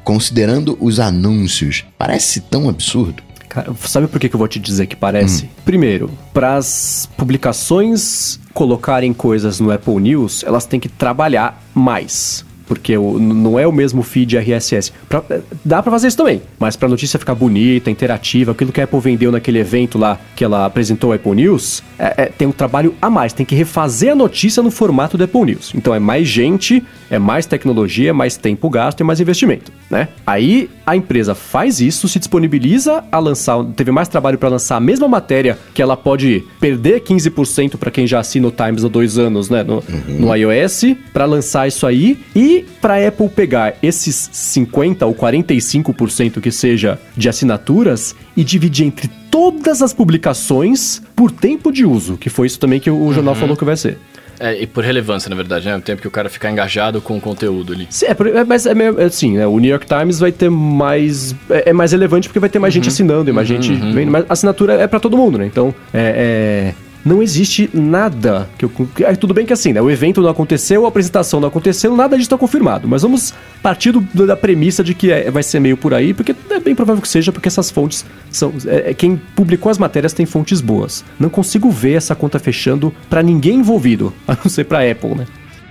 considerando 0.05 0.77
os 0.81 1.01
anúncios, 1.01 1.85
parece 1.97 2.41
tão 2.41 2.69
absurdo. 2.69 3.23
Cara, 3.49 3.75
sabe 3.81 4.07
por 4.07 4.21
que, 4.21 4.29
que 4.29 4.37
eu 4.37 4.39
vou 4.39 4.47
te 4.47 4.61
dizer 4.61 4.87
que 4.87 4.95
parece? 4.95 5.51
Primeiro, 5.65 6.09
para 6.33 6.55
as 6.55 7.09
publicações 7.17 8.39
colocarem 8.55 9.13
coisas 9.13 9.59
no 9.59 9.73
Apple 9.73 9.97
News, 9.97 10.45
elas 10.45 10.67
têm 10.67 10.79
que 10.79 10.89
trabalhar 10.89 11.61
mais. 11.75 12.45
Porque 12.71 12.97
o- 12.97 13.18
não 13.18 13.59
é 13.59 13.66
o 13.66 13.73
mesmo 13.73 14.01
feed 14.01 14.37
RSS. 14.37 14.93
Pra- 15.09 15.25
eh, 15.29 15.41
dá 15.64 15.83
pra 15.83 15.91
fazer 15.91 16.07
isso 16.07 16.16
também, 16.16 16.41
mas 16.57 16.77
pra 16.77 16.89
notícia 16.89 17.18
ficar 17.18 17.35
bonita, 17.35 17.91
interativa, 17.91 18.53
aquilo 18.53 18.71
que 18.71 18.81
a 18.81 18.85
Apple 18.85 19.01
vendeu 19.01 19.33
naquele 19.33 19.59
evento 19.59 19.99
lá 19.99 20.21
que 20.37 20.45
ela 20.45 20.64
apresentou 20.66 21.11
o 21.11 21.12
Apple 21.12 21.33
News, 21.35 21.83
é- 21.99 22.14
é- 22.16 22.27
tem 22.27 22.47
um 22.47 22.53
trabalho 22.53 22.95
a 23.03 23.11
mais. 23.11 23.33
Tem 23.33 23.45
que 23.45 23.57
refazer 23.57 24.12
a 24.12 24.14
notícia 24.14 24.62
no 24.62 24.71
formato 24.71 25.18
do 25.18 25.25
Apple 25.25 25.47
News. 25.47 25.73
Então 25.75 25.93
é 25.93 25.99
mais 25.99 26.29
gente, 26.29 26.81
é 27.11 27.18
mais 27.18 27.45
tecnologia, 27.45 28.11
é 28.11 28.12
mais 28.12 28.37
tempo 28.37 28.71
gasto 28.71 29.01
e 29.01 29.05
mais 29.05 29.18
investimento, 29.18 29.73
né? 29.91 30.07
Aí 30.25 30.71
a 30.87 30.95
empresa 30.95 31.35
faz 31.35 31.81
isso, 31.81 32.07
se 32.07 32.21
disponibiliza 32.21 33.03
a 33.11 33.18
lançar, 33.18 33.64
teve 33.75 33.91
mais 33.91 34.07
trabalho 34.07 34.39
para 34.39 34.49
lançar 34.49 34.77
a 34.77 34.81
mesma 34.81 35.09
matéria 35.09 35.59
que 35.75 35.83
ela 35.83 35.97
pode 35.97 36.45
perder 36.61 37.01
15% 37.01 37.77
para 37.79 37.91
quem 37.91 38.07
já 38.07 38.21
assina 38.21 38.47
o 38.47 38.53
Times 38.53 38.85
há 38.85 38.89
dois 38.89 39.18
anos, 39.18 39.51
né, 39.51 39.64
no, 39.64 39.83
no 40.09 40.33
iOS, 40.37 40.95
para 41.12 41.25
lançar 41.25 41.66
isso 41.66 41.85
aí 41.87 42.18
e 42.37 42.60
para 42.81 43.07
Apple 43.07 43.29
pegar 43.29 43.75
esses 43.83 44.31
50 44.33 45.07
ou 45.07 45.15
45% 45.15 46.41
que 46.41 46.51
seja 46.51 46.99
de 47.17 47.29
assinaturas 47.29 48.15
e 48.37 48.45
dividir 48.45 48.87
entre 48.87 49.09
todas 49.31 49.83
as 49.83 49.93
publicações 49.93 51.03
por 51.15 51.31
tempo 51.31 51.71
de 51.71 51.85
uso, 51.85 52.17
que 52.17 52.29
foi 52.29 52.47
isso 52.47 52.59
também 52.59 52.81
que 52.81 52.91
o, 52.91 53.03
o 53.03 53.13
jornal 53.13 53.35
falou 53.35 53.57
que 53.57 53.65
vai 53.65 53.77
ser. 53.77 53.99
É, 54.43 54.63
e 54.63 54.67
por 54.67 54.83
relevância, 54.83 55.29
na 55.29 55.37
verdade, 55.37 55.67
né? 55.67 55.77
O 55.77 55.83
tempo 55.83 56.01
que 56.01 56.09
o 56.09 56.11
cara 56.11 56.31
ficar 56.31 56.51
engajado 56.51 57.03
com 57.03 57.15
o 57.19 57.21
conteúdo 57.21 57.75
ali. 57.75 57.87
Sim, 57.91 58.07
é, 58.07 58.39
é, 58.39 58.45
mas 58.45 58.65
é 58.65 58.75
meio 58.75 58.99
assim, 58.99 59.37
né? 59.37 59.47
O 59.47 59.59
New 59.59 59.71
York 59.71 59.87
Times 59.87 60.19
vai 60.19 60.33
ter 60.33 60.49
mais. 60.49 61.37
É, 61.51 61.69
é 61.69 61.73
mais 61.75 61.93
relevante 61.93 62.27
porque 62.27 62.41
vai 62.41 62.49
ter 62.49 62.59
mais 62.59 62.73
gente 62.73 62.89
assinando 62.89 63.29
e 63.29 63.35
mais 63.35 63.47
gente 63.47 63.71
vendo. 63.75 64.11
Mas 64.11 64.25
a 64.31 64.33
assinatura 64.33 64.73
é 64.75 64.87
pra 64.87 64.99
todo 64.99 65.15
mundo, 65.15 65.37
né? 65.37 65.45
Então, 65.45 65.75
é. 65.93 66.73
é, 66.75 66.89
não 67.05 67.23
existe 67.23 67.69
nada 67.73 68.49
que 68.59 68.65
eu. 68.65 68.73
é, 69.01 69.15
tudo 69.15 69.33
bem 69.35 69.47
que 69.47 69.53
assim, 69.53 69.73
né? 69.73 69.81
O 69.81 69.91
evento 69.91 70.21
não 70.21 70.29
aconteceu, 70.29 70.85
a 70.85 70.89
apresentação 70.89 71.41
não 71.41 71.49
aconteceu, 71.49 71.97
nada 71.97 72.17
disso 72.17 72.27
está 72.27 72.39
confirmado. 72.39 72.87
Mas 72.89 73.03
vamos 73.03 73.33
partir 73.63 73.93
do- 73.93 74.27
da 74.27 74.37
premissa 74.37 74.83
de 74.85 74.95
que 74.95 75.11
é- 75.11 75.31
vai 75.31 75.43
ser 75.43 75.61
meio 75.61 75.77
por 75.77 75.95
aí, 75.95 76.13
porque 76.15 76.35
é 76.51 76.61
bem 76.61 76.75
provável 76.75 77.01
que 77.03 77.09
seja, 77.09 77.33
porque 77.33 77.49
essas 77.49 77.71
fontes 77.71 78.05
são. 78.31 78.53
é- 78.67 78.91
é- 78.91 78.95
quem 78.95 79.21
publicou 79.35 79.71
as 79.71 79.79
matérias 79.79 80.13
tem 80.13 80.27
fontes 80.27 80.61
boas. 80.61 81.05
Não 81.19 81.29
consigo 81.31 81.71
ver 81.71 81.95
essa 81.95 82.15
conta 82.15 82.39
fechando 82.39 82.93
pra 83.09 83.23
ninguém 83.23 83.57
envolvido, 83.61 84.13
a 84.29 84.35
não 84.35 84.51
ser 84.51 84.65
pra 84.65 84.89
Apple, 84.91 85.15
né? 85.15 85.27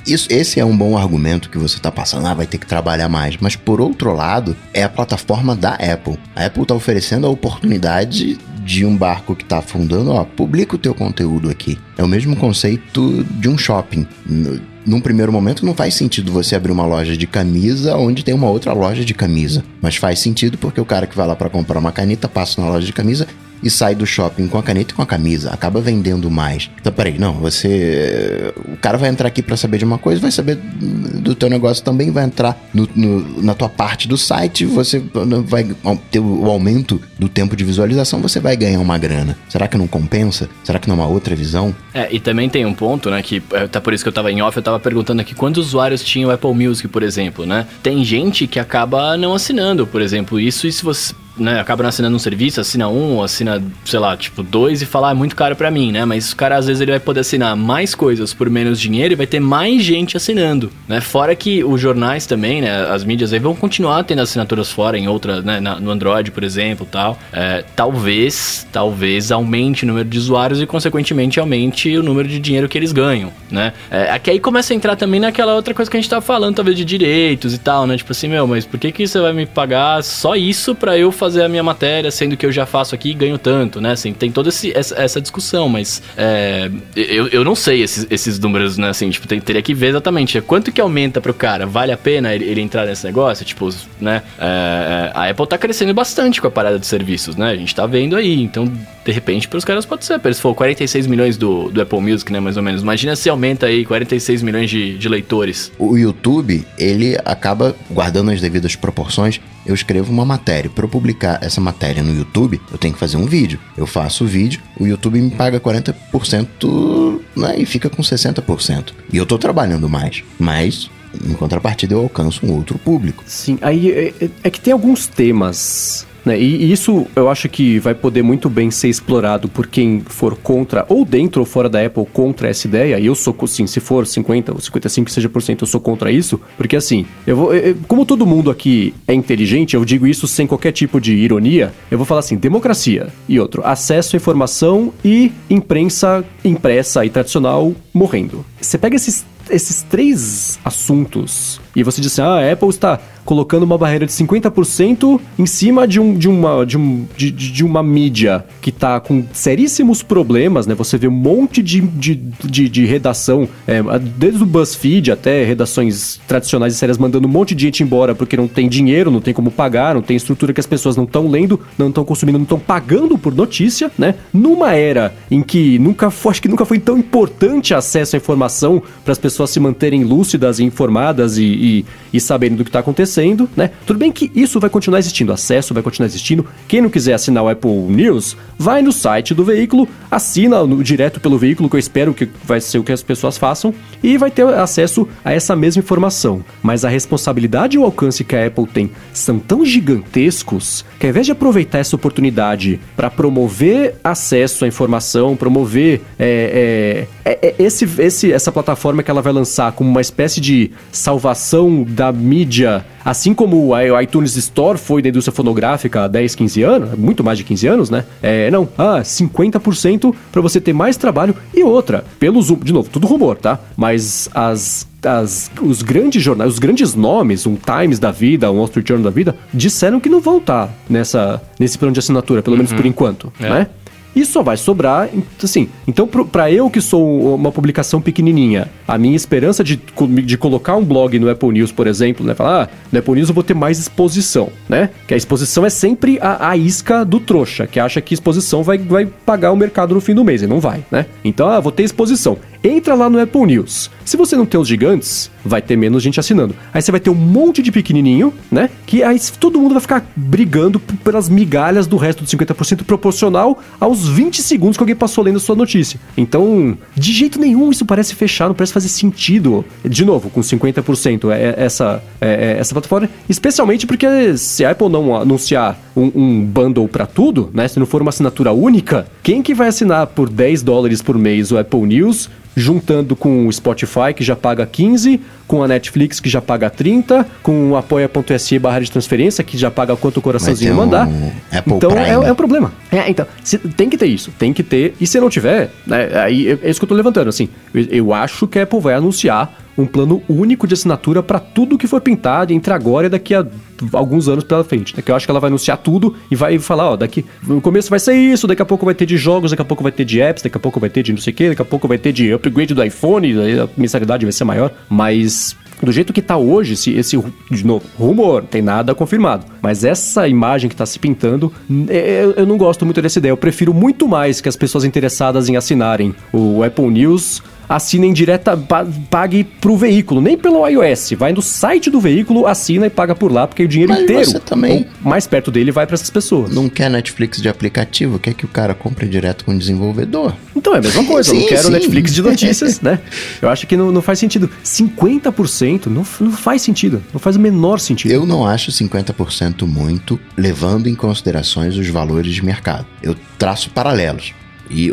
Isso, 0.08 0.28
esse 0.32 0.60
é 0.60 0.66
um 0.66 0.76
bom 0.76 0.98
argumento 0.98 1.50
que 1.50 1.58
você 1.58 1.78
tá 1.78 1.92
passando, 1.92 2.26
ah, 2.26 2.34
vai 2.34 2.48
ter 2.48 2.58
que 2.58 2.66
trabalhar 2.66 3.10
mais. 3.10 3.36
Mas 3.40 3.56
por 3.56 3.80
outro 3.82 4.14
lado, 4.16 4.56
é 4.74 4.82
a 4.84 4.90
plataforma 4.90 5.56
da 5.56 5.72
Apple. 5.74 6.18
A 6.36 6.46
Apple 6.46 6.66
tá 6.66 6.74
oferecendo 6.74 7.28
a 7.28 7.30
oportunidade 7.30 8.38
de 8.70 8.86
um 8.86 8.95
barco 8.95 9.36
que 9.36 9.43
tá 9.43 9.57
afundando, 9.57 10.11
ó, 10.11 10.24
publica 10.24 10.76
o 10.76 10.78
teu 10.78 10.93
conteúdo 10.93 11.49
aqui. 11.49 11.76
É 11.97 12.03
o 12.03 12.07
mesmo 12.07 12.36
conceito 12.36 13.24
de 13.24 13.49
um 13.49 13.57
shopping. 13.57 14.05
N- 14.30 14.61
Num 14.86 15.01
primeiro 15.01 15.32
momento 15.32 15.65
não 15.65 15.74
faz 15.74 15.93
sentido 15.95 16.32
você 16.32 16.55
abrir 16.55 16.72
uma 16.72 16.86
loja 16.86 17.15
de 17.17 17.26
camisa 17.28 17.95
onde 17.97 18.24
tem 18.24 18.34
uma 18.34 18.47
outra 18.49 18.72
loja 18.74 19.03
de 19.03 19.13
camisa. 19.13 19.63
Mas 19.82 19.95
faz 19.97 20.20
sentido 20.20 20.57
porque 20.57 20.80
o 20.80 20.86
cara 20.86 21.05
que 21.07 21.15
vai 21.17 21.28
lá 21.28 21.36
para 21.36 21.49
comprar 21.49 21.80
uma 21.80 21.91
caneta 21.91 22.28
passa 22.28 22.61
na 22.61 22.70
loja 22.70 22.86
de 22.86 22.93
camisa 22.93 23.28
e 23.62 23.70
sai 23.70 23.95
do 23.95 24.05
shopping 24.05 24.47
com 24.47 24.57
a 24.57 24.64
caneta 24.64 24.91
e 24.93 24.95
com 24.95 25.01
a 25.01 25.05
camisa. 25.05 25.49
Acaba 25.51 25.82
vendendo 25.82 26.30
mais. 26.30 26.70
Então, 26.80 26.91
peraí, 26.91 27.18
não, 27.18 27.34
você. 27.34 28.53
O 28.72 28.78
cara 28.78 28.97
vai 28.97 29.10
entrar 29.10 29.28
aqui 29.28 29.41
para 29.41 29.57
saber 29.57 29.78
de 29.78 29.86
uma 29.86 29.97
coisa, 29.97 30.22
vai 30.22 30.32
saber 30.32 30.55
do 30.55 31.36
teu 31.36 31.49
negócio 31.49 31.84
também, 31.84 32.12
vai 32.12 32.26
entrar 32.26 32.57
no- 32.74 32.88
no- 32.95 33.41
na 33.43 33.53
tua 33.53 33.70
parte 33.70 34.07
do 34.07 34.18
site, 34.18 34.66
você 34.66 35.01
vai 35.45 35.68
ter 36.12 36.20
o 36.20 36.45
aumento 36.45 37.01
do 37.18 37.28
tempo 37.30 37.55
de 37.55 37.64
visualização, 37.64 38.22
você 38.22 38.39
vai 38.39 38.55
ganhar 38.55 38.80
uma 38.80 38.97
grana. 38.97 39.38
Será 39.49 39.68
que 39.68 39.78
não 39.78 39.88
compensa? 39.88 40.49
Será 40.64 40.80
que 40.80 40.88
não 40.88 40.95
é 40.95 40.99
uma 40.99 41.07
outra 41.07 41.36
visão? 41.36 41.76
É, 41.93 42.07
e 42.14 42.20
também 42.20 42.49
tem 42.49 42.66
um 42.66 42.74
ponto, 42.74 43.10
né, 43.10 43.22
que 43.22 43.41
é, 43.53 43.68
tá 43.68 43.82
por 43.82 43.93
isso 43.93 44.03
que 44.03 44.07
eu 44.07 44.14
tava 44.14 44.32
em 44.32 44.41
off, 44.41 44.55
eu 44.57 44.64
tava 44.64 44.80
perguntando 44.80 45.22
aqui 45.22 45.34
quantos 45.36 45.68
usuários 45.68 46.03
tinham 46.03 46.30
o 46.30 46.34
Apple 46.34 46.53
Music, 46.53 46.88
por 46.88 47.03
exemplo, 47.03 47.45
né? 47.45 47.66
Tem 47.84 48.03
gente 48.03 48.47
que 48.47 48.60
acaba 48.60 49.18
não 49.18 49.34
assinando, 49.34 49.86
por 49.88 50.01
exemplo, 50.01 50.39
isso 50.39 50.68
e 50.68 50.72
se 50.72 50.84
você 50.84 51.14
né, 51.38 51.60
acaba 51.60 51.88
assinando 51.88 52.16
um 52.16 52.20
serviço, 52.20 52.60
assina 52.60 52.88
um, 52.90 53.24
assina, 53.24 53.62
sei 53.86 54.00
lá, 54.00 54.16
tipo, 54.16 54.44
dois 54.44 54.82
e 54.82 54.86
fala, 54.86 55.10
ah, 55.10 55.12
é 55.12 55.14
muito 55.14 55.36
caro 55.36 55.56
para 55.56 55.72
mim, 55.72 55.92
né? 55.92 56.06
Mas 56.06 56.32
o 56.32 56.36
cara, 56.36 56.58
às 56.58 56.68
vezes, 56.68 56.82
ele 56.82 56.92
vai 56.92 57.00
poder 57.00 57.22
assinar 57.22 57.56
mais 57.56 57.96
coisas 57.96 58.34
por 58.34 58.50
menos 58.50 58.80
dinheiro 58.80 59.14
e 59.14 59.16
vai 59.16 59.28
ter 59.28 59.40
mais 59.40 59.84
gente 59.84 60.18
assinando, 60.18 60.72
né? 60.88 61.02
Fora 61.02 61.36
que 61.36 61.64
os 61.64 61.80
jornais 61.80 62.26
também, 62.26 62.62
né, 62.62 62.88
as 62.90 63.04
mídias 63.04 63.34
aí 63.34 63.40
vão 63.40 63.56
continuar 63.56 64.04
tendo 64.04 64.22
assinaturas 64.22 64.72
fora 64.72 64.98
em 64.98 65.08
outras, 65.08 65.44
né, 65.44 65.60
na, 65.60 65.80
no 65.80 65.92
Android, 65.92 66.32
por 66.32 66.44
exemplo, 66.44 66.88
tal. 66.90 67.18
É, 67.32 67.64
talvez, 67.76 68.68
talvez 68.72 69.32
aumente 69.32 69.84
o 69.84 69.88
número 69.88 70.08
de 70.08 70.18
usuários 70.18 70.62
e, 70.62 70.66
consequentemente, 70.66 71.40
aumente 71.40 71.96
o 71.98 72.04
número 72.04 72.28
de 72.28 72.40
dinheiro 72.40 72.68
que 72.68 72.78
eles 72.78 72.92
ganham, 72.92 73.32
né? 73.50 73.74
É, 73.90 74.12
aqui 74.12 74.32
aí 74.32 74.40
começa 74.40 74.74
a 74.74 74.76
entrar 74.76 74.96
também 74.96 75.20
naquela 75.20 75.56
outra 75.56 75.74
coisa 75.74 75.90
que 75.90 75.98
a 75.98 76.00
gente 76.00 76.10
tava 76.10 76.22
falando, 76.22 76.56
talvez, 76.56 76.76
de 76.78 76.86
direitos 76.86 77.54
e 77.54 77.58
tal, 77.58 77.88
né? 77.88 77.98
Tipo 77.98 78.12
assim, 78.12 78.28
meu, 78.28 78.46
mas 78.46 78.66
por 78.66 78.80
que 78.80 78.92
que 78.92 79.08
você 79.08 79.20
vai 79.20 79.34
me 79.34 79.46
pagar 79.46 80.04
só 80.04 80.36
isso 80.36 80.76
para 80.76 80.98
eu 80.98 81.12
fazer 81.12 81.29
a 81.38 81.48
minha 81.48 81.64
matéria, 81.64 82.12
sendo 82.12 82.38
que 82.38 82.46
eu 82.46 82.52
já 82.52 82.66
faço 82.66 82.96
aqui 82.96 83.12
e 83.12 83.14
ganho 83.14 83.38
tanto, 83.38 83.82
né? 83.82 83.92
Assim, 83.92 84.14
tem 84.14 84.32
toda 84.32 84.50
esse, 84.50 84.76
essa, 84.76 84.96
essa, 84.96 85.22
discussão, 85.22 85.68
mas 85.68 86.02
é, 86.18 86.70
eu, 86.96 87.28
eu 87.28 87.44
não 87.44 87.56
sei 87.56 87.82
esses, 87.82 88.08
esses 88.10 88.40
números, 88.40 88.78
né? 88.78 88.90
Assim, 88.90 89.10
tipo, 89.10 89.28
tem, 89.28 89.40
teria 89.40 89.62
que 89.62 89.74
ver 89.74 89.88
exatamente 89.88 90.40
quanto 90.42 90.72
que 90.72 90.82
aumenta 90.82 91.20
pro 91.22 91.34
cara. 91.34 91.66
Vale 91.66 91.92
a 91.92 91.98
pena 91.98 92.34
ele, 92.34 92.46
ele 92.46 92.62
entrar 92.62 92.86
nesse 92.86 93.06
negócio? 93.06 93.46
Tipo, 93.46 93.70
né? 94.00 94.24
É, 94.40 95.12
a 95.14 95.30
Apple 95.30 95.48
tá 95.48 95.58
crescendo 95.58 95.94
bastante 95.94 96.42
com 96.42 96.48
a 96.48 96.52
parada 96.52 96.80
de 96.80 96.88
serviços, 96.88 97.36
né? 97.36 97.52
A 97.52 97.56
gente 97.56 97.74
tá 97.74 97.86
vendo 97.86 98.16
aí, 98.16 98.42
então 98.42 98.72
de 99.06 99.12
repente 99.12 99.48
para 99.48 99.58
os 99.58 99.66
caras 99.66 99.86
pode 99.86 100.06
ser. 100.06 100.20
Se 100.34 100.42
for 100.42 100.54
46 100.54 101.08
milhões 101.08 101.38
do, 101.38 101.70
do 101.70 101.82
Apple 101.82 102.00
Music, 102.00 102.32
né, 102.32 102.40
mais 102.40 102.58
ou 102.58 102.64
menos. 102.64 102.82
Imagina 102.82 103.16
se 103.16 103.30
aumenta 103.30 103.66
aí 103.66 103.86
46 103.86 104.42
milhões 104.42 104.70
de, 104.70 104.98
de 104.98 105.10
leitores. 105.10 105.72
O 105.78 105.98
YouTube, 105.98 106.66
ele 106.78 107.18
acaba 107.26 107.76
guardando 107.90 108.32
as 108.32 108.40
devidas 108.40 108.76
proporções. 108.76 109.40
Eu 109.70 109.76
escrevo 109.76 110.11
uma 110.11 110.26
matéria. 110.26 110.67
Para 110.67 110.84
eu 110.84 110.89
publicar 110.89 111.38
essa 111.43 111.61
matéria 111.61 112.01
no 112.01 112.11
YouTube, 112.11 112.59
eu 112.72 112.78
tenho 112.80 112.91
que 112.91 112.99
fazer 112.99 113.17
um 113.17 113.28
vídeo. 113.28 113.59
Eu 113.78 113.86
faço 113.86 114.24
o 114.24 114.28
vídeo, 114.28 114.59
o 114.80 114.88
YouTube 114.88 115.22
me 115.22 115.30
paga 115.30 115.59
40% 115.59 117.22
né, 117.36 117.55
e 117.55 117.67
fica 117.67 117.88
com 117.88 118.01
60%. 118.01 118.93
E 119.13 119.17
eu 119.17 119.28
tô 119.28 119.38
trabalhando 119.38 119.88
mais. 119.88 120.24
Mas 120.39 120.89
em 121.24 121.36
contrapartida, 121.36 121.93
eu 121.93 121.99
alcanço 121.99 122.47
um 122.47 122.51
outro 122.51 122.80
público. 122.80 123.24
Sim, 123.28 123.59
aí 123.61 123.91
é, 123.91 124.13
é, 124.20 124.30
é 124.45 124.49
que 124.49 124.59
tem 124.59 124.74
alguns 124.74 125.05
temas 125.05 126.07
né? 126.26 126.39
E, 126.39 126.72
isso 126.72 127.07
eu 127.15 127.30
acho 127.30 127.47
que 127.49 127.80
vai 127.80 127.93
poder 127.93 128.22
muito 128.22 128.49
bem 128.49 128.72
ser 128.72 128.89
explorado 128.89 129.47
por 129.47 129.67
quem 129.67 130.01
for 130.01 130.36
contra, 130.36 130.86
ou 130.89 131.05
dentro 131.05 131.41
ou 131.41 131.45
fora 131.45 131.70
da 131.70 131.86
Apple, 131.86 132.05
contra 132.11 132.49
essa 132.49 132.67
ideia. 132.67 132.99
E 132.99 133.05
eu 133.05 133.15
sou, 133.15 133.36
sim, 133.47 133.67
se 133.67 133.80
for 133.80 134.05
50 134.05 134.53
ou 134.53 134.59
55, 134.59 135.09
seja 135.09 135.30
por 135.30 135.41
cento, 135.41 135.63
eu 135.63 135.67
sou 135.67 135.82
contra 135.82 136.11
isso. 136.11 136.39
Porque 136.57 136.76
assim, 136.76 137.05
eu 137.26 137.36
vou. 137.36 137.53
Eu, 137.53 137.78
como 137.88 138.05
todo 138.05 138.26
mundo 138.26 138.51
aqui 138.51 138.93
é 139.07 139.13
inteligente, 139.13 139.76
eu 139.76 139.86
digo 139.86 140.07
isso 140.07 140.28
sem 140.28 140.47
qualquer 140.47 140.72
tipo 140.72 140.99
de 140.99 141.13
ironia. 141.13 141.74
Eu 141.89 141.97
vou 141.97 142.05
falar 142.05 142.20
assim: 142.20 142.36
democracia. 142.36 143.07
E 143.28 143.39
outro, 143.39 143.61
acesso 143.65 144.15
à 144.15 144.17
informação 144.17 144.93
e 145.03 145.32
imprensa 145.49 146.24
impressa 146.43 147.05
e 147.05 147.09
tradicional 147.09 147.74
morrendo. 147.93 148.45
Você 148.59 148.78
pega 148.78 148.95
esses, 148.95 149.26
esses 149.49 149.82
três 149.84 150.59
assuntos 150.63 151.59
e 151.76 151.84
você 151.84 152.01
diz 152.01 152.11
assim: 152.11 152.22
ah, 152.22 152.39
a 152.39 152.51
Apple 152.51 152.70
está 152.70 152.99
colocando 153.30 153.61
uma 153.61 153.78
barreira 153.78 154.07
de 154.07 154.11
50% 154.11 155.20
em 155.38 155.45
cima 155.45 155.88
de, 155.88 155.99
um, 155.99 156.17
de, 156.17 156.28
uma, 156.28 156.65
de, 156.65 156.78
um, 156.78 157.05
de, 157.15 157.30
de 157.30 157.63
uma 157.63 157.84
mídia 157.84 158.43
que 158.59 158.72
está 158.72 158.99
com 158.99 159.24
seríssimos 159.32 160.01
problemas, 160.01 160.65
né? 160.65 160.74
Você 160.74 160.97
vê 160.97 161.07
um 161.07 161.11
monte 161.11 161.61
de, 161.61 161.80
de, 161.80 162.15
de, 162.15 162.67
de 162.67 162.86
redação, 162.86 163.47
é, 163.67 163.84
desde 164.17 164.41
o 164.41 164.47
BuzzFeed 164.47 165.11
até 165.11 165.43
redações 165.43 166.20
tradicionais 166.28 166.74
e 166.74 166.78
sérias, 166.78 166.97
mandando 166.97 167.28
um 167.28 167.32
monte 167.32 167.53
de 167.53 167.65
gente 167.65 167.84
embora 167.84 168.15
porque 168.15 168.36
não 168.36 168.47
tem 168.47 168.67
dinheiro, 168.67 169.11
não 169.11 169.22
tem 169.22 169.32
como 169.32 169.51
pagar, 169.51 169.93
não 169.93 170.01
tem 170.01 170.17
estrutura 170.17 170.51
que 170.51 170.59
as 170.59 170.65
pessoas 170.65 170.97
não 170.97 171.03
estão 171.03 171.28
lendo, 171.28 171.59
não 171.78 171.89
estão 171.89 172.03
consumindo, 172.03 172.39
não 172.39 172.43
estão 172.45 172.59
pagando 172.59 173.15
por 173.15 173.36
notícia, 173.36 173.91
né? 173.95 174.15
Numa 174.34 174.74
era 174.74 175.13
em 175.30 175.43
que 175.43 175.78
nunca 175.78 176.09
foi, 176.09 176.32
acho 176.32 176.41
que 176.41 176.47
nunca 176.47 176.65
foi 176.65 176.80
tão 176.80 176.97
importante 176.97 177.76
acesso 177.76 178.15
à 178.15 178.17
informação 178.17 178.82
para 179.03 179.11
as 179.11 179.20
pessoas 179.20 179.51
se 179.51 179.59
manterem 179.59 180.03
lúcidas 180.03 180.57
e 180.57 180.63
informadas 180.63 181.38
e, 181.38 181.43
e, 181.60 181.86
e 182.14 182.20
saberem 182.20 182.55
do 182.55 182.64
que 182.64 182.70
está 182.70 182.80
acontecendo 182.80 183.30
né? 183.55 183.72
Tudo 183.86 183.99
bem 183.99 184.12
que 184.12 184.32
isso 184.34 184.60
vai 184.60 184.70
continuar 184.70 184.99
existindo, 184.99 185.32
acesso 185.32 185.74
vai 185.74 185.84
continuar 185.84 186.07
existindo. 186.07 186.45
Quem 186.68 186.82
não 186.82 186.89
quiser 186.89 187.14
assinar 187.14 187.43
o 187.43 187.49
Apple 187.49 187.72
News, 187.72 188.38
vai 188.57 188.82
no 188.82 188.91
site 188.91 189.34
do 189.34 189.43
veículo, 189.43 189.88
assina 190.10 190.66
no, 190.66 190.84
direto 190.84 191.20
pelo 191.20 191.38
veículo, 191.38 191.70
que 191.70 191.76
eu 191.76 191.80
espero 191.80 192.14
que 192.14 192.28
vai 192.43 192.62
ser 192.62 192.80
o 192.80 192.84
que 192.84 192.91
as 192.91 193.03
pessoas 193.03 193.38
façam, 193.38 193.74
e 194.01 194.18
vai 194.18 194.32
ter 194.32 194.47
acesso 194.47 195.07
a 195.24 195.34
essa 195.34 195.55
mesma 195.55 195.82
informação. 195.82 196.43
Mas 196.62 196.86
a 196.86 196.89
responsabilidade 196.89 197.76
e 197.76 197.80
o 197.80 197.84
alcance 197.84 198.24
que 198.24 198.36
a 198.36 198.47
Apple 198.47 198.68
tem 198.68 198.91
são 199.14 199.39
tão 199.39 199.66
gigantescos 199.66 200.86
que 200.99 201.05
ao 201.05 201.10
invés 201.10 201.26
de 201.26 201.32
aproveitar 201.32 201.80
essa 201.80 201.95
oportunidade 201.95 202.80
para 202.95 203.10
promover 203.10 203.95
acesso 204.03 204.66
à 204.66 204.68
informação, 204.68 205.36
promover 205.36 206.01
é, 206.18 207.07
é, 207.26 207.32
é, 207.32 207.47
é, 207.47 207.55
esse, 207.60 207.88
esse, 207.99 208.32
essa 208.32 208.51
plataforma 208.51 209.03
que 209.03 209.12
ela 209.12 209.22
vai 209.22 209.34
lançar 209.34 209.72
como 209.72 209.89
uma 209.89 210.01
espécie 210.01 210.41
de 210.41 210.72
salvação 210.91 211.49
da 211.84 212.12
mídia 212.12 212.86
Assim 213.04 213.34
como 213.34 213.70
o 213.70 214.02
iTunes 214.02 214.36
Store 214.36 214.78
foi 214.78 215.02
da 215.02 215.10
indústria 215.10 215.36
fonográfica 215.36 216.04
há 216.04 216.08
10, 216.08 216.36
15 216.36 216.64
anos, 216.64 216.97
muito 216.97 217.24
mais 217.24 217.38
de 217.38 217.43
15 217.43 217.68
anos, 217.68 217.89
né? 217.89 218.06
É, 218.22 218.52
não, 218.52 218.68
ah, 218.78 219.00
50% 219.02 220.14
para 220.32 220.41
você 220.41 220.60
ter 220.60 220.74
mais 220.74 220.97
trabalho 220.97 221.36
e 221.54 221.64
outra, 221.64 222.04
pelo 222.20 222.41
Zoom, 222.41 222.58
de 222.58 222.74
novo, 222.74 222.89
tudo 222.89 223.08
rumor, 223.08 223.38
tá? 223.38 223.60
Mas 223.76 224.30
as 224.34 224.88
as, 225.02 225.50
os 225.62 225.82
grandes 225.82 226.22
jornais, 226.22 226.52
os 226.52 226.60
grandes 226.60 226.93
nomes, 226.93 227.47
um 227.47 227.56
Times 227.56 228.00
da 228.00 228.12
vida, 228.12 228.52
um 228.52 228.58
Wall 228.58 228.66
Street 228.66 228.86
Journal 228.86 229.06
da 229.06 229.10
vida, 229.10 229.34
disseram 229.54 229.97
que 229.97 230.10
não 230.10 230.20
vão 230.20 230.39
estar 230.39 230.70
nessa, 230.89 231.41
nesse 231.58 231.78
plano 231.78 231.93
de 231.93 232.00
assinatura, 232.00 232.41
pelo 232.41 232.58
uhum. 232.58 232.64
menos 232.64 232.74
por 232.74 232.86
enquanto, 232.86 233.32
é. 233.39 233.50
né? 233.50 233.68
E 234.16 234.26
só 234.26 234.41
vai 234.41 234.57
sobrar, 234.57 235.10
assim, 235.41 235.70
então 235.88 236.07
para 236.07 236.51
eu 236.51 236.70
que 236.70 236.82
sou 236.82 237.36
uma 237.36 237.51
publicação 237.51 238.01
pequenininha, 238.01 238.70
a 238.88 238.97
minha 238.97 239.16
esperança 239.16 239.64
de, 239.64 239.80
de 240.26 240.38
colocar 240.38 240.76
um 240.76 240.84
blog 240.84 241.18
no 241.20 241.30
Apple 241.30 241.49
News, 241.49 241.72
por 241.72 241.88
exemplo, 241.88 242.26
né, 242.26 242.34
falar, 242.34 242.64
ah, 242.64 242.70
no 242.91 242.99
Apple 242.99 243.14
News 243.16 243.30
eu 243.30 243.36
vou 243.36 243.43
ter 243.43 243.53
mais 243.53 243.80
exposição, 243.80 244.49
né, 244.68 244.89
que 245.07 245.14
a 245.14 245.18
exposição 245.18 245.66
é 245.66 245.70
sempre 245.70 246.20
a, 246.22 246.49
a 246.49 246.57
isca 246.57 247.03
do 247.05 247.20
trouxa, 247.20 247.68
que 247.68 247.80
acha 247.80 248.01
que 248.01 248.14
exposição 248.14 248.64
vai, 248.64 248.78
vai 248.78 249.05
pagar 249.05 249.51
o 249.51 249.55
mercado 249.55 249.93
no 249.93 250.01
fim 250.01 250.14
do 250.14 250.24
mês, 250.24 250.41
e 250.41 250.47
não 250.47 250.60
vai, 250.60 250.84
né, 250.91 251.05
então, 251.24 251.47
ah, 251.47 251.60
vou 251.60 251.72
ter 251.72 251.84
exposição, 251.84 252.38
entra 252.64 252.93
lá 252.95 253.10
no 253.10 253.20
Apple 253.20 253.45
News, 253.45 253.89
se 254.10 254.18
você 254.18 254.36
não 254.36 254.43
tem 254.43 254.60
os 254.60 254.68
gigantes, 254.68 255.30
vai 255.45 255.62
ter 255.62 255.76
menos 255.76 256.01
gente 256.01 256.20
assinando, 256.20 256.55
aí 256.74 256.82
você 256.82 256.89
vai 256.89 256.99
ter 256.99 257.12
um 257.12 257.16
monte 257.16 257.62
de 257.62 257.72
pequenininho, 257.72 258.34
né, 258.51 258.70
que 258.88 259.03
aí 259.03 259.20
todo 259.39 259.60
mundo 259.60 259.74
vai 259.74 259.82
ficar 259.82 260.03
brigando 260.16 260.80
pelas 260.80 261.30
migalhas 261.30 261.86
do 261.86 261.95
resto 261.95 262.24
dos 262.24 262.34
50% 262.34 262.84
proporcional 262.84 263.60
aos 263.80 264.07
20 264.07 264.41
segundos 264.41 264.78
que 264.78 264.82
alguém 264.82 264.95
passou 264.95 265.24
lendo 265.24 265.39
sua 265.39 265.55
notícia. 265.55 265.99
Então, 266.18 266.76
de 266.95 267.14
jeito 267.14 267.39
nenhum 267.39 267.70
isso 267.70 267.86
parece 267.86 268.16
fechar, 268.16 268.47
não 268.47 268.55
parece 268.55 268.74
fazer 268.74 268.89
sentido. 268.89 269.64
De 269.86 270.03
novo, 270.03 270.32
com 270.32 270.41
50% 270.41 271.30
é, 271.30 271.43
é 271.43 271.55
essa, 271.57 272.01
é, 272.20 272.57
essa 272.60 272.74
plataforma, 272.74 273.07
especialmente 273.30 273.86
porque 273.86 274.36
se 274.38 274.66
a 274.66 274.72
Apple 274.72 274.89
não 274.89 275.16
anunciar 275.16 275.80
um, 275.95 276.12
um 276.16 276.45
bundle 276.45 276.88
para 276.88 277.05
tudo, 277.05 277.51
né, 277.53 277.68
se 277.68 277.78
não 277.78 277.86
for 277.86 278.01
uma 278.01 278.10
assinatura 278.10 278.51
única, 278.51 279.07
quem 279.22 279.43
que 279.43 279.53
vai 279.53 279.68
assinar 279.68 280.07
por 280.07 280.30
10 280.30 280.64
dólares 280.64 281.01
por 281.01 281.18
mês 281.18 281.51
o 281.51 281.60
Apple 281.60 281.82
News 281.82 282.28
juntando 282.60 283.16
com 283.16 283.47
o 283.47 283.51
Spotify, 283.51 284.14
que 284.16 284.24
já 284.24 284.36
paga 284.36 284.66
15, 284.66 285.20
com 285.47 285.64
a 285.64 285.68
Netflix, 285.68 286.20
que 286.20 286.30
já 286.30 286.41
paga 286.41 286.70
30, 286.70 287.26
com 287.41 287.72
o 287.72 287.78
apoia.se 287.78 288.60
barra 288.60 288.80
de 288.82 288.91
transferência, 288.91 289.43
que 289.43 289.57
já 289.57 289.72
paga 289.72 289.95
quanto 289.95 290.18
o 290.18 290.22
coraçãozinho 290.22 290.76
mandar. 290.76 291.07
Um 291.07 291.32
então 291.78 291.91
é, 291.91 292.12
é, 292.12 292.32
um 292.32 292.36
problema. 292.36 292.72
É, 292.91 293.10
então, 293.10 293.26
se, 293.43 293.57
tem 293.57 293.89
que 293.89 293.97
ter 293.97 294.07
isso, 294.07 294.32
tem 294.38 294.53
que 294.53 294.62
ter. 294.62 294.93
E 294.99 295.07
se 295.07 295.20
não 295.20 295.30
tiver, 295.30 295.72
né, 295.88 296.10
aí 296.22 296.49
é, 296.49 296.60
é 296.62 296.70
isso 296.70 296.80
que 296.80 296.84
eu 296.84 296.89
tô 296.89 296.95
levantando, 296.95 297.30
assim. 297.30 297.49
Eu, 297.74 297.86
eu 297.89 298.14
acho 298.14 298.47
que 298.47 298.60
a 298.60 298.64
Apple 298.64 298.80
vai 298.80 298.93
anunciar 298.93 299.51
um 299.82 299.86
plano 299.86 300.22
único 300.28 300.68
de 300.68 300.74
assinatura 300.74 301.24
para 301.24 301.40
tudo 301.40 301.78
que 301.78 301.88
for 301.88 302.02
pintado 302.02 302.54
entre 302.54 302.74
agora 302.74 303.08
e 303.08 303.10
daqui 303.10 303.34
a 303.34 303.46
alguns 303.94 304.28
anos 304.28 304.44
pela 304.44 304.64
frente. 304.64 304.96
Né? 304.96 305.02
Que 305.02 305.12
eu 305.12 305.16
acho 305.16 305.26
que 305.26 305.32
ela 305.32 305.40
vai 305.40 305.48
anunciar 305.48 305.78
tudo 305.78 306.16
e 306.30 306.36
vai 306.36 306.60
falar, 306.60 306.92
ó, 306.92 306.96
daqui 306.98 307.26
no 307.44 307.62
começo 307.62 307.90
vai 307.90 308.00
ser 308.00 308.14
isso, 308.14 308.46
daqui 308.46 308.62
a 308.62 308.66
pouco 308.66 308.86
vai 308.86 308.94
ter 308.94 309.06
de 309.06 309.18
jogos, 309.18 309.52
daqui 309.52 309.62
a 309.62 309.66
pouco 309.66 309.82
vai 309.82 309.92
ter 309.92 310.06
de 310.06 310.20
apps, 310.20 310.44
daqui 310.44 310.58
a 310.58 310.60
pouco 310.60 310.80
vai 310.80 310.90
ter 310.90 311.04
de 311.04 311.14
não 311.14 311.20
sei 311.20 311.34
o 311.34 311.36
que, 311.36 311.50
daqui 311.50 311.62
a 311.62 311.66
pouco 311.66 311.88
vai 311.88 311.98
ter 311.98 312.12
de 312.12 312.34
upgrade 312.34 312.74
do 312.74 312.84
iPhone, 312.84 313.34
a 313.60 313.70
mensalidade 313.78 314.26
vai 314.26 314.34
ser 314.34 314.44
maior, 314.44 314.72
mas 314.90 315.56
do 315.82 315.92
jeito 315.92 316.12
que 316.12 316.22
tá 316.22 316.36
hoje, 316.36 316.74
esse, 316.74 316.92
esse 316.92 317.18
de 317.50 317.66
novo, 317.66 317.86
rumor, 317.98 318.44
tem 318.44 318.62
nada 318.62 318.94
confirmado. 318.94 319.46
Mas 319.62 319.86
essa 319.86 320.28
imagem 320.28 320.70
que 320.70 320.76
tá 320.76 320.86
se 320.86 321.00
pintando, 321.00 321.54
é, 321.88 322.24
eu, 322.24 322.32
eu 322.32 322.46
não 322.46 322.58
gosto 322.58 322.84
muito 322.84 323.02
dessa 323.02 323.20
ideia. 323.20 323.32
Eu 323.32 323.38
prefiro 323.38 323.74
muito 323.74 324.08
mais 324.08 324.42
que 324.42 324.50
as 324.50 324.58
pessoas 324.58 324.84
interessadas 324.84 325.48
em 325.48 325.56
assinarem 325.56 326.14
o 326.34 326.64
Apple 326.64 326.88
News 326.88 327.42
assinem 327.70 328.11
direta, 328.11 328.57
pa- 328.57 328.86
pague 329.09 329.43
pro 329.43 329.78
veículo, 329.78 330.20
nem 330.20 330.36
pelo 330.38 330.67
iOS. 330.67 331.11
Vai 331.17 331.32
no 331.32 331.41
site 331.41 331.89
do 331.91 331.99
veículo, 332.01 332.47
assina 332.47 332.88
e 332.88 332.89
paga 332.89 333.13
por 333.15 333.32
lá, 333.32 333.45
porque 333.47 333.63
o 333.63 333.67
dinheiro 333.67 333.93
Mas 333.93 334.01
inteiro, 334.03 334.26
você 334.26 334.39
também- 334.39 334.88
mais 335.01 335.28
perto 335.28 335.51
dele, 335.51 335.72
vai 335.72 335.86
para 335.86 335.93
essas 335.93 336.09
pessoas. 336.09 336.51
Não 336.53 336.67
quer 336.67 336.89
Netflix 336.89 337.39
de 337.41 337.47
aplicativo, 337.47 338.17
quer 338.17 338.34
que 338.34 338.43
o 338.45 338.47
cara 338.47 338.74
compre 338.74 339.07
direto 339.07 339.45
com 339.45 339.53
o 339.53 339.57
desenvolvedor. 339.57 340.34
Então 340.55 340.74
é 340.74 340.80
a 340.80 340.82
mesma 340.82 341.03
coisa, 341.05 341.30
eu 341.30 341.36
não 341.36 341.41
Sim, 341.41 341.47
quero 341.47 341.63
sim. 341.63 341.70
Netflix 341.72 342.13
de 342.13 342.22
notícias, 342.24 342.82
né? 342.82 342.99
Eu 343.41 343.49
acho 343.49 343.67
que 343.67 343.78
não, 343.78 343.91
não 343.91 344.01
faz 344.01 344.17
sentido. 344.20 344.49
50% 344.63 345.86
não, 345.88 346.05
não 346.20 346.32
faz 346.32 346.61
sentido, 346.61 347.03
não 347.13 347.20
faz 347.20 347.36
o 347.36 347.39
menor 347.39 347.80
sentido. 347.80 348.11
Eu 348.11 348.26
não 348.26 348.45
acho 348.47 348.72
50% 348.72 349.65
muito, 349.67 350.20
levando 350.36 350.88
em 350.88 350.95
considerações 350.95 351.78
os 351.78 351.88
valores 351.88 352.34
de 352.34 352.43
mercado. 352.43 352.86
Eu 353.03 353.15
traço 353.38 353.70
paralelos. 353.70 354.34
E 354.70 354.91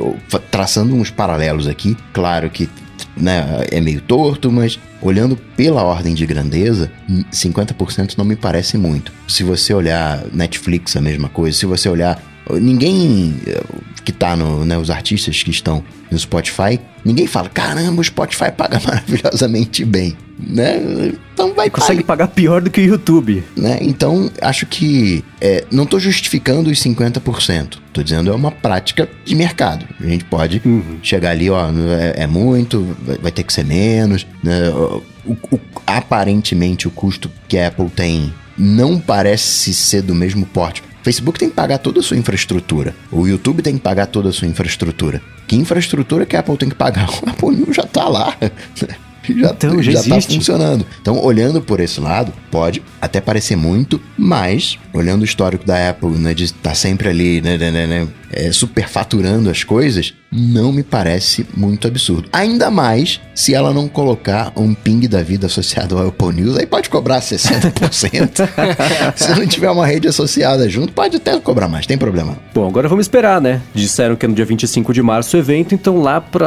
traçando 0.50 0.94
uns 0.94 1.10
paralelos 1.10 1.66
aqui, 1.66 1.96
claro 2.12 2.48
que 2.48 2.68
né, 3.16 3.66
é 3.70 3.80
meio 3.80 4.00
torto, 4.00 4.50
mas 4.52 4.78
olhando 5.00 5.36
pela 5.36 5.82
ordem 5.82 6.14
de 6.14 6.26
grandeza, 6.26 6.90
hum, 7.08 7.24
50% 7.32 8.16
não 8.16 8.24
me 8.24 8.36
parece 8.36 8.76
muito. 8.76 9.12
Se 9.28 9.42
você 9.42 9.72
olhar 9.72 10.24
Netflix, 10.32 10.96
a 10.96 11.00
mesma 11.00 11.28
coisa. 11.28 11.56
Se 11.56 11.66
você 11.66 11.88
olhar. 11.88 12.20
Ninguém 12.60 13.36
eh, 13.46 13.62
que 14.04 14.12
tá 14.12 14.36
no. 14.36 14.64
Né, 14.64 14.78
os 14.78 14.90
artistas 14.90 15.42
que 15.42 15.50
estão 15.50 15.82
no 16.10 16.18
Spotify, 16.18 16.78
ninguém 17.04 17.26
fala: 17.26 17.48
caramba, 17.48 18.00
o 18.00 18.04
Spotify 18.04 18.50
paga 18.56 18.80
maravilhosamente 18.84 19.84
bem. 19.84 20.16
Né? 20.38 21.12
Então 21.32 21.54
vai 21.54 21.70
Consegue 21.70 22.02
pagar 22.04 22.26
pagar 22.26 22.34
pior 22.34 22.60
do 22.60 22.68
que 22.70 22.80
o 22.80 22.84
YouTube. 22.84 23.42
né? 23.56 23.78
Então, 23.80 24.30
acho 24.42 24.66
que 24.66 25.24
é, 25.40 25.64
não 25.70 25.84
estou 25.84 25.98
justificando 25.98 26.68
os 26.70 26.78
50%. 26.78 27.78
Tô 27.92 28.02
dizendo 28.02 28.30
é 28.30 28.34
uma 28.34 28.50
prática 28.52 29.08
de 29.24 29.34
mercado. 29.34 29.86
A 29.98 30.06
gente 30.06 30.24
pode 30.26 30.60
Uhum. 30.64 30.98
chegar 31.02 31.30
ali, 31.30 31.48
ó, 31.48 31.70
é, 31.98 32.24
é 32.24 32.26
muito, 32.26 32.94
vai, 33.06 33.16
vai 33.16 33.32
ter 33.32 33.44
que 33.44 33.52
ser 33.52 33.64
menos. 33.64 34.26
né? 34.44 34.68
O- 34.70 35.02
o- 35.50 35.60
aparentemente, 35.86 36.86
o 36.86 36.90
custo 36.90 37.30
que 37.48 37.56
a 37.58 37.68
Apple 37.68 37.88
tem 37.88 38.32
não 38.58 38.98
parece 39.00 39.72
ser 39.74 40.02
do 40.02 40.14
mesmo 40.14 40.44
porte. 40.46 40.82
Facebook 41.06 41.38
tem 41.38 41.48
que 41.48 41.54
pagar 41.54 41.78
toda 41.78 42.00
a 42.00 42.02
sua 42.02 42.16
infraestrutura. 42.16 42.92
O 43.12 43.28
YouTube 43.28 43.62
tem 43.62 43.74
que 43.74 43.80
pagar 43.80 44.06
toda 44.06 44.30
a 44.30 44.32
sua 44.32 44.48
infraestrutura. 44.48 45.22
Que 45.46 45.54
infraestrutura 45.54 46.26
que 46.26 46.34
a 46.34 46.40
Apple 46.40 46.56
tem 46.56 46.68
que 46.68 46.74
pagar? 46.74 47.08
O 47.22 47.30
Apple 47.30 47.72
já 47.72 47.84
tá 47.84 48.08
lá. 48.08 48.36
Já, 49.28 49.50
Então, 49.50 49.82
já 49.82 49.90
já 49.90 50.02
tá 50.04 50.20
funcionando. 50.20 50.86
Então, 51.02 51.18
olhando 51.20 51.60
por 51.60 51.80
esse 51.80 52.00
lado, 52.00 52.32
pode 52.48 52.80
até 53.00 53.20
parecer 53.20 53.56
muito, 53.56 54.00
mas 54.16 54.78
olhando 54.92 55.22
o 55.22 55.24
histórico 55.24 55.66
da 55.66 55.90
Apple, 55.90 56.10
né, 56.10 56.32
de 56.32 56.44
estar 56.44 56.76
sempre 56.76 57.08
ali, 57.08 57.40
né, 57.40 57.58
né, 57.58 57.72
né, 57.72 57.86
né, 57.88 58.08
é, 58.30 58.52
superfaturando 58.52 59.50
as 59.50 59.64
coisas, 59.64 60.14
não 60.36 60.70
me 60.70 60.82
parece 60.82 61.46
muito 61.56 61.88
absurdo. 61.88 62.28
Ainda 62.32 62.70
mais 62.70 63.20
se 63.34 63.54
ela 63.54 63.72
não 63.72 63.88
colocar 63.88 64.52
um 64.54 64.74
ping 64.74 65.08
da 65.08 65.22
vida 65.22 65.46
associado 65.46 65.98
ao 65.98 66.08
Apple 66.08 66.34
News, 66.34 66.58
aí 66.58 66.66
pode 66.66 66.90
cobrar 66.90 67.20
60%. 67.24 68.46
se 69.16 69.34
não 69.34 69.46
tiver 69.46 69.70
uma 69.70 69.86
rede 69.86 70.08
associada 70.08 70.68
junto, 70.68 70.92
pode 70.92 71.16
até 71.16 71.38
cobrar 71.40 71.68
mais, 71.68 71.86
tem 71.86 71.96
problema. 71.96 72.36
Bom, 72.54 72.68
agora 72.68 72.88
vamos 72.88 73.04
esperar, 73.04 73.40
né? 73.40 73.62
Disseram 73.74 74.16
que 74.16 74.26
é 74.26 74.28
no 74.28 74.34
dia 74.34 74.44
25 74.44 74.92
de 74.92 75.02
março 75.02 75.36
o 75.36 75.40
evento, 75.40 75.74
então 75.74 76.00
lá 76.00 76.20
pra 76.20 76.46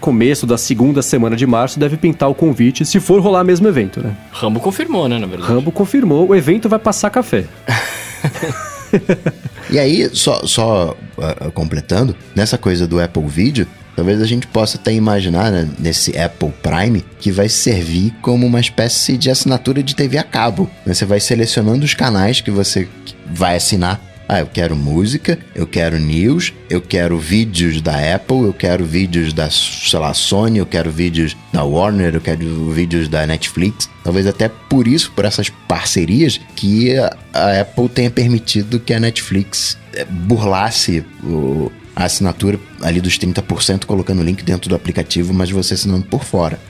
começo 0.00 0.46
da 0.46 0.56
segunda 0.56 1.02
semana 1.02 1.36
de 1.36 1.46
março 1.46 1.78
deve 1.78 1.96
pintar 1.96 2.28
o 2.28 2.34
convite, 2.34 2.84
se 2.84 3.00
for 3.00 3.20
rolar 3.20 3.44
mesmo 3.44 3.66
evento, 3.66 4.00
né? 4.00 4.16
Rambo 4.30 4.60
confirmou, 4.60 5.08
né, 5.08 5.18
na 5.18 5.26
verdade. 5.26 5.52
Rambo 5.52 5.72
confirmou, 5.72 6.28
o 6.28 6.34
evento 6.34 6.68
vai 6.68 6.78
passar 6.78 7.10
café. 7.10 7.44
E 9.70 9.78
aí, 9.78 10.08
só, 10.12 10.46
só 10.46 10.96
ah, 11.18 11.50
completando, 11.52 12.16
nessa 12.34 12.56
coisa 12.56 12.86
do 12.86 13.00
Apple 13.00 13.26
Video, 13.26 13.66
talvez 13.96 14.20
a 14.20 14.26
gente 14.26 14.46
possa 14.46 14.76
até 14.76 14.92
imaginar, 14.92 15.50
né, 15.50 15.68
nesse 15.78 16.16
Apple 16.16 16.52
Prime, 16.62 17.04
que 17.18 17.32
vai 17.32 17.48
servir 17.48 18.14
como 18.22 18.46
uma 18.46 18.60
espécie 18.60 19.16
de 19.16 19.30
assinatura 19.30 19.82
de 19.82 19.96
TV 19.96 20.18
a 20.18 20.22
cabo. 20.22 20.70
Você 20.86 21.04
vai 21.04 21.18
selecionando 21.18 21.84
os 21.84 21.94
canais 21.94 22.40
que 22.40 22.50
você 22.50 22.88
vai 23.26 23.56
assinar. 23.56 24.00
Ah, 24.28 24.40
eu 24.40 24.46
quero 24.46 24.74
música, 24.74 25.38
eu 25.54 25.66
quero 25.68 25.98
news, 25.98 26.52
eu 26.68 26.80
quero 26.80 27.16
vídeos 27.16 27.80
da 27.80 28.14
Apple, 28.14 28.42
eu 28.42 28.52
quero 28.52 28.84
vídeos 28.84 29.32
da, 29.32 29.48
sei 29.48 29.98
lá, 30.00 30.12
Sony, 30.12 30.58
eu 30.58 30.66
quero 30.66 30.90
vídeos 30.90 31.36
da 31.52 31.62
Warner, 31.62 32.14
eu 32.16 32.20
quero 32.20 32.70
vídeos 32.72 33.08
da 33.08 33.24
Netflix. 33.24 33.88
Talvez 34.02 34.26
até 34.26 34.48
por 34.48 34.88
isso, 34.88 35.12
por 35.14 35.24
essas 35.24 35.48
parcerias, 35.68 36.40
que 36.56 36.96
a, 36.98 37.60
Apple 37.60 37.88
tenha 37.88 38.10
permitido 38.10 38.80
que 38.80 38.92
a 38.92 38.98
Netflix 38.98 39.78
eh, 39.94 40.04
burlasse 40.04 41.04
o- 41.22 41.70
a 41.96 42.04
assinatura 42.04 42.60
ali 42.82 43.00
dos 43.00 43.18
30%, 43.18 43.86
colocando 43.86 44.20
o 44.20 44.22
link 44.22 44.44
dentro 44.44 44.68
do 44.68 44.74
aplicativo, 44.76 45.32
mas 45.32 45.50
você 45.50 45.72
assinando 45.72 46.04
por 46.04 46.22
fora. 46.24 46.60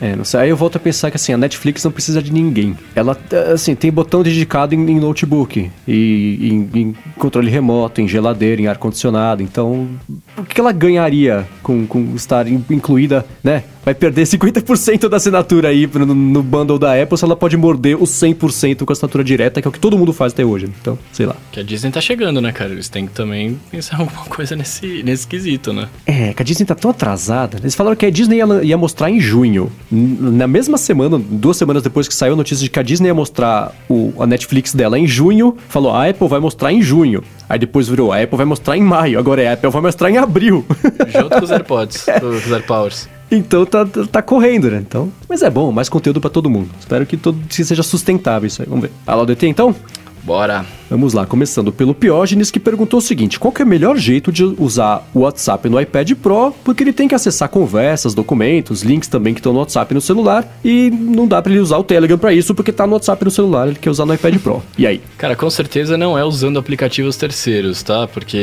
É, 0.00 0.16
não 0.16 0.24
sei. 0.24 0.40
Aí 0.40 0.48
eu 0.48 0.56
volto 0.56 0.76
a 0.76 0.80
pensar 0.80 1.10
que 1.10 1.16
assim, 1.16 1.34
a 1.34 1.36
Netflix 1.36 1.84
não 1.84 1.92
precisa 1.92 2.22
de 2.22 2.32
ninguém. 2.32 2.74
Ela, 2.94 3.14
assim, 3.52 3.74
tem 3.74 3.92
botão 3.92 4.22
dedicado 4.22 4.74
em, 4.74 4.80
em 4.90 4.98
notebook, 4.98 5.70
e 5.86 6.48
em, 6.50 6.80
em 6.80 6.94
controle 7.18 7.50
remoto, 7.50 8.00
em 8.00 8.08
geladeira, 8.08 8.62
em 8.62 8.66
ar-condicionado. 8.66 9.42
Então, 9.42 9.86
o 10.38 10.42
que 10.44 10.58
ela 10.58 10.72
ganharia 10.72 11.46
com, 11.62 11.86
com 11.86 12.14
estar 12.14 12.48
in- 12.48 12.64
incluída, 12.70 13.24
né? 13.42 13.64
Vai 13.84 13.94
perder 13.94 14.22
50% 14.22 15.08
da 15.08 15.18
assinatura 15.18 15.68
aí 15.68 15.86
no, 15.86 16.06
no 16.06 16.42
bundle 16.42 16.78
da 16.78 17.00
Apple, 17.00 17.18
se 17.18 17.24
ela 17.24 17.36
pode 17.36 17.56
morder 17.56 18.00
os 18.02 18.10
100% 18.10 18.84
com 18.84 18.92
a 18.92 18.94
assinatura 18.94 19.22
direta, 19.22 19.60
que 19.60 19.68
é 19.68 19.70
o 19.70 19.72
que 19.72 19.78
todo 19.78 19.98
mundo 19.98 20.12
faz 20.12 20.32
até 20.32 20.44
hoje. 20.44 20.70
Então, 20.80 20.98
sei 21.12 21.26
lá. 21.26 21.36
Que 21.52 21.60
a 21.60 21.62
Disney 21.62 21.90
tá 21.90 22.00
chegando, 22.00 22.40
né, 22.40 22.50
cara? 22.50 22.72
Eles 22.72 22.88
têm 22.88 23.06
que 23.06 23.12
também 23.12 23.58
pensar 23.70 23.98
alguma 24.00 24.24
coisa 24.24 24.56
nesse, 24.56 25.02
nesse 25.02 25.26
quesito, 25.26 25.72
né? 25.72 25.88
É, 26.06 26.32
que 26.32 26.42
a 26.42 26.44
Disney 26.44 26.64
tá 26.64 26.74
tão 26.74 26.90
atrasada. 26.90 27.58
Eles 27.58 27.74
falaram 27.74 27.96
que 27.96 28.06
a 28.06 28.10
Disney 28.10 28.36
ia, 28.36 28.64
ia 28.64 28.78
mostrar 28.78 29.10
em 29.10 29.20
junho. 29.20 29.70
Na 29.90 30.46
mesma 30.46 30.78
semana, 30.78 31.18
duas 31.18 31.56
semanas 31.56 31.82
depois 31.82 32.08
que 32.08 32.14
saiu 32.14 32.32
a 32.32 32.36
notícia 32.36 32.62
de 32.62 32.70
que 32.70 32.78
a 32.78 32.82
Disney 32.82 33.08
ia 33.08 33.14
mostrar 33.14 33.72
o, 33.88 34.12
a 34.18 34.26
Netflix 34.26 34.74
dela 34.74 34.98
em 34.98 35.06
junho, 35.06 35.56
falou, 35.68 35.92
a 35.92 36.08
Apple 36.08 36.28
vai 36.28 36.40
mostrar 36.40 36.72
em 36.72 36.80
junho. 36.80 37.22
Aí 37.48 37.58
depois 37.58 37.88
virou, 37.88 38.12
a 38.12 38.22
Apple 38.22 38.36
vai 38.36 38.46
mostrar 38.46 38.76
em 38.76 38.82
maio. 38.82 39.18
Agora 39.18 39.42
é 39.42 39.48
a 39.48 39.52
Apple 39.52 39.70
vai 39.70 39.82
mostrar 39.82 40.10
em 40.10 40.16
abril. 40.16 40.64
Junto 41.08 41.38
com 41.38 41.44
os 41.44 41.50
AirPods, 41.52 42.06
com 42.20 42.28
os 42.28 42.50
AirPowers. 42.50 43.13
Então 43.30 43.64
tá, 43.64 43.84
tá, 44.10 44.22
correndo, 44.22 44.70
né? 44.70 44.78
Então, 44.78 45.12
mas 45.28 45.42
é 45.42 45.50
bom, 45.50 45.72
mais 45.72 45.88
conteúdo 45.88 46.20
pra 46.20 46.30
todo 46.30 46.50
mundo. 46.50 46.68
Espero 46.78 47.06
que, 47.06 47.16
que 47.16 47.64
seja 47.64 47.82
sustentável 47.82 48.46
isso 48.46 48.62
aí. 48.62 48.68
Vamos 48.68 48.82
ver. 48.82 48.92
Alô, 49.06 49.24
DT, 49.24 49.46
então? 49.46 49.74
Bora. 50.24 50.64
Vamos 50.88 51.12
lá, 51.12 51.26
começando 51.26 51.72
pelo 51.72 51.94
Piógenes, 51.94 52.50
que 52.50 52.60
perguntou 52.60 52.98
o 52.98 53.02
seguinte: 53.02 53.38
qual 53.38 53.52
que 53.52 53.60
é 53.60 53.64
o 53.64 53.68
melhor 53.68 53.96
jeito 53.96 54.32
de 54.32 54.44
usar 54.44 55.06
o 55.12 55.20
WhatsApp 55.20 55.68
no 55.68 55.80
iPad 55.80 56.12
Pro? 56.12 56.54
Porque 56.64 56.82
ele 56.82 56.92
tem 56.92 57.06
que 57.06 57.14
acessar 57.14 57.48
conversas, 57.48 58.14
documentos, 58.14 58.82
links 58.82 59.08
também 59.08 59.34
que 59.34 59.40
estão 59.40 59.52
no 59.52 59.58
WhatsApp 59.58 59.92
no 59.92 60.00
celular, 60.00 60.46
e 60.64 60.90
não 60.90 61.26
dá 61.26 61.42
pra 61.42 61.52
ele 61.52 61.60
usar 61.60 61.78
o 61.78 61.84
Telegram 61.84 62.16
pra 62.16 62.32
isso, 62.32 62.54
porque 62.54 62.72
tá 62.72 62.86
no 62.86 62.94
WhatsApp 62.94 63.24
no 63.24 63.30
celular, 63.30 63.68
ele 63.68 63.76
quer 63.76 63.90
usar 63.90 64.06
no 64.06 64.14
iPad 64.14 64.38
Pro. 64.38 64.62
E 64.78 64.86
aí? 64.86 65.00
Cara, 65.18 65.36
com 65.36 65.50
certeza 65.50 65.98
não 65.98 66.16
é 66.16 66.24
usando 66.24 66.58
aplicativos 66.58 67.16
terceiros, 67.16 67.82
tá? 67.82 68.06
Porque 68.06 68.36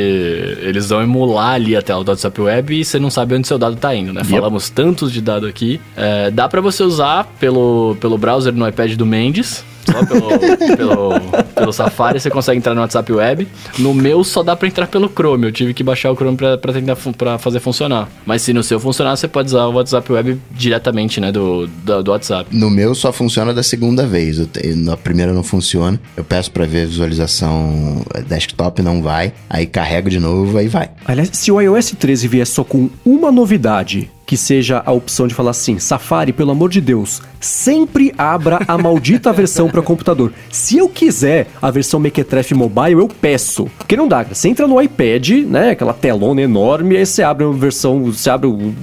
eles 0.62 0.90
vão 0.90 1.02
emular 1.02 1.54
ali 1.54 1.76
a 1.76 1.82
tela 1.82 2.04
do 2.04 2.10
WhatsApp 2.10 2.42
Web 2.42 2.80
e 2.80 2.86
você 2.86 3.00
não 3.00 3.10
sabe 3.10 3.36
onde 3.36 3.48
seu 3.48 3.58
dado 3.58 3.76
tá 3.76 3.96
indo, 3.96 4.14
né? 4.14 4.22
Yep. 4.22 4.32
Falamos 4.32 4.70
tantos 4.70 5.12
de 5.12 5.22
dado 5.22 5.48
aqui. 5.48 5.82
É, 5.96 6.30
dá 6.30 6.48
pra 6.48 6.62
você 6.62 6.84
usar 6.84 7.26
pelo, 7.40 7.96
pelo 8.00 8.18
browser 8.18 8.54
no 8.54 8.68
iPad 8.68 8.94
do 8.96 9.06
Mendes. 9.06 9.64
Só 9.86 10.06
pelo, 10.06 10.30
pelo, 10.78 11.44
pelo 11.56 11.71
Safari 11.74 12.20
você 12.20 12.30
consegue 12.30 12.58
entrar 12.58 12.74
no 12.76 12.82
WhatsApp 12.82 13.12
Web. 13.12 13.48
No 13.80 13.94
meu 13.94 14.24
só 14.24 14.44
dá 14.44 14.56
pra 14.56 14.68
entrar 14.68 14.88
pelo 14.88 15.10
Chrome. 15.10 15.46
Eu 15.46 15.52
tive 15.52 15.74
que 15.74 15.84
baixar 15.84 16.12
o 16.12 16.16
Chrome 16.16 16.36
pra, 16.38 16.58
pra 16.58 16.74
tentar 16.74 16.96
pra 17.18 17.38
fazer 17.38 17.60
funcionar. 17.60 18.10
Mas 18.26 18.42
se 18.42 18.54
no 18.54 18.64
seu 18.64 18.80
funcionar, 18.80 19.16
você 19.16 19.28
pode 19.28 19.48
usar 19.50 19.66
o 19.66 19.74
WhatsApp 19.74 20.12
Web 20.12 20.40
diretamente, 20.52 21.20
né? 21.20 21.32
Do, 21.32 21.68
do, 21.68 22.04
do 22.04 22.12
WhatsApp. 22.12 22.56
No 22.56 22.70
meu 22.70 22.94
só 22.96 23.12
funciona 23.12 23.54
da 23.54 23.64
segunda 23.64 24.06
vez. 24.06 24.40
Eu 24.40 24.46
te- 24.48 24.74
Na 24.76 24.96
primeira 24.98 25.34
não 25.34 25.44
funciona. 25.44 26.00
Eu 26.16 26.24
peço 26.24 26.52
pra 26.52 26.66
ver 26.66 26.84
a 26.84 26.86
visualização 26.86 28.04
eh, 28.14 28.22
desktop, 28.22 28.82
não 28.82 29.02
vai. 29.02 29.34
Aí 29.50 29.66
carrego 29.66 30.10
de 30.10 30.20
novo, 30.20 30.58
aí 30.58 30.68
vai. 30.68 30.90
Aliás, 31.06 31.30
se 31.34 31.52
o 31.52 31.60
iOS 31.62 31.92
13 31.98 32.28
vier 32.28 32.46
só 32.48 32.64
com 32.64 32.90
uma 33.06 33.32
novidade, 33.32 34.10
que 34.32 34.38
seja 34.38 34.82
a 34.86 34.94
opção 34.94 35.28
de 35.28 35.34
falar 35.34 35.52
assim: 35.52 35.78
Safari, 35.78 36.32
pelo 36.32 36.52
amor 36.52 36.70
de 36.70 36.80
Deus, 36.80 37.22
sempre 37.42 38.14
abra 38.18 38.62
a 38.66 38.78
maldita 38.78 39.30
versão 39.34 39.68
para 39.70 39.82
computador. 39.82 40.32
Se 40.50 40.78
eu 40.78 40.88
quiser 40.88 41.48
a 41.62 41.70
versão 41.70 42.00
Mequetrefe 42.00 42.54
Mobile, 42.54 43.02
eu 43.02 43.10
peço. 43.10 43.66
Porque 43.78 43.98
não 43.98 44.08
dá. 44.08 44.24
Você 44.24 44.48
entra 44.48 44.66
no 44.70 44.82
iPad, 44.82 45.30
né? 45.48 45.72
Aquela 45.72 45.92
telona 45.94 46.42
enorme, 46.42 46.96
aí 46.96 47.06
você 47.06 47.22
abre 47.24 47.44
uma 47.44 47.54
versão. 47.54 48.06
Você 48.06 48.30
abre 48.30 48.48
o- 48.48 48.74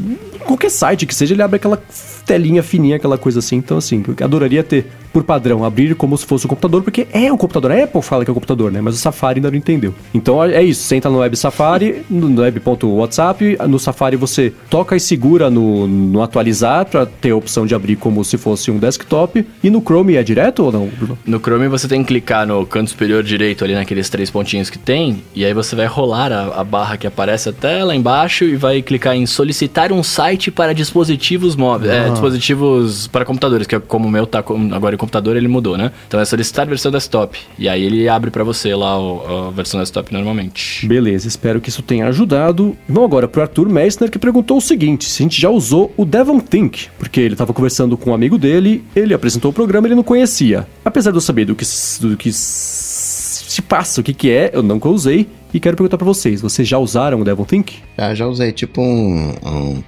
qualquer 0.48 0.70
site 0.70 1.04
que 1.04 1.14
seja, 1.14 1.34
ele 1.34 1.42
abre 1.42 1.56
aquela 1.56 1.80
telinha 2.24 2.62
fininha, 2.62 2.96
aquela 2.96 3.18
coisa 3.18 3.38
assim. 3.38 3.56
Então, 3.56 3.76
assim, 3.76 4.02
eu 4.06 4.24
adoraria 4.24 4.64
ter, 4.64 4.86
por 5.12 5.22
padrão, 5.22 5.62
abrir 5.64 5.94
como 5.94 6.16
se 6.16 6.24
fosse 6.24 6.46
um 6.46 6.48
computador, 6.48 6.82
porque 6.82 7.06
é 7.12 7.30
um 7.30 7.36
computador. 7.36 7.70
A 7.70 7.84
Apple 7.84 8.02
fala 8.02 8.24
que 8.24 8.30
é 8.30 8.32
um 8.32 8.34
computador, 8.34 8.72
né? 8.72 8.80
Mas 8.80 8.94
o 8.94 8.98
Safari 8.98 9.38
ainda 9.38 9.50
não 9.50 9.58
entendeu. 9.58 9.94
Então 10.14 10.42
é 10.42 10.62
isso. 10.62 10.82
Você 10.82 10.96
entra 10.96 11.10
no 11.10 11.18
Web 11.18 11.36
Safari, 11.36 12.02
no 12.08 12.40
web.whatsapp, 12.40 13.58
no 13.68 13.78
Safari 13.78 14.16
você 14.16 14.52
toca 14.70 14.96
e 14.96 15.00
segura 15.00 15.50
no, 15.50 15.86
no 15.86 16.22
atualizar 16.22 16.86
pra 16.86 17.04
ter 17.04 17.30
a 17.30 17.36
opção 17.36 17.66
de 17.66 17.74
abrir 17.74 17.96
como 17.96 18.24
se 18.24 18.38
fosse 18.38 18.70
um 18.70 18.78
desktop. 18.78 19.46
E 19.62 19.70
no 19.70 19.80
Chrome 19.82 20.16
é 20.16 20.22
direto 20.22 20.64
ou 20.64 20.72
não? 20.72 20.88
No 21.26 21.38
Chrome 21.38 21.68
você 21.68 21.86
tem 21.86 22.02
que 22.02 22.08
clicar 22.08 22.46
no 22.46 22.64
canto 22.64 22.90
superior 22.90 23.22
direito 23.22 23.64
ali 23.64 23.74
naqueles 23.74 24.08
três 24.08 24.30
pontinhos 24.30 24.70
que 24.70 24.78
tem, 24.78 25.22
e 25.34 25.44
aí 25.44 25.52
você 25.52 25.76
vai 25.76 25.86
rolar 25.86 26.32
a, 26.32 26.60
a 26.60 26.64
barra 26.64 26.96
que 26.96 27.06
aparece 27.06 27.48
até 27.48 27.84
lá 27.84 27.94
embaixo 27.94 28.44
e 28.44 28.56
vai 28.56 28.80
clicar 28.80 29.14
em 29.14 29.26
solicitar 29.26 29.92
um 29.92 30.02
site 30.02 30.37
site 30.38 30.50
para 30.52 30.72
dispositivos 30.72 31.56
móveis, 31.56 31.90
é, 31.92 32.06
Ah. 32.06 32.08
dispositivos 32.10 33.06
para 33.08 33.24
computadores, 33.24 33.66
que 33.66 33.74
é 33.74 33.80
como 33.80 34.06
o 34.06 34.10
meu 34.10 34.26
tá 34.26 34.42
com- 34.42 34.72
agora 34.72 34.94
em 34.94 34.98
computador, 34.98 35.36
ele 35.36 35.48
mudou, 35.48 35.76
né? 35.76 35.90
Então 36.06 36.20
é 36.20 36.24
solicitar 36.24 36.66
versão 36.66 36.90
desktop. 36.92 37.38
E 37.58 37.68
aí 37.68 37.82
ele 37.82 38.08
abre 38.08 38.30
para 38.30 38.44
você 38.44 38.74
lá 38.74 38.98
o- 38.98 39.48
a 39.48 39.50
versão 39.50 39.80
desktop 39.80 40.12
normalmente. 40.12 40.86
Beleza, 40.86 41.26
espero 41.26 41.60
que 41.60 41.68
isso 41.68 41.82
tenha 41.82 42.06
ajudado. 42.06 42.76
Vamos 42.88 43.04
agora 43.04 43.26
pro 43.26 43.42
Arthur 43.42 43.68
Messner, 43.68 44.10
que 44.10 44.18
perguntou 44.18 44.58
o 44.58 44.60
seguinte: 44.60 45.04
se 45.06 45.22
a 45.22 45.24
gente 45.24 45.40
já 45.40 45.50
usou 45.50 45.92
o 45.96 46.04
Devon 46.04 46.38
Think, 46.40 46.88
porque 46.98 47.20
ele 47.20 47.34
estava 47.34 47.52
conversando 47.52 47.96
com 47.96 48.10
um 48.10 48.14
amigo 48.14 48.38
dele, 48.38 48.84
ele 48.94 49.12
apresentou 49.12 49.50
o 49.50 49.54
programa 49.54 49.86
e 49.86 49.88
ele 49.88 49.94
não 49.96 50.02
conhecia. 50.04 50.66
Apesar 50.84 51.10
de 51.10 51.16
eu 51.16 51.20
saber 51.20 51.44
do 51.46 51.54
que, 51.54 51.64
do 52.00 52.16
que 52.16 52.30
se 52.32 53.60
passa, 53.62 54.00
o 54.00 54.04
que, 54.04 54.14
que 54.14 54.30
é, 54.30 54.50
eu 54.52 54.62
nunca 54.62 54.88
usei. 54.88 55.26
E 55.52 55.58
quero 55.58 55.76
perguntar 55.76 55.96
pra 55.96 56.04
vocês: 56.06 56.40
vocês 56.42 56.68
já 56.68 56.78
usaram 56.78 57.20
o 57.20 57.24
Devon 57.24 57.44
Think? 57.44 57.76
Já, 57.98 58.14
já 58.14 58.26
usei 58.26 58.52
tipo 58.52 58.82
um, 58.82 59.32
um, 59.42 59.82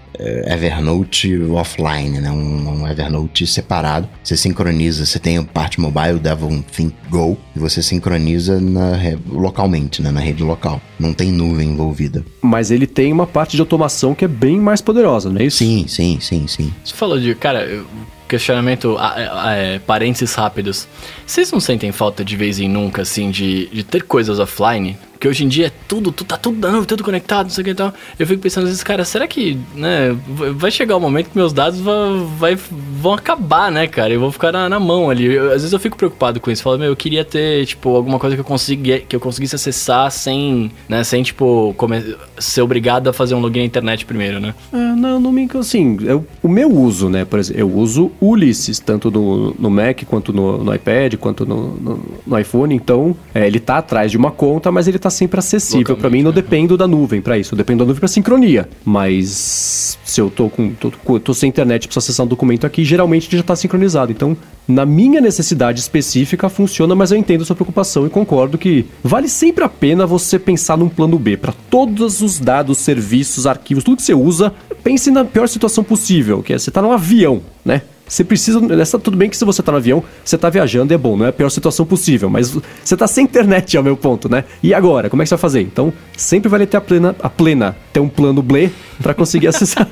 Evernote 0.53 1.35
offline, 1.53 2.21
né? 2.21 2.31
Um, 2.31 2.83
um 2.83 2.89
Evernote 2.89 3.47
separado. 3.47 4.09
Você 4.23 4.37
sincroniza, 4.37 5.07
você 5.07 5.19
tem 5.19 5.39
a 5.39 5.43
parte 5.43 5.81
mobile, 5.81 6.15
o 6.15 6.19
Devon 6.19 6.61
Think 6.63 6.95
Go, 7.09 7.39
e 7.55 7.59
você 7.59 7.83
sincroniza 7.83 8.61
na, 8.61 8.93
localmente, 9.29 10.03
né? 10.03 10.11
Na 10.11 10.21
rede 10.21 10.43
local. 10.43 10.81
Não 10.99 11.13
tem 11.13 11.31
nuvem 11.33 11.71
envolvida. 11.71 12.25
Mas 12.43 12.71
ele 12.71 12.87
tem 12.87 13.13
uma 13.13 13.27
parte 13.27 13.57
de 13.57 13.61
automação 13.63 14.15
que 14.15 14.25
é 14.25 14.29
bem 14.29 14.59
mais 14.61 14.81
poderosa, 14.81 15.31
não 15.31 15.41
é 15.41 15.45
isso? 15.45 15.59
Sim, 15.59 15.87
sim, 15.89 16.19
sim, 16.21 16.47
sim. 16.47 16.73
Você 16.85 16.95
falou 16.95 17.19
de, 17.19 17.35
cara, 17.35 17.65
eu- 17.65 17.87
questionamento, 18.29 18.97
ah, 18.99 19.53
é, 19.57 19.81
parênteses 19.81 20.33
rápidos. 20.37 20.87
Vocês 21.27 21.51
não 21.51 21.59
sentem 21.59 21.91
falta 21.91 22.25
de 22.25 22.37
vez 22.37 22.61
em 22.61 22.69
nunca, 22.69 23.03
assim, 23.03 23.29
de, 23.29 23.67
de 23.67 23.83
ter 23.83 24.05
coisas 24.05 24.39
offline? 24.39 24.97
Porque 25.21 25.29
hoje 25.29 25.45
em 25.45 25.49
dia 25.49 25.67
é 25.67 25.73
tudo, 25.87 26.11
tu, 26.11 26.25
tá 26.25 26.39
tudo 26.39 26.57
dando, 26.59 26.87
tudo 26.87 27.05
conectado, 27.05 27.45
não 27.45 27.51
sei 27.51 27.61
o 27.61 27.65
que 27.67 27.71
e 27.73 27.75
tal. 27.75 27.93
Eu 28.19 28.27
fico 28.27 28.41
pensando 28.41 28.63
às 28.65 28.71
vezes, 28.71 28.83
cara, 28.83 29.05
será 29.05 29.29
que, 29.29 29.59
né, 29.75 30.17
vai 30.27 30.71
chegar 30.71 30.97
o 30.97 31.01
momento 31.01 31.29
que 31.29 31.37
meus 31.37 31.53
dados 31.53 31.79
va- 31.79 32.25
vai, 32.39 32.57
vão 32.57 33.13
acabar, 33.13 33.71
né, 33.71 33.87
cara? 33.87 34.15
Eu 34.15 34.19
vou 34.21 34.33
ficar 34.33 34.51
na, 34.51 34.67
na 34.67 34.81
mão 34.81 35.11
ali. 35.11 35.27
Eu- 35.27 35.49
às 35.49 35.57
vezes 35.61 35.75
eu 35.75 35.79
fico 35.79 35.95
preocupado 35.95 36.41
com 36.41 36.51
isso. 36.51 36.63
Falo, 36.63 36.79
meu, 36.79 36.87
eu 36.89 36.97
queria 36.97 37.23
ter, 37.23 37.67
tipo, 37.67 37.95
alguma 37.95 38.19
coisa 38.19 38.35
que 38.35 38.41
eu, 38.41 38.45
consegui, 38.47 39.01
que 39.01 39.15
eu 39.15 39.21
conseguisse 39.21 39.55
acessar 39.55 40.11
sem, 40.11 40.73
né, 40.89 41.05
sem, 41.05 41.23
tipo, 41.23 41.75
come- 41.77 42.17
ser 42.39 42.63
obrigado 42.63 43.09
a 43.09 43.13
fazer 43.13 43.35
um 43.35 43.41
login 43.41 43.59
na 43.59 43.67
internet 43.67 44.07
primeiro, 44.07 44.41
né? 44.41 44.55
Ah, 44.73 44.95
não, 44.97 45.21
não 45.21 45.31
me 45.33 45.47
assim, 45.59 45.99
eu, 46.03 46.25
o 46.43 46.49
meu 46.49 46.71
uso, 46.75 47.11
né, 47.11 47.27
por 47.27 47.39
exemplo, 47.39 47.61
eu 47.61 47.71
uso 47.71 48.11
Ulysses, 48.23 48.79
tanto 48.79 49.11
no, 49.11 49.55
no 49.59 49.69
Mac, 49.69 50.03
quanto 50.07 50.33
no, 50.33 50.65
no 50.65 50.75
iPad, 50.75 51.17
quanto 51.17 51.45
no, 51.45 51.75
no, 51.77 52.01
no 52.27 52.39
iPhone, 52.39 52.75
então 52.75 53.15
é, 53.35 53.47
ele 53.47 53.61
tá 53.61 53.77
atrás 53.79 54.11
de 54.11 54.17
uma 54.17 54.31
conta, 54.31 54.73
mas 54.73 54.89
ele 54.89 54.99
tá 54.99 55.10
sempre 55.11 55.39
acessível 55.39 55.97
para 55.97 56.11
mim, 56.11 56.23
não 56.23 56.33
dependo 56.33 56.77
da 56.77 56.87
nuvem 56.87 57.21
para 57.21 57.39
isso, 57.39 57.55
eu 57.55 57.57
dependo 57.57 57.81
da 57.81 57.87
nuvem 57.87 58.01
para 58.01 58.09
sincronia, 58.09 58.69
mas 58.85 59.99
se 60.05 60.21
eu 60.21 60.31
tô 60.31 60.49
com, 60.49 60.71
tô, 60.71 61.21
tô 61.21 61.35
sem 61.35 61.49
internet 61.49 61.89
para 61.89 61.99
acessar 61.99 62.25
um 62.25 62.29
documento 62.29 62.67
aqui, 62.67 62.85
geralmente 62.85 63.29
ele 63.29 63.39
já 63.39 63.43
tá 63.43 63.57
sincronizado, 63.57 64.11
então 64.13 64.37
na 64.67 64.87
minha 64.87 65.21
necessidade 65.21 65.81
específica 65.81 66.49
funciona, 66.49 66.95
mas 66.95 67.11
eu 67.11 67.19
entendo 67.19 67.43
a 67.43 67.45
sua 67.45 67.57
preocupação 67.57 68.07
e 68.07 68.11
concordo 68.11 68.57
que 68.57 68.87
vale 69.03 69.29
sempre 69.29 69.65
a 69.65 69.69
pena 69.69 70.07
você 70.07 70.39
pensar 70.39 70.77
num 70.77 70.89
plano 70.89 71.19
B. 71.19 71.37
Para 71.37 71.53
todos 71.69 72.21
os 72.21 72.39
dados, 72.39 72.79
serviços, 72.79 73.47
arquivos, 73.47 73.85
tudo 73.85 73.97
que 73.97 74.03
você 74.03 74.15
usa, 74.15 74.53
pense 74.83 75.11
na 75.11 75.25
pior 75.25 75.49
situação 75.49 75.83
possível, 75.83 76.43
que 76.43 76.53
é 76.53 76.59
você 76.59 76.71
tá 76.71 76.81
num 76.81 76.93
avião, 76.93 77.43
né? 77.65 77.83
Você 78.11 78.25
precisa. 78.25 78.61
Nessa, 78.61 78.99
tudo 78.99 79.17
bem 79.17 79.31
que 79.31 79.37
se 79.37 79.45
você 79.45 79.63
tá 79.63 79.71
no 79.71 79.79
avião, 79.79 80.03
você 80.25 80.37
tá 80.37 80.51
viajando, 80.51 80.93
é 80.93 80.99
bom, 80.99 81.17
não 81.17 81.27
é 81.27 81.29
a 81.29 81.33
pior 81.33 81.49
situação 81.49 81.87
possível, 81.87 82.29
mas 82.29 82.53
você 82.85 82.97
tá 82.97 83.07
sem 83.07 83.25
internet, 83.25 83.77
é 83.77 83.81
o 83.81 83.85
meu 83.85 83.97
ponto, 83.97 84.29
né? 84.29 84.45
E 84.63 84.75
agora, 84.75 85.09
como 85.09 85.23
é 85.23 85.25
que 85.25 85.29
você 85.29 85.37
vai 85.37 85.41
fazer? 85.41 85.61
Então, 85.63 85.93
sempre 86.17 86.49
vale 86.49 86.67
ter 86.67 86.77
a 86.77 86.81
plena, 86.81 87.15
a 87.21 87.31
plena 87.31 87.77
ter 87.93 88.01
um 88.01 88.09
plano 88.09 88.43
B 88.43 88.71
para 89.01 89.15
conseguir 89.15 89.47
acessar 89.49 89.87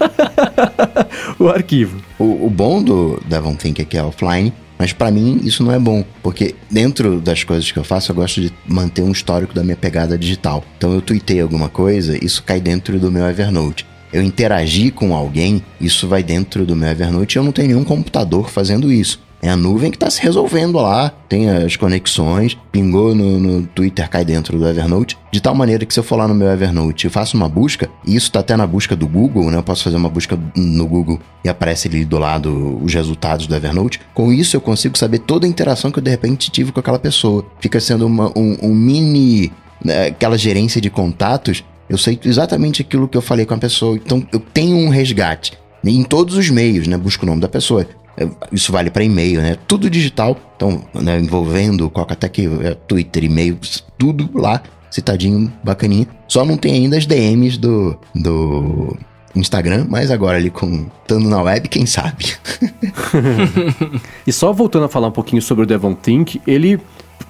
o 1.39 1.49
arquivo. 1.49 2.03
O, 2.19 2.47
o 2.47 2.51
bom 2.51 2.83
do 2.83 3.23
Devon 3.25 3.55
Think 3.55 3.83
é 3.83 3.85
que 3.85 3.97
é 3.97 4.03
offline, 4.03 4.53
mas 4.77 4.93
pra 4.93 5.13
mim 5.13 5.41
isso 5.45 5.63
não 5.63 5.71
é 5.71 5.79
bom, 5.79 6.05
porque 6.21 6.57
dentro 6.69 7.21
das 7.21 7.45
coisas 7.45 7.71
que 7.71 7.79
eu 7.79 7.85
faço, 7.85 8.11
eu 8.11 8.17
gosto 8.17 8.41
de 8.41 8.53
manter 8.67 9.03
um 9.03 9.13
histórico 9.13 9.55
da 9.55 9.63
minha 9.63 9.77
pegada 9.77 10.19
digital. 10.19 10.65
Então 10.77 10.93
eu 10.93 11.01
tuitei 11.01 11.41
alguma 11.41 11.69
coisa, 11.69 12.19
isso 12.23 12.43
cai 12.43 12.61
dentro 12.61 12.99
do 12.99 13.13
meu 13.13 13.25
Evernote. 13.29 13.87
Eu 14.13 14.23
interagir 14.23 14.93
com 14.93 15.15
alguém, 15.15 15.63
isso 15.81 16.09
vai 16.09 16.23
dentro 16.23 16.65
do 16.65 16.75
meu 16.77 16.89
Evernote 16.89 17.37
e 17.37 17.39
eu 17.39 17.45
não 17.45 17.53
tenho 17.53 17.69
nenhum 17.69 17.85
computador 17.85 18.49
fazendo 18.51 18.91
isso. 18.93 19.21
É 19.41 19.49
a 19.51 19.57
nuvem 19.57 19.89
que 19.89 19.97
está 19.97 20.11
se 20.11 20.21
resolvendo 20.21 20.79
lá, 20.79 21.11
tem 21.29 21.49
as 21.49 21.77
conexões, 21.77 22.59
pingou 22.73 23.15
no, 23.15 23.39
no 23.39 23.67
Twitter, 23.69 24.11
cai 24.11 24.25
dentro 24.25 24.59
do 24.59 24.67
Evernote, 24.67 25.17
de 25.31 25.41
tal 25.41 25.55
maneira 25.55 25.87
que 25.87 25.95
se 25.95 26.01
eu 26.01 26.03
for 26.03 26.17
lá 26.17 26.27
no 26.27 26.35
meu 26.35 26.49
Evernote 26.51 27.07
e 27.07 27.11
faço 27.11 27.37
uma 27.37 27.49
busca, 27.49 27.89
e 28.05 28.17
isso 28.17 28.27
está 28.27 28.41
até 28.41 28.57
na 28.57 28.67
busca 28.67 28.97
do 28.97 29.07
Google, 29.07 29.49
né? 29.53 29.59
Eu 29.59 29.63
posso 29.63 29.85
fazer 29.85 29.97
uma 29.97 30.09
busca 30.09 30.37
no 30.57 30.87
Google 30.89 31.21
e 31.45 31.49
aparece 31.49 31.87
ali 31.87 32.05
do 32.05 32.19
lado 32.19 32.81
os 32.83 32.93
resultados 32.93 33.47
do 33.47 33.55
Evernote. 33.55 34.01
Com 34.13 34.33
isso 34.33 34.57
eu 34.57 34.61
consigo 34.61 34.99
saber 34.99 35.21
toda 35.21 35.47
a 35.47 35.49
interação 35.49 35.93
que 35.93 36.01
eu 36.01 36.03
de 36.03 36.11
repente 36.11 36.51
tive 36.51 36.73
com 36.73 36.81
aquela 36.81 36.99
pessoa. 36.99 37.47
Fica 37.61 37.79
sendo 37.79 38.07
uma- 38.07 38.33
um, 38.37 38.57
um 38.61 38.75
mini, 38.75 39.53
né, 39.85 40.07
aquela 40.09 40.37
gerência 40.37 40.81
de 40.81 40.91
contatos. 40.91 41.63
Eu 41.89 41.99
sei 41.99 42.19
exatamente 42.25 42.83
aquilo 42.83 43.09
que 43.09 43.17
eu 43.17 43.23
falei 43.23 43.47
com 43.47 43.55
a 43.55 43.59
pessoa. 43.59 43.97
Então 43.97 44.27
eu 44.33 44.41
tenho 44.41 44.77
um 44.77 44.89
resgate 44.89 45.53
em 45.85 46.03
todos 46.03 46.37
os 46.37 46.51
meios, 46.51 46.87
né? 46.87 46.97
Busco 46.97 47.25
o 47.25 47.29
nome 47.29 47.41
da 47.41 47.49
pessoa. 47.49 47.87
É, 48.17 48.29
Isso 48.53 48.73
vale 48.73 48.91
para 48.91 49.05
e-mail, 49.05 49.41
né? 49.41 49.57
Tudo 49.67 49.89
digital. 49.89 50.37
Então, 50.57 50.83
né, 50.93 51.19
envolvendo 51.21 51.89
Coca-Tech, 51.89 52.49
é, 52.63 52.75
Twitter, 52.75 53.25
e-mail, 53.25 53.57
tudo 53.97 54.29
lá, 54.35 54.61
citadinho, 54.91 55.53
bacaninha. 55.63 56.07
Só 56.27 56.45
não 56.45 56.57
tem 56.57 56.75
ainda 56.75 56.97
as 56.97 57.07
DMs 57.07 57.57
do, 57.57 57.97
do 58.15 58.97
Instagram, 59.37 59.87
mas 59.89 60.11
agora 60.11 60.37
ali 60.37 60.51
com 60.51 60.87
estando 61.03 61.29
na 61.29 61.41
web, 61.41 61.69
quem 61.69 61.87
sabe? 61.87 62.35
E 64.27 64.33
só 64.33 64.53
voltando 64.53 64.85
a 64.85 64.89
falar 64.89 65.09
um 65.09 65.13
pouquinho 65.13 65.41
sobre 65.41 65.65
o 65.65 65.67
Devon 65.67 65.95
Think, 65.95 66.41
ele. 66.47 66.79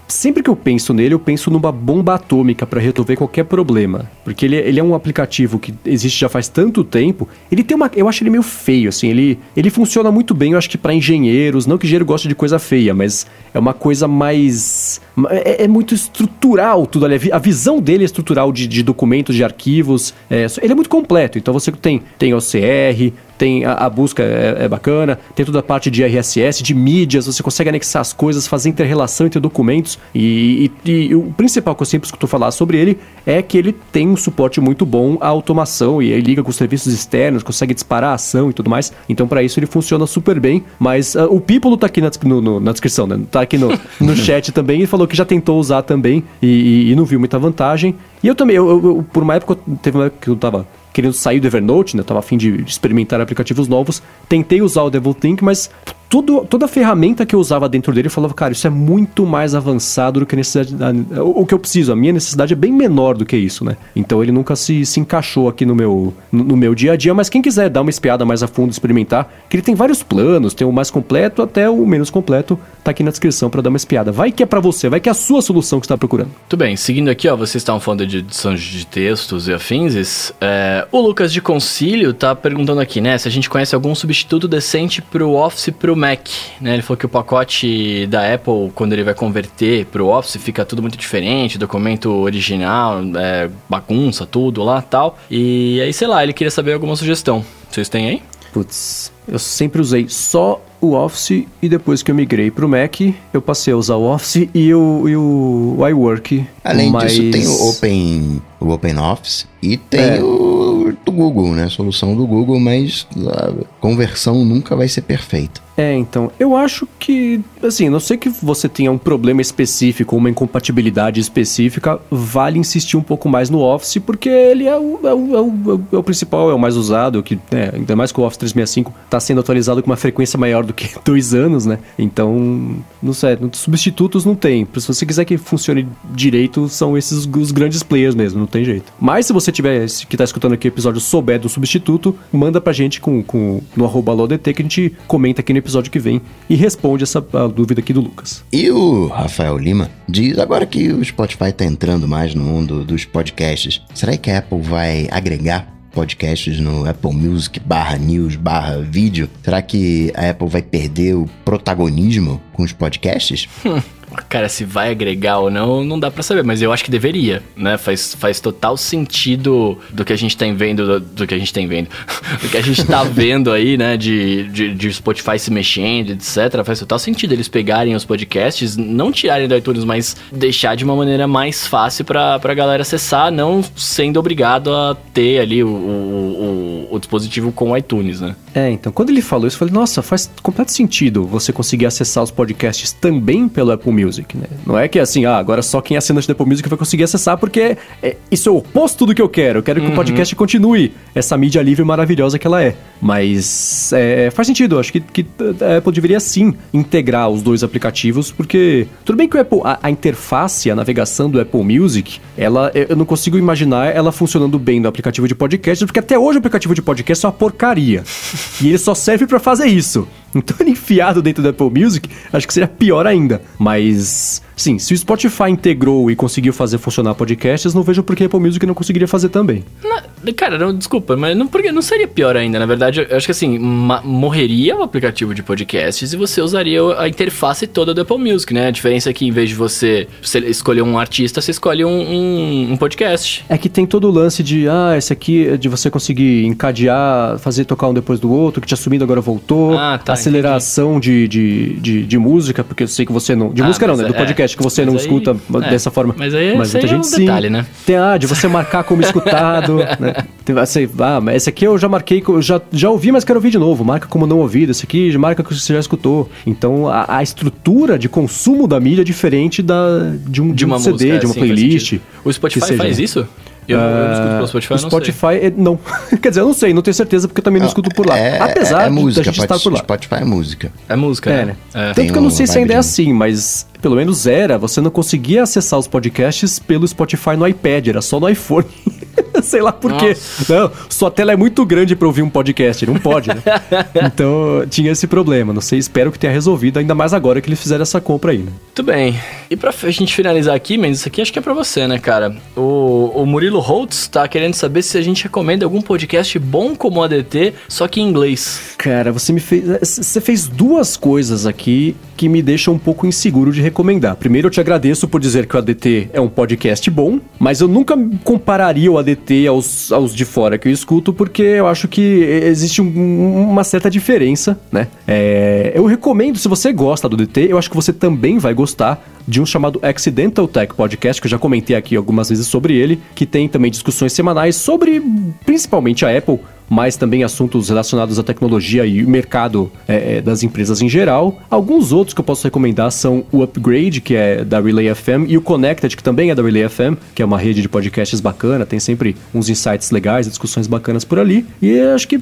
Sempre 0.09 0.43
que 0.43 0.49
eu 0.49 0.57
penso 0.57 0.95
nele, 0.95 1.15
eu 1.15 1.19
penso 1.19 1.51
numa 1.51 1.71
bomba 1.71 2.15
atômica 2.15 2.67
para 2.67 2.81
resolver 2.81 3.15
qualquer 3.15 3.45
problema. 3.45 4.11
Porque 4.25 4.47
ele, 4.47 4.57
ele 4.57 4.81
é 4.81 4.83
um 4.83 4.95
aplicativo 4.95 5.59
que 5.59 5.75
existe 5.85 6.19
já 6.19 6.31
faz 6.31 6.49
tanto 6.49 6.83
tempo. 6.83 7.29
Ele 7.53 7.63
tem 7.63 7.77
uma. 7.77 7.91
Eu 7.95 8.09
acho 8.09 8.23
ele 8.23 8.31
meio 8.31 8.43
feio, 8.43 8.89
assim. 8.89 9.09
Ele, 9.09 9.39
ele 9.55 9.69
funciona 9.69 10.11
muito 10.11 10.35
bem, 10.35 10.53
eu 10.53 10.59
acho 10.59 10.71
que 10.71 10.79
para 10.79 10.95
engenheiros. 10.95 11.67
Não 11.67 11.77
que 11.77 11.87
engenheiro 11.87 12.07
goste 12.07 12.27
de 12.27 12.35
coisa 12.35 12.59
feia, 12.59 12.95
mas 12.95 13.27
é 13.53 13.59
uma 13.59 13.75
coisa 13.75 14.09
mais. 14.09 14.99
É, 15.31 15.65
é 15.65 15.69
muito 15.69 15.95
estrutural 15.95 16.87
tudo 16.87 17.07
ali. 17.07 17.15
A 17.15 17.19
vi- 17.19 17.33
A 17.33 17.39
visão 17.39 17.81
dele 17.81 18.05
é 18.05 18.07
estrutural 18.07 18.53
de, 18.53 18.67
de 18.67 18.83
documentos, 18.83 19.35
de 19.35 19.45
arquivos. 19.45 20.15
É, 20.31 20.47
ele 20.63 20.73
é 20.73 20.75
muito 20.75 20.91
completo. 20.91 21.39
Então 21.39 21.53
você 21.55 21.71
tem, 21.73 22.03
tem 22.19 22.35
OCR, 22.35 23.13
tem 23.37 23.65
a, 23.65 23.73
a 23.75 23.89
busca 23.91 24.23
é, 24.23 24.65
é 24.65 24.69
bacana, 24.69 25.19
tem 25.35 25.47
toda 25.47 25.61
a 25.61 25.63
parte 25.63 25.91
de 25.91 26.03
RSS, 26.03 26.63
de 26.63 26.75
mídias, 26.75 27.27
você 27.27 27.41
consegue 27.43 27.69
anexar 27.69 28.01
as 28.01 28.13
coisas, 28.13 28.47
fazer 28.49 28.69
inter-relação 28.69 29.27
entre 29.27 29.39
documentos. 29.41 29.99
E, 30.15 30.71
e- 30.85 30.91
e 31.11 31.15
o 31.15 31.33
principal 31.37 31.75
que 31.75 31.83
eu 31.83 31.87
sempre 31.87 32.07
escuto 32.07 32.27
falar 32.27 32.51
sobre 32.51 32.79
ele 32.79 32.99
é 33.25 33.41
que 33.41 33.57
ele 33.57 33.73
tem 33.93 34.09
um 34.09 34.17
suporte 34.17 34.61
muito 34.61 34.85
bom 34.85 35.17
à 35.21 35.29
automação 35.29 36.03
e 36.03 36.11
ele 36.11 36.23
liga 36.23 36.43
com 36.43 36.51
os 36.51 36.57
serviços 36.57 36.93
externos, 36.93 37.43
consegue 37.43 37.73
disparar 37.75 38.11
a 38.11 38.15
ação 38.15 38.51
e 38.51 38.53
tudo 38.53 38.69
mais. 38.69 38.93
Então, 39.09 39.29
para 39.29 39.43
isso, 39.43 39.59
ele 39.59 39.67
funciona 39.67 40.07
super 40.07 40.41
bem. 40.41 40.65
Mas 40.79 41.15
ah, 41.17 41.27
o 41.27 41.41
People 41.41 41.77
tá 41.79 41.87
aqui 41.87 42.01
na, 42.01 42.11
no- 42.25 42.41
no- 42.41 42.61
na 42.61 42.73
descrição, 42.73 43.07
né? 43.07 43.19
Tá 43.31 43.43
aqui 43.43 43.57
no, 43.57 43.69
no 44.01 44.15
chat 44.17 44.51
também 44.53 44.83
e 44.83 44.87
falou 44.87 45.07
que 45.09 45.17
já 45.17 45.25
tentou 45.25 45.59
usar 45.59 45.83
também 45.83 46.23
e, 46.41 46.47
e- 46.47 46.93
e 46.93 46.95
não 46.95 47.05
viu 47.05 47.19
muita 47.19 47.39
vantagem. 47.39 47.95
E 48.23 48.29
eu 48.29 48.35
também, 48.35 48.55
eu, 48.57 48.69
eu- 48.69 49.05
por 49.13 49.23
uma 49.23 49.35
época, 49.35 49.57
teve 49.83 49.97
uma 49.99 50.07
época 50.07 50.19
que 50.23 50.29
eu 50.31 50.37
tava 50.37 50.67
querendo 50.93 51.13
sair 51.13 51.41
do 51.41 51.47
Evernote, 51.47 51.97
né? 51.97 52.03
Tava 52.03 52.21
a 52.21 52.23
fim 52.23 52.37
de 52.37 52.63
experimentar 52.63 53.21
aplicativos 53.21 53.69
novos. 53.69 54.03
Tentei 54.29 54.63
usar 54.63 54.83
o 54.83 54.91
Devil 54.91 55.15
Think, 55.15 55.45
mas 55.45 55.71
tudo, 56.09 56.47
toda 56.49 56.65
a 56.65 56.69
ferramenta 56.69 57.27
que 57.27 57.35
eu 57.35 57.41
usava 57.41 57.69
dentro 57.69 57.93
dele, 57.93 58.07
eu 58.07 58.11
falava, 58.11 58.33
cara, 58.33 58.53
isso 58.53 58.67
é 58.67 58.71
muito 58.71 59.27
mais 59.27 59.55
avançado 59.55 60.21
do 60.21 60.27
que 60.27 60.35
necessidade. 60.35 61.07
O, 61.17 61.43
o 61.43 61.47
que 61.47 61.53
eu 61.53 61.59
preciso, 61.59 61.93
a 61.93 61.97
minha 61.97 62.13
necessidade 62.13 62.53
é 62.53 62.57
bem 62.57 62.73
menor 62.73 63.17
do 63.17 63.27
que 63.27 63.37
isso, 63.37 63.65
né? 63.65 63.77
Então 63.95 64.23
ele 64.23 64.33
nunca 64.33 64.57
se, 64.57 64.87
se 64.87 65.01
encaixou 65.01 65.49
aqui 65.49 65.67
no 65.67 65.75
meu, 65.75 66.15
no, 66.33 66.45
no 66.45 66.57
meu 66.57 66.75
dia 66.75 66.93
a 66.93 66.97
dia, 66.97 67.13
mas 67.13 67.29
quem 67.29 67.43
quiser 67.43 67.69
dar 67.69 67.83
uma 67.83 67.91
espiada 67.91 68.25
mais 68.25 68.43
a 68.43 68.47
fundo, 68.47 68.71
experimentar, 68.71 69.31
que 69.51 69.57
ele 69.57 69.63
tem 69.63 69.75
vários 69.75 70.03
planos, 70.03 70.55
tem 70.55 70.67
o 70.67 70.73
mais 70.73 70.91
completo 70.91 71.43
até 71.43 71.69
o 71.69 71.85
menos 71.85 72.09
completo, 72.09 72.59
tá 72.83 72.91
aqui 72.91 73.03
na 73.03 73.11
descrição 73.11 73.51
para 73.51 73.61
dar 73.61 73.69
uma 73.69 73.77
espiada. 73.77 74.11
Vai 74.11 74.33
que 74.33 74.43
é 74.43 74.47
para 74.47 74.61
você, 74.61 74.89
vai 74.89 75.01
que 75.01 75.11
é 75.11 75.13
a 75.13 75.15
sua 75.15 75.43
solução 75.43 75.79
que 75.79 75.87
você 75.87 75.93
tá 75.93 75.99
procurando. 75.99 76.29
Muito 76.29 76.57
bem, 76.57 76.75
seguindo 76.75 77.11
aqui, 77.11 77.29
ó, 77.29 77.37
vocês 77.37 77.57
estavam 77.57 77.81
falando 77.81 78.07
de 78.07 78.19
edição 78.19 78.55
de 78.55 78.87
textos 78.87 79.47
e 79.47 79.53
afins. 79.53 80.33
é, 80.41 80.78
o 80.93 81.01
Lucas 81.01 81.33
de 81.33 81.41
Concílio 81.41 82.13
tá 82.13 82.35
perguntando 82.35 82.81
aqui, 82.81 83.01
né, 83.01 83.17
se 83.19 83.27
a 83.27 83.31
gente 83.31 83.49
conhece 83.49 83.75
algum 83.75 83.95
substituto 83.95 84.47
decente 84.47 85.01
pro 85.01 85.33
Office 85.33 85.69
e 85.69 85.73
pro 85.73 85.97
Mac, 85.97 86.29
né? 86.61 86.75
Ele 86.75 86.83
falou 86.83 86.97
que 86.97 87.07
o 87.07 87.09
pacote 87.09 88.07
da 88.07 88.35
Apple, 88.35 88.71
quando 88.75 88.93
ele 88.93 89.03
vai 89.03 89.15
converter 89.15 89.87
pro 89.87 90.09
Office, 90.09 90.37
fica 90.41 90.65
tudo 90.65 90.83
muito 90.83 90.97
diferente, 90.97 91.59
documento 91.59 92.11
original, 92.11 93.01
é, 93.17 93.51
bagunça, 93.69 94.27
tudo 94.27 94.63
lá 94.63 94.83
tal. 94.83 95.19
E 95.31 95.81
aí, 95.81 95.93
sei 95.93 96.07
lá, 96.07 96.23
ele 96.23 96.33
queria 96.33 96.51
saber 96.51 96.73
alguma 96.73 96.97
sugestão. 96.97 97.45
Vocês 97.71 97.89
têm 97.89 98.09
aí? 98.09 98.23
Putz, 98.53 99.13
eu 99.27 99.39
sempre 99.39 99.81
usei 99.81 100.09
só 100.09 100.61
o 100.81 100.93
Office 100.93 101.47
e 101.63 101.69
depois 101.69 102.03
que 102.03 102.11
eu 102.11 102.15
migrei 102.15 102.51
pro 102.51 102.69
Mac, 102.69 103.01
eu 103.33 103.43
passei 103.43 103.73
a 103.73 103.77
usar 103.77 103.97
o 103.97 104.05
Office 104.13 104.49
e 104.55 104.73
o, 104.75 105.09
e 105.09 105.17
o 105.17 105.77
iWork. 105.89 106.47
Além 106.65 106.91
mas... 106.91 107.13
disso, 107.13 107.31
tem 107.31 107.47
o 107.47 107.69
Open, 107.69 108.43
o 108.61 108.71
Open 108.71 108.99
Office 108.99 109.47
e 109.63 109.77
tem 109.77 110.01
É. 110.01 110.23
o, 110.23 110.95
o 111.07 111.13
Google, 111.13 111.53
né? 111.53 111.69
Solução 111.69 112.15
do 112.15 112.27
Google, 112.27 112.61
mas 112.61 113.07
a 113.27 113.53
conversão 113.81 114.45
nunca 114.45 114.77
vai 114.77 114.89
ser 114.89 115.03
perfeita. 115.03 115.61
É, 115.77 115.95
então, 115.95 116.33
eu 116.41 116.57
acho 116.57 116.89
que, 116.99 117.41
assim, 117.63 117.87
a 117.87 117.91
não 117.91 118.01
sei 118.01 118.17
que 118.17 118.29
você 118.29 118.69
tenha 118.69 118.91
um 118.91 118.99
problema 118.99 119.41
específico, 119.41 120.17
uma 120.17 120.29
incompatibilidade 120.29 121.21
específica, 121.21 122.01
vale 122.11 122.59
insistir 122.59 122.97
um 122.97 123.03
pouco 123.03 123.29
mais 123.29 123.49
no 123.49 123.61
Office, 123.61 123.99
porque 124.05 124.29
ele 124.29 124.67
é 124.67 124.77
o, 124.77 124.99
é 125.05 125.15
o, 125.15 125.37
é 125.37 125.41
o, 125.41 125.81
é 125.93 125.97
o 125.97 126.03
principal, 126.03 126.51
é 126.51 126.55
o 126.55 126.59
mais 126.59 126.75
usado, 126.75 127.23
que, 127.23 127.39
é, 127.53 127.77
ainda 127.77 127.95
mais 127.95 128.11
que 128.11 128.21
o 128.21 128.25
Office 128.25 128.39
365 128.39 128.93
está 129.05 129.21
sendo 129.21 129.41
atualizado 129.41 129.81
com 129.81 129.89
uma 129.89 129.97
frequência 129.97 130.37
maior 130.37 130.65
do 130.69 130.75
que 130.75 130.91
dois 131.05 131.35
anos, 131.35 131.67
né? 131.67 131.79
Então, 131.99 132.77
não 133.03 133.13
sei, 133.13 133.37
substitutos 133.53 134.25
não 134.25 134.35
tem. 134.35 134.67
Se 134.77 134.87
você 134.87 135.05
quiser 135.05 135.25
que 135.25 135.37
funcione 135.37 135.89
direito, 136.15 136.69
são 136.69 136.97
esses 136.97 137.27
os 137.27 137.51
grandes 137.51 137.83
players 137.83 138.15
mesmo, 138.15 138.39
não 138.39 138.47
tem 138.47 138.65
jeito. 138.65 138.93
Mas 139.01 139.27
se 139.27 139.33
você 139.33 139.51
tiver, 139.51 139.87
que 140.09 140.15
está 140.15 140.25
escutando 140.25 140.53
aqui 140.53 140.69
o 140.69 140.71
episódio, 140.71 141.01
souber 141.01 141.41
do 141.41 141.49
substituto, 141.49 142.17
manda 142.33 142.61
pra 142.61 142.73
gente 142.73 143.01
com, 143.01 143.23
com, 143.23 143.61
no 143.77 143.85
arroba 143.85 144.13
LODT 144.13 144.55
que 144.55 144.63
a 144.63 144.65
gente 144.65 144.97
comenta 145.07 145.41
aqui 145.41 145.53
no 145.53 145.59
episódio 145.59 145.91
que 145.91 145.99
vem 145.99 146.21
e 146.49 146.55
responde 146.55 147.05
essa 147.05 147.21
dúvida 147.21 147.81
aqui 147.81 147.93
do 147.93 148.01
Lucas. 148.01 148.45
E 148.53 148.71
o 148.71 149.07
Rafael 149.07 149.57
Lima 149.57 149.91
diz 150.09 150.39
agora 150.39 150.67
que 150.67 150.91
o 150.93 151.05
Spotify 151.05 151.49
está 151.49 151.65
entrando 151.65 152.07
mais 152.07 152.35
no 152.35 152.43
mundo 152.43 152.85
dos 152.85 153.05
podcasts. 153.05 153.83
Será 153.95 154.17
que 154.17 154.31
a 154.31 154.39
Apple 154.39 154.61
vai 154.61 155.09
agregar 155.11 155.78
podcasts 155.99 156.61
no 156.61 156.89
Apple 156.89 157.13
Music 157.13 157.59
barra 157.59 157.97
news 157.99 158.37
barra 158.37 158.81
vídeo? 158.81 159.29
Será 159.43 159.61
que 159.61 160.13
a 160.15 160.31
Apple 160.31 160.47
vai 160.47 160.63
perder 160.63 161.17
o 161.17 161.29
protagonismo 161.45 162.41
com 162.53 162.63
os 162.63 162.73
podcasts? 162.73 163.49
Cara, 164.29 164.49
se 164.49 164.65
vai 164.65 164.91
agregar 164.91 165.39
ou 165.39 165.51
não, 165.51 165.85
não 165.85 165.99
dá 165.99 166.11
para 166.11 166.23
saber, 166.23 166.43
mas 166.43 166.63
eu 166.63 166.73
acho 166.73 166.85
que 166.85 166.91
deveria, 166.91 167.43
né? 167.57 167.77
Faz, 167.77 168.15
faz 168.15 168.41
total 168.41 168.77
sentido 168.77 169.79
do 169.91 170.05
que 170.05 170.13
a 170.13 170.17
gente 170.17 170.37
tem 170.37 170.55
vendo, 170.55 170.87
do, 170.87 171.01
do 171.01 171.27
que 171.27 171.35
a 171.35 171.39
gente 171.39 171.53
tem 171.53 171.67
vendo, 171.67 171.89
do 172.41 172.49
que 172.49 172.57
a 172.57 172.63
gente 172.63 172.85
tá 172.85 173.05
vendo 173.09 173.53
aí, 173.53 173.77
né? 173.77 173.97
De, 173.97 174.45
de, 174.49 174.75
de, 174.75 174.93
Spotify 174.93 175.39
se 175.39 175.51
mexendo, 175.51 176.11
etc. 176.11 176.65
Faz 176.65 176.81
total 176.81 176.99
sentido 176.99 177.33
eles 177.33 177.49
pegarem 177.49 177.95
os 177.95 178.05
podcasts, 178.05 178.77
não 178.77 179.13
tirarem 179.13 179.47
do 179.47 179.57
iTunes, 179.57 179.85
mas 179.85 180.17
deixar 180.33 180.75
de 180.75 180.85
uma 180.85 180.97
maneira 180.97 181.27
mais 181.27 181.67
fácil 181.67 182.05
pra, 182.05 182.39
pra 182.39 182.55
galera 182.55 182.83
acessar, 182.83 183.31
não 183.31 183.63
sendo 183.77 184.19
obrigado 184.19 184.73
a 184.73 184.97
ter 185.13 185.41
ali 185.41 185.63
o, 185.63 185.69
o, 185.69 186.87
o, 186.91 186.95
o 186.95 186.99
dispositivo 186.99 187.53
com 187.53 187.73
o 187.73 187.77
iTunes, 187.77 188.21
né? 188.21 188.35
É, 188.55 188.71
então, 188.71 188.91
quando 188.91 189.11
ele 189.11 189.23
falou 189.23 189.47
isso, 189.47 189.55
eu 189.55 189.59
falei, 189.59 189.75
nossa, 189.75 190.03
faz 190.03 190.31
completo 190.43 190.73
sentido 190.73 191.25
você 191.25 191.53
conseguir 191.53 191.87
acessar 191.87 192.25
os 192.25 192.31
podcasts 192.31 192.93
também 192.93 193.49
pelo 193.49 193.71
Apple 193.71 193.93
Music, 194.05 194.37
né? 194.37 194.47
Não 194.67 194.79
é 194.79 194.89
que 194.89 194.99
assim, 194.99 195.25
ah, 195.25 195.37
agora 195.37 195.63
só 195.63 195.81
quem 195.81 195.97
assina 195.97 196.21
o 196.21 196.33
Apple 196.33 196.47
Music 196.47 196.69
vai 196.69 196.79
conseguir 196.79 197.05
acessar, 197.05 197.37
porque 197.39 197.77
é, 198.03 198.17
isso 198.31 198.49
é 198.49 198.53
o 198.53 198.57
oposto 198.57 199.07
do 199.07 199.15
que 199.15 199.23
eu 199.23 199.29
quero. 199.29 199.59
Eu 199.59 199.63
quero 199.63 199.81
que 199.81 199.87
uhum. 199.87 199.93
o 199.93 199.97
podcast 199.97 200.35
continue 200.37 200.93
essa 201.15 201.37
mídia 201.37 201.63
livre 201.63 201.85
maravilhosa 201.85 202.39
que 202.39 202.47
ela 202.47 202.63
é. 202.63 202.75
Mas 203.01 203.93
é, 203.93 204.31
faz 204.31 204.47
sentido, 204.47 204.79
acho 204.79 204.93
que, 204.93 205.01
que, 205.01 205.27
a 205.63 205.79
Apple 205.79 205.93
deveria 205.93 206.19
sim 206.21 206.55
integrar 206.73 207.29
os 207.29 207.43
dois 207.43 207.63
aplicativos, 207.63 208.33
porque 208.33 208.87
tudo 209.05 209.17
bem 209.17 209.29
que 209.29 209.37
o 209.37 209.41
Apple, 209.41 209.61
a, 209.65 209.79
a 209.83 209.91
interface, 209.91 210.71
a 210.71 210.75
navegação 210.75 211.31
do 211.31 211.41
Apple 211.41 211.63
Music, 211.63 212.21
ela, 212.37 212.71
eu 212.75 212.97
não 212.97 213.05
consigo 213.05 213.39
imaginar 213.39 213.95
ela 213.95 214.11
funcionando 214.11 214.59
bem 214.59 214.81
no 214.81 214.89
aplicativo 214.89 215.29
de 215.29 215.35
podcast, 215.35 215.85
porque 215.87 216.01
até 216.01 216.19
hoje 216.19 216.39
o 216.39 216.41
aplicativo 216.41 216.75
de 216.75 216.83
podcast 216.83 217.25
é 217.25 217.29
uma 217.29 217.33
porcaria. 217.33 218.03
e 218.61 218.69
ele 218.69 218.79
só 218.79 218.95
serve 218.95 219.27
para 219.27 219.39
fazer 219.39 219.67
isso. 219.67 220.09
Então 220.35 220.57
ele 220.61 220.71
enfiado 220.79 221.23
dentro 221.23 221.43
do 221.43 221.49
Apple 221.49 221.71
Music, 221.83 222.09
acho 222.33 222.47
que 222.47 222.53
seria 222.53 222.69
pior 222.69 223.07
ainda. 223.07 223.43
Mas, 223.59 224.43
sim, 224.59 224.79
se 224.79 224.93
o 224.93 224.99
Spotify 224.99 225.51
integrou 225.51 226.11
e 226.11 226.17
conseguiu 226.17 226.53
fazer 226.53 226.79
funcionar 226.79 227.15
podcasts, 227.15 227.73
não 227.73 227.83
vejo 227.83 228.03
por 228.03 228.15
que 228.15 228.25
a 228.25 228.27
Apple 228.27 228.41
Music 228.41 228.65
não 228.67 228.75
conseguiria 228.75 229.09
fazer 229.09 229.29
também. 229.29 229.65
Não, 229.83 230.33
cara, 230.35 230.59
não, 230.59 230.75
desculpa, 230.75 231.17
mas 231.17 231.37
não, 231.37 231.47
porque 231.47 231.73
não 231.73 231.83
seria 231.83 232.09
pior 232.09 232.37
ainda. 232.37 232.59
Na 232.59 232.67
verdade, 232.67 233.07
eu 233.09 233.17
acho 233.17 233.27
que 233.27 233.33
assim, 233.33 233.59
morreria 233.59 234.77
o 234.77 234.83
aplicativo 234.83 235.35
de 235.35 235.43
podcasts 235.43 236.13
e 236.13 236.17
você 236.17 236.41
usaria 236.41 236.81
a 236.99 237.09
interface 237.09 237.67
toda 237.67 237.95
do 237.95 238.01
Apple 238.01 238.19
Music, 238.19 238.53
né? 238.53 238.69
A 238.69 238.71
diferença 238.71 239.11
é 239.11 239.13
que 239.13 239.27
em 239.27 239.31
vez 239.31 239.49
de 239.49 239.55
você, 239.55 240.09
escolher 240.47 240.83
um 240.83 240.99
artista, 240.99 241.41
você 241.41 241.51
escolhe 241.51 241.85
um, 241.85 241.89
um, 241.89 242.73
um, 242.73 242.77
podcast. 242.77 243.45
É 243.49 243.57
que 243.57 243.69
tem 243.69 243.87
todo 243.87 244.09
o 244.09 244.11
lance 244.11 244.43
de, 244.43 244.69
ah, 244.69 244.95
esse 244.97 245.13
aqui 245.13 245.49
é 245.49 245.57
de 245.57 245.69
você 245.69 245.91
conseguir 245.91 246.45
encadear, 246.47 247.39
fazer 247.39 247.65
tocar 247.65 247.89
um 247.89 247.95
depois 247.95 248.21
do 248.21 248.31
outro, 248.31 248.61
que 248.61 248.67
tinha 248.67 248.77
sumido 248.77 249.05
agora 249.05 249.21
voltou. 249.21 249.79
Ah, 249.79 249.99
tá 249.99 250.13
aceleração 250.13 250.99
de, 250.99 251.29
de, 251.29 251.75
de, 251.75 252.07
de, 252.07 252.19
música, 252.19 252.65
porque 252.65 252.83
eu 252.83 252.89
sei 252.89 253.07
que 253.07 253.13
você 253.13 253.35
não. 253.35 253.53
De 253.53 253.63
ah, 253.63 253.67
música 253.67 253.87
não, 253.87 253.97
né? 253.97 254.05
Do 254.05 254.15
é, 254.15 254.19
podcast 254.19 254.48
que 254.57 254.63
você 254.63 254.85
não 254.85 254.95
aí, 254.95 254.99
escuta 254.99 255.37
é, 255.55 255.71
dessa 255.71 255.91
forma. 255.91 256.15
Mas 256.17 256.35
aí 256.35 256.57
mas 256.57 256.73
muita 256.73 256.87
gente 256.87 256.97
é 256.97 257.01
um 257.01 257.03
sim. 257.03 257.25
detalhe, 257.25 257.51
né? 257.51 257.67
Tem, 257.85 257.97
ah, 257.97 258.17
de 258.17 258.27
você 258.27 258.49
marcar 258.49 258.85
como 258.85 259.01
escutado, 259.03 259.77
né? 259.77 260.25
Tem, 260.45 260.55
você, 260.55 260.89
ah, 260.99 261.21
mas 261.21 261.37
esse 261.37 261.51
aqui 261.51 261.65
eu 261.65 261.79
já 261.79 261.89
marquei, 261.89 262.23
já, 262.41 262.61
já 262.73 262.91
ouvi, 262.91 263.13
mas 263.13 263.25
quero 263.25 263.39
ouvir 263.39 263.51
de 263.51 263.59
novo. 263.59 263.85
Marca 263.85 264.07
como 264.07 264.27
não 264.27 264.39
ouvido. 264.39 264.71
Esse 264.71 264.85
aqui 264.85 265.17
marca 265.19 265.43
que 265.43 265.55
você 265.55 265.75
já 265.75 265.81
escutou. 265.81 266.31
Então 266.47 266.89
a, 266.89 267.19
a 267.19 267.23
estrutura 267.23 267.99
de 267.99 268.09
consumo 268.09 268.67
da 268.67 268.81
mídia 268.81 269.03
é 269.03 269.05
diferente 269.05 269.63
da, 269.63 270.13
de 270.27 270.41
um, 270.41 270.49
de, 270.49 270.55
de 270.55 270.65
uma 270.65 270.77
um 270.77 270.79
CD, 270.79 270.93
música, 270.93 271.19
de 271.19 271.27
uma 271.27 271.35
sim, 271.35 271.41
playlist. 271.41 271.99
O 272.25 272.33
Spotify 272.33 272.77
faz 272.77 272.99
isso? 272.99 273.27
Eu, 273.69 273.79
eu 273.79 274.07
não 274.07 274.13
escuto 274.13 274.35
pelo 274.35 274.47
Spotify, 274.49 274.73
o 274.73 274.79
Spotify, 274.79 275.53
não, 275.55 275.79
é, 275.79 275.81
não. 276.11 276.19
Quer 276.19 276.29
dizer, 276.31 276.41
eu 276.41 276.47
não 276.47 276.55
sei, 276.55 276.73
não 276.73 276.81
tenho 276.81 276.95
certeza 276.95 277.29
porque 277.29 277.41
eu 277.41 277.45
também 277.45 277.61
não, 277.61 277.67
não 277.67 277.69
escuto 277.69 277.91
por 277.91 278.07
lá. 278.07 278.19
É, 278.19 278.41
Apesar 278.41 278.85
é, 278.85 278.87
é 278.87 278.91
música, 278.91 279.31
de, 279.31 279.31
de 279.31 279.41
estar 279.43 279.59
por 279.59 279.73
lá. 279.73 279.79
Spotify 279.81 280.15
é 280.15 280.25
música. 280.25 280.73
É 280.89 280.97
música, 280.97 281.31
é, 281.31 281.45
né? 281.45 281.57
É. 281.75 281.93
Tanto 281.93 282.11
que 282.11 282.19
eu 282.19 282.23
não 282.23 282.31
sei 282.31 282.47
se 282.47 282.59
ainda 282.59 282.73
é 282.73 282.79
assim, 282.79 283.13
mas 283.13 283.67
pelo 283.81 283.97
menos 283.97 284.27
era, 284.27 284.59
você 284.59 284.81
não 284.81 284.91
conseguia 284.91 285.43
acessar 285.43 285.79
os 285.79 285.87
podcasts 285.87 286.59
pelo 286.59 286.87
Spotify 286.87 287.37
no 287.37 287.47
iPad, 287.47 287.89
era 287.89 288.03
só 288.03 288.19
no 288.21 288.29
iPhone. 288.29 288.67
Sei 289.43 289.61
lá 289.61 289.73
por 289.73 289.93
quê. 289.95 290.17
Não, 290.49 290.71
sua 290.89 291.11
tela 291.11 291.33
é 291.33 291.37
muito 291.37 291.65
grande 291.65 291.95
para 291.95 292.07
ouvir 292.07 292.23
um 292.23 292.31
podcast, 292.31 292.85
não 292.87 292.95
pode, 292.95 293.29
né? 293.29 293.43
então 294.05 294.65
tinha 294.69 294.93
esse 294.93 295.07
problema. 295.07 295.53
Não 295.53 295.61
sei, 295.61 295.79
espero 295.79 296.11
que 296.11 296.19
tenha 296.19 296.33
resolvido, 296.33 296.79
ainda 296.79 296.95
mais 296.95 297.13
agora 297.13 297.41
que 297.41 297.49
eles 297.49 297.61
fizeram 297.61 297.83
essa 297.83 298.01
compra 298.01 298.33
aí, 298.33 298.39
né? 298.39 298.53
Muito 298.65 298.83
bem. 298.83 299.19
E 299.51 299.57
pra 299.57 299.73
gente 299.91 300.15
finalizar 300.15 300.55
aqui, 300.55 300.77
Mendes, 300.77 301.01
isso 301.01 301.09
aqui 301.09 301.21
acho 301.21 301.33
que 301.33 301.39
é 301.39 301.43
pra 301.43 301.55
você, 301.55 301.87
né, 301.87 301.99
cara? 301.99 302.37
O, 302.57 303.13
o 303.15 303.27
Murilo 303.27 303.61
Holtz 303.61 304.09
tá 304.09 304.27
querendo 304.27 304.55
saber 304.55 304.83
se 304.83 304.99
a 304.99 305.03
gente 305.03 305.25
recomenda 305.25 305.65
algum 305.65 305.81
podcast 305.81 306.39
bom 306.39 306.75
como 306.75 307.01
o 307.01 307.03
ADT, 307.03 307.55
só 307.69 307.87
que 307.87 308.01
em 308.01 308.09
inglês. 308.09 308.75
Cara, 308.77 309.13
você 309.13 309.33
me 309.33 309.41
fez. 309.41 309.65
Você 309.81 310.21
fez 310.21 310.47
duas 310.47 310.97
coisas 310.97 311.47
aqui 311.47 311.97
que 312.17 312.29
me 312.29 312.43
deixam 312.43 312.75
um 312.75 312.79
pouco 312.79 313.07
inseguro 313.07 313.53
de 313.53 313.63
recomendar. 313.69 314.17
Primeiro, 314.17 314.49
eu 314.49 314.51
te 314.51 314.61
agradeço 314.61 315.07
por 315.09 315.21
dizer 315.21 315.47
que 315.47 315.55
o 315.55 315.59
ADT 315.59 316.11
é 316.13 316.21
um 316.21 316.29
podcast 316.29 316.91
bom, 316.91 317.21
mas 317.39 317.61
eu 317.61 317.69
nunca 317.69 317.97
compararia 318.25 318.91
o 318.91 318.99
ADT 318.99 319.47
aos, 319.47 319.93
aos 319.93 320.15
de 320.15 320.25
fora 320.25 320.59
que 320.59 320.69
eu 320.69 320.73
escuto, 320.73 321.13
porque 321.13 321.43
eu 321.43 321.67
acho 321.67 321.89
que 321.89 322.01
existe 322.01 322.83
um, 322.83 323.51
uma 323.51 323.65
certa 323.65 323.91
diferença, 323.91 324.59
né? 324.71 324.89
É, 325.07 325.73
eu 325.75 325.85
recomendo, 325.87 326.39
se 326.39 326.49
você 326.49 326.73
gosta 326.73 327.09
do 327.09 327.15
ADT, 327.15 327.47
eu 327.51 327.59
acho 327.59 327.71
que 327.71 327.77
você 327.77 327.93
também 327.93 328.39
vai 328.39 328.55
gostar 328.55 329.03
de 329.27 329.41
um 329.43 329.47
chamado 329.47 329.79
Accidental 329.83 330.49
Tech 330.49 330.75
Podcast, 330.75 331.21
que 331.21 331.27
eu 331.27 331.31
já 331.31 331.39
comentei 331.39 331.77
aqui 331.77 331.95
algumas 331.95 332.31
vezes 332.31 332.47
sobre 332.47 332.75
ele, 332.75 332.99
que 333.15 333.27
tem 333.27 333.47
também 333.47 333.71
discussões 333.71 334.13
semanais 334.13 334.57
sobre 334.57 335.03
principalmente 335.45 336.07
a 336.07 336.17
Apple, 336.17 336.41
mas 336.69 336.97
também 336.97 337.25
assuntos 337.25 337.69
relacionados 337.69 338.19
à 338.19 338.23
tecnologia 338.23 338.85
e 338.85 339.03
mercado 339.05 339.71
é, 339.87 340.17
é, 340.17 340.21
das 340.21 340.43
empresas 340.43 340.81
em 340.81 340.89
geral. 340.89 341.41
Alguns 341.51 341.93
outros 341.93 342.15
que 342.15 342.21
eu 342.21 342.25
posso 342.25 342.45
recomendar 342.45 342.91
são 342.91 343.25
o 343.33 343.43
Upgrade, 343.43 344.01
que 344.01 344.15
é 344.15 344.45
da 344.45 344.61
Relay 344.61 344.95
FM, 344.95 345.29
e 345.29 345.37
o 345.37 345.43
Connected, 345.43 345.97
que 345.97 346.03
também 346.03 346.31
é 346.31 346.35
da 346.35 346.43
Relay 346.43 346.69
FM, 346.69 346.97
que 347.15 347.23
é 347.23 347.25
uma 347.25 347.39
rede 347.39 347.63
de 347.63 347.69
podcasts 347.69 348.21
bacana, 348.21 348.67
tem 348.67 348.79
sempre 348.79 349.17
uns 349.35 349.49
insights 349.49 349.91
legais, 349.91 350.27
discussões 350.29 350.67
bacanas 350.67 351.05
por 351.05 351.19
ali. 351.19 351.47
E 351.61 351.79
acho 351.81 352.07
que 352.09 352.21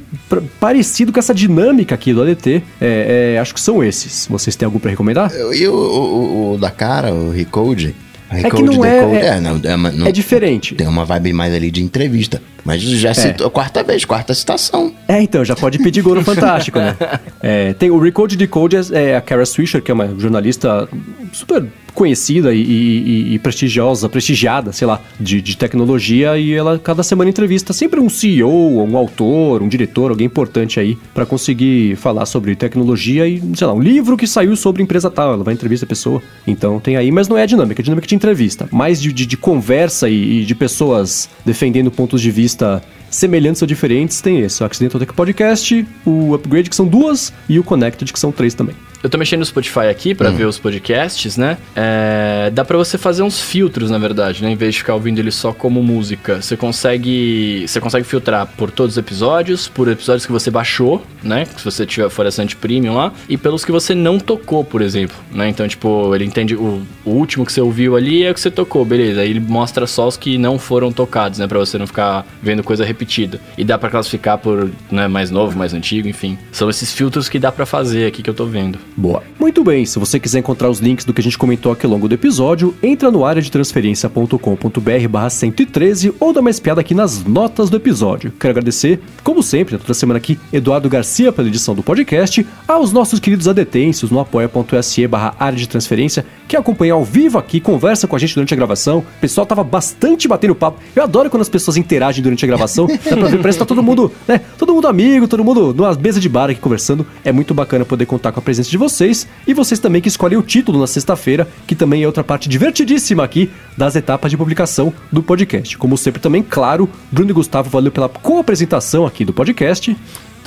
parecido 0.61 1.13
com 1.13 1.19
essa 1.19 1.35
dinâmica 1.35 1.95
aqui 1.95 2.13
do 2.13 2.23
ADT, 2.23 2.63
é, 2.81 3.35
é, 3.35 3.39
acho 3.39 3.55
que 3.55 3.61
são 3.61 3.83
esses. 3.83 4.27
Vocês 4.29 4.57
têm 4.57 4.67
algum 4.67 4.79
para 4.79 4.91
recomendar? 4.91 5.33
E 5.53 5.67
o, 5.67 5.75
o, 5.75 6.55
o, 6.55 6.59
da 6.59 6.71
cara, 6.71 7.13
o 7.13 7.31
Recode? 7.31 7.95
É 8.31 8.51
que 8.51 8.63
não 8.63 8.85
é, 8.85 8.99
é, 8.99 9.27
é, 9.27 9.41
não, 9.41 9.61
é, 9.63 9.77
não, 9.77 10.07
é 10.07 10.13
diferente. 10.13 10.75
Tem 10.75 10.87
uma 10.87 11.05
vibe 11.05 11.33
mais 11.33 11.55
ali 11.55 11.71
de 11.71 11.83
entrevista. 11.83 12.43
Mas 12.65 12.83
já 12.83 13.11
é. 13.11 13.15
citou 13.15 13.47
a 13.47 13.51
quarta 13.51 13.83
vez, 13.85 14.05
quarta 14.05 14.35
citação. 14.35 14.93
É, 15.07 15.23
então, 15.23 15.45
já 15.45 15.55
pode 15.55 15.79
pedir 15.79 16.03
gol 16.03 16.17
no 16.17 16.23
Fantástico, 16.25 16.81
né? 16.81 16.97
É, 17.41 17.73
tem 17.75 17.91
o 17.91 17.99
Recode 17.99 18.37
Decode, 18.37 18.77
é, 18.77 19.11
é 19.11 19.17
a 19.17 19.21
Kara 19.21 19.47
Swisher, 19.47 19.81
que 19.81 19.91
é 19.91 19.95
uma 19.95 20.09
jornalista 20.19 20.89
super 21.33 21.65
conhecida 21.97 22.55
e, 22.55 22.61
e, 22.61 23.35
e, 23.35 23.39
prestigiosa, 23.39 24.09
prestigiada, 24.09 24.71
sei 24.71 24.87
lá, 24.87 25.01
de, 25.19 25.41
de, 25.41 25.57
tecnologia 25.57 26.39
e 26.39 26.53
ela 26.53 26.79
cada 26.79 27.03
semana 27.03 27.31
entrevista 27.31 27.73
sempre 27.73 27.99
um 27.99 28.09
CEO, 28.09 28.85
um 28.85 28.97
autor, 28.97 29.63
um 29.63 29.69
diretor, 29.69 30.11
alguém 30.11 30.27
importante 30.27 30.79
aí 30.79 30.97
para 31.15 31.25
conseguir 31.25 31.97
falar 31.97 32.27
sobre 32.27 32.55
tecnologia 32.55 33.27
e, 33.27 33.43
sei 33.55 33.67
lá, 33.67 33.73
um 33.73 33.81
livro 33.81 34.17
que 34.17 34.27
saiu 34.27 34.55
sobre 34.55 34.83
empresa 34.83 35.11
tal, 35.11 35.33
ela 35.33 35.43
vai 35.43 35.55
entrevistar 35.55 35.87
a 35.87 35.89
pessoa. 35.89 36.23
Então 36.47 36.79
tem 36.79 36.97
aí, 36.97 37.11
mas 37.11 37.29
não 37.29 37.39
é 37.39 37.43
a 37.43 37.47
dinâmica, 37.47 37.81
é 37.81 37.83
a 37.83 37.85
dinâmica 37.85 38.07
de 38.07 38.15
entrevista, 38.15 38.69
mais 38.71 39.01
de, 39.01 39.11
de, 39.11 39.25
de 39.25 39.37
conversa 39.37 40.09
e, 40.09 40.43
e 40.43 40.45
de 40.45 40.55
pessoas 40.55 41.31
defendendo 41.47 41.91
pontos 41.91 42.21
de 42.21 42.31
vista 42.31 42.83
semelhantes 43.11 43.63
ou 43.63 43.69
diferentes, 43.69 44.21
tem 44.21 44.41
esse, 44.41 44.63
o 44.63 44.67
Accidental 44.67 45.01
Tech 45.01 45.13
Podcast, 45.15 45.87
o 46.05 46.35
Upgrade, 46.35 46.69
que 46.69 46.77
são 46.77 46.87
duas, 46.87 47.33
e 47.49 47.59
o 47.59 47.65
Connected, 47.65 48.13
que 48.13 48.19
são 48.19 48.31
três 48.31 48.53
também. 48.53 48.75
Eu 49.07 49.11
tô 49.11 49.19
mexendo 49.19 49.39
no 49.39 49.47
Spotify 49.47 49.87
aqui 49.89 50.17
pra 50.17 50.31
ver 50.31 50.47
os 50.47 50.59
podcasts, 50.59 51.37
né? 51.37 51.59
É, 51.77 52.51
dá 52.53 52.65
pra 52.65 52.77
você 52.77 52.99
fazer 52.99 53.23
uns 53.23 53.41
filtros, 53.41 53.89
na 53.89 53.99
verdade, 53.99 54.43
né? 54.43 54.51
Em 54.51 54.57
vez 54.57 54.75
de 54.75 54.81
ficar 54.81 54.95
ouvindo 54.95 55.21
ele 55.21 55.31
só 55.31 55.53
como 55.53 55.81
música. 55.81 56.43
Você 56.43 56.57
consegue. 56.57 57.65
Você 57.69 57.79
consegue 57.79 58.05
filtrar 58.05 58.49
por 58.57 58.69
todos 58.69 58.95
os 58.95 58.99
episódios, 58.99 59.69
por 59.69 59.87
episódios 59.87 60.27
que 60.27 60.33
você 60.33 60.51
baixou, 60.51 61.07
né? 61.23 61.45
Se 61.57 61.65
você 61.65 61.87
tiver 61.87 62.11
for 62.11 62.27
assinante 62.27 62.57
premium 62.57 62.97
lá, 62.97 63.13
e 63.29 63.37
pelos 63.37 63.65
que 63.65 63.71
você 63.71 63.95
não 63.95 64.19
tocou, 64.19 64.65
por 64.65 64.83
exemplo, 64.83 65.17
né? 65.31 65.49
Então, 65.49 65.69
tipo, 65.69 66.13
ele 66.13 66.25
entende 66.25 66.57
o, 66.57 66.83
o 67.05 67.11
último 67.11 67.47
que 67.47 67.53
você 67.53 67.61
ouviu 67.61 67.95
ali 67.95 68.25
é 68.25 68.33
o 68.33 68.35
que 68.35 68.41
você 68.41 68.51
tocou, 68.51 68.85
beleza. 68.85 69.21
Aí 69.21 69.31
ele 69.31 69.39
mostra 69.39 69.87
só 69.87 70.09
os 70.09 70.17
que 70.17 70.37
não 70.37 70.59
foram 70.59 70.91
tocados, 70.91 71.39
né? 71.39 71.47
Pra 71.47 71.61
você 71.61 71.79
não 71.79 71.87
ficar 71.87 72.27
vendo 72.43 72.61
coisa 72.65 72.85
repetida. 72.85 73.39
E 73.57 73.63
dá 73.63 73.79
pra 73.79 73.89
classificar 73.89 74.37
por 74.37 74.69
né, 74.91 75.07
mais 75.07 75.31
novo, 75.31 75.57
mais 75.57 75.73
antigo, 75.73 76.09
enfim. 76.09 76.37
São 76.51 76.69
esses 76.69 76.93
filtros 76.93 77.29
que 77.29 77.39
dá 77.39 77.53
pra 77.53 77.65
fazer 77.65 78.05
aqui 78.05 78.21
que 78.21 78.29
eu 78.29 78.35
tô 78.35 78.47
vendo. 78.47 78.81
Boa. 78.97 79.23
Muito 79.39 79.63
bem, 79.63 79.85
se 79.85 79.99
você 79.99 80.19
quiser 80.19 80.39
encontrar 80.39 80.71
os 80.71 80.79
links 80.79 81.05
do 81.05 81.13
que 81.13 81.21
a 81.21 81.25
gente 81.25 81.37
comentou 81.37 81.71
aqui 81.71 81.85
ao 81.85 81.93
longo 81.93 82.09
do 82.09 82.15
episódio, 82.15 82.75
entra 82.83 83.11
no 83.11 83.25
área 83.27 83.43
de 83.43 83.51
transferência.com.br 83.51 85.09
barra 85.11 85.29
113 85.29 86.15
ou 86.19 86.33
dá 86.33 86.41
uma 86.41 86.49
espiada 86.49 86.81
aqui 86.81 86.95
nas 86.95 87.23
notas 87.23 87.69
do 87.69 87.77
episódio. 87.77 88.33
Quero 88.41 88.53
agradecer, 88.53 88.99
como 89.23 89.43
sempre, 89.43 89.77
toda 89.77 89.93
semana 89.93 90.17
aqui, 90.17 90.39
Eduardo 90.51 90.89
Garcia 90.89 91.31
pela 91.31 91.49
edição 91.49 91.75
do 91.75 91.83
podcast, 91.83 92.47
aos 92.67 92.91
nossos 92.91 93.21
queridos 93.21 93.47
adetêncios 93.47 94.11
no 94.11 94.19
apoia.se 94.19 95.07
barra 95.07 95.35
área 95.39 95.59
de 95.59 95.69
transferência, 95.69 96.25
que 96.49 96.57
acompanha 96.57 96.95
ao 96.95 97.05
vivo 97.05 97.39
aqui, 97.39 97.61
conversa 97.61 98.07
com 98.07 98.17
a 98.17 98.19
gente 98.19 98.35
durante 98.35 98.55
a 98.55 98.57
gravação. 98.57 98.99
O 98.99 99.21
pessoal 99.21 99.47
tava 99.47 99.65
bastante 99.65 100.29
batendo 100.29 100.55
papo. 100.55 100.81
Eu 100.95 101.03
adoro 101.03 101.29
quando 101.31 101.43
as 101.43 101.49
pessoas 101.49 101.77
interagem 101.77 102.23
durante 102.23 102.45
a 102.45 102.49
gravação. 102.49 102.87
Dá 102.87 103.17
pra 103.17 103.29
ver, 103.29 103.39
parece 103.39 103.59
que 103.59 103.65
tá 103.65 103.67
todo 103.67 103.83
mundo, 103.83 104.13
né? 104.27 104.41
Todo 104.59 104.75
mundo 104.75 104.87
amigo, 104.87 105.27
todo 105.27 105.45
mundo 105.45 105.75
numa 105.75 105.95
mesa 105.95 106.21
de 106.21 106.29
bar 106.29 106.51
aqui 106.51 106.61
conversando. 106.61 107.07
É 107.25 107.33
muito 107.33 107.55
bacana 107.55 107.85
poder 107.85 108.07
contar 108.07 108.33
com 108.33 108.41
a 108.41 108.43
presença 108.43 108.71
de 108.71 108.77
vocês. 108.77 109.27
E 109.47 109.55
vocês 109.55 109.81
também 109.81 110.01
que 110.01 110.09
escolhem 110.09 110.39
o 110.39 110.43
título 110.43 110.79
na 110.79 110.87
sexta-feira, 110.87 111.49
que 111.67 111.75
também 111.75 112.03
é 112.03 112.07
outra 112.07 112.25
parte 112.25 112.49
divertidíssima 112.49 113.25
aqui 113.25 113.51
das 113.77 113.97
etapas 113.97 114.31
de 114.31 114.37
publicação 114.37 114.93
do 115.11 115.23
podcast. 115.23 115.77
Como 115.77 115.97
sempre 115.97 116.21
também, 116.21 116.43
claro, 116.43 116.89
Bruno 117.11 117.31
e 117.31 117.35
Gustavo, 117.35 117.69
valeu 117.71 117.91
pela 117.91 118.09
co-apresentação 118.09 119.07
aqui 119.07 119.25
do 119.25 119.33
podcast. 119.33 119.97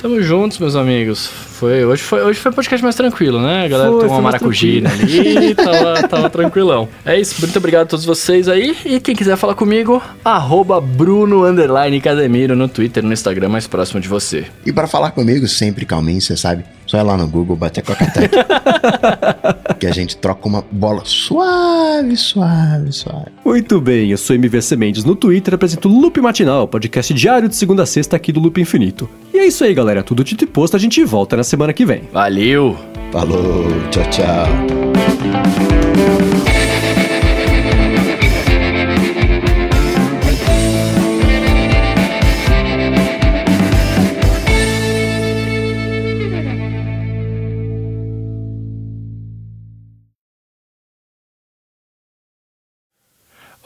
Tamo 0.00 0.22
juntos, 0.22 0.58
meus 0.58 0.76
amigos. 0.76 1.26
Foi, 1.26 1.84
hoje, 1.84 2.02
foi, 2.02 2.22
hoje 2.22 2.40
foi 2.40 2.50
um 2.50 2.54
podcast 2.54 2.82
mais 2.82 2.96
tranquilo, 2.96 3.38
né? 3.38 3.66
A 3.66 3.68
galera 3.68 3.90
Foi, 3.90 4.00
tomou 4.00 4.16
uma 4.16 4.22
maracujina 4.22 4.90
ali, 4.90 5.52
tava, 5.54 6.08
tava 6.08 6.30
tranquilão. 6.30 6.88
É 7.04 7.20
isso, 7.20 7.34
muito 7.38 7.54
obrigado 7.58 7.82
a 7.82 7.86
todos 7.86 8.06
vocês 8.06 8.48
aí. 8.48 8.74
E 8.86 8.98
quem 8.98 9.14
quiser 9.14 9.36
falar 9.36 9.54
comigo, 9.54 10.02
arroba 10.24 10.80
Bruno 10.80 11.44
Underline 11.44 12.00
Casemiro 12.00 12.56
no 12.56 12.66
Twitter, 12.66 13.04
no 13.04 13.12
Instagram 13.12 13.50
mais 13.50 13.66
próximo 13.66 14.00
de 14.00 14.08
você. 14.08 14.46
E 14.64 14.72
pra 14.72 14.86
falar 14.86 15.10
comigo, 15.10 15.46
sempre 15.46 15.84
calminho, 15.84 16.22
você 16.22 16.34
sabe. 16.34 16.64
Só 16.90 16.98
ir 16.98 17.04
lá 17.04 17.16
no 17.16 17.28
Google, 17.28 17.54
bater 17.54 17.84
com 17.84 17.92
a 17.92 17.94
Catec. 17.94 18.34
que 19.78 19.86
a 19.86 19.92
gente 19.92 20.16
troca 20.16 20.48
uma 20.48 20.64
bola 20.72 21.02
suave, 21.04 22.16
suave, 22.16 22.92
suave. 22.92 23.26
Muito 23.44 23.80
bem, 23.80 24.10
eu 24.10 24.18
sou 24.18 24.34
MVC 24.34 24.74
Mendes 24.74 25.04
no 25.04 25.14
Twitter, 25.14 25.54
apresento 25.54 25.88
o 25.88 26.00
Loop 26.00 26.20
Matinal, 26.20 26.66
podcast 26.66 27.14
diário 27.14 27.48
de 27.48 27.54
segunda 27.54 27.84
a 27.84 27.86
sexta 27.86 28.16
aqui 28.16 28.32
do 28.32 28.40
Loop 28.40 28.60
Infinito. 28.60 29.08
E 29.32 29.38
é 29.38 29.46
isso 29.46 29.62
aí, 29.62 29.72
galera, 29.72 30.02
tudo 30.02 30.24
dito 30.24 30.42
e 30.42 30.48
posto, 30.48 30.74
a 30.74 30.80
gente 30.80 31.04
volta 31.04 31.36
na 31.36 31.44
semana 31.44 31.72
que 31.72 31.86
vem. 31.86 32.08
Valeu! 32.12 32.76
Falou, 33.12 33.66
tchau, 33.92 34.04
tchau. 34.10 35.69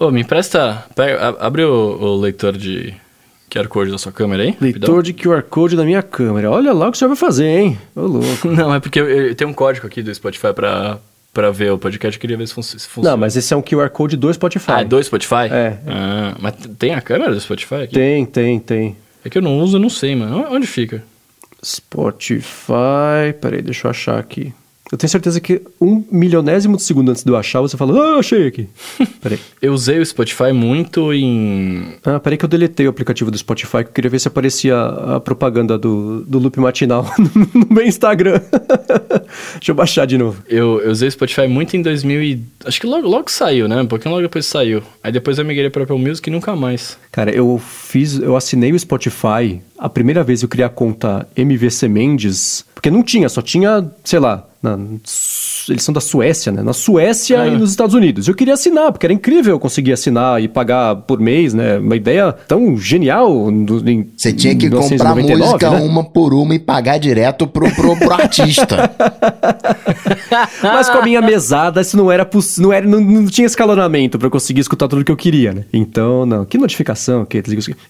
Ô, 0.04 0.10
me 0.10 0.20
empresta. 0.20 0.84
Pega, 0.94 1.34
abre 1.40 1.64
o, 1.64 1.72
o 1.72 2.20
leitor 2.20 2.58
de 2.58 2.94
QR 3.50 3.66
Code 3.68 3.90
da 3.90 3.96
sua 3.96 4.12
câmera 4.12 4.42
aí. 4.42 4.54
Leitor 4.60 5.02
de 5.02 5.14
QR 5.14 5.42
Code 5.42 5.76
da 5.76 5.84
minha 5.84 6.02
câmera. 6.02 6.50
Olha 6.50 6.74
lá 6.74 6.88
o 6.88 6.90
que 6.90 6.96
o 6.96 6.98
senhor 6.98 7.08
vai 7.08 7.16
fazer, 7.16 7.46
hein? 7.46 7.78
Ô, 7.96 8.02
louco. 8.02 8.48
Não, 8.52 8.74
é 8.74 8.80
porque 8.80 9.00
eu, 9.00 9.08
eu 9.08 9.34
tenho 9.34 9.48
um 9.48 9.54
código 9.54 9.86
aqui 9.86 10.02
do 10.02 10.14
Spotify 10.14 10.52
pra, 10.52 10.98
pra 11.32 11.50
ver 11.50 11.72
o 11.72 11.78
podcast. 11.78 12.18
Eu 12.18 12.20
queria 12.20 12.36
ver 12.36 12.46
se, 12.46 12.52
fun 12.52 12.60
se 12.60 12.78
funciona. 12.80 13.12
Não, 13.12 13.16
mas 13.16 13.34
esse 13.34 13.54
é 13.54 13.56
um 13.56 13.62
QR 13.62 13.88
Code 13.88 14.18
do 14.18 14.30
Spotify. 14.34 14.72
Ah, 14.72 14.80
é 14.82 14.84
do 14.84 15.02
Spotify? 15.02 15.48
É. 15.50 15.78
Ah, 15.86 16.36
mas 16.38 16.54
tem 16.78 16.92
a 16.92 17.00
câmera 17.00 17.32
do 17.32 17.40
Spotify 17.40 17.76
aqui? 17.76 17.94
Tem, 17.94 18.26
tem, 18.26 18.60
tem. 18.60 18.96
É 19.24 19.30
que 19.30 19.38
eu 19.38 19.42
não 19.42 19.58
uso, 19.58 19.78
eu 19.78 19.80
não 19.80 19.88
sei, 19.88 20.14
mano. 20.14 20.44
Onde 20.50 20.66
fica? 20.66 21.02
Spotify. 21.64 23.32
Peraí, 23.40 23.62
deixa 23.62 23.86
eu 23.86 23.90
achar 23.90 24.18
aqui. 24.18 24.52
Eu 24.92 24.98
tenho 24.98 25.10
certeza 25.10 25.40
que 25.40 25.62
um 25.80 26.04
milionésimo 26.10 26.76
de 26.76 26.82
segundo 26.82 27.10
antes 27.10 27.24
de 27.24 27.30
eu 27.30 27.36
achar, 27.36 27.60
você 27.62 27.76
fala, 27.76 27.98
ah, 27.98 28.18
achei 28.18 28.46
aqui. 28.46 28.68
Peraí. 29.22 29.38
Eu 29.60 29.72
usei 29.72 29.98
o 29.98 30.04
Spotify 30.04 30.52
muito 30.52 31.12
em. 31.12 31.94
Ah, 32.04 32.20
peraí 32.20 32.36
que 32.36 32.44
eu 32.44 32.48
deletei 32.48 32.86
o 32.86 32.90
aplicativo 32.90 33.30
do 33.30 33.38
Spotify, 33.38 33.78
que 33.78 33.88
eu 33.88 33.92
queria 33.94 34.10
ver 34.10 34.18
se 34.18 34.28
aparecia 34.28 34.76
a 34.76 35.20
propaganda 35.20 35.78
do, 35.78 36.22
do 36.24 36.38
loop 36.38 36.60
matinal 36.60 37.10
no 37.54 37.66
meu 37.70 37.86
Instagram. 37.86 38.40
Deixa 39.54 39.70
eu 39.70 39.74
baixar 39.74 40.06
de 40.06 40.18
novo. 40.18 40.42
Eu, 40.46 40.80
eu 40.82 40.90
usei 40.90 41.08
o 41.08 41.12
Spotify 41.12 41.48
muito 41.48 41.74
em 41.74 41.82
2000 41.82 42.22
e... 42.22 42.42
Acho 42.66 42.78
que 42.78 42.86
logo, 42.86 43.08
logo 43.08 43.30
saiu, 43.30 43.66
né? 43.66 43.80
Um 43.80 43.86
pouquinho 43.86 44.14
logo 44.14 44.22
depois 44.22 44.44
saiu. 44.44 44.82
Aí 45.02 45.10
depois 45.10 45.38
eu 45.38 45.44
migrei 45.46 45.70
pra 45.70 45.84
Apple 45.84 45.98
Music 45.98 46.28
e 46.28 46.32
nunca 46.32 46.54
mais. 46.54 46.98
Cara, 47.10 47.34
eu 47.34 47.58
fiz, 47.58 48.18
eu 48.18 48.36
assinei 48.36 48.72
o 48.72 48.78
Spotify. 48.78 49.62
A 49.78 49.88
primeira 49.88 50.22
vez 50.22 50.42
eu 50.42 50.48
criei 50.48 50.66
a 50.66 50.68
conta 50.68 51.26
MVC 51.36 51.88
Mendes, 51.88 52.64
porque 52.74 52.90
não 52.90 53.02
tinha, 53.02 53.28
só 53.28 53.40
tinha, 53.40 53.90
sei 54.04 54.18
lá, 54.18 54.46
na- 54.64 54.78
eles 55.68 55.82
são 55.82 55.92
da 55.94 56.00
Suécia, 56.00 56.50
né? 56.52 56.62
Na 56.62 56.72
Suécia 56.72 57.40
Ah. 57.42 57.46
e 57.48 57.56
nos 57.56 57.70
Estados 57.70 57.94
Unidos. 57.94 58.26
Eu 58.28 58.34
queria 58.34 58.54
assinar, 58.54 58.90
porque 58.92 59.06
era 59.06 59.12
incrível 59.12 59.54
eu 59.54 59.58
conseguir 59.60 59.92
assinar 59.92 60.42
e 60.42 60.48
pagar 60.48 60.96
por 60.96 61.18
mês, 61.20 61.54
né? 61.54 61.78
Uma 61.78 61.96
ideia 61.96 62.32
tão 62.32 62.76
genial. 62.76 63.50
do- 63.50 63.88
em 63.88 64.10
Você 64.16 64.32
tinha 64.32 64.54
que 64.54 64.68
comprar 64.68 65.14
1999, 65.14 65.38
música 65.44 65.70
né? 65.70 65.80
uma 65.80 66.04
por 66.04 66.34
uma 66.34 66.54
e 66.54 66.58
pagar 66.58 66.98
direto 66.98 67.46
pro, 67.46 67.70
pro, 67.74 67.96
pro 67.96 68.12
artista. 68.14 68.90
Mas 70.62 70.88
com 70.90 70.98
a 70.98 71.02
minha 71.02 71.20
mesada, 71.20 71.80
isso 71.80 71.96
não 71.96 72.10
era 72.10 72.28
não 72.58 72.72
era 72.72 72.86
não, 72.86 73.00
não 73.00 73.26
tinha 73.26 73.46
escalonamento 73.46 74.18
pra 74.18 74.26
eu 74.26 74.30
conseguir 74.30 74.60
escutar 74.60 74.88
tudo 74.88 75.04
que 75.04 75.12
eu 75.12 75.16
queria, 75.16 75.52
né? 75.52 75.64
Então, 75.72 76.26
não, 76.26 76.44
que 76.44 76.58
notificação, 76.58 77.24
que 77.24 77.42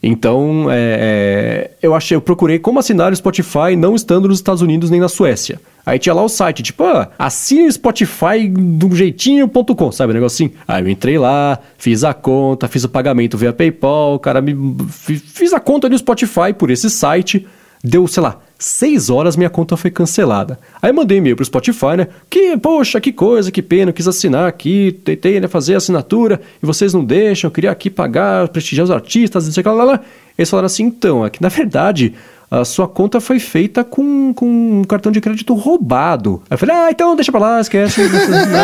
Então, 0.02 0.66
é, 0.70 0.74
é, 0.76 1.70
eu 1.82 1.94
achei, 1.94 2.16
eu 2.16 2.20
procurei 2.20 2.59
como 2.59 2.78
assinar 2.78 3.12
o 3.12 3.16
Spotify 3.16 3.76
não 3.76 3.94
estando 3.94 4.28
nos 4.28 4.38
Estados 4.38 4.62
Unidos 4.62 4.90
nem 4.90 5.01
na 5.01 5.09
Suécia. 5.09 5.60
Aí 5.86 5.98
tinha 5.98 6.15
lá 6.15 6.23
o 6.23 6.28
site, 6.28 6.62
tipo, 6.62 6.82
ah, 6.85 7.11
assine 7.19 7.66
o 7.69 7.73
Spotify 7.73 8.51
um 8.56 8.94
jeitinho.com, 8.94 9.93
sabe, 9.93 10.12
um 10.12 10.15
negócio 10.15 10.47
assim. 10.47 10.55
Aí 10.66 10.82
eu 10.82 10.89
entrei 10.89 11.19
lá, 11.19 11.59
fiz 11.77 12.05
a 12.05 12.15
conta, 12.15 12.69
fiz 12.69 12.85
o 12.85 12.89
pagamento 12.89 13.36
via 13.36 13.52
PayPal, 13.52 14.15
o 14.15 14.19
cara 14.19 14.40
me 14.40 14.55
fi- 14.89 15.19
fiz 15.19 15.52
a 15.52 15.61
conta 15.61 15.89
no 15.89 15.97
Spotify 15.98 16.52
por 16.56 16.70
esse 16.70 16.89
site. 16.89 17.47
Deu, 17.86 18.09
sei 18.09 18.23
lá, 18.23 18.39
seis 18.59 19.11
horas 19.11 19.36
minha 19.36 19.51
conta 19.51 19.77
foi 19.77 19.90
cancelada. 19.90 20.59
Aí 20.81 20.90
mandei 20.90 21.19
e-mail 21.19 21.36
pro 21.36 21.44
Spotify, 21.44 21.98
né? 21.98 22.09
Que, 22.31 22.56
poxa, 22.56 22.98
que 22.98 23.12
coisa, 23.12 23.51
que 23.52 23.61
pena, 23.61 23.90
eu 23.90 23.94
quis 23.94 24.09
assinar 24.09 24.48
aqui, 24.48 24.98
tentei 25.05 25.39
né, 25.39 25.47
fazer 25.48 25.74
a 25.74 25.77
assinatura 25.77 26.40
e 26.62 26.65
vocês 26.65 26.94
não 26.94 27.05
deixam, 27.05 27.48
eu 27.48 27.52
queria 27.52 27.70
aqui 27.70 27.90
pagar, 27.90 28.48
prestigiar 28.48 28.85
os 28.85 28.90
artistas, 28.90 29.44
não 29.44 29.52
sei 29.52 29.61
o 29.61 29.65
que 29.65 29.69
lá, 29.69 29.85
lá. 29.85 30.01
Eles 30.39 30.48
falaram 30.48 30.65
assim, 30.65 30.85
então, 30.85 31.27
é 31.27 31.28
que 31.28 31.43
na 31.43 31.51
verdade 31.51 32.15
a 32.60 32.64
sua 32.64 32.86
conta 32.86 33.20
foi 33.20 33.40
feita 33.40 33.82
com, 33.82 34.32
com 34.32 34.47
um 34.47 34.85
cartão 34.85 35.10
de 35.10 35.20
crédito 35.20 35.55
roubado. 35.55 36.40
Aí 36.48 36.55
eu 36.55 36.59
falei, 36.59 36.76
ah, 36.76 36.89
então 36.90 37.16
deixa 37.16 37.32
pra 37.32 37.40
lá, 37.40 37.60
esquece. 37.60 38.02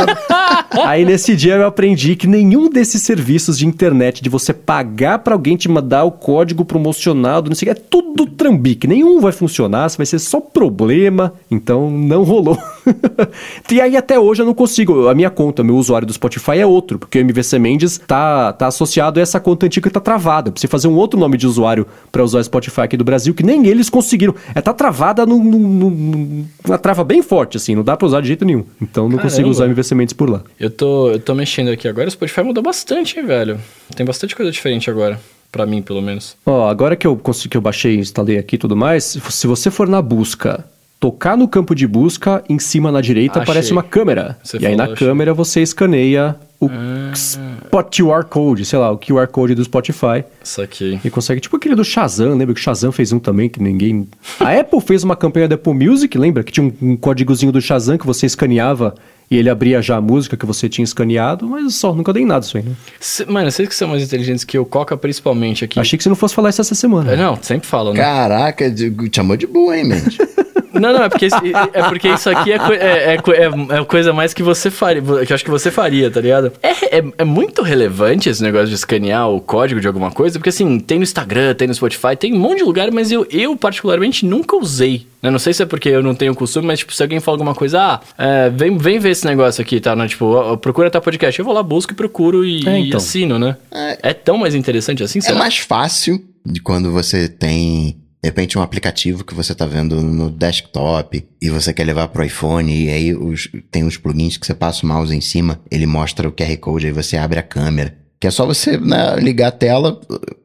Aí 0.87 1.05
nesse 1.05 1.35
dia 1.35 1.57
eu 1.57 1.67
aprendi 1.67 2.15
que 2.15 2.29
nenhum 2.29 2.69
desses 2.69 3.03
serviços 3.03 3.59
de 3.59 3.67
internet, 3.67 4.23
de 4.23 4.29
você 4.29 4.53
pagar 4.53 5.19
pra 5.19 5.35
alguém 5.35 5.57
te 5.57 5.69
mandar 5.69 6.05
o 6.05 6.13
código 6.13 6.65
promocionado, 6.65 7.51
não 7.51 7.57
sei 7.57 7.69
o 7.69 7.75
que, 7.75 7.81
é 7.81 7.85
tudo 7.91 8.27
trambique. 8.27 8.87
Nenhum 8.87 9.21
vai 9.21 9.33
funcionar, 9.33 9.91
vai 9.97 10.07
ser 10.07 10.19
só 10.21 10.41
problema. 10.41 11.33
Então 11.51 11.91
não 11.91 12.23
rolou. 12.23 12.57
e 13.71 13.81
aí 13.81 13.97
até 13.97 14.19
hoje 14.19 14.43
eu 14.43 14.47
não 14.47 14.55
consigo. 14.55 15.09
A 15.09 15.15
minha 15.15 15.31
conta, 15.31 15.65
meu 15.65 15.77
usuário 15.77 16.07
do 16.07 16.13
Spotify 16.13 16.59
é 16.59 16.67
outro, 16.67 16.99
porque 16.99 17.19
o 17.19 17.25
MVC 17.25 17.59
Mendes 17.59 17.99
tá, 18.07 18.53
tá 18.53 18.69
associado 18.69 19.19
a 19.19 19.23
essa 19.23 19.41
conta 19.41 19.67
antiga 19.67 19.89
que 19.89 19.95
tá 19.95 20.01
travada. 20.01 20.49
Eu 20.49 20.53
preciso 20.53 20.71
fazer 20.71 20.89
um 20.89 20.95
outro 20.95 21.19
nome 21.19 21.37
de 21.37 21.47
usuário 21.47 21.87
pra 22.13 22.23
usar 22.23 22.39
o 22.39 22.45
Spotify 22.45 22.83
aqui 22.83 22.97
do 22.97 23.05
Brasil, 23.05 23.35
que 23.35 23.43
nem 23.43 23.61
eles 23.81 23.91
conseguiram. 23.91 24.35
É, 24.55 24.61
tá 24.61 24.73
travada 24.73 25.25
num- 25.27 25.43
num- 25.43 25.59
num- 25.59 26.47
numa 26.67 26.79
trava 26.79 27.03
bem 27.05 27.23
forte, 27.23 27.57
assim, 27.57 27.75
não 27.75 27.83
dá 27.83 27.97
pra 27.97 28.07
usar 28.07 28.21
de 28.21 28.29
jeito 28.29 28.45
nenhum. 28.45 28.65
Então 28.81 29.09
não 29.09 29.17
consigo 29.19 29.37
Caramba. 29.43 29.51
usar 29.51 29.65
o 29.65 29.67
MVC 29.69 29.95
Mendes 29.95 30.13
por 30.13 30.29
lá. 30.31 30.43
Eu 30.59 30.71
tô, 30.71 31.11
eu 31.11 31.19
tô 31.19 31.35
mexendo 31.35 31.69
aqui 31.71 31.89
agora. 31.89 32.09
O 32.09 32.11
Spotify 32.11 32.43
mudou 32.43 32.63
bastante, 32.63 33.19
hein, 33.19 33.27
velho? 33.27 33.59
Tem 33.97 34.05
bastante 34.07 34.35
coisa 34.37 34.51
diferente 34.53 34.89
agora. 34.91 35.21
Pra 35.53 35.67
mim, 35.67 35.83
pelo 35.83 36.01
menos. 36.01 36.37
Ó, 36.47 36.69
agora 36.69 36.95
que 36.95 37.05
eu 37.07 37.17
consegui, 37.17 37.49
que 37.49 37.57
eu 37.57 37.61
baixei 37.61 37.97
e 37.97 37.99
instalei 37.99 38.39
aqui 38.39 38.55
e 38.55 38.59
tudo 38.59 38.77
mais, 38.77 39.19
se 39.31 39.47
você 39.49 39.69
for 39.69 39.89
na 39.89 40.01
busca, 40.01 40.65
tocar 41.01 41.35
no 41.35 41.49
campo 41.49 41.75
de 41.75 41.87
busca, 41.87 42.45
em 42.47 42.59
cima 42.59 42.93
na 42.93 43.01
direita 43.01 43.41
Achei. 43.41 43.43
aparece 43.43 43.73
uma 43.73 43.83
câmera. 43.83 44.39
Você 44.45 44.59
e 44.59 44.67
aí 44.67 44.77
na 44.77 44.95
câmera 44.95 45.33
você 45.33 45.63
escaneia 45.63 46.37
o, 46.61 46.69
Spot 47.15 47.89
QR 47.91 48.25
Code, 48.25 48.67
sei 48.67 48.79
lá, 48.79 48.93
o 48.93 48.99
QR 48.99 49.27
Code 49.29 49.55
do 49.55 49.65
Spotify. 49.65 50.23
Isso 50.45 50.61
aqui. 50.61 51.01
E 51.03 51.09
consegue, 51.09 51.41
tipo 51.41 51.57
aquele 51.57 51.75
do 51.75 51.83
Shazam, 51.83 52.37
lembra 52.37 52.55
que 52.55 52.61
o 52.61 52.63
Shazam 52.63 52.93
fez 52.93 53.13
um 53.13 53.19
também 53.19 53.49
que 53.49 53.63
ninguém. 53.63 54.07
A 54.39 54.53
Apple 54.61 54.81
fez 54.83 55.03
uma 55.03 55.17
campanha 55.17 55.49
da 55.49 55.55
Apple 55.55 55.73
Music, 55.73 56.17
lembra? 56.19 56.45
Que 56.45 56.53
tinha 56.53 56.67
um, 56.67 56.91
um 56.91 56.97
códigozinho 56.99 57.51
do 57.51 57.63
Shazam 57.63 57.97
que 57.97 58.05
você 58.05 58.27
escaneava 58.27 58.95
e 59.31 59.39
ele 59.39 59.49
abria 59.49 59.81
já 59.81 59.97
a 59.97 60.01
música 60.03 60.37
que 60.37 60.45
você 60.45 60.69
tinha 60.69 60.85
escaneado, 60.85 61.49
mas 61.49 61.77
só, 61.77 61.95
nunca 61.95 62.13
dei 62.13 62.27
nada 62.27 62.45
isso 62.45 62.59
aí, 62.59 62.65
né? 62.65 62.73
Cê- 62.99 63.25
mano, 63.25 63.51
vocês 63.51 63.67
que 63.69 63.75
são 63.75 63.89
mais 63.89 64.03
inteligentes 64.03 64.45
que 64.45 64.59
eu, 64.59 64.67
Coca 64.67 64.97
principalmente 64.99 65.65
aqui. 65.65 65.79
Achei 65.81 65.97
que 65.97 66.03
você 66.03 66.09
não 66.11 66.17
fosse 66.17 66.35
falar 66.35 66.51
isso 66.51 66.61
essa 66.61 66.75
semana. 66.75 67.13
É, 67.13 67.17
Não, 67.17 67.39
sempre 67.41 67.67
falam, 67.67 67.95
né? 67.95 68.01
Caraca, 68.01 68.71
te 68.71 68.93
chamou 69.15 69.37
de 69.37 69.47
boa, 69.47 69.79
hein, 69.79 69.85
Mendes? 69.85 70.19
Não, 70.73 70.93
não, 70.93 71.03
é 71.05 71.09
porque, 71.09 71.29
é 71.73 71.83
porque 71.89 72.09
isso 72.09 72.31
aqui 72.31 72.53
é, 72.53 72.57
é, 72.57 73.15
é, 73.15 73.15
é, 73.17 73.75
é 73.75 73.79
a 73.79 73.85
coisa 73.85 74.13
mais 74.13 74.33
que 74.35 74.43
você 74.43 74.71
faria, 74.71 75.03
que 75.03 75.33
eu 75.33 75.35
acho 75.35 75.45
que 75.45 75.51
você 75.51 75.71
faria, 75.71 76.11
tá 76.11 76.21
ligado? 76.21 76.53
É, 76.63 76.99
é, 76.99 77.05
é 77.19 77.25
muito 77.25 77.63
relevante 77.63 78.29
esse 78.29 78.43
negócio 78.43 78.69
de 78.69 78.75
escanear 78.75 79.29
o 79.29 79.41
código 79.41 79.81
de 79.81 79.87
alguma 79.87 80.11
coisa, 80.11 80.39
porque 80.39 80.49
assim, 80.51 80.79
tem 80.79 80.99
no 80.99 81.03
Instagram, 81.05 81.55
tem 81.55 81.69
no 81.69 81.75
Spotify, 81.75 82.17
tem 82.19 82.33
um 82.35 82.39
monte 82.39 82.59
de 82.59 82.65
lugar, 82.65 82.91
mas 82.91 83.11
eu, 83.11 83.27
eu 83.31 83.57
particularmente 83.57 84.25
nunca 84.25 84.57
usei. 84.57 85.07
né? 85.23 85.31
Não 85.31 85.39
sei 85.39 85.53
se 85.53 85.63
é 85.63 85.67
porque 85.67 85.89
eu 85.89 86.03
não 86.03 86.15
tenho 86.15 86.35
costume, 86.35 86.67
mas 86.67 86.79
tipo, 86.81 86.93
se 86.95 87.03
alguém 87.03 87.21
fala 87.21 87.37
alguma 87.37 87.55
coisa, 87.55 87.81
ah, 87.81 88.01
é, 88.19 88.51
vem, 88.51 88.77
vem 88.77 88.99
ver 88.99 89.11
esse 89.11 89.27
negócio 89.27 89.61
aqui, 89.63 89.81
tá? 89.81 89.95
Né? 89.97 90.07
Tipo, 90.09 90.57
procura 90.59 90.91
tal 90.91 91.01
podcast. 91.03 91.39
Eu 91.39 91.45
vou 91.45 91.55
lá, 91.55 91.63
busco 91.63 91.93
e 91.93 91.97
procuro 91.97 92.45
e, 92.45 92.67
É, 92.69 92.79
e 92.81 92.89
então. 92.89 92.99
assino, 92.99 93.39
né? 93.39 93.57
É. 94.03 94.13
tão 94.15 94.37
mais 94.39 94.55
interessante 94.55 95.03
assim, 95.03 95.19
É 95.19 95.23
será? 95.23 95.39
mais 95.39 95.57
fácil 95.59 96.23
de 96.45 96.61
quando 96.61 96.91
você 96.91 97.29
tem, 97.29 97.97
de 98.23 98.29
repente, 98.29 98.59
um 98.59 98.63
aplicativo 98.63 99.25
que 99.25 99.35
você 99.35 99.55
tá 99.55 99.65
vendo 99.67 100.03
no 100.03 100.31
desktop 100.31 101.27
e 101.41 101.49
você 101.51 101.73
quer 101.73 101.85
levar 101.85 102.09
pro 102.09 102.23
iPhone 102.25 102.71
e 102.73 102.91
aí 102.91 103.15
os- 103.15 103.49
tem 103.71 103.83
uns 103.85 103.97
plugins 103.97 104.37
que 104.37 104.47
você 104.47 104.55
passa 104.55 104.85
o 104.85 104.89
mouse 104.89 105.15
em 105.17 105.21
cima, 105.21 105.61
ele 105.71 105.87
mostra 105.87 106.29
o 106.29 106.33
QR 106.33 106.57
Code, 106.59 106.87
aí 106.87 106.93
você 106.93 107.17
abre 107.17 107.39
a 107.39 107.43
câmera. 107.43 107.97
Que 108.21 108.27
é 108.27 108.31
só 108.31 108.45
você 108.45 108.77
né, 108.77 109.17
ligar 109.17 109.49
a 109.49 109.53
tela, 109.53 109.99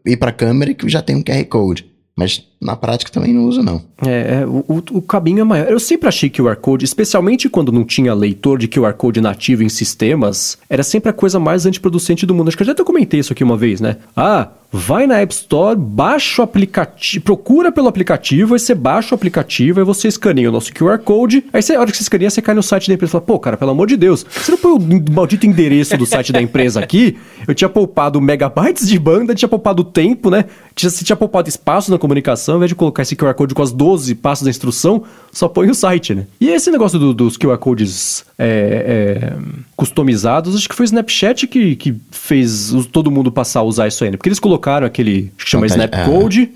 ir 0.05 0.15
pra 0.15 0.31
câmera 0.31 0.71
e 0.71 0.75
que 0.75 0.87
já 0.87 1.01
tem 1.01 1.17
um 1.17 1.21
QR 1.23 1.43
Code. 1.45 1.85
Mas 2.17 2.41
na 2.65 2.75
prática 2.75 3.11
também 3.11 3.33
não 3.33 3.45
uso, 3.45 3.61
não. 3.61 3.81
É, 4.05 4.41
é, 4.41 4.45
o, 4.45 4.65
o, 4.67 4.83
o 4.93 5.01
caminho 5.01 5.41
é 5.41 5.43
maior. 5.43 5.69
Eu 5.69 5.79
sempre 5.79 6.09
achei 6.09 6.29
QR 6.29 6.55
Code, 6.57 6.83
especialmente 6.83 7.47
quando 7.47 7.71
não 7.71 7.83
tinha 7.83 8.13
leitor 8.13 8.57
de 8.57 8.67
QR 8.67 8.93
Code 8.93 9.21
nativo 9.21 9.63
em 9.63 9.69
sistemas, 9.69 10.57
era 10.69 10.83
sempre 10.83 11.09
a 11.09 11.13
coisa 11.13 11.39
mais 11.39 11.65
antiproducente 11.65 12.25
do 12.25 12.33
mundo. 12.33 12.49
Acho 12.49 12.57
que 12.57 12.63
eu 12.63 12.67
já 12.67 12.73
até 12.73 12.83
comentei 12.83 13.19
isso 13.19 13.31
aqui 13.31 13.43
uma 13.43 13.55
vez, 13.55 13.79
né? 13.79 13.97
Ah, 14.15 14.49
vai 14.75 15.07
na 15.07 15.21
App 15.21 15.33
Store, 15.33 15.77
baixa 15.79 16.41
o 16.41 16.45
aplicativo, 16.45 17.23
procura 17.23 17.71
pelo 17.71 17.87
aplicativo, 17.87 18.53
aí 18.53 18.59
você 18.59 18.75
baixa 18.75 19.13
o 19.13 19.15
aplicativo, 19.15 19.79
aí 19.79 19.85
você 19.85 20.07
escaneia 20.07 20.49
o 20.49 20.51
nosso 20.51 20.73
QR 20.73 20.99
Code, 20.99 21.45
aí 21.53 21.61
você, 21.61 21.75
a 21.75 21.79
hora 21.79 21.89
que 21.89 21.95
você 21.95 22.03
escaneia, 22.03 22.29
você 22.29 22.41
cai 22.41 22.53
no 22.53 22.61
site 22.61 22.89
da 22.89 22.93
empresa 22.93 23.11
e 23.11 23.13
fala, 23.13 23.23
pô, 23.23 23.39
cara, 23.39 23.55
pelo 23.55 23.71
amor 23.71 23.87
de 23.87 23.95
Deus, 23.95 24.25
você 24.29 24.51
não 24.51 24.57
põe 24.57 24.73
o 24.73 25.11
maldito 25.13 25.45
endereço 25.45 25.97
do 25.97 26.05
site 26.05 26.33
da 26.33 26.41
empresa 26.41 26.81
aqui? 26.81 27.17
Eu 27.47 27.55
tinha 27.55 27.69
poupado 27.69 28.19
megabytes 28.19 28.87
de 28.87 28.99
banda, 28.99 29.33
tinha 29.33 29.47
poupado 29.47 29.83
tempo, 29.83 30.29
né? 30.29 30.45
Tinha, 30.73 30.89
você 30.89 31.05
tinha 31.05 31.15
poupado 31.15 31.47
espaço 31.47 31.89
na 31.89 31.97
comunicação, 31.97 32.54
ao 32.55 32.59
invés 32.59 32.69
de 32.69 32.75
colocar 32.75 33.03
esse 33.03 33.15
QR 33.15 33.33
Code 33.33 33.53
com 33.53 33.61
as 33.61 33.71
12 33.71 34.15
passos 34.15 34.43
da 34.45 34.49
instrução, 34.49 35.03
só 35.31 35.47
põe 35.47 35.69
o 35.69 35.75
site, 35.75 36.15
né? 36.15 36.25
E 36.39 36.49
esse 36.49 36.71
negócio 36.71 36.97
do- 36.97 37.13
dos 37.13 37.37
QR 37.37 37.57
Codes 37.57 38.25
é, 38.37 39.31
é, 39.33 39.37
customizados, 39.75 40.55
acho 40.55 40.67
que 40.69 40.75
foi 40.75 40.83
o 40.83 40.87
Snapchat 40.87 41.47
que, 41.47 41.75
que 41.75 41.95
fez 42.11 42.73
todo 42.91 43.11
mundo 43.11 43.31
passar 43.31 43.59
a 43.59 43.63
usar 43.63 43.87
isso 43.87 44.03
aí, 44.03 44.11
né? 44.11 44.17
Porque 44.17 44.29
eles 44.29 44.39
colocaram 44.39 44.85
aquele, 44.87 45.31
acho 45.35 45.45
que 45.45 45.51
chama 45.51 45.65
Snap 45.67 45.93
Code. 46.05 46.49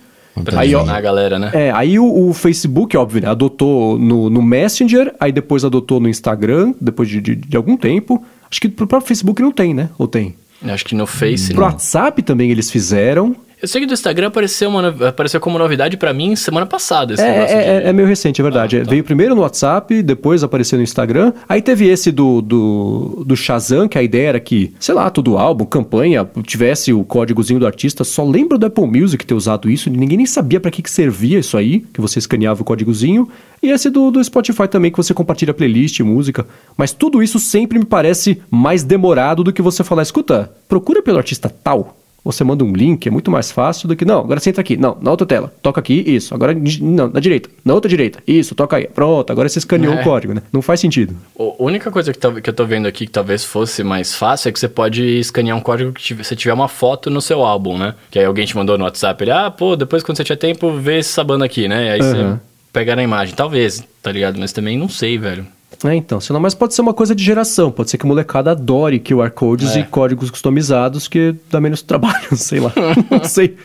Pra 0.44 0.62
Aí, 0.62 0.74
ó, 0.74 0.88
a 0.90 1.02
galera, 1.02 1.38
né? 1.38 1.52
é, 1.54 1.72
aí 1.72 2.00
o, 2.00 2.30
o 2.30 2.34
Facebook, 2.34 2.96
óbvio, 2.96 3.22
né, 3.22 3.28
adotou 3.28 4.00
no, 4.00 4.30
no 4.30 4.42
Messenger, 4.42 5.14
aí 5.20 5.34
depois 5.34 5.66
adotou 5.66 6.00
no 6.00 6.08
Instagram, 6.08 6.74
depois 6.80 7.10
de, 7.10 7.20
de, 7.20 7.36
de 7.36 7.58
algum 7.58 7.76
tempo. 7.76 8.24
Acho 8.50 8.62
que 8.62 8.70
pro 8.70 8.88
próprio 8.88 9.08
Facebook 9.08 9.42
não 9.42 9.52
tem, 9.52 9.74
né? 9.74 9.90
Ou 9.98 10.08
tem? 10.08 10.36
Acho 10.64 10.86
que 10.86 10.96
no 10.96 11.06
Face, 11.06 11.50
Pro 11.54 11.62
não. 11.62 11.68
WhatsApp 11.68 12.22
também 12.24 12.52
eles 12.52 12.72
fizeram. 12.72 13.36
Eu 13.62 13.68
sei 13.68 13.82
que 13.82 13.88
do 13.88 13.94
Instagram 13.94 14.28
apareceu, 14.28 14.70
uma, 14.70 14.88
apareceu 15.10 15.40
como 15.42 15.60
novidade 15.60 15.98
pra 15.98 16.14
mim 16.14 16.34
semana 16.36 16.66
passada 16.66 17.14
esse 17.14 17.22
É, 17.22 17.32
negócio 17.34 17.56
é, 17.58 17.62
de- 17.62 17.86
é- 17.86 17.90
é 17.90 17.94
meio 17.94 18.08
recente, 18.08 18.40
é 18.40 18.44
verdade. 18.44 18.78
Ah, 18.78 18.80
É, 18.80 18.84
tá. 18.86 18.90
Veio 18.90 19.04
primeiro 19.04 19.36
no 19.36 19.42
WhatsApp, 19.42 20.02
depois 20.02 20.44
apareceu 20.44 20.78
no 20.78 20.84
Instagram. 20.84 21.34
Aí 21.48 21.62
teve 21.62 21.86
esse 21.88 22.10
do, 22.10 22.42
do, 22.42 23.24
do 23.26 23.36
Shazam, 23.36 23.90
que 23.90 23.98
a 23.98 24.04
ideia 24.04 24.30
era 24.30 24.40
que, 24.40 24.74
sei 24.80 24.96
lá, 24.96 25.10
todo 25.10 25.38
álbum, 25.38 25.66
campanha, 25.66 26.26
tivesse 26.44 26.94
o 26.94 27.04
códigozinho 27.04 27.60
do 27.60 27.66
artista. 27.68 28.06
Só 28.06 28.24
lembro 28.24 28.58
do 28.58 28.66
Apple 28.66 28.88
Music 28.88 29.26
ter 29.26 29.34
usado 29.34 29.70
isso. 29.70 29.90
Ninguém 29.90 30.18
nem 30.18 30.26
sabia 30.26 30.60
pra 30.62 30.72
que, 30.72 30.82
que 30.82 30.90
servia 30.90 31.40
isso 31.40 31.58
aí, 31.58 31.82
que 31.94 32.00
você 32.00 32.18
escaneava 32.18 32.62
o 32.62 32.66
códigozinho. 32.66 33.28
E 33.62 33.72
esse 33.72 33.90
do, 33.90 34.10
do 34.10 34.24
Spotify 34.24 34.70
também, 34.70 34.90
que 34.90 34.96
você 34.98 35.14
compartilha 35.14 35.54
playlist, 35.54 36.00
música. 36.00 36.48
Mas 36.78 36.94
tudo 36.94 37.22
isso 37.22 37.38
sempre 37.40 37.78
me 37.78 37.84
parece 37.86 38.42
mais 38.50 38.84
demorado 38.84 39.44
do 39.44 39.52
que 39.52 39.62
você 39.62 39.84
falar, 39.84 40.04
escuta, 40.04 40.50
procura 40.70 41.04
pelo 41.04 41.18
artista 41.18 41.50
tal. 41.50 41.98
Você 42.24 42.44
manda 42.44 42.64
um 42.64 42.74
link, 42.74 43.08
é 43.08 43.12
muito 43.12 43.32
mais 43.32 43.52
fácil 43.52 43.88
do 43.88 43.96
que. 43.96 44.04
Não, 44.06 44.20
agora 44.20 44.40
você 44.40 44.50
entra 44.50 44.62
aqui. 44.62 44.76
Não, 44.76 44.98
na 45.02 45.10
outra 45.12 45.26
tela. 45.26 45.54
Toca 45.62 45.80
aqui, 45.80 46.04
isso. 46.06 46.34
Agora, 46.36 46.54
não, 46.82 47.08
na 47.10 47.20
direita. 47.20 47.50
Na 47.64 47.74
outra 47.74 47.88
direita. 47.90 48.20
Isso, 48.28 48.54
toca 48.54 48.76
aí. 48.78 48.88
Pronto, 48.88 49.32
agora 49.32 49.48
você 49.48 49.60
escaneou 49.60 49.94
É. 49.94 50.02
o 50.02 50.04
código, 50.04 50.34
né? 50.34 50.42
Não 50.52 50.62
faz 50.62 50.80
sentido. 50.80 51.16
A 51.40 51.44
única 51.64 51.90
coisa 51.90 52.12
que, 52.12 52.20
tal- 52.20 52.34
que 52.34 52.50
eu 52.50 52.54
tô 52.54 52.66
vendo 52.66 52.88
aqui 52.88 53.06
que 53.06 53.12
talvez 53.12 53.44
fosse 53.44 53.84
mais 53.84 54.14
fácil 54.14 54.50
é 54.50 54.52
que 54.52 54.60
você 54.60 54.68
pode 54.68 55.04
escanear 55.20 55.58
um 55.58 55.62
código 55.62 55.92
que 55.94 56.14
você 56.14 56.36
tiver 56.36 56.54
uma 56.54 56.68
foto 56.68 57.10
no 57.10 57.22
seu 57.22 57.42
álbum, 57.42 57.78
né? 57.78 57.96
Que 58.12 58.20
aí 58.20 58.26
alguém 58.26 58.46
te 58.46 58.56
mandou 58.56 58.78
no 58.78 58.84
WhatsApp, 58.84 59.24
ele, 59.24 59.32
ah, 59.32 59.50
pô, 59.50 59.76
depois 59.76 60.04
quando 60.04 60.18
você 60.18 60.24
tiver 60.24 60.38
tempo, 60.38 60.72
vê 60.74 61.00
essa 61.00 61.24
banda 61.24 61.46
aqui, 61.46 61.68
né? 61.68 61.86
E 61.86 61.90
aí 61.92 62.00
Aham. 62.02 62.34
você 62.36 62.40
pega 62.74 62.96
na 62.96 63.04
imagem. 63.04 63.34
Talvez, 63.36 63.84
tá 64.04 64.12
ligado? 64.12 64.38
Mas 64.40 64.52
também 64.52 64.78
não 64.78 64.90
sei, 64.90 65.18
velho. 65.18 65.46
É, 65.84 65.96
então. 65.96 66.20
Senão, 66.20 66.40
mas 66.40 66.54
pode 66.54 66.74
ser 66.74 66.82
uma 66.82 66.94
coisa 66.94 67.16
de 67.16 67.24
geração. 67.24 67.72
Pode 67.72 67.90
ser 67.90 67.98
que 67.98 68.06
a 68.06 68.08
molecada 68.08 68.52
adore 68.52 69.00
QR 69.00 69.30
codes 69.32 69.76
É. 69.76 69.80
e 69.80 69.84
códigos 69.84 70.30
customizados 70.30 71.08
que 71.08 71.36
dá 71.50 71.62
menos 71.62 71.82
trabalho, 71.82 72.28
sei 72.36 72.60
lá. 72.60 72.74
não 73.10 73.24
sei. 73.24 73.56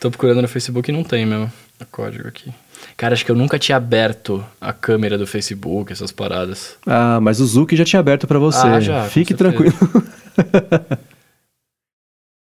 Tô 0.00 0.10
procurando 0.10 0.42
no 0.42 0.48
Facebook 0.48 0.90
e 0.90 0.94
não 0.94 1.02
tem 1.02 1.24
mesmo 1.26 1.50
o 1.80 1.84
código 1.90 2.28
aqui. 2.28 2.52
Cara, 2.96 3.14
acho 3.14 3.24
que 3.24 3.30
eu 3.30 3.36
nunca 3.36 3.58
tinha 3.58 3.76
aberto 3.76 4.44
a 4.60 4.72
câmera 4.72 5.16
do 5.18 5.26
Facebook, 5.26 5.92
essas 5.92 6.12
paradas. 6.12 6.76
Ah, 6.86 7.18
mas 7.20 7.40
o 7.40 7.46
Zuki 7.46 7.74
já 7.74 7.84
tinha 7.84 8.00
aberto 8.00 8.26
pra 8.26 8.38
você. 8.38 8.66
Ah, 8.66 8.80
já, 8.80 9.04
Fique 9.04 9.34
tranquilo. 9.34 9.74